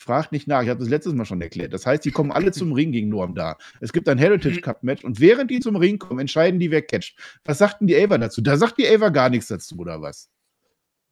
Fragt 0.00 0.30
nicht 0.30 0.46
nach, 0.46 0.62
ich 0.62 0.68
habe 0.68 0.78
das 0.78 0.88
letztes 0.88 1.12
Mal 1.12 1.24
schon 1.24 1.42
erklärt. 1.42 1.72
Das 1.72 1.84
heißt, 1.84 2.04
die 2.04 2.12
kommen 2.12 2.30
alle 2.30 2.52
zum 2.52 2.72
Ring 2.72 2.92
gegen 2.92 3.08
Norm 3.08 3.34
da. 3.34 3.56
Es 3.80 3.92
gibt 3.92 4.08
ein 4.08 4.16
Heritage 4.16 4.60
Cup 4.60 4.84
Match 4.84 5.02
und 5.02 5.18
während 5.18 5.50
die 5.50 5.58
zum 5.58 5.74
Ring 5.74 5.98
kommen, 5.98 6.20
entscheiden 6.20 6.60
die, 6.60 6.70
wer 6.70 6.82
catcht. 6.82 7.18
Was 7.44 7.58
sagten 7.58 7.88
die 7.88 7.96
Ava 7.96 8.16
dazu? 8.16 8.40
Da 8.40 8.56
sagt 8.56 8.78
die 8.78 8.88
Ava 8.88 9.08
gar 9.08 9.28
nichts 9.28 9.48
dazu, 9.48 9.76
oder 9.76 10.00
was? 10.00 10.30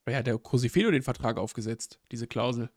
Ja, 0.09 0.23
der 0.23 0.39
Cosifedo 0.39 0.93
den 0.93 1.03
Vertrag 1.03 1.37
aufgesetzt, 1.37 1.99
diese 2.13 2.29
Klausel. 2.29 2.71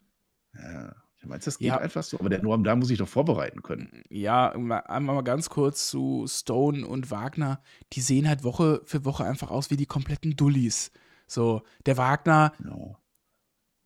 Ja. 0.55 0.95
Du 1.21 1.27
meinst, 1.27 1.47
das 1.47 1.57
geht 1.57 1.67
ja. 1.67 1.77
einfach 1.77 2.03
so? 2.03 2.17
Aber 2.19 2.29
der 2.29 2.41
Norm, 2.41 2.63
da 2.63 2.75
muss 2.75 2.89
ich 2.89 2.97
doch 2.97 3.07
vorbereiten 3.07 3.61
können. 3.61 4.03
Ja, 4.09 4.51
einmal 4.51 5.15
mal 5.15 5.21
ganz 5.21 5.49
kurz 5.49 5.89
zu 5.89 6.25
Stone 6.27 6.87
und 6.87 7.11
Wagner. 7.11 7.61
Die 7.93 8.01
sehen 8.01 8.27
halt 8.27 8.43
Woche 8.43 8.81
für 8.85 9.03
Woche 9.03 9.25
einfach 9.25 9.51
aus 9.51 9.69
wie 9.69 9.77
die 9.77 9.85
kompletten 9.85 10.37
Dullis. 10.37 10.91
So, 11.27 11.61
der 11.85 11.97
Wagner, 11.97 12.53
no. 12.59 12.97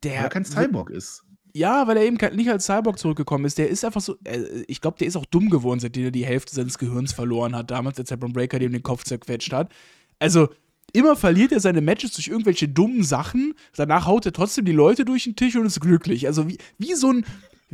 der. 0.02 0.12
Weil 0.12 0.24
er 0.24 0.28
kein 0.28 0.44
Cyborg 0.44 0.90
ist. 0.90 1.24
Ja, 1.56 1.86
weil 1.86 1.96
er 1.96 2.04
eben 2.04 2.18
nicht 2.36 2.50
als 2.50 2.66
Cyborg 2.66 2.98
zurückgekommen 2.98 3.44
ist. 3.44 3.58
Der 3.58 3.68
ist 3.68 3.84
einfach 3.84 4.00
so, 4.00 4.16
äh, 4.24 4.64
ich 4.66 4.80
glaube, 4.80 4.98
der 4.98 5.06
ist 5.06 5.16
auch 5.16 5.26
dumm 5.26 5.50
geworden, 5.50 5.78
seitdem 5.80 6.04
er 6.04 6.10
die 6.10 6.26
Hälfte 6.26 6.54
seines 6.54 6.78
Gehirns 6.78 7.12
verloren 7.12 7.54
hat, 7.54 7.70
damals, 7.70 7.98
als 7.98 8.08
der 8.08 8.16
Bron 8.16 8.32
Breaker 8.32 8.58
dem 8.58 8.72
den 8.72 8.82
Kopf 8.82 9.04
zerquetscht 9.04 9.52
hat. 9.52 9.72
Also, 10.18 10.48
immer 10.92 11.16
verliert 11.16 11.52
er 11.52 11.60
seine 11.60 11.80
Matches 11.80 12.12
durch 12.12 12.28
irgendwelche 12.28 12.68
dummen 12.68 13.02
Sachen. 13.02 13.54
Danach 13.76 14.06
haut 14.06 14.26
er 14.26 14.32
trotzdem 14.32 14.64
die 14.64 14.72
Leute 14.72 15.04
durch 15.04 15.24
den 15.24 15.36
Tisch 15.36 15.56
und 15.56 15.66
ist 15.66 15.80
glücklich. 15.80 16.26
Also 16.26 16.48
wie, 16.48 16.58
wie 16.78 16.94
so 16.94 17.12
ein. 17.12 17.24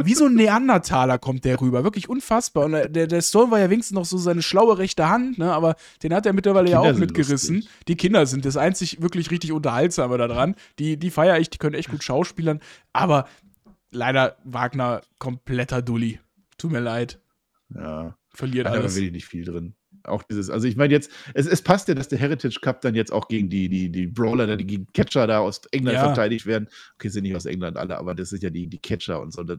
Wie 0.02 0.14
so 0.14 0.26
ein 0.26 0.34
Neandertaler 0.34 1.18
kommt 1.18 1.44
der 1.44 1.60
rüber. 1.60 1.84
Wirklich 1.84 2.08
unfassbar. 2.08 2.64
Und 2.64 2.72
der, 2.72 3.06
der 3.06 3.20
Stone 3.20 3.50
war 3.50 3.58
ja 3.58 3.68
wenigstens 3.68 3.94
noch 3.94 4.06
so 4.06 4.16
seine 4.16 4.40
schlaue 4.40 4.78
rechte 4.78 5.10
Hand, 5.10 5.36
ne? 5.36 5.52
aber 5.52 5.74
den 6.02 6.14
hat 6.14 6.24
er 6.24 6.32
mittlerweile 6.32 6.70
ja 6.70 6.78
auch 6.78 6.96
mitgerissen. 6.96 7.56
Lustig. 7.56 7.74
Die 7.88 7.96
Kinder 7.96 8.24
sind 8.24 8.46
das 8.46 8.56
einzig 8.56 9.02
wirklich 9.02 9.30
richtig 9.30 9.52
Unterhaltsame 9.52 10.16
daran. 10.16 10.54
Die, 10.78 10.96
die 10.96 11.10
feiere 11.10 11.38
ich, 11.38 11.50
die 11.50 11.58
können 11.58 11.74
echt 11.74 11.90
gut 11.90 12.02
schauspielern. 12.02 12.60
Aber 12.94 13.28
leider 13.90 14.36
Wagner 14.44 15.02
kompletter 15.18 15.82
Dulli. 15.82 16.18
Tut 16.56 16.70
mir 16.70 16.80
leid. 16.80 17.20
Ja. 17.74 18.16
Verliert 18.32 18.68
Hat 18.68 18.76
alles. 18.76 18.94
Da 18.94 19.00
will 19.00 19.10
nicht 19.10 19.26
viel 19.26 19.44
drin 19.44 19.74
auch 20.04 20.22
dieses, 20.22 20.50
also 20.50 20.66
ich 20.66 20.76
meine 20.76 20.92
jetzt, 20.92 21.10
es, 21.34 21.46
es, 21.46 21.62
passt 21.62 21.88
ja, 21.88 21.94
dass 21.94 22.08
der 22.08 22.18
Heritage 22.18 22.60
Cup 22.60 22.80
dann 22.80 22.94
jetzt 22.94 23.12
auch 23.12 23.28
gegen 23.28 23.48
die, 23.48 23.68
die, 23.68 23.90
die 23.90 24.06
Brawler, 24.06 24.56
die 24.56 24.66
gegen 24.66 24.86
Catcher 24.92 25.26
da 25.26 25.40
aus 25.40 25.62
England 25.72 25.96
ja. 25.96 26.04
verteidigt 26.04 26.46
werden. 26.46 26.68
Okay, 26.94 27.08
sind 27.08 27.22
nicht 27.24 27.36
aus 27.36 27.46
England 27.46 27.76
alle, 27.76 27.98
aber 27.98 28.14
das 28.14 28.30
sind 28.30 28.42
ja 28.42 28.50
die, 28.50 28.66
die 28.66 28.78
Catcher 28.78 29.20
und 29.20 29.32
so. 29.32 29.42
Das, 29.42 29.58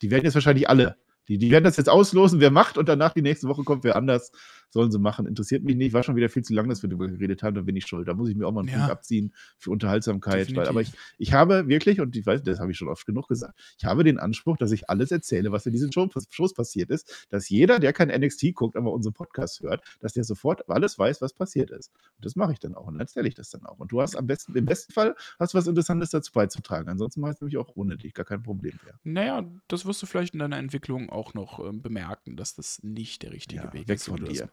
die 0.00 0.10
werden 0.10 0.24
jetzt 0.24 0.34
wahrscheinlich 0.34 0.68
alle. 0.68 0.96
Die, 1.28 1.38
die 1.38 1.50
werden 1.50 1.64
das 1.64 1.76
jetzt 1.76 1.88
auslosen, 1.88 2.40
wer 2.40 2.50
macht 2.50 2.78
und 2.78 2.88
danach 2.88 3.12
die 3.12 3.22
nächste 3.22 3.48
Woche 3.48 3.62
kommt 3.62 3.84
wer 3.84 3.96
anders 3.96 4.32
sollen 4.72 4.90
sie 4.90 4.98
machen. 4.98 5.26
Interessiert 5.26 5.62
mich 5.62 5.76
nicht. 5.76 5.92
War 5.92 6.02
schon 6.02 6.16
wieder 6.16 6.28
viel 6.28 6.42
zu 6.42 6.54
lang, 6.54 6.68
dass 6.68 6.82
wir 6.82 6.88
darüber 6.88 7.08
geredet 7.08 7.42
haben. 7.42 7.54
Da 7.54 7.62
bin 7.62 7.76
ich 7.76 7.86
schuld. 7.86 8.08
Da 8.08 8.14
muss 8.14 8.28
ich 8.28 8.36
mir 8.36 8.46
auch 8.46 8.52
mal 8.52 8.60
einen 8.60 8.68
ja. 8.70 8.76
Punkt 8.76 8.90
abziehen 8.90 9.32
für 9.58 9.70
Unterhaltsamkeit. 9.70 10.54
Weil, 10.56 10.68
aber 10.68 10.80
ich, 10.80 10.92
ich 11.18 11.32
habe 11.32 11.68
wirklich, 11.68 12.00
und 12.00 12.16
ich 12.16 12.24
weiß, 12.24 12.42
das 12.42 12.58
habe 12.58 12.72
ich 12.72 12.78
schon 12.78 12.88
oft 12.88 13.06
genug 13.06 13.28
gesagt, 13.28 13.58
ich 13.78 13.84
habe 13.84 14.02
den 14.04 14.18
Anspruch, 14.18 14.56
dass 14.56 14.72
ich 14.72 14.88
alles 14.88 15.10
erzähle, 15.10 15.52
was 15.52 15.66
in 15.66 15.72
diesen 15.72 15.92
Shows 15.92 16.54
passiert 16.54 16.90
ist. 16.90 17.26
Dass 17.30 17.48
jeder, 17.48 17.78
der 17.78 17.92
kein 17.92 18.08
NXT 18.08 18.54
guckt, 18.54 18.76
aber 18.76 18.92
unseren 18.92 19.12
Podcast 19.12 19.60
hört, 19.60 19.84
dass 20.00 20.14
der 20.14 20.24
sofort 20.24 20.68
alles 20.68 20.98
weiß, 20.98 21.20
was 21.20 21.34
passiert 21.34 21.70
ist. 21.70 21.92
Und 22.16 22.24
das 22.24 22.36
mache 22.36 22.52
ich 22.52 22.58
dann 22.58 22.74
auch. 22.74 22.86
Und 22.86 22.94
dann 22.94 23.00
erzähle 23.00 23.28
ich 23.28 23.34
das 23.34 23.50
dann 23.50 23.64
auch. 23.66 23.78
Und 23.78 23.92
du 23.92 24.00
hast 24.00 24.16
am 24.16 24.26
besten, 24.26 24.56
im 24.56 24.64
besten 24.64 24.92
Fall 24.92 25.14
hast 25.38 25.54
du 25.54 25.58
was 25.58 25.66
Interessantes 25.66 26.10
dazu 26.10 26.32
beizutragen. 26.32 26.88
Ansonsten 26.88 27.20
mache 27.20 27.32
ich 27.32 27.36
es 27.36 27.40
nämlich 27.42 27.58
auch 27.58 27.70
ohne 27.74 27.96
dich. 27.96 28.14
Gar 28.14 28.24
kein 28.24 28.42
Problem 28.42 28.78
mehr. 28.84 28.94
Naja, 29.04 29.44
das 29.68 29.84
wirst 29.86 30.02
du 30.02 30.06
vielleicht 30.06 30.34
in 30.34 30.40
deiner 30.40 30.58
Entwicklung 30.58 31.10
auch 31.10 31.34
noch 31.34 31.58
äh, 31.60 31.72
bemerken, 31.72 32.36
dass 32.36 32.54
das 32.54 32.82
nicht 32.82 33.22
der 33.22 33.32
richtige 33.32 33.64
ja, 33.64 33.72
Weg 33.72 33.88
ist, 33.88 34.08
von 34.08 34.24
dir. 34.24 34.48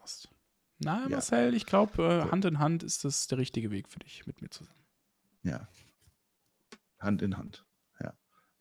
Na, 0.78 1.02
ja. 1.02 1.08
Marcel, 1.08 1.54
ich 1.54 1.66
glaube, 1.66 2.02
äh, 2.26 2.30
Hand 2.30 2.44
in 2.44 2.58
Hand 2.58 2.82
ist 2.82 3.04
das 3.04 3.26
der 3.26 3.38
richtige 3.38 3.70
Weg 3.70 3.88
für 3.88 3.98
dich, 3.98 4.26
mit 4.26 4.40
mir 4.40 4.50
zusammen. 4.50 4.86
Ja. 5.42 5.68
Hand 6.98 7.22
in 7.22 7.36
Hand. 7.36 7.64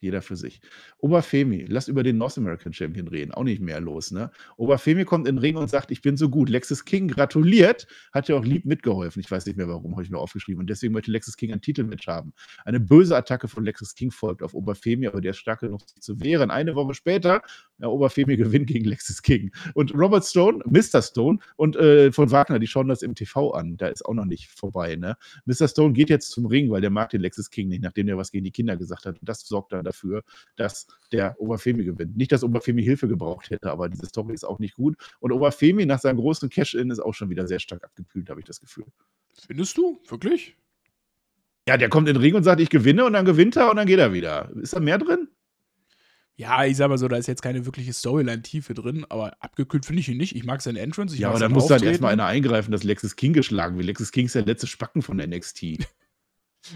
Jeder 0.02 0.22
für 0.22 0.38
sich. 0.38 0.62
Oberfemi, 1.00 1.66
lass 1.68 1.90
über 1.90 2.04
den 2.04 2.18
North 2.18 2.38
American 2.38 2.72
Champion 2.72 3.10
reden. 3.10 3.34
Auch 3.34 3.44
nicht 3.44 3.62
mehr 3.62 3.82
los, 3.82 4.12
ne? 4.12 4.32
Oberfemi 4.56 5.04
kommt 5.04 5.28
in 5.28 5.36
den 5.36 5.42
Ring 5.42 5.58
und 5.58 5.70
sagt, 5.70 5.92
ich 5.92 6.02
bin 6.02 6.16
so 6.16 6.30
gut. 6.30 6.48
Lexus 6.48 6.86
King 6.86 7.10
gratuliert, 7.10 7.86
hat 8.14 8.30
ja 8.30 8.36
auch 8.36 8.46
lieb 8.46 8.66
mitgeholfen. 8.66 9.20
Ich 9.20 9.30
weiß 9.30 9.46
nicht 9.46 9.58
mehr 9.58 9.68
warum, 9.68 9.92
habe 9.94 10.04
ich 10.04 10.10
mir 10.10 10.18
aufgeschrieben. 10.18 10.62
Und 10.62 10.70
deswegen 10.70 10.94
möchte 10.94 11.12
Lexus 11.12 11.36
King 11.36 11.52
ein 11.52 11.62
Titelmatch 11.62 12.08
haben. 12.08 12.34
Eine 12.64 12.80
böse 12.80 13.16
Attacke 13.16 13.50
von 13.50 13.66
Lexus 13.66 13.94
King 13.94 14.12
folgt 14.12 14.42
auf 14.42 14.54
Oberfemi, 14.54 15.08
aber 15.08 15.20
der 15.20 15.32
ist 15.32 15.38
stark 15.38 15.60
genug, 15.60 15.82
sich 15.90 16.02
zu 16.02 16.22
wehren. 16.22 16.50
Eine 16.50 16.76
Woche 16.76 16.94
später, 16.94 17.42
ja, 17.80 17.88
Oberfemi 17.88 18.38
gewinnt 18.38 18.68
gegen 18.68 18.86
Lexus 18.86 19.22
King. 19.22 19.52
Und 19.74 19.94
Robert 19.94 20.26
Stone, 20.26 20.60
Mr. 20.66 21.02
Stone 21.02 21.40
und 21.56 21.76
äh, 21.76 22.12
von 22.12 22.32
Wagner, 22.32 22.60
die 22.60 22.68
schauen 22.68 22.88
das 22.88 23.02
im 23.02 23.16
TV 23.16 23.52
an. 23.52 23.78
Da 23.78 23.88
ist 23.88 24.06
auch 24.06 24.14
noch 24.14 24.26
nicht 24.26 24.50
vorbei, 24.50 24.96
ne? 24.96 25.18
Mr. 25.46 25.68
Stone 25.68 25.94
geht 25.94 26.10
jetzt 26.10 26.32
zum 26.32 26.46
Ring, 26.46 26.70
weil 26.70 26.82
der 26.82 26.90
mag 26.90 27.10
den 27.10 27.22
Lexus 27.22 27.50
King 27.50 27.70
nicht, 27.70 27.82
nachdem 27.82 28.08
er 28.08 28.18
was 28.18 28.32
gegen 28.32 28.44
die 28.44 28.52
Kinder 28.52 28.78
gesagt 28.78 29.06
hat. 29.06 29.20
Und 29.20 29.28
das 29.28 29.42
sorgt 29.42 29.74
dann 29.74 29.84
dafür, 29.84 30.24
dass 30.56 30.88
der 31.12 31.40
Oberfemi 31.40 31.84
gewinnt. 31.84 32.18
Nicht, 32.18 32.32
dass 32.32 32.44
Oberfemi 32.44 32.84
Hilfe 32.84 33.08
gebraucht 33.08 33.50
hätte, 33.50 33.72
aber 33.72 33.90
diese 33.90 34.06
Story 34.06 34.34
ist 34.34 34.44
auch 34.44 34.60
nicht 34.60 34.76
gut. 34.76 34.96
Und 35.20 35.32
Oberfemi 35.32 35.86
nach 35.86 36.00
seinem 36.00 36.18
großen 36.18 36.50
Cash-In 36.50 36.92
ist 36.92 37.00
auch 37.00 37.14
schon 37.14 37.30
wieder 37.30 37.48
sehr 37.48 37.60
stark 37.60 37.84
abgekühlt, 37.84 38.30
habe 38.30 38.40
ich 38.40 38.46
das 38.46 38.60
Gefühl. 38.60 38.86
Findest 39.48 39.78
du? 39.78 40.00
Wirklich? 40.08 40.56
Ja, 41.68 41.78
der 41.78 41.90
kommt 41.90 42.08
in 42.08 42.16
den 42.16 42.22
Ring 42.22 42.36
und 42.36 42.44
sagt, 42.44 42.62
ich 42.62 42.70
gewinne 42.70 43.06
und 43.06 43.14
dann 43.14 43.26
gewinnt 43.26 43.56
er 43.56 43.70
und 43.70 43.76
dann 43.76 43.88
geht 43.88 44.00
er 44.00 44.12
wieder. 44.12 44.50
Ist 44.56 44.74
da 44.74 44.80
mehr 44.80 44.98
drin? 44.98 45.28
Ja, 46.40 46.64
ich 46.64 46.78
sag 46.78 46.88
mal 46.88 46.98
so, 46.98 47.10
da 47.10 47.18
ist 47.18 47.28
jetzt 47.28 47.42
keine 47.42 47.66
wirkliche 47.66 47.92
Storyline-Tiefe 47.92 48.74
drin, 48.74 49.06
aber 49.10 49.36
abgekühlt 49.42 49.86
finde 49.86 50.00
ich 50.00 50.08
ihn 50.08 50.16
nicht. 50.16 50.38
Ich 50.38 50.46
mag 50.46 50.62
seinen 50.62 50.78
Entrance. 50.78 51.18
ja, 51.18 51.28
aber 51.28 51.40
da 51.40 51.50
muss 51.50 51.68
dann 51.68 51.84
erstmal 51.84 52.14
einer 52.14 52.28
eingreifen, 52.28 52.72
dass 52.72 52.84
Lexus 52.84 53.18
King 53.18 53.34
geschlagen 53.34 53.76
wird. 53.76 53.86
Lexus 53.88 54.14
King 54.14 54.28
ist 54.28 54.36
der 54.36 54.46
letzte 54.46 54.66
Spacken 54.66 55.02
von 55.02 55.18
NXT. 55.18 55.80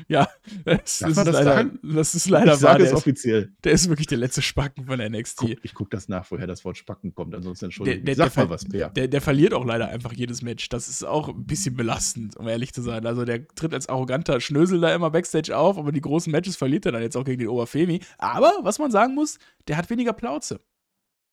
Ja, 0.08 0.30
das, 0.66 1.00
das, 1.00 1.10
ist, 1.10 1.18
das, 1.18 1.28
leider, 1.28 1.72
das 1.84 2.16
ist 2.16 2.30
leider 2.30 2.54
ich 2.54 2.60
sage 2.60 2.84
es 2.84 2.94
offiziell. 2.94 3.52
der 3.64 3.74
ist 3.74 3.90
wirklich 3.90 4.08
der 4.08 4.18
letzte 4.18 4.42
Spacken 4.42 4.86
von 4.86 5.00
NXT. 5.00 5.38
Guck, 5.38 5.50
ich 5.64 5.74
gucke 5.74 5.90
das 5.90 6.08
nach, 6.08 6.30
woher 6.32 6.48
das 6.48 6.64
Wort 6.64 6.78
Spacken 6.78 7.14
kommt. 7.14 7.36
Ansonsten 7.36 7.66
entschuldige 7.66 7.98
der, 7.98 8.16
der, 8.16 8.16
Sag 8.16 8.34
der, 8.34 8.44
mal 8.46 8.50
was, 8.50 8.66
Per. 8.66 8.90
Der, 8.90 9.08
der 9.08 9.22
verliert 9.22 9.54
auch 9.54 9.66
leider 9.66 9.90
einfach 9.90 10.14
jedes 10.14 10.42
Match. 10.42 10.70
Das 10.70 10.88
ist 10.88 11.04
auch 11.06 11.30
ein 11.30 11.46
bisschen 11.46 11.76
belastend, 11.76 12.38
um 12.38 12.48
ehrlich 12.48 12.74
zu 12.74 12.82
sein. 12.82 13.06
Also 13.06 13.26
der 13.26 13.48
tritt 13.48 13.74
als 13.74 13.90
arroganter 13.90 14.40
Schnösel 14.40 14.80
da 14.80 14.94
immer 14.94 15.12
Backstage 15.12 15.56
auf, 15.56 15.78
aber 15.78 15.92
die 15.92 16.02
großen 16.02 16.32
Matches 16.32 16.56
verliert 16.56 16.86
er 16.86 16.94
dann 16.94 17.02
jetzt 17.02 17.18
auch 17.18 17.26
gegen 17.26 17.40
den 17.40 17.50
Oberfemi. 17.50 18.00
Aber, 18.18 18.52
was 18.62 18.80
man 18.80 18.92
sagen 18.92 19.16
muss, 19.16 19.38
der 19.68 19.78
hat 19.78 19.90
weniger 19.90 20.14
Plauze. 20.14 20.62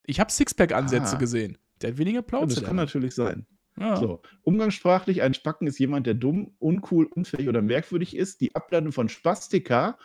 Ich 0.07 0.19
habe 0.19 0.33
Sixpack-Ansätze 0.33 1.17
ah. 1.17 1.19
gesehen. 1.19 1.59
Der 1.81 1.93
hat 1.93 1.99
weniger 1.99 2.23
Plauze. 2.23 2.55
Ja, 2.55 2.61
das 2.61 2.65
kann 2.65 2.77
natürlich 2.77 3.15
sein. 3.15 3.47
Ja. 3.81 3.97
So, 3.97 4.21
umgangssprachlich, 4.43 5.23
ein 5.23 5.33
Spacken 5.33 5.67
ist 5.67 5.79
jemand, 5.79 6.07
der 6.07 6.13
dumm, 6.15 6.55
uncool, 6.59 7.07
unfähig 7.07 7.49
oder 7.49 7.63
merkwürdig 7.63 8.15
ist. 8.15 8.43
Die 8.43 8.55
Ableitung 8.55 8.93
von 8.93 9.09
Spastika 9.09 9.99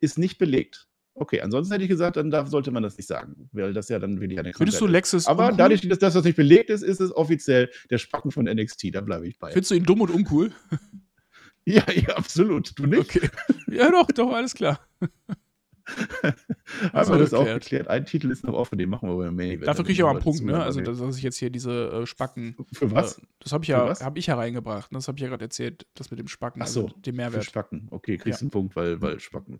ist 0.00 0.18
nicht 0.18 0.38
belegt. 0.38 0.88
Okay, 1.14 1.40
ansonsten 1.40 1.72
hätte 1.72 1.84
ich 1.84 1.90
gesagt, 1.90 2.16
dann 2.16 2.30
darf, 2.30 2.48
sollte 2.48 2.72
man 2.72 2.82
das 2.82 2.96
nicht 2.96 3.06
sagen, 3.06 3.48
weil 3.52 3.72
das 3.72 3.88
ja 3.88 3.98
dann 4.00 4.20
wirklich 4.20 4.38
eine 4.38 4.52
Findest 4.52 4.80
du 4.80 4.86
Lexus 4.86 5.26
Aber 5.26 5.44
uncool? 5.44 5.58
dadurch, 5.58 5.86
dass 5.88 5.98
das 5.98 6.24
nicht 6.24 6.36
belegt 6.36 6.70
ist, 6.70 6.82
ist 6.82 7.00
es 7.00 7.14
offiziell 7.14 7.70
der 7.88 7.98
Spacken 7.98 8.32
von 8.32 8.46
NXT. 8.46 8.94
Da 8.94 9.00
bleibe 9.00 9.28
ich 9.28 9.38
bei. 9.38 9.52
Findest 9.52 9.70
du 9.70 9.74
ihn 9.76 9.84
dumm 9.84 10.00
und 10.00 10.10
uncool? 10.10 10.50
ja, 11.64 11.84
ja, 11.92 12.16
absolut. 12.16 12.76
Du 12.78 12.86
nicht? 12.86 13.00
Okay. 13.00 13.28
Ja, 13.70 13.90
doch, 13.90 14.06
doch, 14.06 14.32
alles 14.32 14.54
klar. 14.54 14.80
Haben 16.92 17.10
wir 17.10 17.18
das 17.18 17.34
auch 17.34 17.44
geklärt? 17.44 17.88
Ein 17.88 18.06
Titel 18.06 18.30
ist 18.30 18.44
noch 18.44 18.54
offen, 18.54 18.78
den 18.78 18.88
machen 18.88 19.08
wir 19.08 19.16
beim 19.16 19.34
Main 19.34 19.52
Event. 19.52 19.66
Dafür 19.66 19.84
kriege 19.84 19.94
ich 19.94 20.02
aber 20.02 20.10
einen 20.10 20.20
Punkt, 20.20 20.42
ne? 20.42 20.62
Also, 20.62 20.80
dass 20.80 21.16
ich 21.16 21.22
jetzt 21.22 21.36
hier 21.36 21.50
diese 21.50 21.90
äh, 21.90 22.06
Spacken. 22.06 22.56
Für 22.72 22.90
was? 22.90 23.18
Äh, 23.18 23.22
das 23.40 23.52
habe 23.52 23.64
ich, 23.64 23.68
ja, 23.68 23.98
hab 23.98 24.16
ich 24.16 24.26
ja 24.26 24.36
reingebracht. 24.36 24.92
Ne? 24.92 24.98
Das 24.98 25.08
habe 25.08 25.18
ich 25.18 25.22
ja 25.22 25.28
gerade 25.28 25.44
erzählt, 25.44 25.86
das 25.94 26.10
mit 26.10 26.20
dem 26.20 26.28
Spacken. 26.28 26.62
Ach 26.62 26.66
so, 26.66 26.84
also 26.84 26.96
dem 26.98 27.16
Mehrwert. 27.16 27.44
Für 27.44 27.50
Spacken. 27.50 27.88
Okay, 27.90 28.16
kriegst 28.16 28.40
ja. 28.40 28.44
einen 28.44 28.50
Punkt, 28.50 28.76
weil, 28.76 29.00
weil 29.00 29.18
Spacken. 29.20 29.58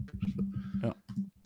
Ja. 0.83 0.95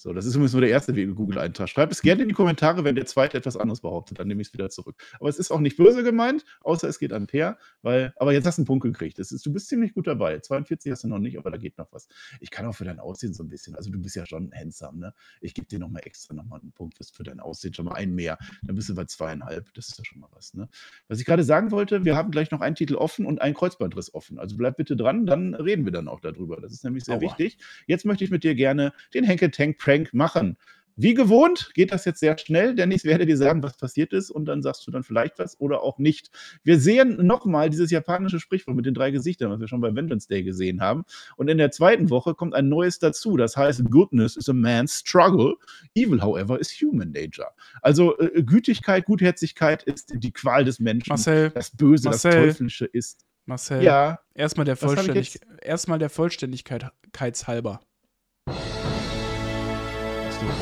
So, 0.05 0.13
das 0.13 0.27
ist 0.27 0.35
übrigens 0.35 0.53
nur 0.53 0.61
der 0.61 0.69
erste 0.69 0.95
Weg 0.97 1.15
Google-Eintrag. 1.15 1.67
Schreibt 1.67 1.91
es 1.91 2.03
gerne 2.03 2.25
in 2.25 2.29
die 2.29 2.35
Kommentare, 2.35 2.85
wenn 2.85 2.95
der 2.95 3.07
zweite 3.07 3.39
etwas 3.39 3.57
anderes 3.57 3.81
behauptet, 3.81 4.19
dann 4.19 4.29
nehme 4.29 4.43
ich 4.43 4.49
es 4.49 4.53
wieder 4.53 4.69
zurück. 4.69 5.03
Aber 5.19 5.31
es 5.31 5.39
ist 5.39 5.51
auch 5.51 5.61
nicht 5.61 5.79
böse 5.79 6.03
gemeint, 6.03 6.45
außer 6.61 6.87
es 6.87 6.99
geht 6.99 7.15
an 7.15 7.27
Per, 7.27 7.57
weil, 7.81 8.13
aber 8.19 8.35
jetzt 8.35 8.45
hast 8.45 8.59
du 8.59 8.61
einen 8.61 8.67
Punkt 8.67 8.83
gekriegt. 8.83 9.19
Das 9.19 9.33
ist, 9.33 9.47
du 9.47 9.51
bist 9.51 9.69
ziemlich 9.69 9.95
gut 9.95 10.07
dabei. 10.07 10.41
42 10.41 10.93
hast 10.93 11.05
du 11.05 11.09
noch 11.09 11.21
nicht, 11.21 11.39
aber 11.39 11.51
da 11.51 11.57
geht 11.57 11.79
noch 11.79 11.91
was. 11.91 12.07
Ich 12.41 12.51
kann 12.51 12.67
auch 12.67 12.75
für 12.75 12.85
dein 12.85 13.01
Aussehen 13.01 13.33
so 13.33 13.43
ein 13.43 13.49
bisschen, 13.49 13.77
also 13.77 13.91
du 13.91 13.99
bist 13.99 14.15
ja 14.15 14.27
schon 14.27 14.53
handsome, 14.55 14.99
ne? 14.99 15.15
Ich 15.41 15.55
gebe 15.55 15.69
dir 15.69 15.79
nochmal 15.79 16.03
extra 16.05 16.35
nochmal 16.35 16.61
einen 16.61 16.73
Punkt 16.73 16.99
für 17.11 17.23
dein 17.23 17.41
Aussehen, 17.41 17.73
schon 17.73 17.87
mal 17.87 17.95
einen 17.95 18.15
mehr. 18.15 18.37
Dann 18.63 18.77
bist 18.77 18.91
du 18.91 18.95
bei 18.95 19.07
zweieinhalb, 19.07 19.73
das 19.73 19.89
ist 19.89 19.97
ja 19.97 20.05
schon 20.05 20.21
mal 20.21 20.29
was, 20.33 20.53
ne? 20.53 20.69
Was 21.09 21.19
ich 21.19 21.25
gerade 21.25 21.45
sagen 21.45 21.71
wollte, 21.71 22.05
wir 22.05 22.15
haben 22.15 22.31
gleich 22.31 22.51
noch 22.51 22.61
einen 22.61 22.77
Titel 22.77 22.97
offen 22.97 23.25
und 23.25 23.41
einen 23.41 23.55
Kreuzbandriss 23.55 24.13
offen. 24.13 24.39
Also 24.39 24.59
bleib 24.59 24.77
bitte 24.77 24.97
dran, 24.97 25.25
dann 25.25 25.55
reden 25.55 25.87
wir 25.87 25.93
dann 25.93 26.09
auch 26.09 26.21
darüber. 26.21 26.61
Das 26.61 26.73
ist 26.73 26.85
nämlich 26.85 27.05
sehr 27.05 27.15
Aua. 27.15 27.23
wichtig. 27.23 27.57
Jetzt 27.87 28.05
möchte 28.05 28.23
ich 28.23 28.31
mit 28.31 28.45
dir 28.45 28.55
gerne 28.55 28.93
den 29.15 29.25
Henke 29.25 29.51
Tank 29.51 29.79
Prank 29.95 30.15
machen. 30.15 30.57
Wie 30.97 31.15
gewohnt 31.15 31.73
geht 31.75 31.91
das 31.91 32.05
jetzt 32.05 32.21
sehr 32.21 32.39
schnell, 32.39 32.77
denn 32.77 32.93
ich 32.93 33.03
werde 33.03 33.27
dir 33.27 33.37
sagen, 33.37 33.65
was 33.65 33.77
passiert 33.77 34.13
ist 34.13 34.31
und 34.31 34.45
dann 34.45 34.63
sagst 34.63 34.87
du 34.87 34.93
dann 34.93 35.03
vielleicht 35.03 35.41
was 35.41 35.59
oder 35.59 35.83
auch 35.83 35.99
nicht. 35.99 36.31
Wir 36.63 36.79
sehen 36.79 37.27
nochmal 37.27 37.69
dieses 37.69 37.91
japanische 37.91 38.39
Sprichwort 38.39 38.77
mit 38.77 38.87
den 38.87 38.95
drei 38.95 39.11
Gesichtern, 39.11 39.51
was 39.51 39.59
wir 39.59 39.67
schon 39.67 39.81
bei 39.81 39.93
Vengeance 39.93 40.29
Day 40.29 40.45
gesehen 40.45 40.81
haben. 40.81 41.05
Und 41.37 41.49
in 41.49 41.59
der 41.59 41.73
zweiten 41.73 42.11
Woche 42.11 42.37
kommt 42.37 42.55
ein 42.55 42.69
neues 42.69 43.01
dazu. 43.01 43.37
Das 43.37 43.57
heißt, 43.57 43.83
Goodness 43.91 44.37
is 44.37 44.49
a 44.49 44.53
man's 44.53 45.01
struggle. 45.01 45.57
Evil, 45.97 46.23
however, 46.23 46.61
is 46.61 46.71
human 46.71 47.11
nature. 47.11 47.49
Also 47.83 48.17
äh, 48.21 48.45
Gütigkeit, 48.45 49.05
Gutherzigkeit 49.05 49.83
ist 49.83 50.13
die 50.15 50.31
Qual 50.31 50.65
des 50.65 50.79
Menschen. 50.79 51.09
Marcel, 51.09 51.51
das 51.51 51.73
Böse, 51.73 52.11
Marcel, 52.11 52.31
das 52.31 52.41
Teuflische 52.41 52.85
ist. 52.85 53.27
Marcel, 53.47 53.83
ja. 53.83 54.21
erstmal 54.33 54.65
der, 54.65 54.77
Vollständig 54.77 55.41
erstmal 55.61 55.99
der 55.99 56.09
Vollständigkeit 56.09 56.93
halber. 57.19 57.81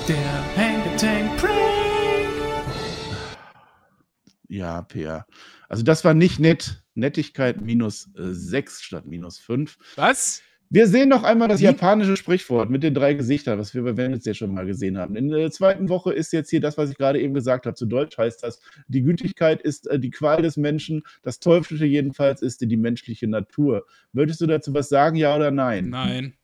Der 0.08 0.56
Hank 0.56 0.98
Tank 0.98 1.36
Prank. 1.38 1.52
Ja, 4.48 4.82
Peer. 4.82 5.26
Also 5.68 5.82
das 5.82 6.04
war 6.04 6.14
nicht 6.14 6.38
nett. 6.38 6.82
Nettigkeit 6.94 7.60
minus 7.60 8.10
äh, 8.18 8.32
6 8.32 8.82
statt 8.82 9.06
minus 9.06 9.38
5. 9.38 9.78
Was? 9.96 10.42
Wir 10.68 10.86
sehen 10.86 11.10
noch 11.10 11.22
einmal 11.22 11.48
das 11.48 11.60
japanische 11.60 12.16
Sprichwort 12.16 12.70
mit 12.70 12.82
den 12.82 12.94
drei 12.94 13.12
Gesichtern, 13.12 13.58
was 13.58 13.74
wir 13.74 13.82
bei 13.82 13.94
Venice 13.94 14.24
ja 14.24 14.32
schon 14.32 14.54
mal 14.54 14.64
gesehen 14.64 14.96
haben. 14.96 15.16
In 15.16 15.28
der 15.28 15.50
zweiten 15.50 15.90
Woche 15.90 16.14
ist 16.14 16.32
jetzt 16.32 16.48
hier 16.48 16.62
das, 16.62 16.78
was 16.78 16.90
ich 16.90 16.96
gerade 16.96 17.20
eben 17.20 17.34
gesagt 17.34 17.66
habe. 17.66 17.74
Zu 17.74 17.84
Deutsch 17.84 18.16
heißt 18.16 18.42
das, 18.42 18.58
die 18.88 19.02
Gütigkeit 19.02 19.60
ist 19.60 19.86
äh, 19.88 19.98
die 19.98 20.10
Qual 20.10 20.40
des 20.40 20.56
Menschen, 20.56 21.02
das 21.22 21.40
Teuflische 21.40 21.84
jedenfalls 21.84 22.40
ist 22.40 22.62
die 22.62 22.76
menschliche 22.78 23.28
Natur. 23.28 23.84
Möchtest 24.12 24.40
du 24.40 24.46
dazu 24.46 24.72
was 24.72 24.88
sagen, 24.88 25.16
ja 25.16 25.36
oder 25.36 25.50
nein? 25.50 25.90
Nein. 25.90 26.34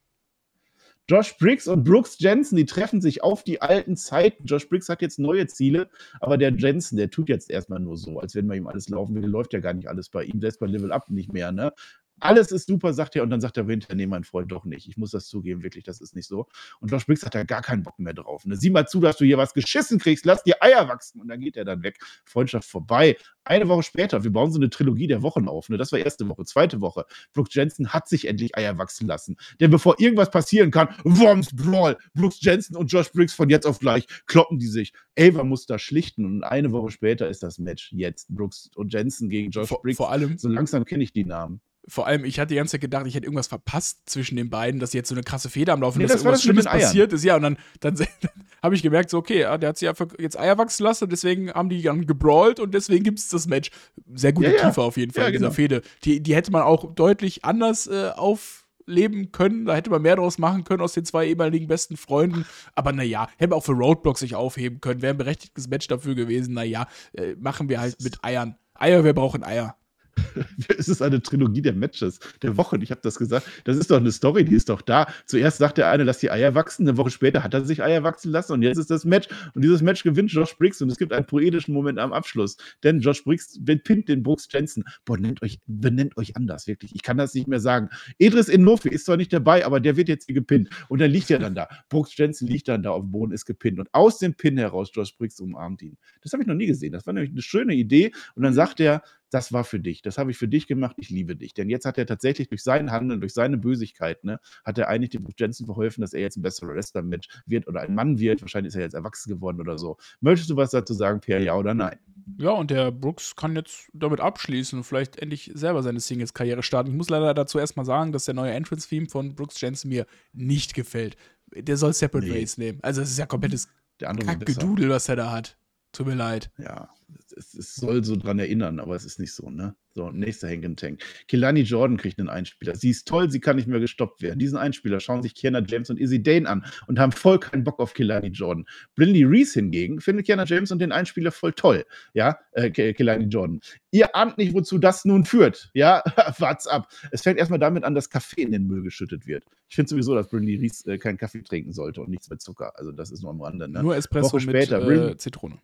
Josh 1.09 1.39
Briggs 1.39 1.67
und 1.67 1.85
Brooks 1.85 2.19
Jensen, 2.19 2.57
die 2.57 2.67
treffen 2.67 3.01
sich 3.01 3.23
auf 3.23 3.43
die 3.43 3.63
alten 3.63 3.97
Zeiten. 3.97 4.45
Josh 4.45 4.69
Briggs 4.69 4.91
hat 4.91 5.01
jetzt 5.01 5.19
neue 5.19 5.47
Ziele, 5.47 5.89
aber 6.21 6.37
der 6.37 6.53
Jensen, 6.53 6.99
der 6.99 7.09
tut 7.09 7.31
jetzt 7.31 7.51
erstmal 7.51 7.81
nur 7.81 7.97
so, 7.97 8.21
als 8.21 8.35
wenn 8.35 8.47
bei 8.47 8.57
ihm 8.57 8.67
alles 8.67 8.91
laufen 8.91 9.15
würde. 9.15 9.29
Läuft 9.29 9.55
ja 9.55 9.61
gar 9.61 9.73
nicht 9.73 9.89
alles 9.89 10.11
bei 10.11 10.25
ihm, 10.25 10.41
selbst 10.41 10.61
bei 10.61 10.67
Level 10.67 10.93
Up 10.93 11.09
nicht 11.09 11.33
mehr, 11.33 11.51
ne? 11.51 11.73
Alles 12.21 12.53
ist 12.53 12.67
super, 12.67 12.93
sagt 12.93 13.17
er, 13.17 13.23
und 13.23 13.31
dann 13.31 13.41
sagt 13.41 13.57
er 13.57 13.67
hinterher, 13.67 13.97
nee, 13.97 14.07
mein 14.07 14.25
Freund, 14.25 14.51
doch 14.53 14.65
nicht. 14.65 14.89
Ich 14.89 14.97
muss 14.97 15.11
das 15.11 15.27
zugeben, 15.27 15.63
wirklich, 15.63 15.85
das 15.85 16.01
ist 16.01 16.15
nicht 16.15 16.27
so. 16.27 16.47
Und 16.81 16.91
Josh 16.91 17.07
Briggs 17.07 17.25
hat 17.25 17.35
da 17.35 17.45
gar 17.45 17.63
keinen 17.63 17.83
Bock 17.83 17.99
mehr 17.99 18.15
drauf. 18.15 18.45
Ne? 18.45 18.57
Sieh 18.57 18.71
mal 18.71 18.87
zu, 18.87 19.01
dass 19.01 19.17
du 19.17 19.25
hier 19.25 19.39
was 19.39 19.55
geschissen 19.55 19.99
kriegst, 19.99 20.25
lass 20.25 20.43
dir 20.43 20.57
Eier 20.61 20.89
wachsen. 20.89 21.21
Und 21.21 21.29
dann 21.29 21.41
geht 21.41 21.57
er 21.57 21.65
dann 21.65 21.83
weg. 21.83 21.99
Freundschaft 22.25 22.69
vorbei. 22.69 23.17
Eine 23.45 23.69
Woche 23.69 23.83
später, 23.83 24.25
wir 24.25 24.33
bauen 24.33 24.53
so 24.53 24.59
eine 24.59 24.69
Trilogie 24.69 25.07
der 25.07 25.23
Wochen 25.23 25.49
auf. 25.49 25.69
Ne? 25.69 25.79
Das 25.79 25.93
war 25.93 25.99
erste 25.99 26.29
Woche, 26.29 26.45
zweite 26.45 26.81
Woche. 26.81 27.07
Brooks 27.33 27.55
Jensen 27.55 27.93
hat 27.93 28.09
sich 28.09 28.27
endlich 28.27 28.57
Eier 28.57 28.77
wachsen 28.79 29.07
lassen. 29.07 29.37
Denn 29.61 29.71
bevor 29.71 29.99
irgendwas 29.99 30.31
passieren 30.31 30.71
kann, 30.71 30.89
Worms 31.05 31.55
Brawl, 31.55 31.97
Brooks 32.15 32.41
Jensen 32.43 32.77
und 32.77 32.93
Josh 32.93 33.11
Briggs 33.11 33.33
von 33.33 33.49
jetzt 33.49 33.67
auf 33.67 33.79
gleich 33.79 34.07
kloppen 34.27 34.59
die 34.59 34.67
sich. 34.67 34.93
Ava 35.19 35.45
muss 35.45 35.67
da 35.67 35.79
schlichten 35.79 36.25
und 36.25 36.45
eine 36.45 36.73
Woche 36.73 36.91
später 36.91 37.29
ist 37.29 37.43
das 37.43 37.59
Match 37.59 37.93
jetzt. 37.93 38.29
Brooks 38.29 38.71
und 38.75 38.93
Jensen 38.93 39.29
gegen 39.29 39.51
Josh 39.51 39.69
vor, 39.69 39.83
Briggs. 39.83 39.97
Vor 39.97 40.11
allem. 40.11 40.39
So 40.39 40.49
langsam 40.49 40.85
kenne 40.85 41.03
ich 41.03 41.13
die 41.13 41.25
Namen. 41.25 41.61
Vor 41.89 42.07
allem, 42.07 42.25
ich 42.25 42.39
hatte 42.39 42.51
die 42.51 42.57
ganze 42.57 42.73
Zeit 42.73 42.83
gedacht, 42.83 43.07
ich 43.07 43.15
hätte 43.15 43.25
irgendwas 43.25 43.47
verpasst 43.47 44.01
zwischen 44.07 44.37
den 44.37 44.51
beiden, 44.51 44.79
dass 44.79 44.93
jetzt 44.93 45.09
so 45.09 45.15
eine 45.15 45.23
krasse 45.23 45.49
Feder 45.49 45.73
am 45.73 45.81
Laufen 45.81 45.99
nee, 45.99 46.05
ist, 46.05 46.13
dass 46.13 46.21
irgendwas 46.21 46.43
Schlimmes 46.43 46.65
passiert 46.67 47.13
ist. 47.13 47.25
Ja, 47.25 47.37
und 47.37 47.43
dann, 47.43 47.57
dann, 47.81 47.95
dann 48.21 48.31
habe 48.63 48.75
ich 48.75 48.83
gemerkt, 48.83 49.11
so, 49.11 49.19
okay, 49.19 49.41
der 49.59 49.69
hat 49.69 49.79
sich 49.79 49.89
einfach 49.89 50.09
jetzt 50.19 50.39
Eier 50.39 50.59
wachsen 50.59 50.85
lassen 50.85 51.05
und 51.05 51.13
deswegen 51.13 51.51
haben 51.51 51.71
die 51.71 51.81
dann 51.83 52.07
gebrawlt 52.07 52.61
und 52.61 52.75
deswegen 52.75 53.05
gibt 53.05 53.19
es 53.19 53.29
das 53.29 53.47
Match. 53.47 53.71
Sehr 54.15 54.33
gute 54.33 54.55
ja, 54.55 54.67
Tiefe 54.67 54.83
auf 54.83 54.97
jeden 54.97 55.13
Fall 55.13 55.25
ja, 55.25 55.29
in 55.29 55.33
dieser 55.33 55.47
genau. 55.47 55.55
Fehde. 55.55 55.83
Die, 56.05 56.23
die 56.23 56.35
hätte 56.35 56.53
man 56.53 56.63
auch 56.63 56.95
deutlich 56.95 57.45
anders 57.45 57.87
äh, 57.87 58.11
aufleben 58.15 59.33
können. 59.33 59.65
Da 59.65 59.75
hätte 59.75 59.91
man 59.91 60.03
mehr 60.03 60.17
draus 60.17 60.39
machen 60.39 60.65
können 60.65 60.83
aus 60.83 60.93
den 60.93 61.07
zwei 61.07 61.27
ehemaligen 61.27 61.69
besten 61.69 61.97
Freunden. 61.97 62.45
Aber 62.75 62.93
naja, 62.93 63.29
hätte 63.39 63.51
man 63.51 63.59
auch 63.59 63.65
für 63.65 63.73
Roadblocks 63.73 64.21
sich 64.21 64.35
aufheben 64.35 64.81
können. 64.81 65.01
Wäre 65.01 65.15
ein 65.15 65.19
berechtigtes 65.19 65.69
Match 65.69 65.87
dafür 65.87 66.15
gewesen. 66.15 66.55
Naja, 66.55 66.87
äh, 67.13 67.35
machen 67.39 67.69
wir 67.69 67.81
halt 67.81 67.97
mit 68.03 68.25
Eiern. 68.25 68.57
Eier, 68.75 69.05
wir 69.05 69.15
brauchen 69.15 69.43
Eier. 69.43 69.78
es 70.79 70.89
ist 70.89 71.03
eine 71.03 71.23
Trilogie 71.23 71.63
der 71.63 71.75
Matches, 71.75 72.21
der 72.43 72.57
Wochen. 72.57 72.81
Ich 72.83 72.91
habe 72.91 73.01
das 73.03 73.19
gesagt. 73.19 73.47
Das 73.65 73.77
ist 73.77 73.91
doch 73.91 73.99
eine 73.99 74.13
Story, 74.13 74.45
die 74.45 74.55
ist 74.55 74.69
doch 74.69 74.83
da. 74.83 75.07
Zuerst 75.27 75.59
sagt 75.59 75.79
der 75.79 75.91
eine, 75.91 76.05
lass 76.05 76.19
die 76.19 76.31
Eier 76.31 76.55
wachsen. 76.55 76.89
Eine 76.89 76.97
Woche 76.97 77.11
später 77.11 77.43
hat 77.43 77.55
er 77.55 77.65
sich 77.65 77.83
Eier 77.83 78.03
wachsen 78.03 78.33
lassen 78.33 78.53
und 78.53 78.63
jetzt 78.63 78.79
ist 78.79 78.91
das 78.91 79.05
Match. 79.05 79.29
Und 79.55 79.63
dieses 79.63 79.83
Match 79.83 80.03
gewinnt 80.03 80.33
Josh 80.33 80.57
Briggs 80.57 80.81
und 80.83 80.91
es 80.91 80.99
gibt 80.99 81.13
einen 81.13 81.27
poetischen 81.27 81.75
Moment 81.75 81.99
am 81.99 82.13
Abschluss. 82.13 82.57
Denn 82.83 83.01
Josh 83.01 83.25
Briggs 83.25 83.59
pinnt 83.85 84.09
den 84.09 84.23
Brooks 84.23 84.49
Jensen. 84.51 84.85
Boah, 85.05 85.19
nennt 85.19 85.43
euch, 85.43 85.61
benennt 85.67 86.17
euch 86.17 86.37
anders, 86.37 86.67
wirklich. 86.67 86.95
Ich 86.95 87.03
kann 87.03 87.17
das 87.17 87.35
nicht 87.35 87.49
mehr 87.49 87.61
sagen. 87.61 87.89
Edris 88.19 88.49
Inofi 88.49 88.89
ist 88.89 89.07
zwar 89.07 89.17
nicht 89.17 89.33
dabei, 89.33 89.65
aber 89.65 89.81
der 89.81 89.97
wird 89.97 90.09
jetzt 90.09 90.27
hier 90.27 90.35
gepinnt. 90.35 90.69
Und 90.89 91.01
dann 91.01 91.11
liegt 91.11 91.31
er 91.31 91.39
dann 91.39 91.55
da. 91.55 91.69
Brooks 91.89 92.17
Jensen 92.17 92.47
liegt 92.49 92.69
dann 92.69 92.83
da 92.83 92.91
auf 92.91 93.03
dem 93.03 93.11
Boden, 93.11 93.33
ist 93.33 93.45
gepinnt. 93.45 93.79
Und 93.79 93.89
aus 93.93 94.19
dem 94.19 94.35
Pin 94.35 94.59
heraus, 94.59 94.91
Josh 94.93 95.17
Briggs 95.17 95.41
umarmt 95.41 95.83
ihn. 95.83 95.97
Das 96.23 96.33
habe 96.33 96.43
ich 96.43 96.47
noch 96.47 96.55
nie 96.55 96.67
gesehen. 96.67 96.93
Das 96.93 97.07
war 97.07 97.13
nämlich 97.13 97.33
eine 97.33 97.43
schöne 97.43 97.75
Idee. 97.75 98.13
Und 98.35 98.43
dann 98.43 98.55
sagt 98.55 98.81
er, 98.81 99.03
das 99.31 99.53
war 99.53 99.65
für 99.65 99.81
dich, 99.81 100.03
das 100.03 100.19
habe 100.19 100.31
ich 100.31 100.39
für 100.39 100.49
dich 100.49 100.67
gemacht, 100.67 100.97
ich 100.99 101.11
liebe 101.11 101.37
dich. 101.37 101.55
Denn 101.55 101.69
jetzt 101.69 101.85
hat 101.85 101.99
er 101.99 102.07
tatsächlich 102.07 102.49
durch 102.49 102.63
sein 102.63 102.91
Handeln, 102.91 103.21
durch 103.21 103.35
seine 103.35 103.59
Bösigkeit, 103.59 104.25
ne, 104.25 104.41
hat 104.65 104.79
er 104.79 104.89
eigentlich 104.89 105.11
dem 105.11 105.25
Bruce 105.25 105.35
Jensen 105.39 105.67
verholfen, 105.67 106.01
dass 106.03 106.13
er 106.13 106.21
jetzt 106.21 106.37
ein 106.37 106.43
besserer 106.43 106.75
Wrestler-Mensch 106.75 107.29
wird 107.47 107.67
oder 107.67 107.81
ein 107.81 107.95
Mann 107.95 108.19
wird. 108.19 108.41
Wahrscheinlich 108.41 108.69
ist 108.69 108.77
er 108.77 108.83
jetzt 108.83 108.95
erwachsen 108.95 109.31
geworden 109.31 109.61
oder 109.61 109.79
so. 109.79 109.97
Möchtest 110.21 110.51
du 110.51 110.57
was 110.57 110.71
dazu 110.71 110.95
sagen, 110.95 111.21
Pierre, 111.21 111.43
ja 111.43 111.55
oder 111.55 111.75
nein? 111.75 111.99
Ja, 112.39 112.51
und 112.51 112.71
der 112.71 112.91
Brooks 112.91 113.37
kann 113.37 113.57
jetzt 113.57 113.89
damit 113.93 114.21
abschließen 114.21 114.79
und 114.79 114.85
vielleicht 114.85 115.19
endlich 115.19 115.51
selber 115.55 115.83
seine 115.83 116.01
Singles-Karriere 116.01 116.63
starten. 116.63 116.91
Ich 116.91 116.97
muss 116.97 117.11
leider 117.11 117.33
dazu 117.35 117.59
erstmal 117.59 117.87
sagen, 117.87 118.13
dass 118.13 118.25
der 118.25 118.35
neue 118.35 118.53
Entrance-Theme 118.53 119.09
von 119.09 119.35
Brooks 119.35 119.61
Jensen 119.61 119.89
mir 119.89 120.07
nicht 120.33 120.75
gefällt. 120.75 121.17
Der 121.55 121.77
soll 121.77 121.95
Separate 121.95 122.27
nee. 122.27 122.35
Ways 122.35 122.59
nehmen. 122.59 122.79
Also, 122.83 123.01
es 123.01 123.11
ist 123.11 123.19
ja 123.19 123.27
komplettes 123.27 123.69
Kackgedudel, 123.99 124.91
was 124.91 125.09
er 125.09 125.17
da 125.17 125.31
hat. 125.31 125.57
Tut 125.93 126.07
mir 126.07 126.15
leid. 126.15 126.51
Ja, 126.59 126.91
es, 127.37 127.55
es, 127.55 127.75
soll 127.75 128.05
so 128.05 128.17
dran 128.17 128.39
erinnern, 128.39 128.81
aber 128.81 128.95
es 128.95 129.05
ist 129.05 129.19
nicht 129.19 129.33
so, 129.33 129.51
ne? 129.51 129.75
So, 129.95 130.11
nächster 130.11 130.49
Hank 130.49 130.77
Tank. 130.77 131.01
Kilani 131.27 131.63
Jordan 131.63 131.97
kriegt 131.97 132.19
einen 132.19 132.29
Einspieler. 132.29 132.77
Sie 132.77 132.91
ist 132.91 133.09
toll, 133.09 133.31
sie 133.31 133.41
kann 133.41 133.57
nicht 133.57 133.67
mehr 133.67 133.81
gestoppt 133.81 134.23
werden. 134.23 134.39
Diesen 134.39 134.59
Einspieler 134.59 135.01
schauen 135.01 135.23
sich 135.23 135.35
Kiana 135.35 135.63
James 135.67 135.91
und 135.91 135.99
Izzy 135.99 136.23
Dane 136.23 136.49
an 136.49 136.65
und 136.87 136.99
haben 136.99 137.13
voll 137.13 137.41
keinen 137.41 137.65
Bock 137.65 137.81
auf 137.81 137.95
Kilani 137.95 138.29
Jordan. 138.29 138.67
Brinley 138.95 139.25
Reese 139.25 139.59
hingegen 139.59 140.01
findet 140.01 140.27
Kiana 140.27 140.45
James 140.45 140.71
und 140.71 140.79
den 140.79 140.93
Einspieler 140.93 141.33
voll 141.33 141.53
toll. 141.53 141.85
Ja, 142.13 142.39
äh, 142.53 142.71
Kilani 142.71 143.25
Jordan. 143.25 143.61
Ihr 143.91 144.15
ahnt 144.15 144.39
nicht, 144.39 144.55
wozu 144.55 144.79
das 144.79 145.05
nun 145.05 145.25
führt. 145.25 145.71
Ja, 145.75 146.03
wart's 146.39 146.67
ab. 146.67 146.93
Es 147.11 147.23
fängt 147.23 147.39
erstmal 147.39 147.59
damit 147.59 147.85
an, 147.85 147.95
dass 147.95 148.11
Kaffee 148.11 148.43
in 148.43 148.53
den 148.53 148.67
Müll 148.67 148.83
geschüttet 148.83 149.27
wird. 149.27 149.45
Ich 149.69 149.77
finde 149.77 149.91
sowieso, 149.91 150.15
dass 150.15 150.29
Brinley 150.29 150.57
Reese 150.57 150.93
äh, 150.93 150.99
keinen 150.99 151.17
Kaffee 151.17 151.43
trinken 151.43 151.73
sollte 151.73 152.03
und 152.03 152.11
nichts 152.11 152.31
mit 152.31 152.41
Zucker. 152.41 152.79
Also, 152.79 152.93
das 152.93 153.11
ist 153.11 153.23
nur 153.23 153.31
am 153.31 153.41
Rande. 153.41 153.69
Ne? 153.69 153.83
Nur 153.83 153.97
Espresso 153.97 154.35
Woche 154.35 154.41
später, 154.41 154.87
mit 154.87 154.99
äh, 154.99 155.17
Zitrone 155.17 155.59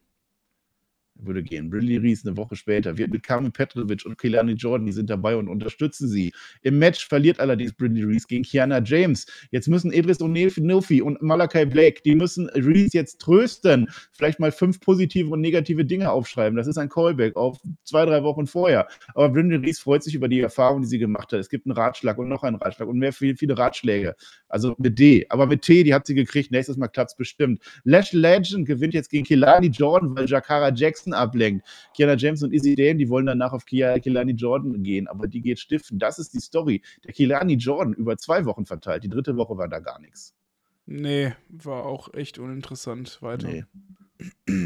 würde 1.17 1.43
gehen. 1.43 1.71
Brilli 1.71 1.97
Reese 1.97 2.29
eine 2.29 2.37
Woche 2.37 2.57
später 2.57 2.99
wird 2.99 3.11
mit 3.11 3.23
Carmen 3.23 3.53
Petrovic 3.53 4.05
und 4.05 4.19
Kelani 4.19 4.53
Jordan, 4.53 4.87
die 4.87 4.93
sind 4.93 5.11
dabei 5.11 5.37
und 5.37 5.49
unterstützen 5.49 6.09
sie. 6.09 6.33
Im 6.63 6.79
Match 6.79 7.07
verliert 7.07 7.41
allerdings 7.41 7.73
Brilli 7.73 8.03
Reese 8.03 8.27
gegen 8.27 8.43
Kiana 8.43 8.83
James. 8.83 9.27
Jetzt 9.51 9.69
müssen 9.69 9.93
Idris 9.93 10.21
Onefi 10.21 11.03
und 11.03 11.23
Malakai 11.23 11.65
Blake, 11.65 12.03
die 12.05 12.15
müssen 12.15 12.49
Reese 12.51 12.97
jetzt 12.97 13.21
trösten. 13.21 13.89
Vielleicht 14.13 14.41
mal 14.41 14.53
fünf 14.53 14.81
positive 14.81 15.31
und 15.31 15.41
negative 15.41 15.85
Dinge 15.85 16.11
aufschreiben. 16.11 16.57
Das 16.57 16.67
ist 16.67 16.79
ein 16.79 16.89
Callback 16.89 17.37
auf 17.37 17.59
zwei, 17.85 18.05
drei 18.05 18.23
Wochen 18.23 18.47
vorher. 18.47 18.89
Aber 19.15 19.31
Brilli 19.31 19.57
Reese 19.57 19.81
freut 19.81 20.03
sich 20.03 20.15
über 20.15 20.29
die 20.29 20.41
Erfahrung, 20.41 20.83
die 20.83 20.89
sie 20.89 20.99
gemacht 20.99 21.33
hat. 21.33 21.41
Es 21.41 21.49
gibt 21.49 21.67
einen 21.67 21.77
Ratschlag 21.77 22.19
und 22.19 22.29
noch 22.29 22.43
einen 22.43 22.57
Ratschlag 22.57 22.89
und 22.89 22.99
mehr 22.99 23.13
viele, 23.13 23.37
viele 23.37 23.57
Ratschläge. 23.57 24.17
Also 24.49 24.75
mit 24.79 24.99
D. 24.99 25.27
Aber 25.29 25.47
mit 25.47 25.63
T, 25.63 25.85
die 25.85 25.95
hat 25.95 26.07
sie 26.07 26.15
gekriegt. 26.15 26.51
Nächstes 26.51 26.77
Mal 26.77 26.89
klappt 26.89 27.13
es 27.13 27.17
bestimmt. 27.17 27.63
Lash 27.85 28.13
Legend 28.13 28.67
gewinnt 28.67 28.95
jetzt 28.95 29.11
gegen 29.11 29.25
Kelani 29.25 29.69
Jordan, 29.69 30.17
weil 30.17 30.27
Jakara 30.27 30.73
Jackson 30.73 31.04
Jackson 31.05 31.13
ablenkt. 31.13 31.67
Kiana 31.95 32.17
James 32.17 32.43
und 32.43 32.53
Izzy 32.53 32.75
Dane, 32.75 32.97
die 32.97 33.09
wollen 33.09 33.27
danach 33.27 33.53
auf 33.53 33.67
Kia, 33.67 33.99
Kilani 33.99 34.33
Jordan 34.33 34.83
gehen, 34.83 35.07
aber 35.07 35.29
die 35.29 35.41
geht 35.41 35.59
stiften. 35.59 35.99
Das 35.99 36.19
ist 36.19 36.35
die 36.35 36.41
Story. 36.41 36.83
Der 37.05 37.13
Kilani 37.13 37.55
Jordan 37.55 37.95
über 37.95 38.17
zwei 38.17 38.45
Wochen 38.45 38.67
verteilt. 38.67 39.05
Die 39.05 39.09
dritte 39.09 39.37
Woche 39.37 39.57
war 39.57 39.69
da 39.69 39.81
gar 39.81 40.01
nichts. 40.01 40.35
Nee, 40.87 41.35
war 41.49 41.87
auch 41.87 42.13
echt 42.15 42.39
uninteressant. 42.39 43.21
Weiter. 43.23 43.49
Nee. 43.49 43.65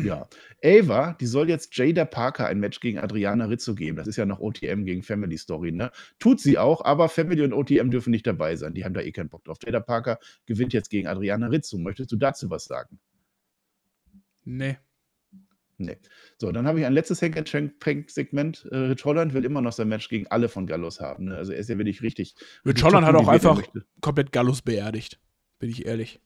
ja. 0.04 0.28
Ava, 0.64 1.14
die 1.20 1.26
soll 1.26 1.48
jetzt 1.48 1.76
Jada 1.76 2.04
Parker 2.04 2.46
ein 2.46 2.60
Match 2.60 2.80
gegen 2.80 2.98
Adriana 2.98 3.46
Rizzo 3.46 3.74
geben. 3.74 3.96
Das 3.96 4.06
ist 4.06 4.16
ja 4.16 4.26
noch 4.26 4.40
OTM 4.40 4.84
gegen 4.84 5.02
Family 5.02 5.38
Story, 5.38 5.72
ne? 5.72 5.90
Tut 6.18 6.40
sie 6.40 6.58
auch, 6.58 6.84
aber 6.84 7.08
Family 7.08 7.42
und 7.42 7.52
OTM 7.52 7.90
dürfen 7.90 8.10
nicht 8.10 8.26
dabei 8.26 8.56
sein. 8.56 8.74
Die 8.74 8.84
haben 8.84 8.94
da 8.94 9.00
eh 9.00 9.12
keinen 9.12 9.28
Bock 9.28 9.44
drauf. 9.44 9.58
Jada 9.64 9.80
Parker 9.80 10.18
gewinnt 10.46 10.72
jetzt 10.72 10.90
gegen 10.90 11.06
Adriana 11.06 11.46
Rizzo. 11.46 11.78
Möchtest 11.78 12.10
du 12.12 12.16
dazu 12.16 12.50
was 12.50 12.64
sagen? 12.64 12.98
Nee. 14.44 14.78
Nee. 15.78 15.96
So, 16.38 16.50
dann 16.50 16.66
habe 16.66 16.80
ich 16.80 16.86
ein 16.86 16.92
letztes 16.92 17.22
Hank 17.22 18.10
Segment. 18.10 18.66
Äh, 18.70 18.76
Rich 18.76 19.04
Holland 19.04 19.32
will 19.32 19.44
immer 19.44 19.60
noch 19.60 19.72
sein 19.72 19.88
Match 19.88 20.08
gegen 20.08 20.26
alle 20.26 20.48
von 20.48 20.66
Gallos 20.66 21.00
haben. 21.00 21.26
Ne? 21.26 21.36
Also 21.36 21.52
er 21.52 21.58
ist 21.58 21.70
ja 21.70 21.78
wirklich 21.78 22.02
richtig. 22.02 22.34
Rich 22.66 22.82
Holland 22.82 23.06
hat 23.06 23.14
auch 23.14 23.28
einfach 23.28 23.62
komplett 24.00 24.32
Gallos 24.32 24.62
beerdigt. 24.62 25.20
Bin 25.60 25.70
ich 25.70 25.86
ehrlich. 25.86 26.20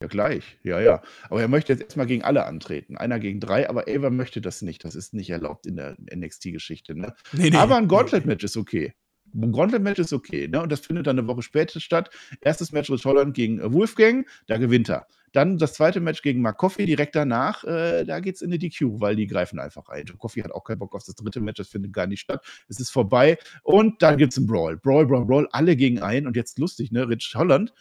Ja, 0.00 0.08
gleich. 0.08 0.58
Ja, 0.62 0.80
ja. 0.80 1.02
Aber 1.28 1.42
er 1.42 1.48
möchte 1.48 1.72
jetzt 1.72 1.82
erstmal 1.82 2.06
gegen 2.06 2.22
alle 2.22 2.46
antreten. 2.46 2.96
Einer 2.96 3.18
gegen 3.18 3.40
drei, 3.40 3.68
aber 3.68 3.84
Ava 3.88 4.08
möchte 4.08 4.40
das 4.40 4.62
nicht. 4.62 4.84
Das 4.84 4.94
ist 4.94 5.12
nicht 5.14 5.30
erlaubt 5.30 5.66
in 5.66 5.76
der 5.76 5.96
NXT-Geschichte. 6.14 6.94
Ne? 6.94 7.14
Nee, 7.32 7.50
nee. 7.50 7.56
Aber 7.56 7.76
ein 7.76 7.88
Gauntlet-Match 7.88 8.44
ist 8.44 8.56
okay. 8.56 8.94
Gauntlet-Match 9.34 9.98
ist 9.98 10.12
okay. 10.12 10.48
Ne? 10.48 10.62
Und 10.62 10.70
das 10.72 10.80
findet 10.80 11.06
dann 11.06 11.18
eine 11.18 11.28
Woche 11.28 11.42
später 11.42 11.80
statt. 11.80 12.10
Erstes 12.40 12.72
Match 12.72 12.90
Rich 12.90 13.04
Holland 13.04 13.34
gegen 13.34 13.60
Wolfgang, 13.72 14.26
da 14.46 14.58
gewinnt 14.58 14.88
er. 14.88 15.06
Dann 15.32 15.58
das 15.58 15.74
zweite 15.74 16.00
Match 16.00 16.22
gegen 16.22 16.42
Mark 16.42 16.58
Coffey 16.58 16.86
direkt 16.86 17.14
danach. 17.14 17.62
Äh, 17.64 18.04
da 18.04 18.18
geht 18.20 18.34
es 18.34 18.42
in 18.42 18.50
die 18.50 18.58
DQ, 18.58 19.00
weil 19.00 19.14
die 19.14 19.26
greifen 19.26 19.60
einfach 19.60 19.88
ein. 19.88 20.06
Coffey 20.18 20.40
hat 20.40 20.50
auch 20.50 20.64
keinen 20.64 20.78
Bock 20.78 20.94
auf 20.94 21.04
das 21.04 21.14
dritte 21.14 21.40
Match, 21.40 21.58
das 21.58 21.68
findet 21.68 21.92
gar 21.92 22.06
nicht 22.06 22.20
statt. 22.20 22.44
Es 22.68 22.80
ist 22.80 22.90
vorbei. 22.90 23.38
Und 23.62 24.02
dann 24.02 24.18
gibt 24.18 24.32
es 24.32 24.38
einen 24.38 24.48
Brawl. 24.48 24.76
Brawl, 24.76 25.06
Brawl, 25.06 25.24
Brawl, 25.24 25.48
alle 25.52 25.76
gegen 25.76 26.00
einen. 26.00 26.26
Und 26.26 26.36
jetzt 26.36 26.58
lustig, 26.58 26.90
ne? 26.90 27.08
Rich 27.08 27.32
Holland 27.36 27.72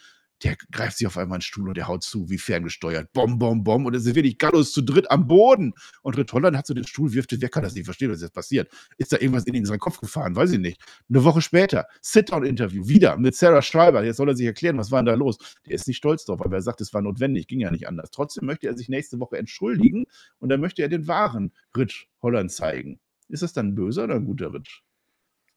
der 0.44 0.56
greift 0.72 0.98
sich 0.98 1.08
auf 1.08 1.18
einmal 1.18 1.38
einen 1.38 1.42
Stuhl 1.42 1.68
und 1.68 1.76
der 1.76 1.88
haut 1.88 2.04
zu, 2.04 2.30
wie 2.30 2.38
ferngesteuert. 2.38 3.12
Bom, 3.14 3.38
bom, 3.38 3.64
bom. 3.64 3.86
Und 3.86 3.96
es 3.96 4.04
sind 4.04 4.16
wirklich 4.16 4.38
Gallos 4.38 4.72
zu 4.72 4.82
dritt 4.82 5.10
am 5.12 5.28
Boden. 5.28 5.74
Und 6.02 6.18
Ritt 6.18 6.32
Holland 6.32 6.56
hat 6.56 6.66
so 6.66 6.74
den 6.74 6.86
Stuhl, 6.86 7.14
wirft 7.14 7.34
es 7.34 7.42
weg, 7.42 7.52
kann 7.52 7.64
das 7.64 7.76
nicht 7.76 7.86
verstehen, 7.86 8.12
was 8.12 8.22
jetzt 8.22 8.34
passiert. 8.34 8.72
Ist 8.98 9.12
da 9.12 9.18
irgendwas 9.18 9.46
in 9.46 9.66
seinen 9.66 9.80
Kopf 9.80 10.00
gefahren? 10.00 10.36
Weiß 10.36 10.52
ich 10.52 10.60
nicht. 10.60 10.82
Eine 11.10 11.24
Woche 11.24 11.42
später, 11.42 11.88
Sit-Down-Interview, 12.02 12.88
wieder 12.88 13.18
mit 13.18 13.36
Sarah 13.36 13.62
Schreiber. 13.62 14.04
Jetzt 14.04 14.18
soll 14.18 14.30
er 14.30 14.36
sich 14.36 14.46
erklären, 14.46 14.78
was 14.78 14.92
war 14.92 15.00
denn 15.00 15.08
da 15.08 15.14
los? 15.16 15.38
Der 15.66 15.74
ist 15.74 15.88
nicht 15.88 15.98
stolz 15.98 16.26
drauf, 16.26 16.42
aber 16.42 16.56
er 16.56 16.62
sagt, 16.62 16.82
es 16.82 16.94
war 16.94 17.02
notwendig, 17.02 17.48
ging 17.48 17.60
ja 17.60 17.72
nicht 17.72 17.88
anders. 17.88 18.10
Trotzdem 18.12 18.46
möchte 18.46 18.68
er 18.68 18.78
sich 18.78 18.90
nächste 18.90 19.20
Woche 19.20 19.38
entschuldigen 19.38 20.06
und 20.40 20.50
dann 20.50 20.62
möchte 20.62 20.82
er 20.82 20.90
den 20.90 21.08
wahren 21.08 21.52
Rich 21.76 22.10
Holland 22.22 22.52
zeigen. 22.52 23.00
Ist 23.28 23.44
das 23.44 23.54
dann 23.54 23.70
ein 23.70 23.76
böser 23.76 24.06
oder 24.06 24.16
ein 24.16 24.26
guter 24.26 24.54
Rich? 24.54 24.84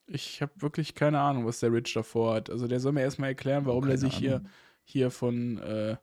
Ich 0.05 0.41
habe 0.41 0.51
wirklich 0.57 0.95
keine 0.95 1.19
Ahnung, 1.19 1.45
was 1.45 1.59
der 1.59 1.71
Rich 1.71 1.93
davor 1.93 2.35
hat. 2.35 2.49
Also 2.49 2.67
der 2.67 2.79
soll 2.79 2.91
mir 2.91 3.01
erstmal 3.01 3.29
erklären, 3.29 3.65
warum 3.65 3.87
er 3.87 3.97
sich 3.97 4.17
Ahnung. 4.17 4.21
hier 4.21 4.43
hier 4.83 5.11
von, 5.11 5.57
äh, 5.59 5.97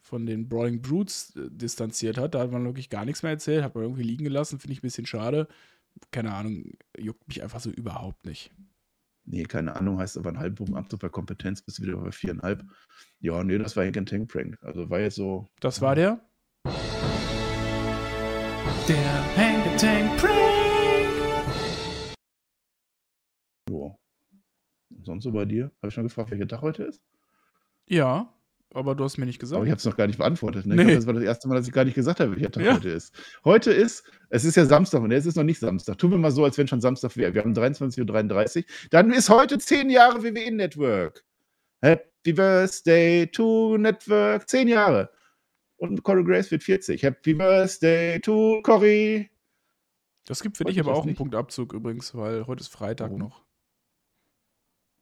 von 0.00 0.26
den 0.26 0.48
Brawling 0.48 0.82
Brutes 0.82 1.34
äh, 1.36 1.48
distanziert 1.50 2.18
hat. 2.18 2.34
Da 2.34 2.40
hat 2.40 2.52
man 2.52 2.64
wirklich 2.64 2.90
gar 2.90 3.04
nichts 3.04 3.22
mehr 3.22 3.32
erzählt, 3.32 3.64
hat 3.64 3.74
man 3.74 3.84
irgendwie 3.84 4.02
liegen 4.02 4.24
gelassen, 4.24 4.58
finde 4.58 4.72
ich 4.72 4.80
ein 4.80 4.82
bisschen 4.82 5.06
schade. 5.06 5.48
Keine 6.10 6.34
Ahnung, 6.34 6.72
juckt 6.98 7.26
mich 7.28 7.42
einfach 7.42 7.60
so 7.60 7.70
überhaupt 7.70 8.26
nicht. 8.26 8.50
Nee, 9.26 9.44
keine 9.44 9.74
Ahnung, 9.76 9.98
heißt 9.98 10.18
aber 10.18 10.28
einen 10.28 10.38
halben 10.38 10.56
Punkt 10.56 10.76
Abzug 10.76 11.00
bei 11.00 11.08
Kompetenz, 11.08 11.62
bist 11.62 11.78
du 11.78 11.82
wieder 11.82 11.96
bei 11.96 12.12
viereinhalb. 12.12 12.62
Ja, 13.20 13.42
nee, 13.42 13.56
das 13.56 13.74
war 13.74 13.84
ein 13.84 13.92
Tank 13.92 14.30
Prank. 14.30 14.58
Also 14.60 14.90
war 14.90 15.00
jetzt 15.00 15.14
so. 15.14 15.48
Das 15.60 15.80
war 15.80 15.94
der? 15.94 16.20
Der 18.86 19.36
Hank 19.36 19.78
Tank 19.78 20.20
Prank! 20.20 22.14
Jo. 23.70 23.98
Sonst 25.04 25.24
so 25.24 25.32
bei 25.32 25.46
dir? 25.46 25.70
Habe 25.78 25.88
ich 25.88 25.94
schon 25.94 26.04
gefragt, 26.04 26.30
welcher 26.30 26.48
Tag 26.48 26.60
heute 26.60 26.84
ist? 26.84 27.02
Ja, 27.86 28.34
aber 28.74 28.96
du 28.96 29.04
hast 29.04 29.18
mir 29.18 29.26
nicht 29.26 29.38
gesagt. 29.38 29.56
Aber 29.56 29.64
ich 29.64 29.70
habe 29.70 29.78
es 29.78 29.84
noch 29.84 29.96
gar 29.96 30.08
nicht 30.08 30.18
beantwortet. 30.18 30.66
Ne? 30.66 30.74
Nee. 30.74 30.84
Glaub, 30.84 30.96
das 30.96 31.06
war 31.06 31.14
das 31.14 31.22
erste 31.22 31.48
Mal, 31.48 31.54
dass 31.54 31.68
ich 31.68 31.72
gar 31.72 31.84
nicht 31.84 31.94
gesagt 31.94 32.18
habe, 32.18 32.32
welcher 32.32 32.50
Tag 32.50 32.64
ja. 32.64 32.74
heute 32.74 32.88
ist. 32.88 33.14
Heute 33.44 33.70
ist, 33.70 34.04
es 34.30 34.44
ist 34.44 34.56
ja 34.56 34.66
Samstag 34.66 35.00
und 35.00 35.12
es 35.12 35.26
ist 35.26 35.36
noch 35.36 35.44
nicht 35.44 35.60
Samstag. 35.60 35.96
Tun 35.96 36.10
wir 36.10 36.18
mal 36.18 36.32
so, 36.32 36.44
als 36.44 36.58
wenn 36.58 36.66
schon 36.66 36.80
Samstag 36.80 37.16
wäre. 37.16 37.32
Wir 37.32 37.42
haben 37.42 37.54
23.33 37.54 38.56
Uhr. 38.58 38.64
Dann 38.90 39.12
ist 39.12 39.30
heute 39.30 39.58
zehn 39.58 39.90
Jahre 39.90 40.24
WWE 40.24 40.50
Network. 40.50 41.24
Happy 41.82 42.32
Birthday 42.32 43.28
to 43.28 43.78
Network. 43.78 44.48
Zehn 44.48 44.66
Jahre. 44.66 45.10
Und 45.76 46.02
Corey 46.02 46.24
Grace 46.24 46.50
wird 46.50 46.64
40. 46.64 47.00
Happy 47.00 47.34
Birthday 47.34 48.18
to 48.20 48.60
Corey. 48.62 49.30
Das 50.26 50.42
gibt 50.42 50.56
für 50.56 50.64
heute 50.64 50.72
dich 50.72 50.80
aber 50.80 50.94
auch 50.94 51.02
einen 51.02 51.10
nicht. 51.10 51.18
Punktabzug 51.18 51.74
übrigens, 51.74 52.12
weil 52.14 52.46
heute 52.48 52.62
ist 52.62 52.68
Freitag 52.68 53.10
Warum? 53.10 53.20
noch. 53.20 53.43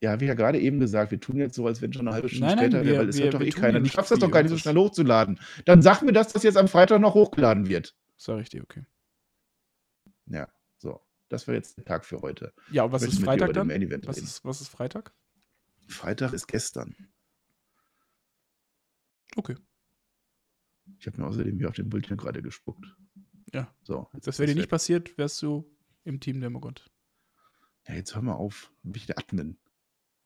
Ja, 0.02 0.18
wie 0.18 0.26
ja 0.26 0.34
gerade 0.34 0.58
eben 0.58 0.80
gesagt, 0.80 1.12
wir 1.12 1.20
tun 1.20 1.36
jetzt 1.36 1.54
so, 1.54 1.64
als 1.64 1.80
wenn 1.80 1.92
schon 1.92 2.08
eine 2.08 2.16
halbe 2.16 2.28
Stunde 2.28 2.46
nein, 2.46 2.56
nein, 2.56 2.70
später 2.72 2.84
wäre, 2.84 2.98
weil 2.98 3.08
es 3.08 3.20
hört 3.20 3.34
doch 3.34 3.40
eh 3.40 3.50
keiner. 3.50 3.78
Du 3.78 3.88
schaffst 3.88 4.10
das 4.10 4.18
doch 4.18 4.32
gar 4.32 4.42
nicht 4.42 4.50
so 4.50 4.58
schnell 4.58 4.74
hochzuladen. 4.74 5.38
Dann 5.64 5.80
sag 5.80 6.02
mir, 6.02 6.12
dass 6.12 6.32
das 6.32 6.42
jetzt 6.42 6.56
am 6.56 6.66
Freitag 6.66 7.00
noch 7.00 7.14
hochgeladen 7.14 7.68
wird. 7.68 7.94
Sag 8.16 8.40
ich 8.40 8.48
dir, 8.48 8.64
okay. 8.64 8.84
Ja, 10.26 10.48
so. 10.78 11.00
Das 11.28 11.46
war 11.46 11.54
jetzt 11.54 11.76
der 11.78 11.84
Tag 11.84 12.04
für 12.04 12.20
heute. 12.20 12.52
Ja, 12.72 12.82
und 12.82 12.90
was 12.90 13.04
ist 13.04 13.22
Freitag 13.22 13.52
dann? 13.52 13.68
Was 14.04 14.18
ist, 14.18 14.44
was 14.44 14.60
ist 14.60 14.70
Freitag? 14.70 15.14
Freitag 15.86 16.32
ist 16.32 16.48
gestern. 16.48 16.96
Okay. 19.36 19.54
Ich 20.98 21.06
habe 21.06 21.20
mir 21.20 21.28
außerdem 21.28 21.58
hier 21.58 21.68
auf 21.68 21.76
dem 21.76 21.88
Bildchen 21.88 22.16
gerade 22.16 22.42
gespuckt. 22.42 22.84
Ja. 23.52 23.72
So. 23.84 24.08
Das 24.14 24.40
wäre 24.40 24.48
dir 24.48 24.56
nicht 24.56 24.68
passiert, 24.68 25.16
wärst 25.16 25.40
du 25.42 25.64
im 26.02 26.18
Team 26.18 26.40
Demogod. 26.40 26.90
Ja, 27.86 27.94
jetzt 27.94 28.16
hör 28.16 28.22
mal 28.22 28.34
auf. 28.34 28.72
Bin 28.82 28.96
ich 28.96 29.06
der 29.06 29.18
Admin? 29.18 29.58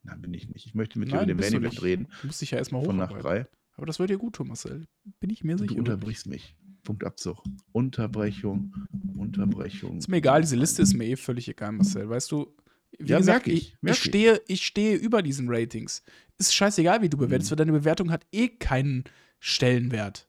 Nein, 0.07 0.23
bin 0.23 0.35
ich 0.35 0.49
nicht. 0.49 0.67
Ich 0.67 0.75
möchte 0.75 0.99
mit 0.99 1.11
dir 1.11 1.17
über 1.17 1.27
den 1.27 1.37
Main 1.37 1.55
Event 1.55 1.83
reden. 1.83 2.09
Du 2.21 2.29
musst 2.29 2.41
dich 2.41 2.53
ja 2.53 2.59
erstmal 2.59 2.85
Von 2.85 2.97
nach 2.97 3.13
drei. 3.13 3.47
Aber 3.75 3.87
das 3.87 3.99
wird 3.99 4.11
dir 4.11 4.19
gut 4.19 4.37
tun, 4.37 4.49
Marcel. 4.49 4.87
Bin 5.21 5.31
ich 5.31 5.45
mir 5.45 5.59
sicher. 5.59 5.75
Du 5.75 5.79
unterbrichst 5.79 6.27
mich. 6.27 6.55
Punktabzug. 6.83 7.43
Unterbrechung. 7.73 8.73
Unterbrechung. 9.17 9.99
Ist 9.99 10.09
mir 10.09 10.19
egal, 10.19 10.41
diese 10.41 10.57
Liste 10.57 10.83
ist 10.83 10.95
mir 10.95 11.05
eh 11.05 11.17
völlig 11.17 11.49
egal, 11.49 11.73
Marcel. 11.73 12.09
Weißt 12.09 12.31
du, 12.31 12.55
wie 12.99 13.11
ja, 13.11 13.19
gesagt, 13.19 13.49
ich, 13.49 13.77
ich, 13.83 13.91
ich, 13.91 13.99
stehe, 13.99 14.41
ich 14.47 14.65
stehe 14.65 14.97
über 14.97 15.23
diesen 15.23 15.49
Ratings. 15.49 16.03
Ist 16.39 16.55
scheißegal, 16.55 17.03
wie 17.03 17.09
du 17.09 17.17
bewertest, 17.17 17.51
mhm. 17.51 17.53
weil 17.53 17.67
deine 17.67 17.73
Bewertung 17.73 18.11
hat 18.11 18.27
eh 18.33 18.49
keinen 18.49 19.05
Stellenwert. 19.41 20.29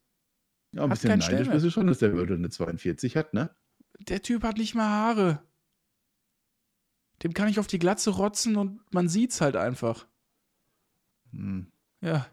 Ja, 0.74 0.84
ein 0.84 0.90
hat 0.90 1.02
bisschen 1.02 1.20
neidisch 1.20 1.50
bist 1.50 1.66
du 1.66 1.72
schon, 1.72 1.88
dass 1.88 2.00
der 2.00 2.14
Würde 2.14 2.34
eine 2.34 2.50
42 2.50 3.16
hat, 3.16 3.34
ne? 3.34 3.52
Der 4.00 4.22
Typ 4.22 4.44
hat 4.44 4.58
nicht 4.58 4.76
mal 4.76 4.90
Haare. 4.90 5.42
Dem 7.24 7.34
kann 7.34 7.48
ich 7.48 7.60
auf 7.60 7.68
die 7.68 7.80
Glatze 7.80 8.12
rotzen 8.12 8.56
und 8.56 8.80
man 8.94 9.08
sieht's 9.10 9.42
halt 9.42 9.56
einfach. 9.56 10.06
Hm. 11.32 11.68
Ja. 12.02 12.28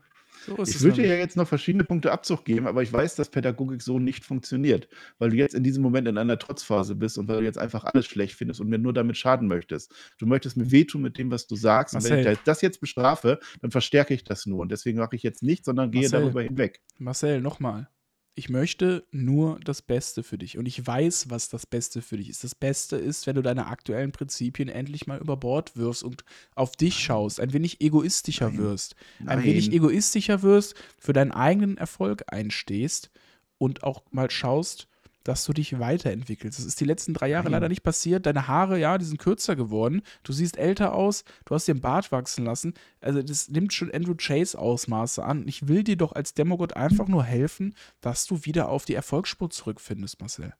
So 0.46 0.58
ich 0.62 0.80
würde 0.82 1.02
dir 1.02 1.08
ja 1.08 1.14
jetzt 1.14 1.38
noch 1.38 1.48
verschiedene 1.48 1.84
Punkte 1.84 2.12
Abzug 2.12 2.44
geben, 2.44 2.66
aber 2.66 2.82
ich 2.82 2.92
weiß, 2.92 3.14
dass 3.14 3.30
Pädagogik 3.30 3.80
so 3.80 3.98
nicht 3.98 4.24
funktioniert, 4.24 4.88
weil 5.18 5.30
du 5.30 5.36
jetzt 5.36 5.54
in 5.54 5.64
diesem 5.64 5.82
Moment 5.82 6.06
in 6.06 6.18
einer 6.18 6.38
Trotzphase 6.38 6.94
bist 6.94 7.16
und 7.16 7.28
weil 7.28 7.38
du 7.38 7.44
jetzt 7.44 7.56
einfach 7.56 7.84
alles 7.84 8.04
schlecht 8.04 8.34
findest 8.34 8.60
und 8.60 8.68
mir 8.68 8.78
nur 8.78 8.92
damit 8.92 9.16
schaden 9.16 9.48
möchtest. 9.48 9.94
Du 10.18 10.26
möchtest 10.26 10.58
mir 10.58 10.70
wehtun 10.70 11.00
mit 11.00 11.16
dem, 11.16 11.30
was 11.30 11.46
du 11.46 11.56
sagst. 11.56 11.94
Marcel. 11.94 12.18
Und 12.18 12.24
wenn 12.24 12.32
ich 12.34 12.38
das 12.44 12.60
jetzt 12.60 12.80
bestrafe, 12.80 13.38
dann 13.62 13.70
verstärke 13.70 14.12
ich 14.12 14.24
das 14.24 14.44
nur. 14.44 14.60
Und 14.60 14.70
deswegen 14.70 14.98
mache 14.98 15.16
ich 15.16 15.22
jetzt 15.22 15.42
nichts, 15.42 15.64
sondern 15.64 15.90
gehe 15.90 16.02
Marcel. 16.02 16.20
darüber 16.20 16.42
hinweg. 16.42 16.82
Marcel, 16.98 17.40
nochmal 17.40 17.88
ich 18.36 18.48
möchte 18.48 19.06
nur 19.12 19.60
das 19.60 19.80
Beste 19.80 20.24
für 20.24 20.38
dich. 20.38 20.58
Und 20.58 20.66
ich 20.66 20.84
weiß, 20.84 21.30
was 21.30 21.48
das 21.48 21.66
Beste 21.66 22.02
für 22.02 22.16
dich 22.16 22.28
ist. 22.28 22.42
Das 22.42 22.54
Beste 22.54 22.96
ist, 22.96 23.26
wenn 23.26 23.36
du 23.36 23.42
deine 23.42 23.66
aktuellen 23.66 24.10
Prinzipien 24.10 24.68
endlich 24.68 25.06
mal 25.06 25.20
über 25.20 25.36
Bord 25.36 25.76
wirfst 25.76 26.02
und 26.02 26.24
auf 26.56 26.72
dich 26.72 26.98
schaust, 26.98 27.38
ein 27.38 27.52
wenig 27.52 27.80
egoistischer 27.80 28.50
Nein. 28.50 28.58
wirst. 28.58 28.96
Nein. 29.20 29.38
Ein 29.38 29.44
wenig 29.44 29.72
egoistischer 29.72 30.42
wirst, 30.42 30.74
für 30.98 31.12
deinen 31.12 31.30
eigenen 31.30 31.76
Erfolg 31.76 32.24
einstehst 32.26 33.10
und 33.58 33.84
auch 33.84 34.02
mal 34.10 34.30
schaust, 34.30 34.88
dass 35.24 35.44
du 35.44 35.52
dich 35.52 35.78
weiterentwickelst. 35.78 36.58
Das 36.58 36.66
ist 36.66 36.80
die 36.80 36.84
letzten 36.84 37.14
drei 37.14 37.28
Jahre 37.28 37.44
Nein. 37.44 37.52
leider 37.52 37.68
nicht 37.68 37.82
passiert. 37.82 38.26
Deine 38.26 38.46
Haare, 38.46 38.78
ja, 38.78 38.98
die 38.98 39.06
sind 39.06 39.18
kürzer 39.18 39.56
geworden. 39.56 40.02
Du 40.22 40.32
siehst 40.32 40.58
älter 40.58 40.94
aus. 40.94 41.24
Du 41.46 41.54
hast 41.54 41.66
dir 41.66 41.74
den 41.74 41.80
Bart 41.80 42.12
wachsen 42.12 42.44
lassen. 42.44 42.74
Also, 43.00 43.22
das 43.22 43.48
nimmt 43.48 43.72
schon 43.72 43.90
Andrew 43.90 44.14
Chase 44.14 44.58
Ausmaße 44.58 45.24
an. 45.24 45.48
Ich 45.48 45.66
will 45.66 45.82
dir 45.82 45.96
doch 45.96 46.12
als 46.12 46.34
Demogod 46.34 46.76
einfach 46.76 47.08
nur 47.08 47.24
helfen, 47.24 47.74
dass 48.00 48.26
du 48.26 48.44
wieder 48.44 48.68
auf 48.68 48.84
die 48.84 48.94
Erfolgsspur 48.94 49.50
zurückfindest, 49.50 50.20
Marcel. 50.20 50.54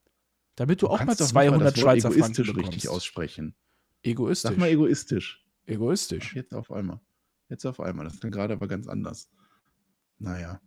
Damit 0.55 0.81
du, 0.81 0.87
du 0.87 0.93
auch 0.93 1.03
mal 1.03 1.15
200 1.15 1.77
Schweizer 1.77 2.11
Franken 2.11 2.43
bekommst. 2.43 2.69
richtig 2.69 2.89
aussprechen. 2.89 3.55
Egoistisch. 4.01 4.51
Sag 4.51 4.57
mal 4.57 4.69
egoistisch. 4.69 5.45
Egoistisch. 5.65 6.29
Ach, 6.31 6.35
jetzt 6.35 6.53
auf 6.53 6.71
einmal. 6.71 6.99
Jetzt 7.49 7.65
auf 7.65 7.79
einmal. 7.79 8.05
Das 8.05 8.15
ist 8.15 8.23
dann 8.23 8.31
gerade 8.31 8.53
aber 8.53 8.67
ganz 8.67 8.87
anders. 8.87 9.29
Naja. 10.17 10.59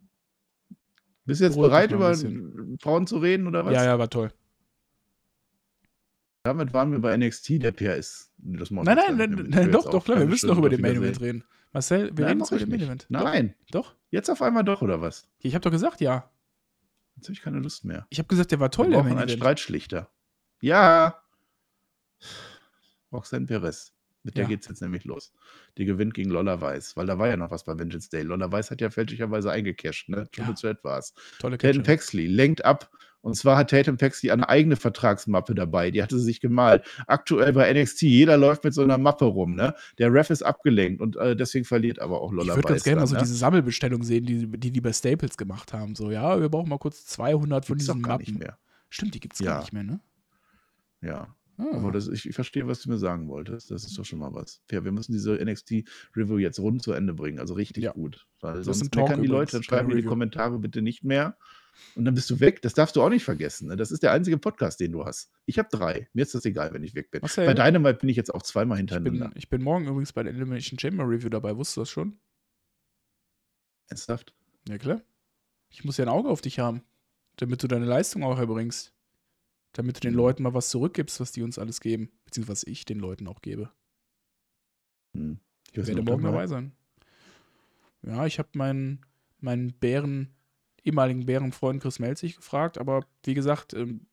Bist 1.28 1.42
du 1.42 1.44
jetzt 1.44 1.56
bereit, 1.56 1.92
über 1.92 2.16
Frauen 2.80 3.06
zu 3.06 3.18
reden 3.18 3.46
oder 3.46 3.66
was? 3.66 3.74
Ja, 3.74 3.84
ja, 3.84 3.98
war 3.98 4.08
toll. 4.08 4.32
Damit 6.42 6.72
waren 6.72 6.90
wir 6.90 7.00
bei 7.00 7.14
NXT. 7.14 7.62
Der 7.62 7.72
PR 7.72 7.96
ist. 7.96 8.32
Das 8.38 8.70
nein, 8.70 8.84
nein, 8.84 9.16
nein, 9.16 9.46
nein 9.50 9.70
doch, 9.70 9.90
doch, 9.90 10.06
klar. 10.06 10.20
Wir 10.20 10.26
müssen 10.26 10.48
doch 10.48 10.56
über 10.56 10.70
den 10.70 10.80
Main 10.80 10.96
Event 10.96 11.20
reden. 11.20 11.44
Marcel, 11.70 12.16
wir 12.16 12.26
reden 12.26 12.40
über 12.40 12.58
den 12.58 12.70
Main 12.70 12.80
Event. 12.80 13.06
Nein. 13.10 13.54
Doch? 13.70 13.94
Jetzt 14.10 14.30
auf 14.30 14.40
einmal 14.40 14.64
doch, 14.64 14.80
oder 14.80 15.02
was? 15.02 15.28
Ich 15.40 15.54
habe 15.54 15.60
doch 15.60 15.70
gesagt, 15.70 16.00
ja. 16.00 16.30
Jetzt 17.16 17.26
habe 17.26 17.34
ich 17.34 17.42
keine 17.42 17.58
Lust 17.58 17.84
mehr. 17.84 18.06
Ich 18.08 18.18
habe 18.18 18.28
gesagt, 18.28 18.50
der 18.50 18.60
war 18.60 18.70
toll, 18.70 18.86
wir 18.86 18.92
der 18.92 19.02
Main 19.02 19.12
Event. 19.18 19.30
einen 19.30 19.38
Streitschlichter. 19.38 20.08
Ja. 20.62 21.22
Roxanne 23.12 23.44
Perez. 23.44 23.92
Mit 24.24 24.36
der 24.36 24.44
Ja. 24.44 24.48
geht's 24.48 24.68
jetzt 24.68 24.82
nämlich 24.82 25.04
los. 25.04 25.32
Die 25.78 25.84
gewinnt 25.84 26.12
gegen 26.14 26.30
Lolla 26.30 26.60
Weiß, 26.60 26.96
weil 26.96 27.06
da 27.06 27.18
war 27.18 27.28
ja 27.28 27.36
noch 27.36 27.50
was 27.50 27.64
bei 27.64 27.78
Vengeance 27.78 28.10
Day. 28.10 28.22
Lolla 28.22 28.50
Weiß 28.50 28.70
hat 28.70 28.80
ja 28.80 28.90
fälschlicherweise 28.90 29.50
eingecasht, 29.50 30.08
ne? 30.08 30.28
Triple 30.32 30.52
Ja. 30.54 30.60
Threat 30.60 30.84
war's. 30.84 31.14
Tolle 31.38 31.56
Tatum. 31.56 31.82
Paxley 31.84 32.26
lenkt 32.26 32.64
ab. 32.64 32.90
Und 33.20 33.34
zwar 33.34 33.56
hat 33.56 33.70
Tatum 33.70 33.96
Paxley 33.96 34.30
eine 34.30 34.48
eigene 34.48 34.76
Vertragsmappe 34.76 35.54
dabei. 35.54 35.90
Die 35.90 36.02
hatte 36.02 36.18
sie 36.18 36.24
sich 36.24 36.40
gemalt. 36.40 36.84
Aktuell 37.08 37.52
bei 37.52 37.72
NXT, 37.72 38.02
jeder 38.02 38.36
läuft 38.36 38.62
mit 38.64 38.74
so 38.74 38.82
einer 38.82 38.96
Mappe 38.98 39.24
rum. 39.24 39.54
Ne? 39.56 39.74
Der 39.98 40.12
Ref 40.12 40.30
ist 40.30 40.42
abgelenkt 40.42 41.00
und 41.00 41.16
äh, 41.16 41.34
deswegen 41.34 41.64
verliert 41.64 41.98
aber 42.00 42.20
auch 42.20 42.30
Ich 42.32 42.36
Lolla 42.38 42.54
würde 42.56 42.68
ganz 42.68 42.76
Weiß. 42.80 42.84
gerne 42.84 43.00
mal 43.00 43.06
so 43.08 43.14
ne? 43.16 43.22
diese 43.22 43.34
Sammelbestellung 43.34 44.02
sehen, 44.04 44.24
die, 44.24 44.46
die 44.46 44.70
die 44.70 44.80
bei 44.80 44.92
Staples 44.92 45.36
gemacht 45.36 45.72
haben. 45.72 45.94
So, 45.96 46.10
ja, 46.10 46.40
wir 46.40 46.48
brauchen 46.48 46.68
mal 46.68 46.78
kurz 46.78 47.06
200 47.06 47.66
von 47.66 47.76
Gibt's 47.76 47.86
diesen 47.86 48.02
gar 48.02 48.18
Mappen. 48.18 48.24
nicht 48.34 48.38
mehr. 48.38 48.56
Stimmt, 48.88 49.14
die 49.14 49.20
gibt 49.20 49.34
es 49.34 49.40
Ja. 49.40 49.52
gar 49.54 49.60
nicht 49.60 49.72
mehr, 49.72 49.82
ne? 49.84 50.00
Ja. 51.02 51.34
Ah. 51.58 51.76
Aber 51.76 51.90
das, 51.92 52.06
ich, 52.08 52.28
ich 52.28 52.34
verstehe, 52.34 52.66
was 52.68 52.80
du 52.82 52.88
mir 52.90 52.98
sagen 52.98 53.28
wolltest. 53.28 53.70
Das 53.70 53.84
ist 53.84 53.98
doch 53.98 54.04
schon 54.04 54.20
mal 54.20 54.32
was. 54.32 54.62
Ja, 54.70 54.84
wir 54.84 54.92
müssen 54.92 55.12
diese 55.12 55.34
NXT-Review 55.44 56.38
jetzt 56.38 56.60
rund 56.60 56.82
zu 56.82 56.92
Ende 56.92 57.12
bringen. 57.14 57.40
Also 57.40 57.54
richtig 57.54 57.82
Ja. 57.84 57.92
gut. 57.92 58.26
Weil 58.40 58.58
Das 58.62 58.66
sonst 58.78 58.94
meckern 58.94 59.20
die 59.22 59.26
Leute, 59.28 59.52
dann 59.52 59.62
schreiben 59.64 59.90
die. 59.94 60.02
Kommentare 60.04 60.58
bitte 60.58 60.80
nicht 60.82 61.02
mehr. 61.04 61.36
Und 61.94 62.04
dann 62.04 62.14
bist 62.14 62.28
du 62.30 62.40
weg. 62.40 62.62
Das 62.62 62.74
darfst 62.74 62.96
du 62.96 63.02
auch 63.02 63.08
nicht 63.10 63.24
vergessen. 63.24 63.68
Ne? 63.68 63.76
Das 63.76 63.90
ist 63.90 64.02
der 64.02 64.12
einzige 64.12 64.38
Podcast, 64.38 64.80
den 64.80 64.92
du 64.92 65.04
hast. 65.04 65.30
Ich 65.46 65.58
habe 65.58 65.68
drei. 65.70 66.08
Mir 66.12 66.22
ist 66.22 66.34
das 66.34 66.44
egal, 66.44 66.72
wenn 66.72 66.82
ich 66.82 66.94
weg 66.94 67.10
bin. 67.10 67.20
Marcel, 67.20 67.46
Bei 67.46 67.54
Dynamite 67.54 67.98
bin 68.00 68.08
ich 68.08 68.16
jetzt 68.16 68.32
auch 68.34 68.42
zweimal 68.42 68.78
ich, 68.80 68.86
bin, 68.86 68.94
hintereinander. 69.04 69.36
ich 69.36 69.48
bin 69.48 69.62
morgen 69.62 69.86
übrigens 69.86 70.12
bei 70.12 70.22
der 70.22 70.32
Elimination 70.32 70.78
Chamber 70.78 71.04
Review 71.08 71.28
dabei. 71.28 71.56
Wusstest 71.56 71.76
du 71.76 71.80
das 71.82 71.90
schon? 71.90 72.18
Ernsthaft? 73.88 74.34
Ja, 74.68 74.78
klar. 74.78 75.02
Ich 75.70 75.84
muss 75.84 75.96
ja 75.96 76.04
ein 76.04 76.08
Auge 76.08 76.28
auf 76.28 76.40
dich 76.40 76.58
haben, 76.58 76.82
damit 77.36 77.62
du 77.62 77.68
deine 77.68 77.84
Leistung 77.86 78.22
auch 78.22 78.38
erbringst. 78.38 78.94
Damit 79.72 79.96
du 79.96 80.00
den 80.00 80.12
Mhm. 80.12 80.18
Leuten 80.18 80.42
mal 80.42 80.54
was 80.54 80.70
zurückgibst, 80.70 81.20
was 81.20 81.32
die 81.32 81.42
uns 81.42 81.58
alles 81.58 81.80
geben. 81.80 82.10
Beziehungsweise 82.24 82.62
was 82.62 82.66
ich 82.66 82.84
den 82.84 82.98
Leuten 82.98 83.26
auch 83.26 83.42
gebe. 83.42 83.70
Hm. 85.16 85.38
Ich 85.72 85.86
werde 85.86 86.02
morgen 86.02 86.22
dabei 86.24 86.46
sein. 86.46 86.72
Ja, 88.02 88.26
ich 88.26 88.38
habe 88.38 88.48
meinen, 88.54 89.00
meinen 89.40 89.72
Bären, 89.72 90.34
ehemaligen 90.84 91.26
Bärenfreund 91.26 91.82
Chris 91.82 91.98
Melzig 91.98 92.36
gefragt, 92.36 92.78
aber 92.78 93.04
wie 93.24 93.34
gesagt, 93.34 93.74
ähm, 93.74 94.06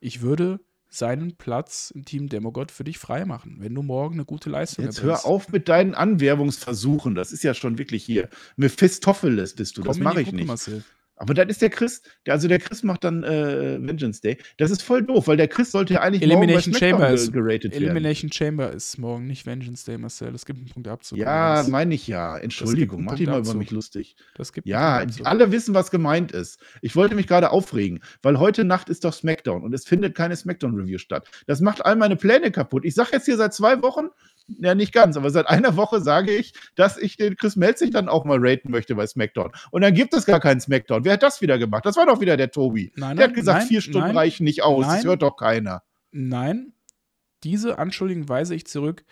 ich 0.00 0.20
würde 0.20 0.60
seinen 0.90 1.36
Platz 1.36 1.90
im 1.94 2.04
Team 2.04 2.28
Demogod 2.28 2.70
für 2.72 2.84
dich 2.84 2.98
freimachen, 2.98 3.56
wenn 3.60 3.74
du 3.74 3.82
morgen 3.82 4.14
eine 4.14 4.24
gute 4.24 4.48
Leistung 4.50 4.84
Jetzt 4.86 5.02
hör 5.02 5.10
erbringst. 5.10 5.26
auf 5.26 5.48
mit 5.50 5.68
deinen 5.68 5.94
Anwerbungsversuchen. 5.94 7.14
Das 7.14 7.30
ist 7.30 7.42
ja 7.44 7.52
schon 7.54 7.78
wirklich 7.78 8.04
hier. 8.04 8.28
Mephistopheles 8.56 9.54
bist 9.54 9.76
du. 9.76 9.82
Komm 9.82 9.88
Das 9.88 9.98
mache 9.98 10.20
ich 10.22 10.26
Gruppe, 10.28 10.36
nicht. 10.36 10.46
Marcel. 10.48 10.84
Aber 11.18 11.34
dann 11.34 11.48
ist 11.48 11.60
der 11.62 11.70
Chris, 11.70 12.02
der, 12.26 12.34
also 12.34 12.48
der 12.48 12.58
Chris 12.58 12.82
macht 12.82 13.04
dann 13.04 13.24
äh, 13.24 13.78
Vengeance 13.80 14.20
Day. 14.20 14.38
Das 14.56 14.70
ist 14.70 14.82
voll 14.82 15.02
doof, 15.02 15.26
weil 15.26 15.36
der 15.36 15.48
Chris 15.48 15.72
sollte 15.72 15.94
ja 15.94 16.00
eigentlich 16.00 16.22
Elimination 16.22 16.72
morgen 16.72 16.78
Chamber 16.80 16.96
SmackDown 16.98 17.14
ist- 17.14 17.32
ge 17.32 17.42
geratet 17.42 17.72
werden. 17.72 17.82
Elimination 17.84 18.32
Chamber 18.32 18.72
ist 18.72 18.98
morgen 18.98 19.26
nicht 19.26 19.44
Vengeance 19.46 19.84
Day, 19.84 19.98
Marcel. 19.98 20.34
Es 20.34 20.46
gibt 20.46 20.58
einen 20.60 20.68
Punkt 20.68 20.88
Abzug. 20.88 21.18
Ja, 21.18 21.56
Das- 21.56 21.68
meine 21.68 21.94
ich 21.94 22.06
ja. 22.06 22.36
Entschuldigung, 22.38 23.04
mach 23.04 23.14
dich 23.16 23.26
mal 23.26 23.40
über 23.40 23.54
mich 23.54 23.70
lustig. 23.70 24.16
das 24.36 24.52
gibt 24.52 24.66
Ja, 24.66 25.04
alle 25.24 25.50
wissen, 25.52 25.74
was 25.74 25.90
gemeint 25.90 26.32
ist. 26.32 26.60
Ich 26.82 26.94
wollte 26.96 27.14
mich 27.14 27.26
gerade 27.26 27.50
aufregen, 27.50 28.00
weil 28.22 28.38
heute 28.38 28.64
Nacht 28.64 28.88
ist 28.88 29.04
doch 29.04 29.12
SmackDown 29.12 29.62
und 29.64 29.74
es 29.74 29.84
findet 29.86 30.14
keine 30.14 30.36
SmackDown-Review 30.36 30.98
statt. 30.98 31.28
Das 31.46 31.60
macht 31.60 31.84
all 31.84 31.96
meine 31.96 32.16
Pläne 32.16 32.50
kaputt. 32.50 32.84
Ich 32.84 32.94
sage 32.94 33.10
jetzt 33.12 33.24
hier 33.24 33.36
seit 33.36 33.54
zwei 33.54 33.82
Wochen, 33.82 34.08
ja 34.48 34.74
nicht 34.74 34.92
ganz, 34.92 35.16
aber 35.16 35.30
seit 35.30 35.46
einer 35.46 35.76
Woche 35.76 36.00
sage 36.00 36.32
ich, 36.32 36.52
dass 36.74 36.96
ich 36.96 37.16
den 37.16 37.36
Chris 37.36 37.56
Melzig 37.56 37.90
dann 37.90 38.08
auch 38.08 38.24
mal 38.24 38.38
raten 38.40 38.70
möchte 38.70 38.94
bei 38.94 39.06
SmackDown. 39.06 39.52
Und 39.70 39.82
dann 39.82 39.94
gibt 39.94 40.14
es 40.14 40.26
gar 40.26 40.40
keinen 40.40 40.60
SmackDown. 40.60 41.04
Wer 41.04 41.14
hat 41.14 41.22
das 41.22 41.40
wieder 41.40 41.58
gemacht? 41.58 41.84
Das 41.86 41.96
war 41.96 42.06
doch 42.06 42.20
wieder 42.20 42.36
der 42.36 42.50
Tobi. 42.50 42.92
Nein, 42.96 43.16
Der 43.16 43.26
nein, 43.26 43.30
hat 43.30 43.34
gesagt, 43.34 43.58
nein, 43.60 43.68
vier 43.68 43.80
Stunden 43.80 44.16
reichen 44.16 44.44
nicht 44.44 44.62
aus. 44.62 44.86
Das 44.86 45.04
hört 45.04 45.22
doch 45.22 45.36
keiner. 45.36 45.82
Nein, 46.10 46.72
diese 47.44 47.78
Anschuldigung 47.78 48.28
weise 48.28 48.54
ich 48.54 48.66
zurück. 48.66 49.04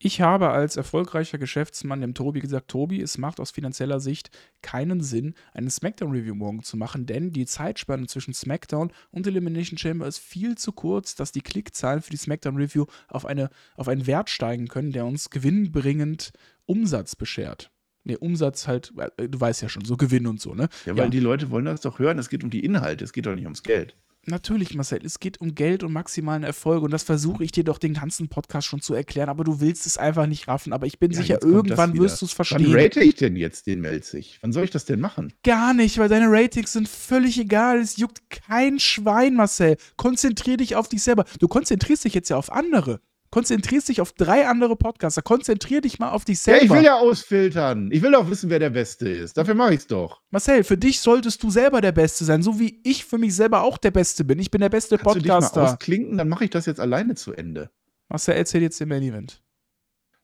Ich 0.00 0.20
habe 0.20 0.50
als 0.50 0.76
erfolgreicher 0.76 1.38
Geschäftsmann 1.38 2.00
dem 2.00 2.14
Tobi 2.14 2.38
gesagt, 2.38 2.68
Tobi, 2.68 3.00
es 3.00 3.18
macht 3.18 3.40
aus 3.40 3.50
finanzieller 3.50 3.98
Sicht 3.98 4.30
keinen 4.62 5.02
Sinn, 5.02 5.34
eine 5.52 5.70
SmackDown-Review 5.70 6.36
morgen 6.36 6.62
zu 6.62 6.76
machen, 6.76 7.04
denn 7.04 7.32
die 7.32 7.46
Zeitspanne 7.46 8.06
zwischen 8.06 8.32
SmackDown 8.32 8.92
und 9.10 9.26
Elimination 9.26 9.76
Chamber 9.76 10.06
ist 10.06 10.18
viel 10.18 10.56
zu 10.56 10.70
kurz, 10.70 11.16
dass 11.16 11.32
die 11.32 11.40
Klickzahlen 11.40 12.00
für 12.00 12.10
die 12.10 12.16
SmackDown-Review 12.16 12.86
auf, 13.08 13.26
eine, 13.26 13.50
auf 13.74 13.88
einen 13.88 14.06
Wert 14.06 14.30
steigen 14.30 14.68
können, 14.68 14.92
der 14.92 15.04
uns 15.04 15.30
gewinnbringend 15.30 16.30
Umsatz 16.64 17.16
beschert. 17.16 17.72
Nee, 18.04 18.16
Umsatz 18.16 18.68
halt, 18.68 18.92
äh, 19.16 19.28
du 19.28 19.40
weißt 19.40 19.62
ja 19.62 19.68
schon, 19.68 19.84
so 19.84 19.96
Gewinn 19.96 20.28
und 20.28 20.40
so, 20.40 20.54
ne? 20.54 20.68
Ja, 20.86 20.96
weil 20.96 21.10
die 21.10 21.20
Leute 21.20 21.50
wollen 21.50 21.64
das 21.64 21.80
doch 21.80 21.98
hören. 21.98 22.18
Es 22.18 22.28
geht 22.28 22.44
um 22.44 22.50
die 22.50 22.64
Inhalte, 22.64 23.04
es 23.04 23.12
geht 23.12 23.26
doch 23.26 23.34
nicht 23.34 23.44
ums 23.44 23.64
Geld. 23.64 23.96
Natürlich, 24.28 24.74
Marcel, 24.74 25.00
es 25.04 25.20
geht 25.20 25.40
um 25.40 25.54
Geld 25.54 25.82
und 25.82 25.92
maximalen 25.92 26.42
Erfolg 26.42 26.82
und 26.82 26.90
das 26.90 27.02
versuche 27.02 27.42
ich 27.44 27.50
dir 27.52 27.64
doch 27.64 27.78
den 27.78 27.94
ganzen 27.94 28.28
Podcast 28.28 28.66
schon 28.66 28.80
zu 28.82 28.92
erklären, 28.94 29.28
aber 29.28 29.42
du 29.42 29.60
willst 29.60 29.86
es 29.86 29.96
einfach 29.96 30.26
nicht 30.26 30.48
raffen. 30.48 30.72
Aber 30.72 30.86
ich 30.86 30.98
bin 30.98 31.10
Ja, 31.12 31.18
sicher, 31.18 31.42
irgendwann 31.42 31.98
wirst 31.98 32.20
du 32.20 32.26
es 32.26 32.32
Wann 32.38 32.46
verstehen. 32.46 32.74
rate 32.74 33.00
ich 33.00 33.14
denn 33.14 33.36
jetzt 33.36 33.66
den 33.66 33.80
Melzig? 33.80 34.38
Wann 34.42 34.52
soll 34.52 34.64
ich 34.64 34.70
das 34.70 34.84
denn 34.84 35.00
machen? 35.00 35.32
Gar 35.44 35.72
nicht, 35.74 35.98
weil 35.98 36.08
deine 36.08 36.26
Ratings 36.28 36.72
sind 36.72 36.88
völlig 36.88 37.38
egal. 37.38 37.78
Es 37.78 37.96
juckt 37.96 38.28
kein 38.30 38.78
Schwein, 38.78 39.34
Marcel. 39.34 39.76
Konzentrier 39.96 40.58
dich 40.58 40.76
auf 40.76 40.88
dich 40.88 41.02
selber. 41.02 41.24
Du 41.40 41.48
konzentrierst 41.48 42.04
dich 42.04 42.14
jetzt 42.14 42.28
ja 42.28 42.36
auf 42.36 42.52
andere. 42.52 43.00
Konzentrierst 43.30 43.88
dich 43.88 44.00
auf 44.00 44.12
drei 44.12 44.46
andere 44.46 44.74
Podcaster. 44.76 45.20
Konzentrier 45.22 45.80
dich 45.80 45.98
mal 45.98 46.10
auf 46.10 46.24
dich 46.24 46.38
Ja, 46.38 46.54
selber. 46.58 46.64
ich 46.64 46.70
will 46.70 46.84
ja 46.84 46.96
ausfiltern. 46.98 47.90
Ich 47.92 48.02
will 48.02 48.14
auch 48.14 48.30
wissen, 48.30 48.48
wer 48.50 48.58
der 48.58 48.70
Beste 48.70 49.08
ist. 49.08 49.36
Dafür 49.36 49.54
mache 49.54 49.74
ich 49.74 49.80
es 49.80 49.86
doch. 49.86 50.22
Marcel, 50.30 50.64
für 50.64 50.78
dich 50.78 51.00
solltest 51.00 51.42
du 51.42 51.50
selber 51.50 51.80
der 51.80 51.92
Beste 51.92 52.24
sein, 52.24 52.42
so 52.42 52.58
wie 52.58 52.80
ich 52.84 53.04
für 53.04 53.18
mich 53.18 53.34
selber 53.34 53.62
auch 53.62 53.76
der 53.78 53.90
Beste 53.90 54.24
bin. 54.24 54.38
Ich 54.38 54.50
bin 54.50 54.60
der 54.60 54.68
beste 54.70 54.96
Kannst 54.96 55.16
du 55.16 55.18
dich 55.20 55.28
mal 55.28 55.34
Podcaster. 55.40 55.64
ausklinken? 55.74 56.16
Dann 56.18 56.28
mache 56.28 56.44
ich 56.44 56.50
das 56.50 56.66
jetzt 56.66 56.80
alleine 56.80 57.14
zu 57.14 57.32
Ende. 57.32 57.70
Marcel, 58.08 58.34
erzähl 58.34 58.62
jetzt 58.62 58.80
den 58.80 58.88
Main 58.88 59.02
Event. 59.02 59.42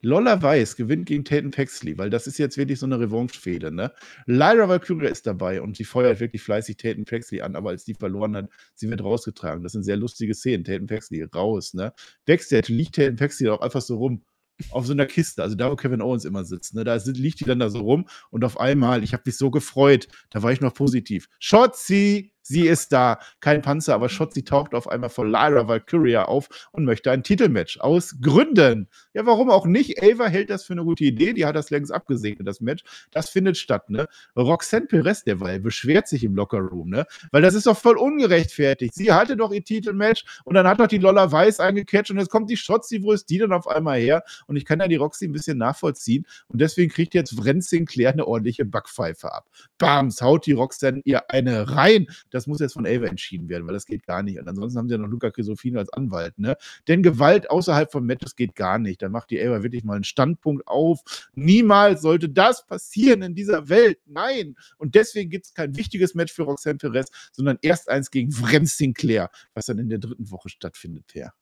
Lolla 0.04 0.42
Weiß 0.42 0.76
gewinnt 0.76 1.06
gegen 1.06 1.24
Tatum 1.24 1.50
Paxley, 1.50 1.96
weil 1.98 2.10
das 2.10 2.26
ist 2.26 2.38
jetzt 2.38 2.56
wirklich 2.56 2.78
so 2.78 2.86
eine 2.86 3.00
Revanche-Fehde, 3.00 3.72
ne? 3.72 3.92
Lyra 4.26 4.68
Valkyria 4.68 5.08
ist 5.08 5.26
dabei 5.26 5.62
und 5.62 5.76
sie 5.76 5.84
feuert 5.84 6.20
wirklich 6.20 6.42
fleißig 6.42 6.76
Tatum 6.76 7.04
Paxley 7.04 7.40
an, 7.40 7.56
aber 7.56 7.70
als 7.70 7.84
die 7.84 7.94
verloren 7.94 8.36
hat, 8.36 8.50
sie 8.74 8.90
wird 8.90 9.02
rausgetragen. 9.02 9.62
Das 9.62 9.72
sind 9.72 9.82
sehr 9.82 9.96
lustige 9.96 10.34
Szenen. 10.34 10.64
Tatum 10.64 10.86
Paxley 10.86 11.22
raus, 11.22 11.74
ne? 11.74 11.92
Backstage 12.26 12.72
liegt 12.72 12.96
Tatum 12.96 13.16
Paxley 13.16 13.48
auch 13.48 13.60
einfach 13.60 13.80
so 13.80 13.96
rum. 13.96 14.22
Auf 14.70 14.86
so 14.86 14.92
einer 14.92 15.06
Kiste, 15.06 15.42
also 15.42 15.56
da, 15.56 15.68
wo 15.68 15.74
Kevin 15.74 16.00
Owens 16.00 16.24
immer 16.24 16.44
sitzt, 16.44 16.74
ne? 16.74 16.84
Da 16.84 16.94
liegt 17.06 17.40
die 17.40 17.44
dann 17.44 17.58
da 17.58 17.70
so 17.70 17.80
rum 17.80 18.06
und 18.30 18.44
auf 18.44 18.60
einmal, 18.60 19.02
ich 19.02 19.12
habe 19.12 19.24
mich 19.26 19.36
so 19.36 19.50
gefreut, 19.50 20.06
da 20.30 20.44
war 20.44 20.52
ich 20.52 20.60
noch 20.60 20.74
positiv. 20.74 21.28
Shotzi, 21.40 22.33
sie 22.44 22.68
ist 22.68 22.92
da. 22.92 23.18
Kein 23.40 23.62
Panzer, 23.62 23.94
aber 23.94 24.08
Shotzi 24.08 24.44
taucht 24.44 24.74
auf 24.74 24.88
einmal 24.88 25.10
vor 25.10 25.26
Lyra 25.26 25.66
Valkyria 25.66 26.26
auf 26.26 26.48
und 26.72 26.84
möchte 26.84 27.10
ein 27.10 27.22
Titelmatch 27.22 27.80
aus 27.80 28.16
Gründen. 28.20 28.88
Ja, 29.14 29.26
warum 29.26 29.50
auch 29.50 29.66
nicht? 29.66 30.02
Ava 30.02 30.26
hält 30.26 30.50
das 30.50 30.64
für 30.64 30.74
eine 30.74 30.84
gute 30.84 31.04
Idee. 31.04 31.32
Die 31.32 31.44
hat 31.44 31.56
das 31.56 31.70
längst 31.70 31.92
abgesegnet, 31.92 32.46
das 32.46 32.60
Match. 32.60 32.84
Das 33.10 33.28
findet 33.28 33.56
statt, 33.56 33.90
ne? 33.90 34.06
Roxanne 34.36 34.86
Perez 34.86 35.24
derweil 35.24 35.60
beschwert 35.60 36.06
sich 36.06 36.22
im 36.24 36.34
Lockerroom, 36.34 36.90
ne? 36.90 37.06
Weil 37.32 37.42
das 37.42 37.54
ist 37.54 37.66
doch 37.66 37.76
voll 37.76 37.96
ungerechtfertigt. 37.96 38.94
Sie 38.94 39.12
hatte 39.12 39.36
doch 39.36 39.52
ihr 39.52 39.64
Titelmatch 39.64 40.24
und 40.44 40.54
dann 40.54 40.66
hat 40.66 40.80
doch 40.80 40.86
die 40.86 40.98
Lolla 40.98 41.32
Weiß 41.32 41.60
eingecatcht 41.60 42.10
und 42.10 42.18
jetzt 42.18 42.30
kommt 42.30 42.50
die 42.50 42.56
Shotzi, 42.56 43.02
wo 43.02 43.12
ist 43.12 43.30
die 43.30 43.38
denn 43.38 43.52
auf 43.52 43.66
einmal 43.66 43.98
her? 43.98 44.22
Und 44.46 44.56
ich 44.56 44.64
kann 44.64 44.80
ja 44.80 44.88
die 44.88 44.96
Roxy 44.96 45.26
ein 45.26 45.32
bisschen 45.32 45.58
nachvollziehen 45.58 46.26
und 46.48 46.60
deswegen 46.60 46.90
kriegt 46.90 47.14
jetzt 47.14 47.34
Vren 47.36 47.60
Sinclair 47.60 48.10
eine 48.10 48.26
ordentliche 48.26 48.64
Backpfeife 48.64 49.32
ab. 49.32 49.48
Bams, 49.78 50.20
haut 50.20 50.46
die 50.46 50.52
Roxanne 50.52 51.00
ihr 51.04 51.30
eine 51.30 51.70
rein. 51.70 52.06
Das 52.34 52.48
muss 52.48 52.58
jetzt 52.58 52.72
von 52.72 52.84
Ava 52.84 53.06
entschieden 53.06 53.48
werden, 53.48 53.64
weil 53.64 53.74
das 53.74 53.86
geht 53.86 54.04
gar 54.04 54.24
nicht. 54.24 54.40
Und 54.40 54.48
ansonsten 54.48 54.76
haben 54.76 54.88
sie 54.88 54.96
ja 54.96 54.98
noch 54.98 55.08
Luca 55.08 55.30
Crisofino 55.30 55.78
als 55.78 55.92
Anwalt, 55.92 56.36
ne? 56.36 56.56
Denn 56.88 57.00
Gewalt 57.04 57.48
außerhalb 57.48 57.92
von 57.92 58.04
Matches 58.04 58.34
geht 58.34 58.56
gar 58.56 58.80
nicht. 58.80 59.02
Dann 59.02 59.12
macht 59.12 59.30
die 59.30 59.40
Ava 59.40 59.62
wirklich 59.62 59.84
mal 59.84 59.94
einen 59.94 60.02
Standpunkt 60.02 60.66
auf. 60.66 61.30
Niemals 61.34 62.02
sollte 62.02 62.28
das 62.28 62.66
passieren 62.66 63.22
in 63.22 63.36
dieser 63.36 63.68
Welt. 63.68 64.00
Nein. 64.04 64.56
Und 64.78 64.96
deswegen 64.96 65.30
gibt 65.30 65.46
es 65.46 65.54
kein 65.54 65.76
wichtiges 65.76 66.16
Match 66.16 66.32
für 66.32 66.42
Roxanne 66.42 66.78
Perez, 66.78 67.08
sondern 67.30 67.56
erst 67.62 67.88
eins 67.88 68.10
gegen 68.10 68.32
Vren 68.32 68.66
Sinclair, 68.66 69.30
was 69.54 69.66
dann 69.66 69.78
in 69.78 69.88
der 69.88 69.98
dritten 70.00 70.32
Woche 70.32 70.48
stattfindet, 70.48 71.06
Per. 71.06 71.32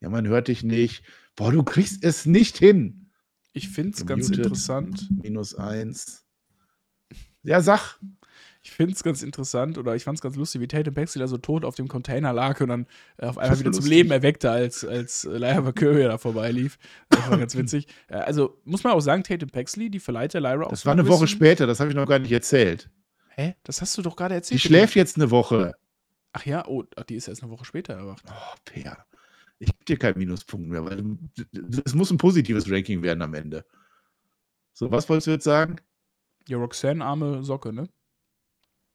Ja, 0.00 0.08
man 0.08 0.26
hört 0.26 0.48
dich 0.48 0.62
nicht. 0.62 1.04
Boah, 1.34 1.52
du 1.52 1.62
kriegst 1.62 2.02
es 2.02 2.24
nicht 2.24 2.56
hin. 2.56 3.10
Ich 3.52 3.68
finde 3.68 3.98
es 3.98 4.06
ganz 4.06 4.30
interessant. 4.30 5.10
Minus 5.22 5.54
eins. 5.54 6.25
Ja, 7.46 7.60
sag. 7.60 7.98
Ich 8.62 8.72
finde 8.72 8.94
es 8.94 9.04
ganz 9.04 9.22
interessant 9.22 9.78
oder 9.78 9.94
ich 9.94 10.02
fand 10.02 10.18
es 10.18 10.22
ganz 10.22 10.34
lustig, 10.34 10.60
wie 10.60 10.66
Tatum 10.66 10.92
Paxley 10.94 11.20
da 11.20 11.28
so 11.28 11.38
tot 11.38 11.64
auf 11.64 11.76
dem 11.76 11.86
Container 11.86 12.32
lag 12.32 12.60
und 12.60 12.68
dann 12.68 12.86
äh, 13.18 13.26
auf 13.26 13.38
einmal 13.38 13.56
wieder 13.60 13.66
war 13.66 13.72
zum 13.72 13.84
lustig. 13.84 13.90
Leben 13.90 14.10
erweckte, 14.10 14.50
als, 14.50 14.84
als 14.84 15.24
äh, 15.24 15.38
Lyra 15.38 15.64
Valkyria 15.64 16.08
da 16.08 16.18
vorbeilief. 16.18 16.76
Das 17.08 17.30
war 17.30 17.38
ganz 17.38 17.54
witzig. 17.56 17.86
Äh, 18.08 18.16
also 18.16 18.60
muss 18.64 18.82
man 18.82 18.92
auch 18.94 19.00
sagen, 19.00 19.22
Tatum 19.22 19.50
Paxley, 19.50 19.88
die 19.88 20.00
verleiht 20.00 20.34
der 20.34 20.40
Lyra 20.40 20.64
auch 20.64 20.70
Das 20.70 20.84
war 20.84 20.94
ein 20.94 20.98
eine 20.98 21.08
Woche 21.08 21.28
später, 21.28 21.68
das 21.68 21.78
habe 21.78 21.90
ich 21.90 21.96
noch 21.96 22.06
gar 22.06 22.18
nicht 22.18 22.32
erzählt. 22.32 22.90
Hä? 23.28 23.54
Das 23.62 23.80
hast 23.80 23.96
du 23.96 24.02
doch 24.02 24.16
gerade 24.16 24.34
Die 24.34 24.38
erzählt. 24.38 24.60
schläft 24.62 24.96
jetzt 24.96 25.16
eine 25.16 25.30
Woche. 25.30 25.74
Ach 26.32 26.44
ja, 26.44 26.66
oh, 26.66 26.82
ach, 26.96 27.04
die 27.04 27.14
ist 27.14 27.28
erst 27.28 27.42
eine 27.44 27.52
Woche 27.52 27.64
später 27.64 27.94
erwacht. 27.94 28.24
Oh, 28.28 28.54
Per. 28.64 28.98
Ich 29.60 29.68
gebe 29.68 29.84
dir 29.84 29.96
keinen 29.98 30.18
Minuspunkt 30.18 30.68
mehr, 30.68 30.84
weil 30.84 31.04
es 31.84 31.94
muss 31.94 32.10
ein 32.10 32.18
positives 32.18 32.68
Ranking 32.70 33.02
werden 33.02 33.22
am 33.22 33.32
Ende. 33.34 33.64
So, 34.72 34.90
was 34.90 35.08
wolltest 35.08 35.28
du 35.28 35.30
jetzt 35.30 35.44
sagen? 35.44 35.76
Ja, 36.48 36.56
Roxanne, 36.58 37.04
arme 37.04 37.44
Socke, 37.44 37.72
ne? 37.72 37.88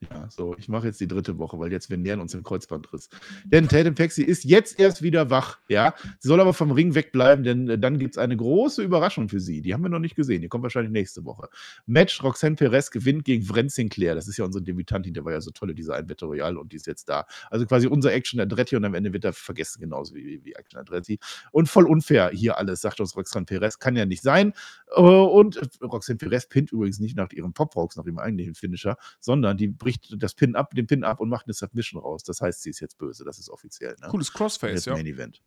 Ja, 0.10 0.28
So, 0.32 0.56
ich 0.58 0.68
mache 0.68 0.88
jetzt 0.88 1.00
die 1.00 1.08
dritte 1.08 1.38
Woche, 1.38 1.60
weil 1.60 1.72
jetzt 1.72 1.92
wir 1.92 1.98
nähern 1.98 2.22
uns 2.22 2.32
dem 2.32 2.42
Kreuzbandriss. 2.42 3.10
Denn 3.46 3.68
Tatum 3.68 3.94
Paxi 3.94 4.24
ist 4.24 4.44
jetzt 4.44 4.80
erst 4.80 5.04
wieder 5.04 5.30
wach, 5.30 5.60
ja. 5.70 5.94
Sie 6.18 6.28
soll 6.28 6.40
aber 6.42 6.56
vom 6.56 6.72
Ring 6.72 6.96
wegbleiben, 6.96 7.44
denn 7.44 7.70
äh, 7.70 7.78
dann 7.78 8.00
gibt 8.00 8.16
es 8.16 8.18
eine 8.18 8.36
große 8.36 8.82
Überraschung 8.82 9.30
für 9.30 9.40
sie. 9.40 9.62
Die 9.62 9.74
haben 9.76 9.84
wir 9.84 9.90
noch 9.90 10.00
nicht 10.00 10.16
gesehen. 10.16 10.42
Die 10.42 10.48
kommt 10.48 10.64
wahrscheinlich 10.64 10.92
nächste 10.92 11.24
Woche. 11.24 11.50
Match: 11.86 12.24
Roxanne 12.24 12.56
Perez 12.56 12.90
gewinnt 12.90 13.26
gegen 13.26 13.44
Vren 13.46 13.70
Sinclair. 13.70 14.16
Das 14.16 14.28
ist 14.28 14.38
ja 14.38 14.46
unsere 14.46 14.64
Debütantin, 14.64 15.14
der 15.14 15.24
war 15.24 15.34
ja 15.34 15.42
so 15.42 15.52
tolle, 15.52 15.76
diese 15.76 15.94
Einwette 15.94 16.26
Royal 16.26 16.58
und 16.58 16.72
die 16.72 16.78
ist 16.78 16.88
jetzt 16.88 17.08
da. 17.08 17.28
Also 17.52 17.68
quasi 17.68 17.86
unser 17.86 18.12
Action 18.12 18.40
Andretti 18.40 18.76
und 18.76 18.86
am 18.86 18.96
Ende 18.96 19.14
wird 19.14 19.24
er 19.24 19.34
vergessen, 19.34 19.82
genauso 19.82 20.16
wie, 20.16 20.44
wie 20.44 20.54
Action 20.54 20.80
Andretti. 20.80 21.20
Und 21.52 21.70
voll 21.70 21.86
unfair 21.86 22.32
hier 22.34 22.58
alles, 22.58 22.82
sagt 22.82 23.00
uns 23.00 23.16
Roxanne 23.16 23.46
Perez. 23.46 23.78
Kann 23.78 23.96
ja 23.96 24.08
nicht 24.08 24.24
sein. 24.24 24.54
Äh, 24.96 25.02
und 25.02 25.62
Roxanne 25.80 26.18
Perez 26.18 26.48
pinnt 26.48 26.72
übrigens 26.72 27.00
nicht 27.00 27.16
nach 27.16 27.32
ihrem 27.32 27.54
Pop-Rocks, 27.54 27.98
nach 27.98 28.06
ihrem 28.06 28.18
eigentlichen 28.18 28.56
Finisher, 28.56 28.98
sondern 29.20 29.58
die 29.58 29.68
bricht 29.68 29.91
das 30.00 30.34
Pin 30.34 30.56
ab, 30.56 30.74
den 30.74 30.88
Pin 30.88 31.04
ab 31.04 31.20
und 31.20 31.30
macht 31.30 31.48
eine 31.48 31.54
Submission 31.54 32.02
raus. 32.02 32.24
Das 32.24 32.42
heißt, 32.42 32.62
sie 32.62 32.70
ist 32.70 32.80
jetzt 32.80 32.98
böse. 32.98 33.24
Das 33.24 33.40
ist 33.40 33.50
offiziell. 33.50 33.96
Ne? 34.02 34.08
Cooles 34.08 34.32
Crossface, 34.32 34.86
ja. 34.86 34.94
Main 34.94 35.06
Event. 35.06 35.42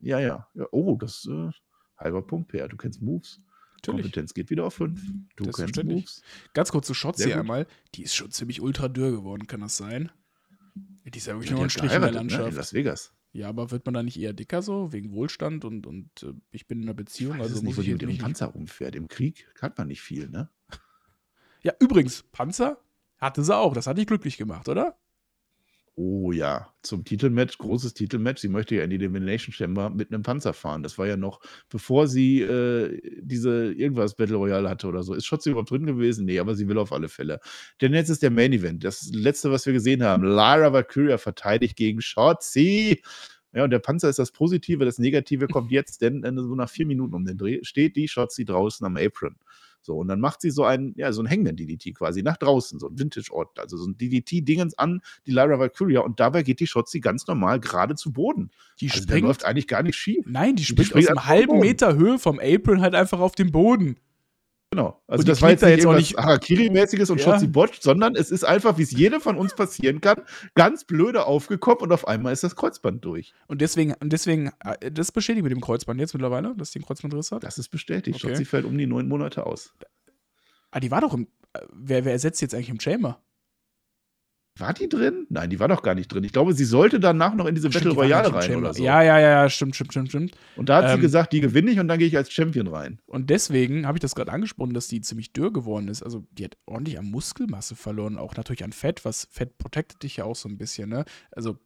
Ja, 0.00 0.18
ja, 0.18 0.48
ja. 0.54 0.66
Oh, 0.70 0.96
das 0.96 1.26
äh, 1.30 1.50
halber 1.96 2.22
Punkt, 2.22 2.48
Per. 2.48 2.68
Du 2.68 2.76
kennst 2.76 3.02
Moves. 3.02 3.40
Natürlich. 3.76 4.02
Kompetenz 4.06 4.34
geht 4.34 4.50
wieder 4.50 4.64
auf 4.64 4.74
5. 4.74 5.00
Du 5.36 5.44
kennst 5.44 5.56
Selbstverständlich. 5.56 6.02
Moves. 6.02 6.22
Ganz 6.54 6.70
kurz 6.70 6.86
zu 6.86 6.94
Shotzi 6.94 7.24
Sehr 7.24 7.32
gut. 7.32 7.40
einmal. 7.40 7.66
Die 7.94 8.02
ist 8.02 8.14
schon 8.14 8.30
ziemlich 8.30 8.60
ultra 8.60 8.88
dürr 8.88 9.10
geworden, 9.10 9.46
kann 9.46 9.60
das 9.60 9.76
sein? 9.76 10.10
Die 11.04 11.18
ist 11.18 11.26
ja 11.26 11.34
wirklich 11.34 11.50
Ja, 11.50 11.56
nur 11.56 11.64
ein 11.64 11.70
Strich 11.70 11.92
in 11.92 12.00
der 12.00 12.10
geheiratet, 12.10 12.30
ne, 12.30 12.34
in 12.34 12.40
Landschaft. 12.40 12.56
Las 12.56 12.72
Vegas. 12.72 13.12
Ja, 13.32 13.48
aber 13.48 13.72
wird 13.72 13.84
man 13.84 13.94
da 13.94 14.02
nicht 14.02 14.18
eher 14.18 14.32
dicker 14.32 14.62
so, 14.62 14.92
wegen 14.92 15.12
Wohlstand 15.12 15.64
und, 15.64 15.86
und 15.86 16.22
äh, 16.22 16.32
ich 16.52 16.66
bin 16.66 16.78
in 16.78 16.84
einer 16.84 16.94
Beziehung, 16.94 17.40
also 17.40 17.56
es 17.56 17.62
muss 17.62 17.62
nicht, 17.62 17.76
wo 17.76 17.80
ich 17.82 17.88
mit 17.88 18.02
nicht. 18.02 18.20
Panzer 18.20 18.46
rumfährt. 18.46 18.94
Im 18.94 19.08
Krieg 19.08 19.52
hat 19.60 19.76
man 19.76 19.88
nicht 19.88 20.02
viel, 20.02 20.28
ne? 20.28 20.50
Ja, 21.62 21.72
übrigens, 21.80 22.22
Panzer 22.30 22.78
hatte 23.24 23.42
sie 23.42 23.56
auch. 23.56 23.74
Das 23.74 23.86
hat 23.86 23.98
dich 23.98 24.06
glücklich 24.06 24.36
gemacht, 24.36 24.68
oder? 24.68 24.96
Oh 25.96 26.32
ja, 26.32 26.74
zum 26.82 27.04
Titelmatch, 27.04 27.56
großes 27.58 27.94
Titelmatch. 27.94 28.40
Sie 28.40 28.48
möchte 28.48 28.74
ja 28.74 28.82
in 28.82 28.90
die 28.90 28.96
Elimination 28.96 29.52
Chamber 29.52 29.90
mit 29.90 30.12
einem 30.12 30.24
Panzer 30.24 30.52
fahren. 30.52 30.82
Das 30.82 30.98
war 30.98 31.06
ja 31.06 31.16
noch, 31.16 31.40
bevor 31.68 32.08
sie 32.08 32.40
äh, 32.40 33.00
diese 33.22 33.72
irgendwas 33.72 34.16
Battle 34.16 34.34
Royale 34.34 34.68
hatte 34.68 34.88
oder 34.88 35.04
so. 35.04 35.14
Ist 35.14 35.26
Schotzi 35.26 35.50
überhaupt 35.50 35.70
drin 35.70 35.86
gewesen? 35.86 36.24
Nee, 36.24 36.40
aber 36.40 36.56
sie 36.56 36.66
will 36.66 36.78
auf 36.78 36.92
alle 36.92 37.08
Fälle. 37.08 37.38
Denn 37.80 37.94
jetzt 37.94 38.08
ist 38.08 38.22
der 38.22 38.32
Main 38.32 38.52
Event. 38.52 38.82
Das 38.82 39.08
letzte, 39.12 39.52
was 39.52 39.66
wir 39.66 39.72
gesehen 39.72 40.02
haben. 40.02 40.24
Lara 40.24 40.72
Valkyria 40.72 41.16
verteidigt 41.16 41.76
gegen 41.76 42.00
Shotzi. 42.00 43.00
Ja, 43.52 43.62
und 43.62 43.70
der 43.70 43.78
Panzer 43.78 44.08
ist 44.08 44.18
das 44.18 44.32
Positive, 44.32 44.84
das 44.84 44.98
Negative 44.98 45.46
kommt 45.46 45.70
jetzt, 45.70 46.02
denn 46.02 46.24
äh, 46.24 46.32
so 46.34 46.56
nach 46.56 46.68
vier 46.68 46.86
Minuten 46.86 47.14
um 47.14 47.24
den 47.24 47.38
Dreh 47.38 47.60
steht 47.62 47.94
die 47.94 48.08
Shotzi 48.08 48.44
draußen 48.44 48.84
am 48.84 48.96
Apron. 48.96 49.36
So, 49.84 49.96
und 49.98 50.08
dann 50.08 50.18
macht 50.18 50.40
sie 50.40 50.50
so 50.50 50.64
ein, 50.64 50.94
ja, 50.96 51.12
so 51.12 51.22
ein 51.22 51.28
Hangman-DDT 51.28 51.94
quasi 51.94 52.22
nach 52.22 52.38
draußen, 52.38 52.78
so 52.78 52.88
ein 52.88 52.98
Vintage-Ort, 52.98 53.58
also 53.58 53.76
so 53.76 53.86
ein 53.86 53.98
DDT-Dingens 53.98 54.78
an 54.78 55.02
die 55.26 55.30
Lyra 55.30 55.58
Valkyria 55.58 56.00
und 56.00 56.20
dabei 56.20 56.42
geht 56.42 56.60
die 56.60 56.66
Shotzi 56.66 57.00
ganz 57.00 57.26
normal 57.26 57.60
gerade 57.60 57.94
zu 57.94 58.10
Boden. 58.10 58.50
Die 58.80 58.90
Also 58.90 59.02
springt. 59.02 59.26
läuft 59.26 59.44
eigentlich 59.44 59.68
gar 59.68 59.82
nicht 59.82 59.96
schief. 59.96 60.24
Nein, 60.26 60.56
die 60.56 60.62
die 60.62 60.64
springt 60.64 60.88
springt 60.88 61.10
aus 61.10 61.16
einem 61.18 61.26
halben 61.26 61.46
Boden. 61.48 61.60
Meter 61.60 61.94
Höhe 61.96 62.18
vom 62.18 62.40
Apron 62.42 62.80
halt 62.80 62.94
einfach 62.94 63.20
auf 63.20 63.34
den 63.34 63.52
Boden. 63.52 63.96
Genau. 64.74 65.00
Also 65.06 65.20
Und 65.22 65.28
das 65.28 65.40
war 65.40 65.50
jetzt 65.50 65.62
da 65.62 65.68
jetzt 65.68 65.86
auch 65.86 65.94
nicht- 65.94 66.16
Harakiri-mäßiges 66.16 67.08
und 67.10 67.18
Ja. 67.20 67.24
Shotzi 67.32 67.46
botcht, 67.46 67.80
sondern 67.82 68.16
es 68.16 68.32
ist 68.32 68.44
einfach, 68.44 68.76
wie 68.76 68.82
es 68.82 68.90
jedem 68.90 69.20
von 69.20 69.36
uns 69.36 69.54
passieren 69.54 70.00
kann, 70.00 70.22
ganz 70.56 70.84
blöde 70.84 71.26
aufgekommen 71.26 71.80
und 71.82 71.92
auf 71.92 72.08
einmal 72.08 72.32
ist 72.32 72.42
das 72.42 72.56
Kreuzband 72.56 73.04
durch. 73.04 73.34
Und 73.46 73.60
deswegen, 73.60 73.94
und 74.00 74.12
deswegen, 74.12 74.50
äh, 74.64 74.90
das 74.90 75.12
bestätigt 75.12 75.44
mit 75.44 75.52
dem 75.52 75.60
Kreuzband 75.60 76.00
jetzt 76.00 76.12
mittlerweile, 76.12 76.54
dass 76.56 76.72
die 76.72 76.78
einen 76.80 76.86
Kreuzbandriss 76.86 77.30
hat. 77.30 77.44
Das 77.44 77.56
ist 77.58 77.68
bestätigt. 77.68 78.16
Okay. 78.16 78.30
Shotzi 78.34 78.44
fällt 78.44 78.64
um 78.64 78.76
die 78.76 78.86
neun 78.86 79.06
Monate 79.06 79.46
aus. 79.46 79.72
Ah, 80.72 80.80
die 80.80 80.90
war 80.90 81.00
doch 81.00 81.14
im. 81.14 81.28
äh, 81.52 81.60
Wer, 81.72 82.04
wer 82.04 82.12
ersetzt 82.12 82.42
jetzt 82.42 82.52
eigentlich 82.54 82.70
im 82.70 82.80
Chamber? 82.80 83.20
War 84.56 84.72
die 84.72 84.88
drin? 84.88 85.26
Nein, 85.30 85.50
die 85.50 85.58
war 85.58 85.66
doch 85.66 85.82
gar 85.82 85.96
nicht 85.96 86.06
drin. 86.12 86.22
Ich 86.22 86.32
glaube, 86.32 86.52
sie 86.54 86.64
sollte 86.64 87.00
danach 87.00 87.34
noch 87.34 87.46
in 87.46 87.56
diese 87.56 87.70
Stimmt, 87.72 87.86
Battle 87.86 88.00
Royale 88.00 88.32
rein 88.32 88.42
Chamber. 88.42 88.58
oder 88.60 88.74
so. 88.74 88.84
Ja, 88.84 89.02
ja, 89.02 89.18
ja, 89.18 89.50
stimmt, 89.50 89.74
stimmt, 89.74 89.90
stimmt, 89.92 90.08
stimmt. 90.10 90.36
Und 90.56 90.68
da 90.68 90.76
hat 90.76 90.88
sie 90.90 90.94
Ähm, 90.94 91.00
gesagt, 91.00 91.32
die 91.32 91.40
gewinne 91.40 91.72
ich 91.72 91.80
und 91.80 91.88
dann 91.88 91.98
gehe 91.98 92.06
ich 92.06 92.16
als 92.16 92.30
Champion 92.30 92.68
rein. 92.68 93.00
Und 93.06 93.30
deswegen 93.30 93.84
habe 93.84 93.98
ich 93.98 94.00
das 94.00 94.14
gerade 94.14 94.30
angesprochen, 94.30 94.72
dass 94.72 94.86
die 94.86 95.00
ziemlich 95.00 95.32
dürr 95.32 95.52
geworden 95.52 95.88
ist. 95.88 96.04
Also 96.04 96.24
die 96.30 96.44
hat 96.44 96.56
ordentlich 96.66 97.00
an 97.00 97.06
Muskelmasse 97.10 97.74
verloren, 97.74 98.16
auch 98.16 98.36
natürlich 98.36 98.62
an 98.62 98.72
Fett, 98.72 99.04
was 99.04 99.26
Fett 99.28 99.58
protected 99.58 100.02
dich 100.04 100.18
ja 100.18 100.24
auch 100.24 100.36
so 100.36 100.48
ein 100.48 100.56
bisschen, 100.56 100.88
ne? 100.88 101.04
Also 101.32 101.58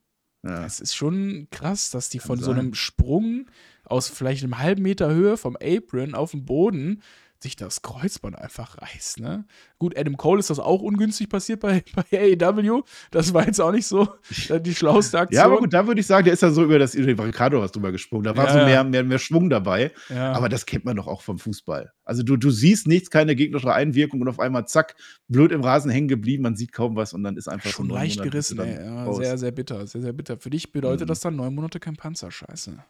Ja. 0.42 0.64
es 0.64 0.80
ist 0.80 0.94
schon 0.94 1.48
krass, 1.50 1.90
dass 1.90 2.08
die 2.08 2.18
Kann 2.18 2.26
von 2.28 2.38
so 2.38 2.46
sein. 2.52 2.58
einem 2.60 2.74
Sprung 2.74 3.50
aus 3.84 4.08
vielleicht 4.08 4.44
einem 4.44 4.56
halben 4.58 4.80
Meter 4.82 5.12
Höhe 5.12 5.36
vom 5.36 5.56
Apron 5.62 6.14
auf 6.14 6.30
den 6.30 6.46
Boden 6.46 7.02
sich 7.40 7.54
das 7.54 7.82
Kreuzband 7.82 8.36
einfach 8.36 8.82
reißt, 8.82 9.20
ne? 9.20 9.44
Gut, 9.78 9.96
Adam 9.96 10.16
Cole 10.16 10.40
ist 10.40 10.50
das 10.50 10.58
auch 10.58 10.82
ungünstig 10.82 11.28
passiert 11.28 11.60
bei, 11.60 11.84
bei 12.10 12.36
AEW. 12.40 12.82
Das 13.12 13.32
war 13.32 13.46
jetzt 13.46 13.60
auch 13.60 13.70
nicht 13.70 13.86
so 13.86 14.08
äh, 14.48 14.60
die 14.60 14.74
schlauste 14.74 15.20
Aktion. 15.20 15.38
Ja, 15.38 15.44
aber 15.44 15.58
gut, 15.58 15.72
da 15.72 15.86
würde 15.86 16.00
ich 16.00 16.06
sagen, 16.08 16.24
der 16.24 16.34
ist 16.34 16.42
ja 16.42 16.50
so 16.50 16.64
über 16.64 16.80
das 16.80 16.96
über 16.96 17.06
die 17.06 17.14
Barricado 17.14 17.60
was 17.60 17.70
drüber 17.70 17.92
gesprungen. 17.92 18.24
Da 18.24 18.36
war 18.36 18.46
Ja, 18.46 18.52
so 18.52 18.58
mehr, 18.64 18.82
mehr, 18.82 19.04
mehr 19.04 19.18
Schwung 19.20 19.50
dabei. 19.50 19.92
Ja. 20.08 20.32
Aber 20.32 20.48
das 20.48 20.66
kennt 20.66 20.84
man 20.84 20.96
doch 20.96 21.06
auch 21.06 21.22
vom 21.22 21.38
Fußball. 21.38 21.92
Also 22.04 22.24
du, 22.24 22.36
du 22.36 22.50
siehst 22.50 22.88
nichts, 22.88 23.10
keine 23.10 23.36
gegnerische 23.36 23.72
Einwirkung 23.72 24.20
und 24.20 24.28
auf 24.28 24.40
einmal 24.40 24.66
zack, 24.66 24.96
blöd 25.28 25.52
im 25.52 25.62
Rasen 25.62 25.90
hängen 25.92 26.08
geblieben, 26.08 26.42
man 26.42 26.56
sieht 26.56 26.72
kaum 26.72 26.96
was 26.96 27.12
und 27.12 27.22
dann 27.22 27.36
ist 27.36 27.46
einfach 27.48 27.70
Schon 27.70 27.88
so 27.88 27.94
leicht 27.94 28.16
Monate 28.16 28.30
gerissen, 28.30 28.58
ey. 28.58 28.84
Ja, 28.84 29.12
sehr, 29.12 29.38
sehr 29.38 29.52
bitter, 29.52 29.86
sehr, 29.86 30.00
sehr 30.00 30.12
bitter. 30.12 30.38
Für 30.38 30.50
dich 30.50 30.72
bedeutet 30.72 31.02
Mhm. 31.06 31.08
das 31.08 31.20
dann 31.20 31.36
neun 31.36 31.54
Monate 31.54 31.78
kein 31.78 31.94
Panzer, 31.96 32.30
scheiße. 32.32 32.82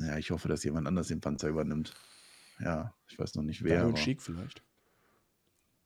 Ja, 0.00 0.16
ich 0.18 0.30
hoffe, 0.32 0.48
dass 0.48 0.64
jemand 0.64 0.88
anders 0.88 1.08
den 1.08 1.20
Panzer 1.20 1.48
übernimmt. 1.48 1.92
Ja, 2.60 2.94
ich 3.08 3.18
weiß 3.18 3.34
noch 3.34 3.42
nicht 3.42 3.62
wer. 3.62 3.84
Aber 3.84 3.96
Schick 3.96 4.22
vielleicht. 4.22 4.62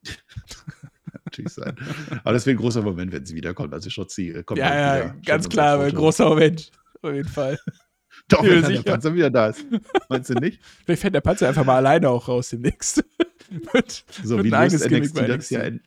natürlich 1.24 1.52
sein. 1.52 1.76
Aber 2.24 2.32
das 2.32 2.46
wäre 2.46 2.56
ein 2.56 2.60
großer 2.60 2.82
Moment, 2.82 3.12
wenn 3.12 3.24
sie 3.24 3.34
wiederkommt. 3.34 3.72
Also 3.74 3.90
Schotzi 3.90 4.30
äh, 4.30 4.42
kommt 4.42 4.58
Ja, 4.58 4.68
halt 4.68 5.04
ja, 5.04 5.14
ganz 5.24 5.48
klar, 5.48 5.80
ein 5.80 5.94
großer 5.94 6.28
Moment. 6.28 6.70
Auf 7.02 7.12
jeden 7.12 7.28
Fall. 7.28 7.58
Doch, 8.28 8.42
wenn 8.42 8.62
der. 8.62 8.82
Panzer 8.82 9.14
wieder 9.14 9.30
da 9.30 9.48
ist. 9.48 9.64
Meinst 10.08 10.30
du 10.30 10.34
nicht? 10.34 10.60
Vielleicht 10.84 11.02
fährt 11.02 11.14
der 11.14 11.20
Panzer 11.20 11.48
einfach 11.48 11.64
mal 11.64 11.76
alleine 11.76 12.08
auch 12.08 12.28
raus 12.28 12.50
demnächst. 12.50 13.04
wird, 13.72 14.04
So 14.22 14.36
wird 14.36 14.46
wie 14.46 14.50
löst 14.50 14.90
NXT 14.90 15.28
das 15.28 15.50
ja 15.50 15.62
in, 15.62 15.82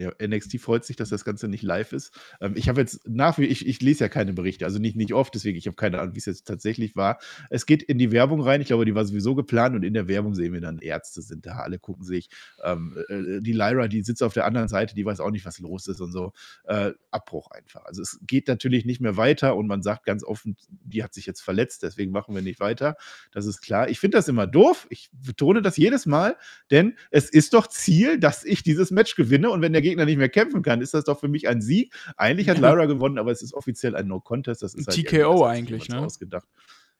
ja, 0.00 0.12
NXT 0.18 0.58
freut 0.60 0.86
sich, 0.86 0.96
dass 0.96 1.10
das 1.10 1.26
Ganze 1.26 1.46
nicht 1.46 1.62
live 1.62 1.92
ist. 1.92 2.18
Ähm, 2.40 2.54
ich 2.56 2.70
habe 2.70 2.80
jetzt 2.80 3.06
nach 3.06 3.36
wie 3.38 3.44
ich, 3.44 3.66
ich 3.66 3.82
lese 3.82 4.04
ja 4.04 4.08
keine 4.08 4.32
Berichte, 4.32 4.64
also 4.64 4.78
nicht, 4.78 4.96
nicht 4.96 5.12
oft, 5.12 5.34
deswegen 5.34 5.58
ich 5.58 5.66
habe 5.66 5.76
keine 5.76 6.00
Ahnung, 6.00 6.14
wie 6.14 6.18
es 6.18 6.24
jetzt 6.24 6.46
tatsächlich 6.46 6.96
war. 6.96 7.18
Es 7.50 7.66
geht 7.66 7.82
in 7.82 7.98
die 7.98 8.10
Werbung 8.10 8.40
rein, 8.40 8.62
ich 8.62 8.68
glaube, 8.68 8.86
die 8.86 8.94
war 8.94 9.04
sowieso 9.04 9.34
geplant 9.34 9.76
und 9.76 9.82
in 9.82 9.92
der 9.92 10.08
Werbung 10.08 10.34
sehen 10.34 10.54
wir 10.54 10.62
dann 10.62 10.78
Ärzte 10.78 11.20
sind 11.20 11.44
da, 11.44 11.58
alle 11.58 11.78
gucken 11.78 12.04
sich. 12.04 12.30
Ähm, 12.64 12.96
äh, 13.08 13.40
die 13.42 13.52
Lyra, 13.52 13.88
die 13.88 14.02
sitzt 14.02 14.22
auf 14.22 14.32
der 14.32 14.46
anderen 14.46 14.68
Seite, 14.68 14.94
die 14.94 15.04
weiß 15.04 15.20
auch 15.20 15.30
nicht, 15.30 15.44
was 15.44 15.58
los 15.58 15.86
ist 15.86 16.00
und 16.00 16.12
so. 16.12 16.32
Äh, 16.64 16.92
Abbruch 17.10 17.50
einfach. 17.50 17.84
Also 17.84 18.00
es 18.00 18.18
geht 18.22 18.48
natürlich 18.48 18.86
nicht 18.86 19.02
mehr 19.02 19.18
weiter 19.18 19.54
und 19.54 19.66
man 19.66 19.82
sagt 19.82 20.06
ganz 20.06 20.24
offen, 20.24 20.56
die 20.70 21.04
hat 21.04 21.12
sich 21.12 21.26
jetzt 21.26 21.42
verletzt, 21.42 21.82
deswegen 21.82 22.10
machen 22.10 22.34
wir 22.34 22.40
nicht 22.40 22.60
weiter. 22.60 22.96
Das 23.32 23.44
ist 23.44 23.60
klar. 23.60 23.90
Ich 23.90 24.00
finde 24.00 24.16
das 24.16 24.28
immer 24.28 24.46
doof. 24.46 24.86
Ich 24.88 25.10
betone 25.12 25.60
das 25.60 25.76
jedes 25.76 26.06
Mal, 26.06 26.36
denn 26.70 26.96
es 27.10 27.28
ist 27.28 27.52
doch 27.52 27.66
Ziel, 27.66 28.18
dass 28.18 28.44
ich 28.44 28.62
dieses 28.62 28.90
Match 28.90 29.14
gewinne 29.14 29.50
und 29.50 29.60
wenn 29.60 29.72
der 29.72 29.82
Gegner 29.82 29.89
nicht 29.96 30.18
mehr 30.18 30.28
kämpfen 30.28 30.62
kann, 30.62 30.80
ist 30.80 30.94
das 30.94 31.04
doch 31.04 31.20
für 31.20 31.28
mich 31.28 31.48
ein 31.48 31.60
Sieg. 31.60 31.94
Eigentlich 32.16 32.48
hat. 32.48 32.58
Lyra 32.58 32.86
gewonnen, 32.86 33.18
aber 33.18 33.32
es 33.32 33.42
ist 33.42 33.54
offiziell 33.54 33.96
ein 33.96 34.08
No-Contest. 34.08 34.62
Das 34.62 34.74
ist 34.74 34.88
Ein 34.88 34.94
halt 34.94 35.06
TKO 35.06 35.44
eigentlich, 35.44 35.88
ne? 35.88 36.00
Ausgedacht. 36.00 36.48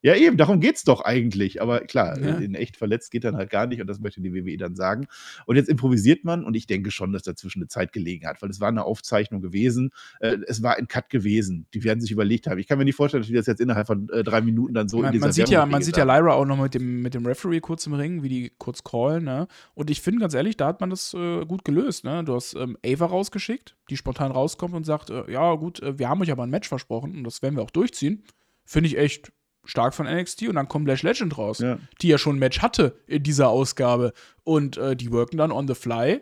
Ja, 0.02 0.14
eben, 0.16 0.36
darum 0.36 0.60
geht 0.60 0.76
es 0.76 0.84
doch 0.84 1.02
eigentlich. 1.02 1.60
Aber 1.60 1.80
klar, 1.80 2.18
Ja. 2.18 2.36
in 2.38 2.54
echt 2.54 2.76
verletzt 2.76 3.10
geht 3.10 3.24
dann 3.24 3.36
halt 3.36 3.50
gar 3.50 3.66
nicht 3.66 3.80
und 3.80 3.86
das 3.86 4.00
möchte 4.00 4.20
die 4.20 4.32
WWE 4.32 4.56
dann 4.56 4.74
sagen. 4.74 5.06
Und 5.46 5.56
jetzt 5.56 5.68
improvisiert 5.68 6.24
man 6.24 6.44
und 6.44 6.54
ich 6.54 6.66
denke 6.66 6.90
schon, 6.90 7.12
dass 7.12 7.22
dazwischen 7.22 7.60
eine 7.60 7.68
Zeit 7.68 7.92
gelegen 7.92 8.26
hat, 8.26 8.40
weil 8.40 8.50
es 8.50 8.60
war 8.60 8.68
eine 8.68 8.84
Aufzeichnung 8.84 9.42
gewesen. 9.42 9.90
Äh, 10.20 10.38
es 10.46 10.62
war 10.62 10.76
ein 10.76 10.88
Cut 10.88 11.10
gewesen. 11.10 11.66
Die 11.74 11.84
werden 11.84 12.00
sich 12.00 12.10
überlegt 12.10 12.46
haben. 12.46 12.58
Ich 12.58 12.66
kann 12.66 12.78
mir 12.78 12.84
nicht 12.84 12.96
vorstellen, 12.96 13.22
dass 13.22 13.28
die 13.28 13.34
das 13.34 13.46
jetzt 13.46 13.60
innerhalb 13.60 13.86
von 13.86 14.08
äh, 14.10 14.22
drei 14.24 14.40
Minuten 14.40 14.74
dann 14.74 14.88
so 14.88 14.98
in 14.98 15.02
man, 15.04 15.12
dieser 15.12 15.26
man 15.26 15.32
sieht 15.32 15.48
ja, 15.48 15.58
Werbung 15.58 15.72
man 15.72 15.82
sieht 15.82 15.96
ja 15.96 16.04
Lyra 16.04 16.32
auch 16.34 16.46
noch 16.46 16.60
mit 16.60 16.74
dem, 16.74 17.02
mit 17.02 17.14
dem 17.14 17.26
Referee 17.26 17.60
kurz 17.60 17.86
im 17.86 17.94
Ring, 17.94 18.22
wie 18.22 18.28
die 18.28 18.52
kurz 18.58 18.82
callen, 18.82 19.24
ne? 19.24 19.46
Und 19.74 19.90
ich 19.90 20.00
finde 20.00 20.20
ganz 20.20 20.34
ehrlich, 20.34 20.56
da 20.56 20.66
hat 20.66 20.80
man 20.80 20.90
das 20.90 21.14
äh, 21.14 21.44
gut 21.44 21.64
gelöst, 21.64 22.04
ne? 22.04 22.24
Du 22.24 22.34
hast 22.34 22.54
ähm, 22.54 22.76
Ava 22.84 23.06
rausgeschickt, 23.06 23.76
die 23.90 23.96
spontan 23.96 24.32
rauskommt 24.32 24.74
und 24.74 24.84
sagt, 24.84 25.10
äh, 25.10 25.30
ja 25.30 25.54
gut, 25.54 25.80
äh, 25.82 25.98
wir 25.98 26.08
haben 26.08 26.20
euch 26.22 26.32
aber 26.32 26.44
ein 26.44 26.50
Match 26.50 26.68
versprochen 26.68 27.16
und 27.16 27.24
das 27.24 27.42
werden 27.42 27.56
wir 27.56 27.62
auch 27.62 27.70
durchziehen. 27.70 28.24
Finde 28.64 28.88
ich 28.88 28.96
echt 28.98 29.32
stark 29.64 29.94
von 29.94 30.06
NXT 30.06 30.48
und 30.48 30.54
dann 30.56 30.68
kommt 30.68 30.86
Lash 30.88 31.02
Legend 31.02 31.36
raus, 31.38 31.58
Ja. 31.58 31.78
die 32.02 32.08
ja 32.08 32.18
schon 32.18 32.36
ein 32.36 32.38
Match 32.38 32.60
hatte 32.60 32.96
in 33.06 33.22
dieser 33.22 33.48
Ausgabe 33.48 34.12
und 34.44 34.76
äh, 34.78 34.96
die 34.96 35.12
worken 35.12 35.36
dann 35.36 35.52
on 35.52 35.68
the 35.68 35.74
fly 35.74 36.20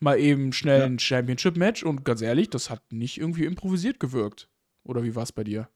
mal 0.00 0.18
eben 0.18 0.52
schnell 0.52 0.80
Ja. 0.80 0.86
ein 0.86 0.98
Championship-Match 0.98 1.82
und 1.82 2.04
ganz 2.04 2.22
ehrlich, 2.22 2.50
das 2.50 2.70
hat 2.70 2.82
nicht 2.92 3.18
irgendwie 3.18 3.44
improvisiert 3.44 4.00
gewirkt. 4.00 4.48
Oder 4.82 5.02
wie 5.04 5.14
war 5.14 5.22
es 5.24 5.32
bei 5.32 5.44
dir? 5.44 5.68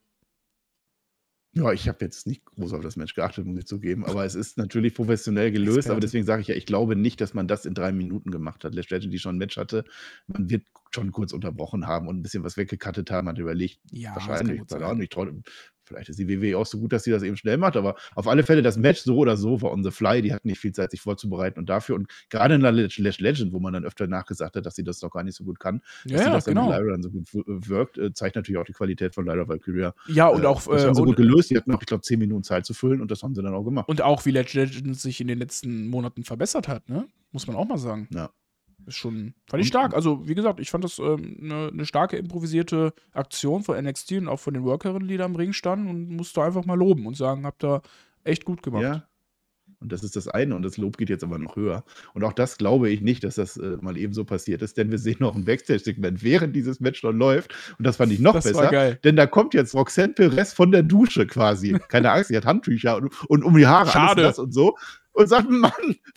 Ja, 1.56 1.70
ich 1.72 1.86
habe 1.88 1.98
jetzt 2.04 2.26
nicht 2.26 2.44
groß 2.46 2.72
auf 2.72 2.82
das 2.82 2.96
Match 2.96 3.14
geachtet, 3.14 3.46
muss 3.46 3.58
ich 3.60 3.66
zugeben, 3.66 4.04
aber 4.04 4.24
es 4.24 4.34
ist 4.34 4.58
natürlich 4.58 4.92
professionell 4.92 5.52
gelöst, 5.52 5.76
Experte. 5.78 5.92
aber 5.92 6.00
deswegen 6.00 6.24
sage 6.24 6.42
ich 6.42 6.48
ja, 6.48 6.56
ich 6.56 6.66
glaube 6.66 6.96
nicht, 6.96 7.20
dass 7.20 7.32
man 7.32 7.46
das 7.46 7.64
in 7.64 7.74
drei 7.74 7.92
Minuten 7.92 8.32
gemacht 8.32 8.64
hat. 8.64 8.74
Lash 8.74 8.90
Legend, 8.90 9.12
die 9.12 9.20
schon 9.20 9.36
ein 9.36 9.38
Match 9.38 9.56
hatte, 9.56 9.84
man 10.26 10.50
wird 10.50 10.64
schon 10.94 11.12
kurz 11.12 11.32
unterbrochen 11.32 11.86
haben 11.86 12.08
und 12.08 12.16
ein 12.18 12.22
bisschen 12.22 12.44
was 12.44 12.56
weggekattet 12.56 13.10
haben, 13.10 13.28
hat 13.28 13.38
überlegt, 13.38 13.78
Ja, 13.90 14.14
wahrscheinlich, 14.14 14.60
ich 14.62 15.08
traue 15.10 15.42
vielleicht 15.86 16.08
ist 16.08 16.18
die 16.18 16.28
WWE 16.28 16.56
auch 16.58 16.66
so 16.66 16.78
gut, 16.78 16.92
dass 16.92 17.04
sie 17.04 17.10
das 17.10 17.22
eben 17.22 17.36
schnell 17.36 17.58
macht, 17.58 17.76
aber 17.76 17.96
auf 18.14 18.26
alle 18.26 18.42
Fälle 18.42 18.62
das 18.62 18.76
Match 18.76 19.02
so 19.02 19.16
oder 19.18 19.36
so 19.36 19.60
war 19.62 19.70
on 19.70 19.84
the 19.84 19.90
fly, 19.90 20.22
die 20.22 20.32
hatten 20.32 20.48
nicht 20.48 20.58
viel 20.58 20.72
Zeit, 20.72 20.90
sich 20.90 21.00
vorzubereiten 21.00 21.58
und 21.58 21.68
dafür 21.68 21.96
und 21.96 22.10
gerade 22.30 22.54
in 22.54 22.62
der 22.62 22.72
Leg 22.72 22.96
Leg 22.96 23.20
Legend, 23.20 23.52
wo 23.52 23.60
man 23.60 23.72
dann 23.74 23.84
öfter 23.84 24.06
nachgesagt 24.06 24.56
hat, 24.56 24.64
dass 24.66 24.74
sie 24.76 24.84
das 24.84 25.02
noch 25.02 25.10
gar 25.10 25.22
nicht 25.22 25.36
so 25.36 25.44
gut 25.44 25.60
kann, 25.60 25.82
dass 26.04 26.12
Ja, 26.12 26.18
sie 26.18 26.24
ja, 26.24 26.30
das 26.32 26.44
dann 26.44 26.54
genau. 26.54 26.70
Lyra 26.70 26.92
dann 26.92 27.02
so 27.02 27.10
gut 27.10 27.28
wirkt, 27.34 27.98
äh, 27.98 28.12
zeigt 28.14 28.36
natürlich 28.36 28.58
auch 28.58 28.64
die 28.64 28.72
Qualität 28.72 29.14
von 29.14 29.26
Lyra 29.26 29.46
Valkyria. 29.46 29.94
Ja, 30.08 30.28
und 30.28 30.44
Äh, 30.44 30.46
auch, 30.46 30.64
das 30.66 30.84
äh, 30.84 30.86
haben 30.86 30.94
sie 30.94 31.02
gut 31.02 31.16
gelöst, 31.16 31.50
die 31.50 31.56
hatten 31.56 31.70
noch, 31.70 31.80
ich 31.82 31.86
glaube, 31.86 32.02
10 32.02 32.18
Minuten 32.18 32.44
Zeit 32.44 32.64
zu 32.64 32.72
füllen 32.74 33.00
und 33.00 33.10
das 33.10 33.22
haben 33.22 33.34
sie 33.34 33.42
dann 33.42 33.54
auch 33.54 33.64
gemacht. 33.64 33.88
und 33.88 34.00
auch 34.00 34.24
wie 34.24 34.30
Legend 34.30 34.96
sich 34.98 35.20
in 35.20 35.26
den 35.28 35.38
letzten 35.38 35.88
Monaten 35.88 36.24
verbessert 36.24 36.68
hat, 36.68 36.88
ne? 36.88 37.06
Muss 37.32 37.46
man 37.46 37.56
auch 37.56 37.66
mal 37.66 37.78
sagen. 37.78 38.08
Ja. 38.12 38.30
Ist 38.86 38.96
schon, 38.96 39.34
fand 39.48 39.62
ich 39.62 39.68
stark. 39.68 39.94
Also, 39.94 40.28
wie 40.28 40.34
gesagt, 40.34 40.60
ich 40.60 40.70
fand 40.70 40.84
das 40.84 41.00
eine 41.00 41.12
ähm, 41.14 41.36
ne- 41.40 41.70
ne 41.72 41.86
starke 41.86 42.16
improvisierte 42.16 42.92
Aktion 43.12 43.62
von 43.62 43.82
NXT 43.82 44.12
und 44.12 44.28
auch 44.28 44.40
von 44.40 44.52
den 44.54 44.64
Workerinnen, 44.64 45.08
die 45.08 45.16
da 45.16 45.24
im 45.24 45.36
Ring 45.36 45.52
standen 45.52 45.88
und 45.88 46.10
musste 46.10 46.42
einfach 46.42 46.64
mal 46.66 46.78
loben 46.78 47.06
und 47.06 47.16
sagen, 47.16 47.46
habt 47.46 47.64
ihr 47.64 47.80
echt 48.24 48.44
gut 48.44 48.62
gemacht. 48.62 48.82
Ja. 48.82 49.04
Und 49.80 49.92
das 49.92 50.02
ist 50.02 50.16
das 50.16 50.28
eine 50.28 50.54
und 50.56 50.62
das 50.62 50.76
Lob 50.78 50.96
geht 50.96 51.10
jetzt 51.10 51.24
aber 51.24 51.38
noch 51.38 51.56
höher. 51.56 51.84
Und 52.14 52.24
auch 52.24 52.32
das 52.32 52.56
glaube 52.56 52.88
ich 52.90 53.00
nicht, 53.02 53.22
dass 53.24 53.34
das 53.34 53.56
äh, 53.58 53.76
mal 53.82 53.96
eben 53.98 54.14
so 54.14 54.24
passiert 54.24 54.62
ist, 54.62 54.76
denn 54.78 54.90
wir 54.90 54.98
sehen 54.98 55.16
noch 55.18 55.34
ein 55.34 55.44
Backstage-Segment, 55.44 56.22
während 56.22 56.56
dieses 56.56 56.80
Match 56.80 57.02
noch 57.02 57.12
läuft. 57.12 57.54
Und 57.78 57.86
das 57.86 57.96
fand 57.96 58.10
ich 58.12 58.18
noch 58.20 58.32
Das 58.34 58.46
war 58.46 58.52
besser. 58.62 58.70
geil. 58.70 58.98
Denn 59.04 59.16
da 59.16 59.26
kommt 59.26 59.52
jetzt 59.52 59.74
Roxanne 59.74 60.12
Perez 60.14 60.52
von 60.54 60.70
der 60.70 60.82
Dusche 60.82 61.26
quasi. 61.26 61.78
Keine 61.88 62.12
Angst, 62.12 62.28
sie 62.28 62.36
hat 62.36 62.46
Handtücher 62.46 62.96
und, 62.96 63.12
und 63.28 63.42
um 63.42 63.56
die 63.56 63.66
Haare 63.66 63.90
Schade. 63.90 64.22
alles 64.22 64.36
das 64.36 64.38
und 64.38 64.52
so. 64.52 64.76
Und 65.14 65.28
sagt, 65.28 65.48
Mann, 65.48 65.72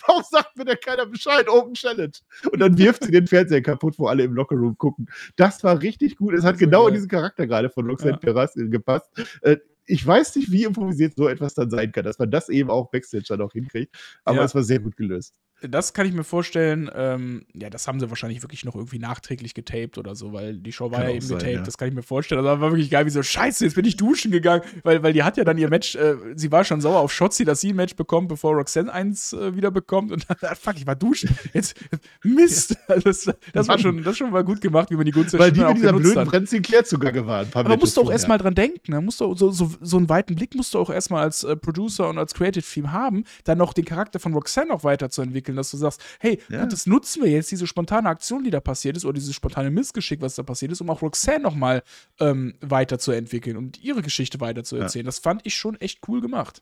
warum 0.08 0.24
sagt 0.30 0.58
mir 0.58 0.66
denn 0.66 0.78
keiner 0.84 1.06
Bescheid? 1.06 1.48
Open 1.50 1.74
Challenge. 1.76 2.12
Und 2.52 2.60
dann 2.60 2.78
wirft 2.78 3.04
sie 3.06 3.12
den 3.12 3.28
Fernseher 3.28 3.62
kaputt, 3.62 3.96
wo 3.98 4.08
alle 4.08 4.24
im 4.24 4.34
Lockerroom 4.34 4.78
gucken. 4.78 5.08
Das 5.36 5.64
war 5.64 5.82
richtig 5.82 6.18
gut. 6.18 6.34
Es 6.34 6.44
hat 6.44 6.58
genau 6.58 6.82
in 6.88 6.94
geil. 6.94 6.94
diesen 6.96 7.10
Charakter 7.10 7.48
gerade 7.48 7.70
von 7.70 7.86
Roxanne 7.88 8.14
Ja. 8.14 8.18
Perez 8.18 8.56
äh, 8.56 8.68
gepasst. 8.68 9.10
Äh, 9.42 9.58
ich 9.86 10.06
weiß 10.06 10.36
nicht, 10.36 10.52
wie 10.52 10.64
improvisiert 10.66 11.14
so 11.16 11.28
etwas 11.30 11.54
dann 11.54 11.70
sein 11.70 11.92
kann, 11.94 12.04
dass 12.04 12.20
man 12.20 12.30
das 12.30 12.50
eben 12.50 12.70
auch 12.70 12.92
Backstage 12.92 13.24
dann 13.30 13.42
auch 13.42 13.54
hinkriegt. 13.54 13.96
Aber 14.26 14.40
Ja. 14.40 14.44
es 14.44 14.54
war 14.54 14.64
sehr 14.64 14.80
gut 14.80 14.98
gelöst. 14.98 15.34
Das 15.62 15.94
kann 15.94 16.06
ich 16.06 16.14
mir 16.14 16.24
vorstellen. 16.24 16.90
Ähm, 16.94 17.46
ja, 17.54 17.70
das 17.70 17.88
haben 17.88 18.00
sie 18.00 18.10
wahrscheinlich 18.10 18.44
wirklich 18.44 18.64
noch 18.64 18.76
irgendwie 18.76 19.00
nachträglich 19.00 19.54
getaped 19.54 19.98
oder 19.98 20.16
so, 20.16 20.32
weil 20.32 20.58
die 20.58 20.72
Show 20.72 20.92
war 20.92 21.04
ja 21.04 21.10
eben 21.10 21.22
sein, 21.22 21.40
getaped. 21.40 21.56
ja. 21.56 21.64
Das 21.64 21.78
kann 21.78 21.88
ich 21.88 21.96
mir 21.96 22.04
vorstellen. 22.04 22.40
Also, 22.40 22.52
das 22.52 22.62
war 22.62 22.72
wirklich 22.72 22.90
geil, 22.90 23.06
wie 23.06 23.10
so, 23.10 23.24
Scheiße, 23.24 23.66
jetzt 23.66 23.74
bin 23.74 23.86
ich 23.86 23.98
duschen 23.98 24.32
gegangen. 24.32 24.64
Weil, 24.84 25.02
weil 25.02 25.14
die 25.14 25.24
hat 25.24 25.38
ja 25.38 25.44
dann 25.44 25.58
ihr 25.58 25.70
Match, 25.70 25.96
äh, 25.96 26.16
sie 26.36 26.52
war 26.52 26.64
schon 26.64 26.80
sauer 26.80 27.00
auf 27.00 27.12
Shotzi, 27.12 27.44
dass 27.44 27.62
sie 27.62 27.70
ein 27.72 27.76
Match 27.76 27.96
bekommt, 27.96 28.28
bevor 28.28 28.54
Roxanne 28.54 28.92
eins 28.94 29.34
äh, 29.34 29.56
wieder 29.56 29.72
bekommt. 29.72 30.12
Und 30.12 30.28
dann, 30.30 30.56
fuck, 30.56 30.76
ich 30.78 30.86
war 30.86 30.96
duschen. 30.96 31.36
Jetzt, 31.54 31.76
Mist. 32.24 32.78
Das, 33.04 33.30
das 33.54 33.68
war 33.68 33.78
schon, 33.78 34.04
das 34.04 34.18
schon 34.18 34.32
mal 34.32 34.44
gut 34.44 34.60
gemacht, 34.60 34.90
wie 34.90 34.96
man 34.96 35.06
die 35.06 35.12
Gunst 35.12 35.38
Weil 35.38 35.52
die 35.52 35.60
mit 35.62 35.78
dieser 35.78 35.94
blöden 35.94 36.46
Sinclair 36.48 36.84
zugange 36.84 37.26
waren. 37.28 37.48
Aber 37.54 37.70
Matches 37.70 37.82
musst 37.82 37.98
du 37.98 38.02
auch 38.02 38.12
erstmal 38.12 38.38
dran 38.38 38.56
denken. 38.56 38.92
Ne? 38.92 39.02
Musst 39.02 39.22
du, 39.22 39.36
so, 39.36 39.52
so, 39.52 39.72
so 39.82 39.98
einen 39.98 40.10
weiten 40.10 40.36
Blick 40.36 40.56
musst 40.56 40.74
du 40.74 40.80
auch 40.80 40.90
erstmal 40.90 41.24
als 41.24 41.44
äh, 41.44 41.56
Producer 41.56 42.10
und 42.10 42.18
als 42.18 42.34
Creative 42.34 42.64
Team 42.64 42.92
haben, 42.92 43.24
dann 43.44 43.58
noch 43.58 43.74
den 43.74 43.86
Charakter 43.86 44.20
von 44.20 44.34
Roxanne 44.34 44.74
auch 44.74 44.84
weiterzuentwickeln, 44.84 45.47
dass 45.56 45.72
du 45.72 45.78
sagst, 45.78 46.02
hey, 46.20 46.40
Ja. 46.50 46.62
gut, 46.64 46.74
das 46.74 46.86
nutzen 46.86 47.24
wir 47.24 47.30
jetzt, 47.32 47.50
diese 47.52 47.66
spontane 47.68 48.10
Aktion, 48.10 48.44
die 48.44 48.50
da 48.52 48.60
passiert 48.60 48.98
ist, 48.98 49.06
oder 49.06 49.14
dieses 49.14 49.34
spontane 49.36 49.72
Missgeschick, 49.72 50.22
was 50.22 50.36
da 50.36 50.44
passiert 50.44 50.72
ist, 50.72 50.82
um 50.82 50.90
auch 50.90 51.02
Roxanne 51.02 51.40
nochmal 51.40 51.84
ähm, 52.20 52.56
weiterzuentwickeln 52.62 53.58
und 53.58 53.82
ihre 53.84 54.02
Geschichte 54.02 54.40
weiterzuerzählen. 54.40 55.06
Das 55.06 55.20
fand 55.20 55.42
ich 55.46 55.56
schon 55.56 55.76
echt 55.80 56.00
cool 56.08 56.22
gemacht. 56.22 56.62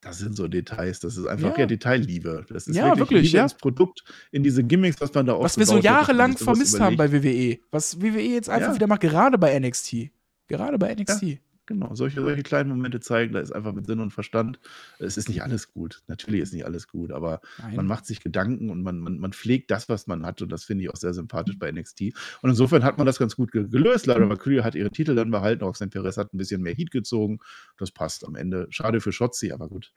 Das 0.00 0.18
sind 0.18 0.34
so 0.36 0.48
Details, 0.48 0.98
das 0.98 1.16
ist 1.16 1.26
einfach 1.26 1.52
Ja. 1.52 1.60
ja, 1.60 1.66
Detailliebe. 1.66 2.44
Das 2.48 2.66
ist 2.66 2.74
Ja, 2.74 2.86
wirklich, 2.86 2.98
wirklich, 2.98 3.22
Liebe 3.22 3.36
ja. 3.36 3.42
ins 3.44 3.54
Produkt, 3.54 4.02
in 4.32 4.42
diese 4.42 4.64
Gimmicks, 4.64 5.00
was 5.00 5.14
man 5.14 5.26
da 5.26 5.38
Was 5.38 5.56
wir 5.58 5.66
so 5.66 5.78
jahrelang 5.78 6.36
vermisst 6.36 6.80
haben 6.80 6.96
bei 6.96 7.12
WWE. 7.12 7.60
Was 7.70 8.00
WWE 8.02 8.20
jetzt 8.20 8.48
einfach 8.48 8.70
Ja. 8.70 8.74
wieder 8.74 8.88
macht, 8.88 9.00
gerade 9.02 9.38
bei 9.38 9.56
NXT. 9.58 10.10
Gerade 10.48 10.76
bei 10.76 10.92
NXT. 10.92 11.38
Genau, 11.66 11.94
solche, 11.94 12.20
solche 12.20 12.42
kleinen 12.42 12.70
Momente 12.70 12.98
zeigen, 12.98 13.34
da 13.34 13.40
ist 13.40 13.52
einfach 13.52 13.72
mit 13.72 13.86
Sinn 13.86 14.00
und 14.00 14.10
Verstand. 14.10 14.58
Es 14.98 15.16
ist 15.16 15.28
nicht 15.28 15.44
alles 15.44 15.72
gut. 15.72 16.02
Natürlich 16.08 16.40
ist 16.40 16.52
nicht 16.52 16.64
alles 16.64 16.88
gut, 16.88 17.12
aber 17.12 17.40
Nein. 17.58 17.76
man 17.76 17.86
macht 17.86 18.04
sich 18.04 18.20
Gedanken 18.20 18.68
und 18.68 18.82
man, 18.82 18.98
man, 18.98 19.18
man 19.18 19.32
pflegt 19.32 19.70
das, 19.70 19.88
was 19.88 20.08
man 20.08 20.26
hat. 20.26 20.42
Und 20.42 20.50
das 20.50 20.64
finde 20.64 20.82
ich 20.82 20.90
auch 20.90 20.96
sehr 20.96 21.14
sympathisch 21.14 21.56
bei 21.58 21.70
NXT. 21.70 22.14
Und 22.42 22.50
insofern 22.50 22.82
hat 22.82 22.98
man 22.98 23.06
das 23.06 23.18
ganz 23.18 23.36
gut 23.36 23.52
ge 23.52 23.68
gelöst. 23.68 24.06
Lyra 24.06 24.28
Valkyrie 24.28 24.62
hat 24.62 24.74
ihre 24.74 24.90
Titel 24.90 25.14
dann 25.14 25.30
behalten. 25.30 25.62
Roxanne 25.62 25.90
Perez 25.90 26.16
hat 26.16 26.34
ein 26.34 26.38
bisschen 26.38 26.62
mehr 26.62 26.74
Heat 26.74 26.90
gezogen. 26.90 27.38
Das 27.78 27.92
passt 27.92 28.26
am 28.26 28.34
Ende. 28.34 28.66
Schade 28.70 29.00
für 29.00 29.12
Shotzi, 29.12 29.52
aber 29.52 29.68
gut. 29.68 29.92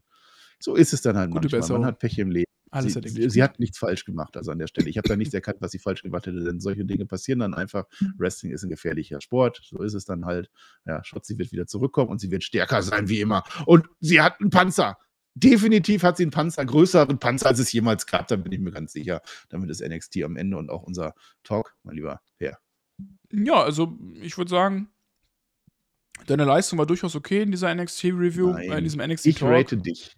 So 0.60 0.76
ist 0.76 0.94
es 0.94 1.02
dann 1.02 1.18
halt 1.18 1.32
Gute 1.32 1.46
manchmal. 1.46 1.62
Besserung. 1.62 1.82
Man 1.82 1.88
hat 1.88 2.00
Pech 2.00 2.20
im 2.20 2.30
Leben. 2.30 2.44
Alles 2.76 2.93
sie, 2.93 2.99
hat 2.99 3.10
sie, 3.10 3.30
sie 3.30 3.43
hat 3.43 3.60
nichts 3.60 3.77
falsch 3.77 4.06
gemacht, 4.06 4.38
also 4.38 4.52
an 4.52 4.60
der 4.60 4.68
Stelle. 4.68 4.89
Ich 4.89 4.97
habe 4.97 5.07
da 5.07 5.15
nichts 5.15 5.34
erkannt, 5.34 5.57
was 5.61 5.72
sie 5.72 5.80
falsch 5.80 6.03
gemacht 6.03 6.27
hätte, 6.27 6.43
denn 6.43 6.60
solche 6.60 6.85
Dinge 6.85 7.06
passieren 7.06 7.39
dann 7.39 7.53
einfach. 7.53 7.85
Wrestling 8.18 8.52
ist 8.52 8.64
ein 8.64 8.69
gefährlicher 8.69 9.22
Sport, 9.22 9.61
so 9.64 9.81
ist 9.81 9.93
es 9.93 10.06
dann 10.06 10.26
halt. 10.26 10.49
Ja, 10.85 11.03
Schotzi 11.03 11.38
wird 11.38 11.52
wieder 11.52 11.68
zurückkommen 11.68 12.10
und 12.11 12.19
sie 12.19 12.31
wird 12.31 12.43
stärker 12.43 12.81
sein 12.81 13.07
wie 13.10 13.22
immer. 13.22 13.43
Und 13.65 13.88
sie 13.99 14.22
hat 14.22 14.39
einen 14.39 14.49
Panzer. 14.49 14.97
Definitiv 15.35 16.03
hat 16.03 16.18
sie 16.18 16.23
einen 16.23 16.31
Panzer, 16.31 16.65
größeren 16.65 17.19
Panzer, 17.19 17.47
als 17.47 17.60
es 17.60 17.72
jemals 17.72 18.06
gab, 18.06 18.27
da 18.27 18.38
bin 18.38 18.52
ich 18.53 18.60
mir 18.60 18.72
ganz 18.72 18.93
sicher. 18.93 19.22
Damit 19.49 19.69
ist 19.69 19.81
NXT 19.85 20.23
am 20.23 20.38
Ende 20.38 20.57
und 20.57 20.69
auch 20.69 20.84
unser 20.84 21.14
Talk, 21.43 21.76
mein 21.84 21.95
lieber 21.95 22.22
Herr. 22.38 22.57
Ja, 23.31 23.61
also 23.61 23.97
ich 24.22 24.38
würde 24.38 24.49
sagen, 24.49 24.89
deine 26.27 26.45
Leistung 26.45 26.80
war 26.80 26.85
durchaus 26.85 27.15
okay 27.15 27.41
in 27.41 27.52
dieser 27.52 27.73
NXT-Review, 27.73 28.56
äh, 28.56 28.77
in 28.77 28.84
diesem 28.84 29.02
NXT 29.02 29.26
Ich 29.26 29.43
rate 29.43 29.77
dich. 29.77 30.15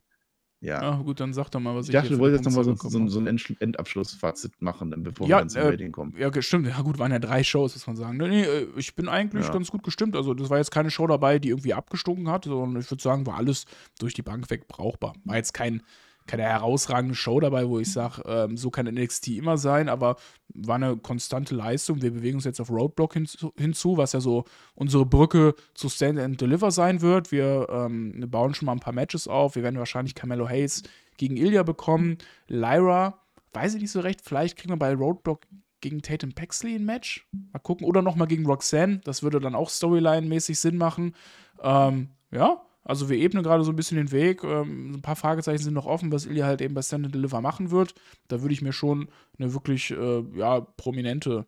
Ja. 0.60 0.82
Ja, 0.82 0.96
gut, 0.98 1.20
dann 1.20 1.34
sag 1.34 1.50
doch 1.50 1.60
mal, 1.60 1.76
was 1.76 1.86
ich 1.88 1.94
ich 1.94 2.02
dachte, 2.02 2.14
du 2.14 2.20
wolltest 2.20 2.44
jetzt 2.46 2.56
nochmal 2.56 2.64
so, 2.64 2.90
so, 2.90 3.08
so 3.08 3.20
ein 3.20 3.28
End 3.28 3.56
Endabschlussfazit 3.60 4.60
machen, 4.60 4.92
bevor 5.04 5.28
Ja, 5.28 5.40
wir 5.44 5.48
zum 5.48 5.62
äh, 5.62 5.66
Rating 5.68 5.92
kommen. 5.92 6.16
Ja, 6.18 6.28
okay, 6.28 6.42
stimmt. 6.42 6.68
Ja, 6.68 6.82
gut, 6.82 6.98
waren 6.98 7.12
ja 7.12 7.20
drei 7.20 7.44
Shows, 7.44 7.76
muss 7.76 7.86
man 7.86 7.96
sagen. 7.96 8.18
Nee, 8.18 8.28
nee, 8.28 8.42
äh, 8.44 8.68
ich 8.76 8.96
bin 8.96 9.08
eigentlich 9.08 9.46
Ja. 9.46 9.54
ganz 9.54 9.70
gut 9.70 9.84
gestimmt. 9.84 10.16
Also, 10.16 10.34
das 10.34 10.50
war 10.50 10.58
jetzt 10.58 10.72
keine 10.72 10.90
Show 10.90 11.06
dabei, 11.06 11.38
die 11.38 11.50
irgendwie 11.50 11.76
abgestunken 11.76 12.30
hat, 12.30 12.46
sondern 12.46 12.82
ich 12.82 12.90
würde 12.90 13.04
sagen, 13.04 13.28
war 13.28 13.36
alles 13.36 13.66
durch 14.00 14.16
die 14.16 14.24
Bank 14.24 14.50
weg 14.50 14.68
brauchbar. 14.68 15.14
War 15.26 15.36
jetzt 15.36 15.54
kein, 15.54 15.84
keine 16.28 16.44
herausragende 16.44 17.16
Show 17.16 17.40
dabei, 17.40 17.68
wo 17.68 17.80
ich 17.80 17.92
sage, 17.92 18.22
ähm, 18.26 18.58
so 18.58 18.70
kann 18.70 18.86
NXT 18.86 19.30
immer 19.30 19.58
sein, 19.58 19.90
aber 19.90 20.18
war 20.54 20.76
eine 20.76 20.98
konstante 20.98 21.56
Leistung. 21.56 22.02
Wir 22.02 22.12
bewegen 22.12 22.36
uns 22.36 22.46
jetzt 22.46 22.60
auf 22.60 22.70
Roadblock 22.70 23.14
hinzu, 23.14 23.54
hinzu 23.58 23.98
was 23.98 24.14
ja 24.14 24.20
so 24.20 24.46
unsere 24.76 25.06
Brücke 25.06 25.56
zu 25.74 25.90
Stand 25.90 26.20
and 26.20 26.40
Deliver 26.40 26.72
sein 26.72 27.02
wird. 27.02 27.32
Wir 27.32 27.68
ähm, 27.70 28.26
bauen 28.30 28.54
schon 28.54 28.68
mal 28.68 28.74
ein 28.74 28.80
paar 28.80 28.94
Matches 28.94 29.28
auf. 29.28 29.56
Wir 29.56 29.64
werden 29.64 29.80
wahrscheinlich 29.80 30.16
Carmelo 30.16 30.48
Hayes 30.48 30.84
gegen 31.18 31.38
Ilya 31.38 31.64
bekommen. 31.64 32.18
Lyra, 32.48 33.20
weiß 33.54 33.76
ich 33.76 33.82
nicht 33.82 33.92
so 33.92 34.02
recht, 34.02 34.22
vielleicht 34.24 34.58
kriegen 34.58 34.74
wir 34.74 34.78
bei 34.78 34.94
Roadblock 34.94 35.42
gegen 35.82 36.02
Tatum 36.02 36.34
Paxley 36.34 36.76
ein 36.76 36.86
Match. 36.86 37.28
Mal 37.54 37.60
gucken. 37.60 37.86
Oder 37.86 38.02
nochmal 38.02 38.28
gegen 38.28 38.46
Roxanne. 38.46 39.00
Das 39.04 39.24
würde 39.24 39.40
dann 39.40 39.56
auch 39.56 39.70
Storyline-mäßig 39.70 40.56
Sinn 40.60 40.78
machen. 40.78 41.16
Ähm, 41.62 42.10
ja, 42.32 42.62
also 42.88 43.10
wir 43.10 43.18
ebnen 43.18 43.44
gerade 43.44 43.66
so 43.66 43.72
ein 43.72 43.76
bisschen 43.76 43.98
den 43.98 44.12
Weg. 44.12 44.46
Ähm, 44.46 44.94
ein 44.94 45.02
paar 45.02 45.18
Fragezeichen 45.18 45.62
sind 45.62 45.74
noch 45.74 45.86
offen, 45.86 46.12
was 46.14 46.26
Ilya 46.26 46.46
halt 46.46 46.62
eben 46.62 46.74
bei 46.74 46.82
Stand 46.82 47.06
and 47.06 47.14
Deliver 47.14 47.42
machen 47.42 47.70
wird. 47.70 47.94
Da 48.30 48.42
würde 48.42 48.54
ich 48.54 48.62
mir 48.62 48.72
schon 48.72 49.10
eine 49.38 49.54
wirklich 49.54 49.92
äh, 49.92 50.24
ja, 50.38 50.62
prominente 50.62 51.46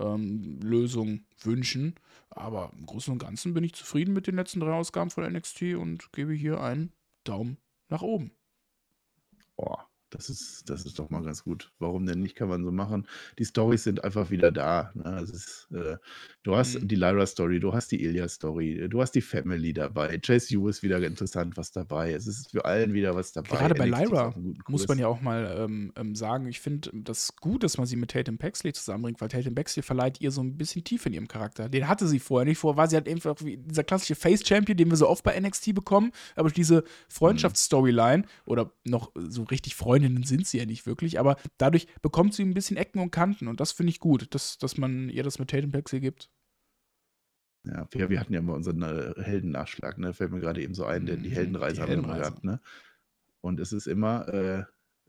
ähm, 0.00 0.58
Lösung 0.60 1.24
wünschen. 1.40 1.94
Aber 2.30 2.72
im 2.76 2.86
Großen 2.86 3.12
und 3.12 3.20
Ganzen 3.20 3.54
bin 3.54 3.62
ich 3.62 3.74
zufrieden 3.74 4.12
mit 4.12 4.26
den 4.26 4.34
letzten 4.34 4.58
drei 4.58 4.72
Ausgaben 4.72 5.10
von 5.10 5.24
NXT 5.24 5.74
und 5.74 6.12
gebe 6.12 6.32
hier 6.32 6.60
einen 6.60 6.92
Daumen 7.22 7.58
nach 7.88 8.02
oben. 8.02 8.32
Boah, 9.54 9.86
das 10.12 10.28
ist, 10.28 10.68
das 10.70 10.84
ist 10.84 10.98
doch 10.98 11.10
mal 11.10 11.22
ganz 11.22 11.42
gut. 11.44 11.72
Warum 11.78 12.06
denn 12.06 12.20
nicht, 12.20 12.36
kann 12.36 12.48
man 12.48 12.62
so 12.64 12.70
machen. 12.70 13.06
Die 13.38 13.44
Storys 13.44 13.84
sind 13.84 14.04
einfach 14.04 14.30
wieder 14.30 14.52
da. 14.52 14.92
Ne? 14.94 15.20
Ist, 15.22 15.68
äh, 15.72 15.96
du 16.42 16.54
hast 16.56 16.80
Mhm. 16.80 16.88
die 16.88 16.96
Lyra-Story, 16.96 17.60
du 17.60 17.72
hast 17.72 17.92
die 17.92 18.02
Ilya-Story, 18.04 18.88
du 18.88 19.00
hast 19.00 19.12
die 19.12 19.20
Family 19.22 19.72
dabei. 19.72 20.18
Chase 20.18 20.56
U 20.58 20.68
ist 20.68 20.82
wieder 20.82 21.02
interessant, 21.02 21.56
was 21.56 21.72
dabei. 21.72 22.12
Es 22.12 22.26
ist 22.26 22.50
für 22.50 22.64
allen 22.64 22.92
wieder 22.92 23.14
was 23.14 23.32
dabei. 23.32 23.56
Gerade 23.56 23.74
bei 23.74 23.86
NXT 23.86 24.04
Lyra 24.10 24.34
muss 24.68 24.86
man 24.86 24.98
ja 24.98 25.06
auch 25.08 25.20
mal 25.20 25.54
ähm, 25.58 25.92
ähm, 25.96 26.14
sagen, 26.14 26.46
ich 26.46 26.60
finde 26.60 26.90
das 26.92 27.36
gut, 27.36 27.62
dass 27.62 27.78
man 27.78 27.86
sie 27.86 27.96
mit 27.96 28.10
Tatum 28.10 28.38
Paxley 28.38 28.72
zusammenbringt, 28.72 29.20
weil 29.20 29.28
Tatum 29.28 29.54
Paxley 29.54 29.82
verleiht 29.82 30.20
ihr 30.20 30.30
so 30.30 30.42
ein 30.42 30.56
bisschen 30.56 30.84
Tiefe 30.84 31.08
in 31.08 31.14
ihrem 31.14 31.28
Charakter. 31.28 31.68
Den 31.68 31.88
hatte 31.88 32.06
sie 32.06 32.18
vorher 32.18 32.46
nicht. 32.46 32.58
Vorher 32.58 32.76
war 32.76 32.88
sie 32.88 32.96
halt 32.96 33.08
einfach 33.08 33.36
wie 33.40 33.56
dieser 33.56 33.84
klassische 33.84 34.14
Face-Champion, 34.14 34.76
den 34.76 34.90
wir 34.90 34.96
so 34.96 35.08
oft 35.08 35.24
bei 35.24 35.38
NXT 35.38 35.74
bekommen. 35.74 36.12
Aber 36.36 36.50
diese 36.50 36.84
Freundschaftsstoryline 37.08 38.24
oder 38.44 38.72
noch 38.84 39.12
so 39.14 39.42
richtig 39.44 39.74
Freundinnen 40.02 40.24
sind 40.24 40.46
sie 40.46 40.58
ja 40.58 40.66
nicht 40.66 40.86
wirklich, 40.86 41.18
aber 41.20 41.36
dadurch 41.58 41.86
bekommt 42.02 42.34
sie 42.34 42.42
ein 42.44 42.54
bisschen 42.54 42.76
Ecken 42.76 43.00
und 43.00 43.10
Kanten 43.10 43.48
und 43.48 43.60
das 43.60 43.72
finde 43.72 43.90
ich 43.90 44.00
gut, 44.00 44.34
dass, 44.34 44.58
dass 44.58 44.76
man 44.76 45.08
ihr 45.08 45.22
das 45.22 45.38
mit 45.38 45.50
Tatum 45.50 45.70
Paxley 45.72 46.00
gibt. 46.00 46.30
Ja, 47.64 47.86
wir, 47.92 48.10
wir 48.10 48.18
hatten 48.20 48.34
ja 48.34 48.42
mal 48.42 48.54
unseren 48.54 48.82
äh, 48.82 49.14
Heldennachschlag, 49.22 49.98
ne? 49.98 50.12
Fällt 50.12 50.32
mir 50.32 50.40
gerade 50.40 50.60
eben 50.62 50.74
so 50.74 50.84
ein, 50.84 51.06
denn 51.06 51.22
die 51.22 51.30
Mhm, 51.30 51.36
Heldenreise 51.36 51.76
die 51.76 51.82
haben 51.82 51.94
wir 51.94 52.02
Heldenreise. 52.02 52.14
gehabt, 52.14 52.42
ne? 52.44 52.60
Und 53.40 53.60
es 53.60 53.72
ist 53.72 53.86
immer, 53.86 54.28
äh, 54.28 54.64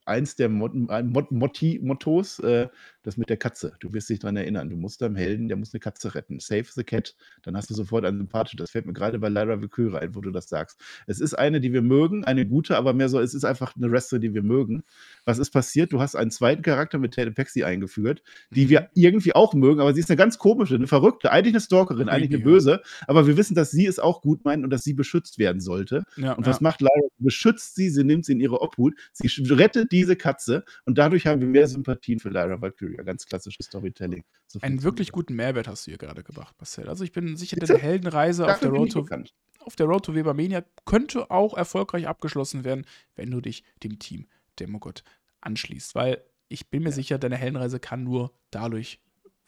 eins 0.05 0.35
der 0.35 0.49
Mot 0.49 0.73
Mot 0.73 1.31
Motti 1.31 1.79
Mottos, 1.81 2.39
äh, 2.39 2.67
das 3.03 3.17
mit 3.17 3.29
der 3.29 3.37
Katze. 3.37 3.73
Du 3.79 3.93
wirst 3.93 4.09
dich 4.09 4.19
daran 4.19 4.37
erinnern. 4.37 4.69
Du 4.69 4.77
musst 4.77 5.01
deinem 5.01 5.15
Helden, 5.15 5.47
der 5.47 5.57
muss 5.57 5.73
eine 5.73 5.79
Katze 5.79 6.15
retten. 6.15 6.39
Save 6.39 6.65
the 6.73 6.83
cat. 6.83 7.15
Dann 7.43 7.55
hast 7.55 7.69
du 7.69 7.73
sofort 7.73 8.05
einen 8.05 8.17
sympathisch. 8.17 8.55
Das 8.55 8.71
fällt 8.71 8.85
mir 8.85 8.93
gerade 8.93 9.19
bei 9.19 9.29
Lyra 9.29 9.61
Valkyrie 9.61 9.97
ein, 9.97 10.15
wo 10.15 10.21
du 10.21 10.31
das 10.31 10.47
sagst. 10.47 10.79
Es 11.05 11.19
ist 11.19 11.33
eine, 11.33 11.59
die 11.59 11.73
wir 11.73 11.81
mögen, 11.81 12.23
eine 12.23 12.45
gute, 12.45 12.77
aber 12.77 12.93
mehr 12.93 13.09
so, 13.09 13.19
es 13.19 13.33
ist 13.33 13.43
einfach 13.43 13.75
eine 13.75 13.91
Wrestler, 13.91 14.19
die 14.19 14.33
wir 14.33 14.43
mögen. 14.43 14.83
Was 15.25 15.37
ist 15.37 15.51
passiert? 15.51 15.91
Du 15.91 15.99
hast 15.99 16.15
einen 16.15 16.31
zweiten 16.31 16.61
Charakter 16.61 16.97
mit 16.97 17.13
Tate 17.13 17.31
Pexi 17.31 17.63
eingeführt, 17.63 18.23
die 18.51 18.69
wir 18.69 18.89
irgendwie 18.93 19.35
auch 19.35 19.53
mögen, 19.53 19.81
aber 19.81 19.93
sie 19.93 19.99
ist 19.99 20.09
eine 20.09 20.17
ganz 20.17 20.37
komische, 20.37 20.75
eine 20.75 20.87
verrückte, 20.87 21.31
eigentlich 21.31 21.53
eine 21.53 21.61
Stalkerin, 21.61 22.09
eigentlich 22.09 22.33
eine 22.33 22.43
böse, 22.43 22.81
aber 23.07 23.27
wir 23.27 23.37
wissen, 23.37 23.55
dass 23.55 23.71
sie 23.71 23.85
es 23.85 23.99
auch 23.99 24.21
gut 24.21 24.45
meint 24.45 24.63
und 24.63 24.69
dass 24.69 24.83
sie 24.83 24.93
beschützt 24.93 25.39
werden 25.39 25.61
sollte. 25.61 26.03
Ja, 26.15 26.33
Und 26.33 26.45
was 26.45 26.57
ja. 26.57 26.63
macht 26.63 26.81
Lyra? 26.81 26.91
Beschützt 27.17 27.75
sie, 27.75 27.89
sie 27.89 28.03
nimmt 28.03 28.25
sie 28.25 28.33
in 28.33 28.39
ihre 28.39 28.61
Obhut, 28.61 28.95
sie 29.13 29.29
rettet 29.53 29.91
diese 29.93 30.15
Katze 30.15 30.65
und 30.85 30.97
dadurch 30.97 31.27
haben 31.27 31.39
wir 31.39 31.47
mehr 31.47 31.67
Sympathien 31.67 32.19
für 32.19 32.29
Lyra 32.29 32.59
Valkyria. 32.59 33.03
Ganz 33.03 33.25
klassisches 33.25 33.67
Storytelling. 33.67 34.23
So 34.47 34.59
Einen 34.61 34.81
wirklich 34.81 35.11
guten 35.11 35.35
Mehrwert 35.35 35.67
hast 35.67 35.85
du 35.85 35.91
hier 35.91 35.99
gerade 35.99 36.23
gebracht, 36.23 36.55
Marcel. 36.57 36.89
Also 36.89 37.03
ich 37.03 37.11
bin 37.11 37.37
sicher, 37.37 37.55
Bitte? 37.55 37.73
deine 37.73 37.79
Heldenreise 37.79 38.51
auf 38.51 38.59
der, 38.59 38.69
Road 38.69 38.91
to, 38.91 39.07
auf 39.59 39.75
der 39.75 39.85
Road 39.85 40.05
to 40.05 40.15
Webermania 40.15 40.65
könnte 40.85 41.29
auch 41.29 41.55
erfolgreich 41.55 42.07
abgeschlossen 42.07 42.63
werden, 42.63 42.85
wenn 43.15 43.29
du 43.29 43.39
dich 43.39 43.63
dem 43.83 43.99
Team 43.99 44.27
Demogod 44.59 45.03
anschließt. 45.41 45.93
Weil 45.93 46.23
ich 46.49 46.69
bin 46.71 46.83
mir 46.83 46.91
sicher, 46.91 47.19
deine 47.19 47.37
Heldenreise 47.37 47.79
kann 47.79 48.03
nur 48.03 48.33
dadurch 48.49 48.99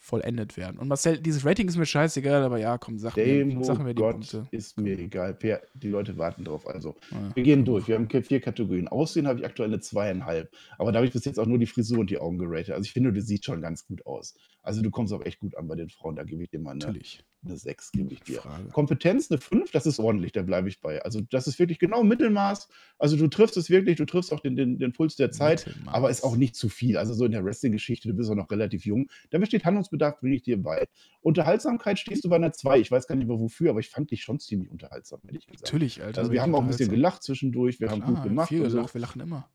vollendet 0.06 0.56
werden. 0.56 0.78
Und 0.78 0.88
Marcel, 0.88 1.20
dieses 1.20 1.44
Rating 1.46 1.68
ist 1.68 1.78
mir 1.78 1.86
scheißegal, 1.86 2.44
aber 2.44 2.60
ja, 2.60 2.78
komm, 2.78 3.00
sag 3.00 3.18
mir, 3.18 3.26
Demo 3.26 3.64
sag 3.64 3.80
mir 3.80 3.96
die 3.96 4.02
Gott 4.02 4.12
Punkte. 4.14 4.48
ist 4.52 4.80
mir 4.80 4.98
egal. 5.00 5.38
Die 5.74 5.90
Leute 5.90 6.18
warten 6.18 6.44
drauf. 6.46 6.68
Also, 6.68 6.96
Ja. 7.12 7.32
wir 7.34 7.44
gehen 7.44 7.66
durch. 7.66 7.88
Wir 7.88 7.96
haben 7.96 8.08
vier 8.10 8.40
Kategorien. 8.40 8.88
Aussehen 8.88 9.28
habe 9.28 9.40
ich 9.40 9.46
aktuell 9.46 9.70
eine 9.70 9.80
zweieinhalb. 9.80 10.54
Aber 10.78 10.92
da 10.92 10.98
habe 11.00 11.08
ich 11.08 11.14
bis 11.14 11.26
jetzt 11.26 11.40
auch 11.40 11.48
nur 11.48 11.58
die 11.58 11.66
Frisur 11.66 12.00
und 12.00 12.10
die 12.12 12.20
Augen 12.20 12.38
geratet. 12.38 12.72
Also, 12.72 12.84
ich 12.86 12.94
finde, 12.94 13.12
du 13.12 13.22
siehst 13.22 13.46
schon 13.46 13.62
ganz 13.62 13.86
gut 13.88 14.06
aus. 14.06 14.36
Also, 14.62 14.82
du 14.84 14.92
kommst 14.92 15.12
auch 15.12 15.26
echt 15.26 15.40
gut 15.40 15.58
an 15.58 15.68
bei 15.68 15.76
den 15.76 15.90
Frauen. 15.90 16.16
Da 16.16 16.24
gebe 16.24 16.44
ich 16.44 16.50
dir 16.50 16.60
mal 16.60 16.72
eine, 16.72 16.80
Natürlich. 16.86 17.24
Eine 17.46 17.58
6, 17.58 17.92
gebe 17.92 18.14
ich 18.14 18.22
dir. 18.22 18.42
Frage. 18.42 18.70
Kompetenz 18.70 19.32
eine 19.32 19.40
5, 19.40 19.72
das 19.72 19.86
ist 19.86 20.00
ordentlich, 20.00 20.32
da 20.32 20.42
bleibe 20.42 20.70
ich 20.70 20.82
bei. 20.82 21.02
Also, 21.02 21.22
das 21.22 21.48
ist 21.48 21.60
wirklich 21.60 21.80
genau 21.80 22.04
Mittelmaß. 22.04 22.68
Also, 22.98 23.18
du 23.18 23.28
triffst 23.28 23.58
es 23.58 23.70
wirklich, 23.70 23.98
du 23.98 24.06
triffst 24.06 24.34
auch 24.34 24.40
den, 24.40 24.56
den, 24.56 24.80
den 24.80 24.94
Puls 24.94 25.16
der 25.16 25.32
Zeit. 25.32 25.68
Mittelmaß. 25.68 25.94
Aber 25.94 26.10
ist 26.10 26.24
auch 26.24 26.36
nicht 26.36 26.56
zu 26.56 26.70
viel. 26.70 26.98
Also 26.98 27.14
so 27.14 27.26
in 27.26 27.32
der 27.32 27.44
Wrestling-Geschichte, 27.44 28.08
du 28.08 28.14
bist 28.14 28.30
auch 28.30 28.36
noch 28.36 28.52
relativ 28.52 28.86
jung. 28.86 29.10
Da 29.30 29.38
besteht 29.38 29.66
Handlungsbedarf, 29.66 30.20
bringe 30.20 30.36
ich 30.36 30.44
dir 30.44 30.62
bei. 30.62 30.88
Unterhaltsamkeit 31.22 32.00
stehst 32.00 32.24
du 32.24 32.30
bei 32.30 32.36
einer 32.36 32.54
2. 32.54 32.80
Ich 32.80 32.92
weiß 32.92 33.08
gar 33.08 33.16
nicht 33.16 33.28
mehr 33.28 33.40
wofür, 33.40 33.70
aber 33.70 33.80
ich 33.80 33.90
fand 33.90 34.12
dich 34.12 34.24
schon 34.24 34.40
ziemlich 34.40 34.70
unterhaltsam, 34.70 35.22
ehrlich 35.26 35.48
gesagt. 35.48 35.64
Natürlich, 35.64 36.02
Alter. 36.02 36.22
Also 36.22 36.32
wir 36.32 36.42
haben 36.42 36.56
auch 36.56 36.62
ein 36.62 36.68
bisschen 36.68 36.90
gelacht 36.90 37.24
zwischendurch, 37.24 37.80
wir 37.80 37.90
haben 37.90 38.02
Klar, 38.02 38.14
gut 38.14 38.24
gemacht. 38.24 38.50
Viel 38.50 38.70
so. 38.70 38.78
gelacht, 38.78 38.94
wir 38.94 39.02
lachen 39.02 39.22
immer. 39.22 39.50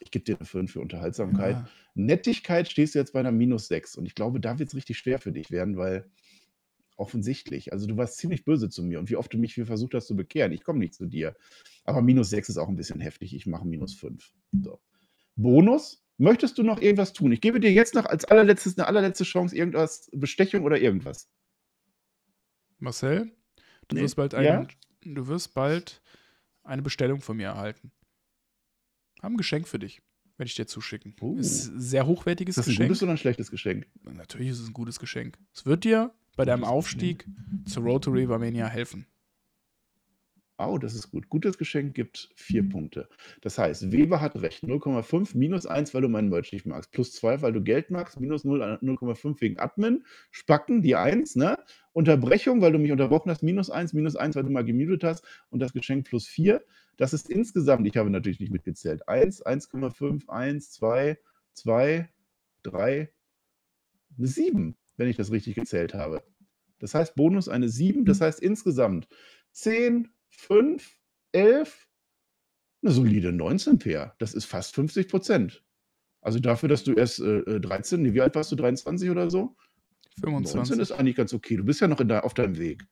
Ich 0.00 0.10
gebe 0.10 0.24
dir 0.24 0.36
eine 0.36 0.44
5 0.44 0.72
für 0.72 0.80
Unterhaltsamkeit. 0.80 1.56
Ja. 1.56 1.68
Nettigkeit 1.94 2.70
stehst 2.70 2.94
du 2.94 2.98
jetzt 2.98 3.12
bei 3.12 3.20
einer 3.20 3.32
minus 3.32 3.68
6. 3.68 3.96
Und 3.96 4.06
ich 4.06 4.14
glaube, 4.14 4.40
da 4.40 4.58
wird 4.58 4.68
es 4.68 4.74
richtig 4.74 4.98
schwer 4.98 5.18
für 5.18 5.32
dich 5.32 5.50
werden, 5.50 5.76
weil 5.76 6.10
offensichtlich, 6.96 7.72
also 7.72 7.86
du 7.86 7.96
warst 7.96 8.18
ziemlich 8.18 8.44
böse 8.44 8.68
zu 8.70 8.82
mir 8.82 8.98
und 8.98 9.10
wie 9.10 9.16
oft 9.16 9.32
du 9.32 9.38
mich 9.38 9.54
versucht 9.54 9.94
hast 9.94 10.06
zu 10.06 10.16
bekehren. 10.16 10.52
Ich 10.52 10.62
komme 10.62 10.78
nicht 10.78 10.94
zu 10.94 11.06
dir. 11.06 11.34
Aber 11.84 12.02
minus 12.02 12.30
6 12.30 12.50
ist 12.50 12.56
auch 12.56 12.68
ein 12.68 12.76
bisschen 12.76 13.00
heftig. 13.00 13.34
Ich 13.34 13.46
mache 13.46 13.66
minus 13.66 13.94
5. 13.94 14.32
So. 14.62 14.80
Bonus. 15.36 16.00
Möchtest 16.16 16.58
du 16.58 16.62
noch 16.62 16.80
irgendwas 16.80 17.12
tun? 17.12 17.32
Ich 17.32 17.40
gebe 17.40 17.58
dir 17.58 17.72
jetzt 17.72 17.94
noch 17.94 18.06
als 18.06 18.24
allerletztes 18.24 18.78
eine 18.78 18.86
allerletzte 18.86 19.24
Chance, 19.24 19.56
irgendwas, 19.56 20.08
Bestechung 20.12 20.62
oder 20.62 20.78
irgendwas. 20.78 21.28
Marcel, 22.78 23.32
du 23.88 23.96
Nee, 23.96 24.02
wirst 24.02 24.16
bald 24.16 24.32
ja? 24.34 24.38
einen, 24.60 24.68
du 25.02 25.26
wirst 25.26 25.54
bald 25.54 26.02
eine 26.62 26.82
Bestellung 26.82 27.20
von 27.20 27.36
mir 27.36 27.48
erhalten. 27.48 27.90
Haben 29.22 29.34
ein 29.34 29.38
Geschenk 29.38 29.66
für 29.66 29.78
dich, 29.80 30.02
werde 30.36 30.48
ich 30.48 30.54
dir 30.54 30.66
zuschicken. 30.66 31.16
Oh. 31.20 31.34
Ist 31.36 31.68
ein 31.72 31.80
sehr 31.80 32.06
hochwertiges 32.06 32.54
Ist 32.54 32.58
das 32.58 32.66
ein 32.66 32.70
Geschenk. 32.70 32.88
gutes 32.90 33.02
oder 33.02 33.12
ein 33.12 33.18
schlechtes 33.18 33.50
Geschenk? 33.50 33.86
Natürlich 34.04 34.48
ist 34.50 34.60
es 34.60 34.68
ein 34.68 34.72
gutes 34.72 34.98
Geschenk. 35.00 35.38
Es 35.52 35.66
wird 35.66 35.84
dir 35.84 36.14
bei 36.36 36.44
deinem 36.44 36.64
Aufstieg 36.64 37.26
zur 37.66 37.84
Road 37.84 38.04
to 38.04 38.10
Rivermania 38.10 38.66
helfen. 38.66 39.06
Oh, 40.56 40.78
das 40.78 40.94
ist 40.94 41.10
gut. 41.10 41.28
Gutes 41.28 41.58
Geschenk 41.58 41.94
gibt 41.94 42.30
vier 42.36 42.68
Punkte. 42.68 43.08
Das 43.42 43.58
heißt, 43.58 43.90
Weber 43.90 44.20
hat 44.20 44.40
recht. 44.40 44.62
0,5 44.62 45.36
minus 45.36 45.66
1, 45.66 45.92
weil 45.94 46.02
du 46.02 46.08
meinen 46.08 46.28
Merch 46.28 46.52
nicht 46.52 46.64
magst. 46.64 46.92
Plus 46.92 47.12
2, 47.14 47.42
weil 47.42 47.52
du 47.52 47.60
Geld 47.60 47.90
magst. 47.90 48.20
Minus 48.20 48.44
0, 48.44 48.78
0,5 48.80 49.40
wegen 49.40 49.58
Admin. 49.58 50.04
Spacken, 50.30 50.80
die 50.80 50.94
1, 50.94 51.34
ne? 51.34 51.58
Unterbrechung, 51.92 52.60
weil 52.60 52.70
du 52.70 52.78
mich 52.78 52.92
unterbrochen 52.92 53.30
hast. 53.30 53.42
Minus 53.42 53.68
1, 53.68 53.94
minus 53.94 54.14
1, 54.14 54.36
weil 54.36 54.44
du 54.44 54.50
mal 54.50 54.64
gemutet 54.64 55.02
hast. 55.02 55.24
Und 55.50 55.58
das 55.58 55.72
Geschenk 55.72 56.06
plus 56.06 56.28
4. 56.28 56.62
Das 56.96 57.12
ist 57.12 57.28
insgesamt, 57.28 57.88
ich 57.88 57.96
habe 57.96 58.10
natürlich 58.10 58.38
nicht 58.38 58.52
mitgezählt. 58.52 59.08
1, 59.08 59.44
1,5, 59.44 60.28
1, 60.28 60.70
2, 60.70 61.18
2, 61.54 62.08
3, 62.62 63.10
eine 64.16 64.26
7, 64.28 64.76
wenn 64.96 65.08
ich 65.08 65.16
das 65.16 65.30
richtig 65.30 65.54
gezählt 65.54 65.94
habe. 65.94 66.22
Das 66.78 66.94
heißt, 66.94 67.14
Bonus 67.14 67.48
eine 67.48 67.68
7. 67.68 68.04
Das 68.04 68.20
heißt 68.20 68.40
insgesamt 68.40 69.08
10, 69.52 70.08
5, 70.30 70.98
11, 71.32 71.88
eine 72.82 72.92
solide 72.92 73.32
19 73.32 73.78
Pair. 73.78 74.14
Das 74.18 74.34
ist 74.34 74.44
fast 74.44 74.74
50 74.74 75.08
Prozent. 75.08 75.64
Also 76.20 76.38
dafür, 76.38 76.68
dass 76.68 76.84
du 76.84 76.94
erst 76.94 77.20
äh, 77.20 77.38
äh, 77.40 77.60
13, 77.60 78.02
nee, 78.02 78.14
wie 78.14 78.20
alt 78.20 78.34
warst 78.34 78.50
du, 78.52 78.56
23 78.56 79.10
oder 79.10 79.30
so? 79.30 79.56
19 80.22 80.52
25. 80.52 80.78
ist 80.80 80.92
eigentlich 80.92 81.16
ganz 81.16 81.34
okay. 81.34 81.56
Du 81.56 81.64
bist 81.64 81.80
ja 81.80 81.88
noch 81.88 82.02
der, 82.02 82.24
auf 82.24 82.34
deinem 82.34 82.58
Weg. 82.58 82.86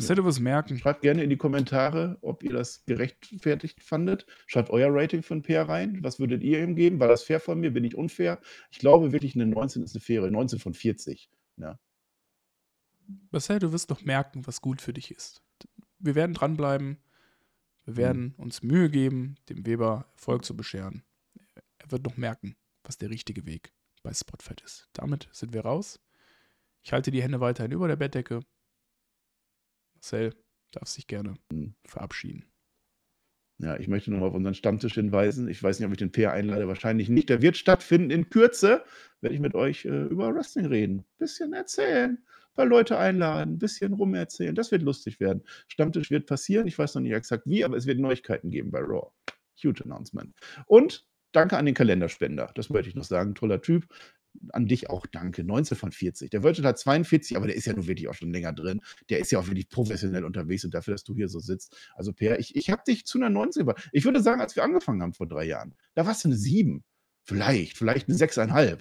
Marcel, 0.00 0.16
du 0.16 0.24
wirst 0.24 0.40
merken. 0.40 0.78
Schreibt 0.78 1.02
gerne 1.02 1.22
in 1.22 1.30
die 1.30 1.36
Kommentare, 1.36 2.18
ob 2.22 2.42
ihr 2.42 2.52
das 2.52 2.84
gerechtfertigt 2.86 3.82
fandet. 3.82 4.26
Schreibt 4.46 4.70
euer 4.70 4.88
Rating 4.90 5.22
ein 5.30 5.42
Pair 5.42 5.68
rein. 5.68 6.02
Was 6.02 6.18
würdet 6.18 6.42
ihr 6.42 6.62
ihm 6.62 6.74
geben? 6.74 7.00
War 7.00 7.08
das 7.08 7.22
fair 7.22 7.38
von 7.38 7.60
mir? 7.60 7.72
Bin 7.72 7.84
ich 7.84 7.94
unfair? 7.94 8.40
Ich 8.70 8.78
glaube 8.78 9.12
wirklich, 9.12 9.34
eine 9.34 9.46
19 9.46 9.82
ist 9.82 9.94
eine 9.94 10.00
faire. 10.00 10.30
19 10.30 10.58
von 10.58 10.74
40. 10.74 11.30
Ja. 11.56 11.78
Marcel, 13.30 13.58
du 13.58 13.72
wirst 13.72 13.90
noch 13.90 14.02
merken, 14.02 14.46
was 14.46 14.60
gut 14.60 14.80
für 14.80 14.92
dich 14.92 15.10
ist. 15.10 15.42
Wir 15.98 16.14
werden 16.14 16.32
dranbleiben. 16.32 16.98
Wir 17.84 17.96
werden 17.96 18.34
uns 18.36 18.62
Mühe 18.62 18.88
geben, 18.88 19.36
dem 19.48 19.66
Weber 19.66 20.06
Erfolg 20.14 20.44
zu 20.44 20.56
bescheren. 20.56 21.02
Er 21.78 21.90
wird 21.90 22.04
noch 22.04 22.16
merken, 22.16 22.56
was 22.84 22.98
der 22.98 23.10
richtige 23.10 23.46
Weg 23.46 23.72
bei 24.02 24.14
Spotfight 24.14 24.60
ist. 24.62 24.88
Damit 24.92 25.28
sind 25.32 25.52
wir 25.52 25.62
raus. 25.62 26.00
Ich 26.82 26.92
halte 26.92 27.10
die 27.10 27.22
Hände 27.22 27.40
weiterhin 27.40 27.72
über 27.72 27.88
der 27.88 27.96
Bettdecke. 27.96 28.40
Marcel 30.00 30.34
darf 30.72 30.88
sich 30.88 31.06
gerne 31.06 31.34
verabschieden. 31.84 32.46
Ja, 33.58 33.78
ich 33.78 33.88
möchte 33.88 34.10
nochmal 34.10 34.30
auf 34.30 34.34
unseren 34.34 34.54
Stammtisch 34.54 34.94
hinweisen. 34.94 35.46
Ich 35.46 35.62
weiß 35.62 35.78
nicht, 35.78 35.86
ob 35.86 35.92
ich 35.92 35.98
den 35.98 36.12
Peer 36.12 36.32
einlade, 36.32 36.66
wahrscheinlich 36.66 37.10
nicht. 37.10 37.28
Der 37.28 37.42
wird 37.42 37.58
stattfinden 37.58 38.10
in 38.10 38.30
Kürze. 38.30 38.82
Werde 39.20 39.34
ich 39.34 39.40
mit 39.40 39.54
euch 39.54 39.84
äh, 39.84 40.04
über 40.04 40.34
Wrestling 40.34 40.64
reden. 40.64 41.04
Bisschen 41.18 41.52
erzählen, 41.52 42.12
ein 42.12 42.54
paar 42.54 42.64
Leute 42.64 42.96
einladen, 42.96 43.54
ein 43.54 43.58
bisschen 43.58 43.92
rumerzählen. 43.92 44.54
Das 44.54 44.70
wird 44.70 44.80
lustig 44.80 45.20
werden. 45.20 45.42
Stammtisch 45.68 46.10
wird 46.10 46.26
passieren. 46.26 46.66
Ich 46.66 46.78
weiß 46.78 46.94
noch 46.94 47.02
nicht 47.02 47.12
exakt 47.12 47.42
wie, 47.46 47.62
aber 47.62 47.76
es 47.76 47.84
wird 47.84 47.98
Neuigkeiten 47.98 48.50
geben 48.50 48.70
bei 48.70 48.80
Raw. 48.80 49.10
Huge 49.62 49.84
Announcement. 49.84 50.34
Und 50.64 51.06
danke 51.32 51.58
an 51.58 51.66
den 51.66 51.74
Kalenderspender. 51.74 52.50
Das 52.54 52.70
wollte 52.70 52.88
ich 52.88 52.94
noch 52.94 53.04
sagen. 53.04 53.34
Toller 53.34 53.60
Typ. 53.60 53.86
An 54.52 54.66
dich 54.66 54.88
auch 54.90 55.06
danke. 55.06 55.44
19 55.44 55.76
von 55.76 55.92
40. 55.92 56.30
Der 56.30 56.42
Virgil 56.42 56.64
hat 56.64 56.78
42, 56.78 57.36
aber 57.36 57.46
der 57.46 57.56
ist 57.56 57.66
ja 57.66 57.72
nun 57.72 57.86
wirklich 57.86 58.08
auch 58.08 58.14
schon 58.14 58.32
länger 58.32 58.52
drin. 58.52 58.80
Der 59.08 59.18
ist 59.18 59.30
ja 59.32 59.38
auch 59.38 59.46
wirklich 59.46 59.68
professionell 59.68 60.24
unterwegs 60.24 60.64
und 60.64 60.72
dafür, 60.72 60.94
dass 60.94 61.04
du 61.04 61.14
hier 61.14 61.28
so 61.28 61.40
sitzt. 61.40 61.76
Also, 61.94 62.12
Per, 62.12 62.38
ich, 62.38 62.56
ich 62.56 62.70
habe 62.70 62.82
dich 62.86 63.06
zu 63.06 63.18
einer 63.18 63.30
19 63.30 63.66
gebracht. 63.66 63.88
Ich 63.92 64.04
würde 64.04 64.22
sagen, 64.22 64.40
als 64.40 64.56
wir 64.56 64.62
angefangen 64.62 65.02
haben 65.02 65.14
vor 65.14 65.26
drei 65.26 65.44
Jahren, 65.44 65.74
da 65.94 66.06
warst 66.06 66.24
du 66.24 66.28
eine 66.28 66.36
7. 66.36 66.84
Vielleicht, 67.24 67.76
vielleicht 67.76 68.08
eine 68.08 68.16
6,5. 68.16 68.80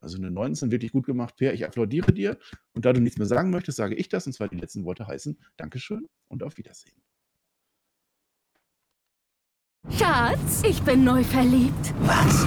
Also 0.00 0.18
eine 0.18 0.30
19 0.30 0.70
wirklich 0.70 0.92
gut 0.92 1.06
gemacht, 1.06 1.36
Per. 1.36 1.54
Ich 1.54 1.64
applaudiere 1.64 2.12
dir. 2.12 2.38
Und 2.74 2.84
da 2.84 2.92
du 2.92 3.00
nichts 3.00 3.18
mehr 3.18 3.26
sagen 3.26 3.50
möchtest, 3.50 3.76
sage 3.76 3.94
ich 3.94 4.08
das. 4.08 4.26
Und 4.26 4.34
zwar 4.34 4.48
die 4.48 4.56
letzten 4.56 4.84
Worte 4.84 5.06
heißen 5.06 5.38
Dankeschön 5.56 6.06
und 6.28 6.42
auf 6.42 6.58
Wiedersehen. 6.58 7.02
Schatz, 9.90 10.62
ich 10.68 10.82
bin 10.82 11.04
neu 11.04 11.22
verliebt. 11.22 11.94
Was? 12.00 12.46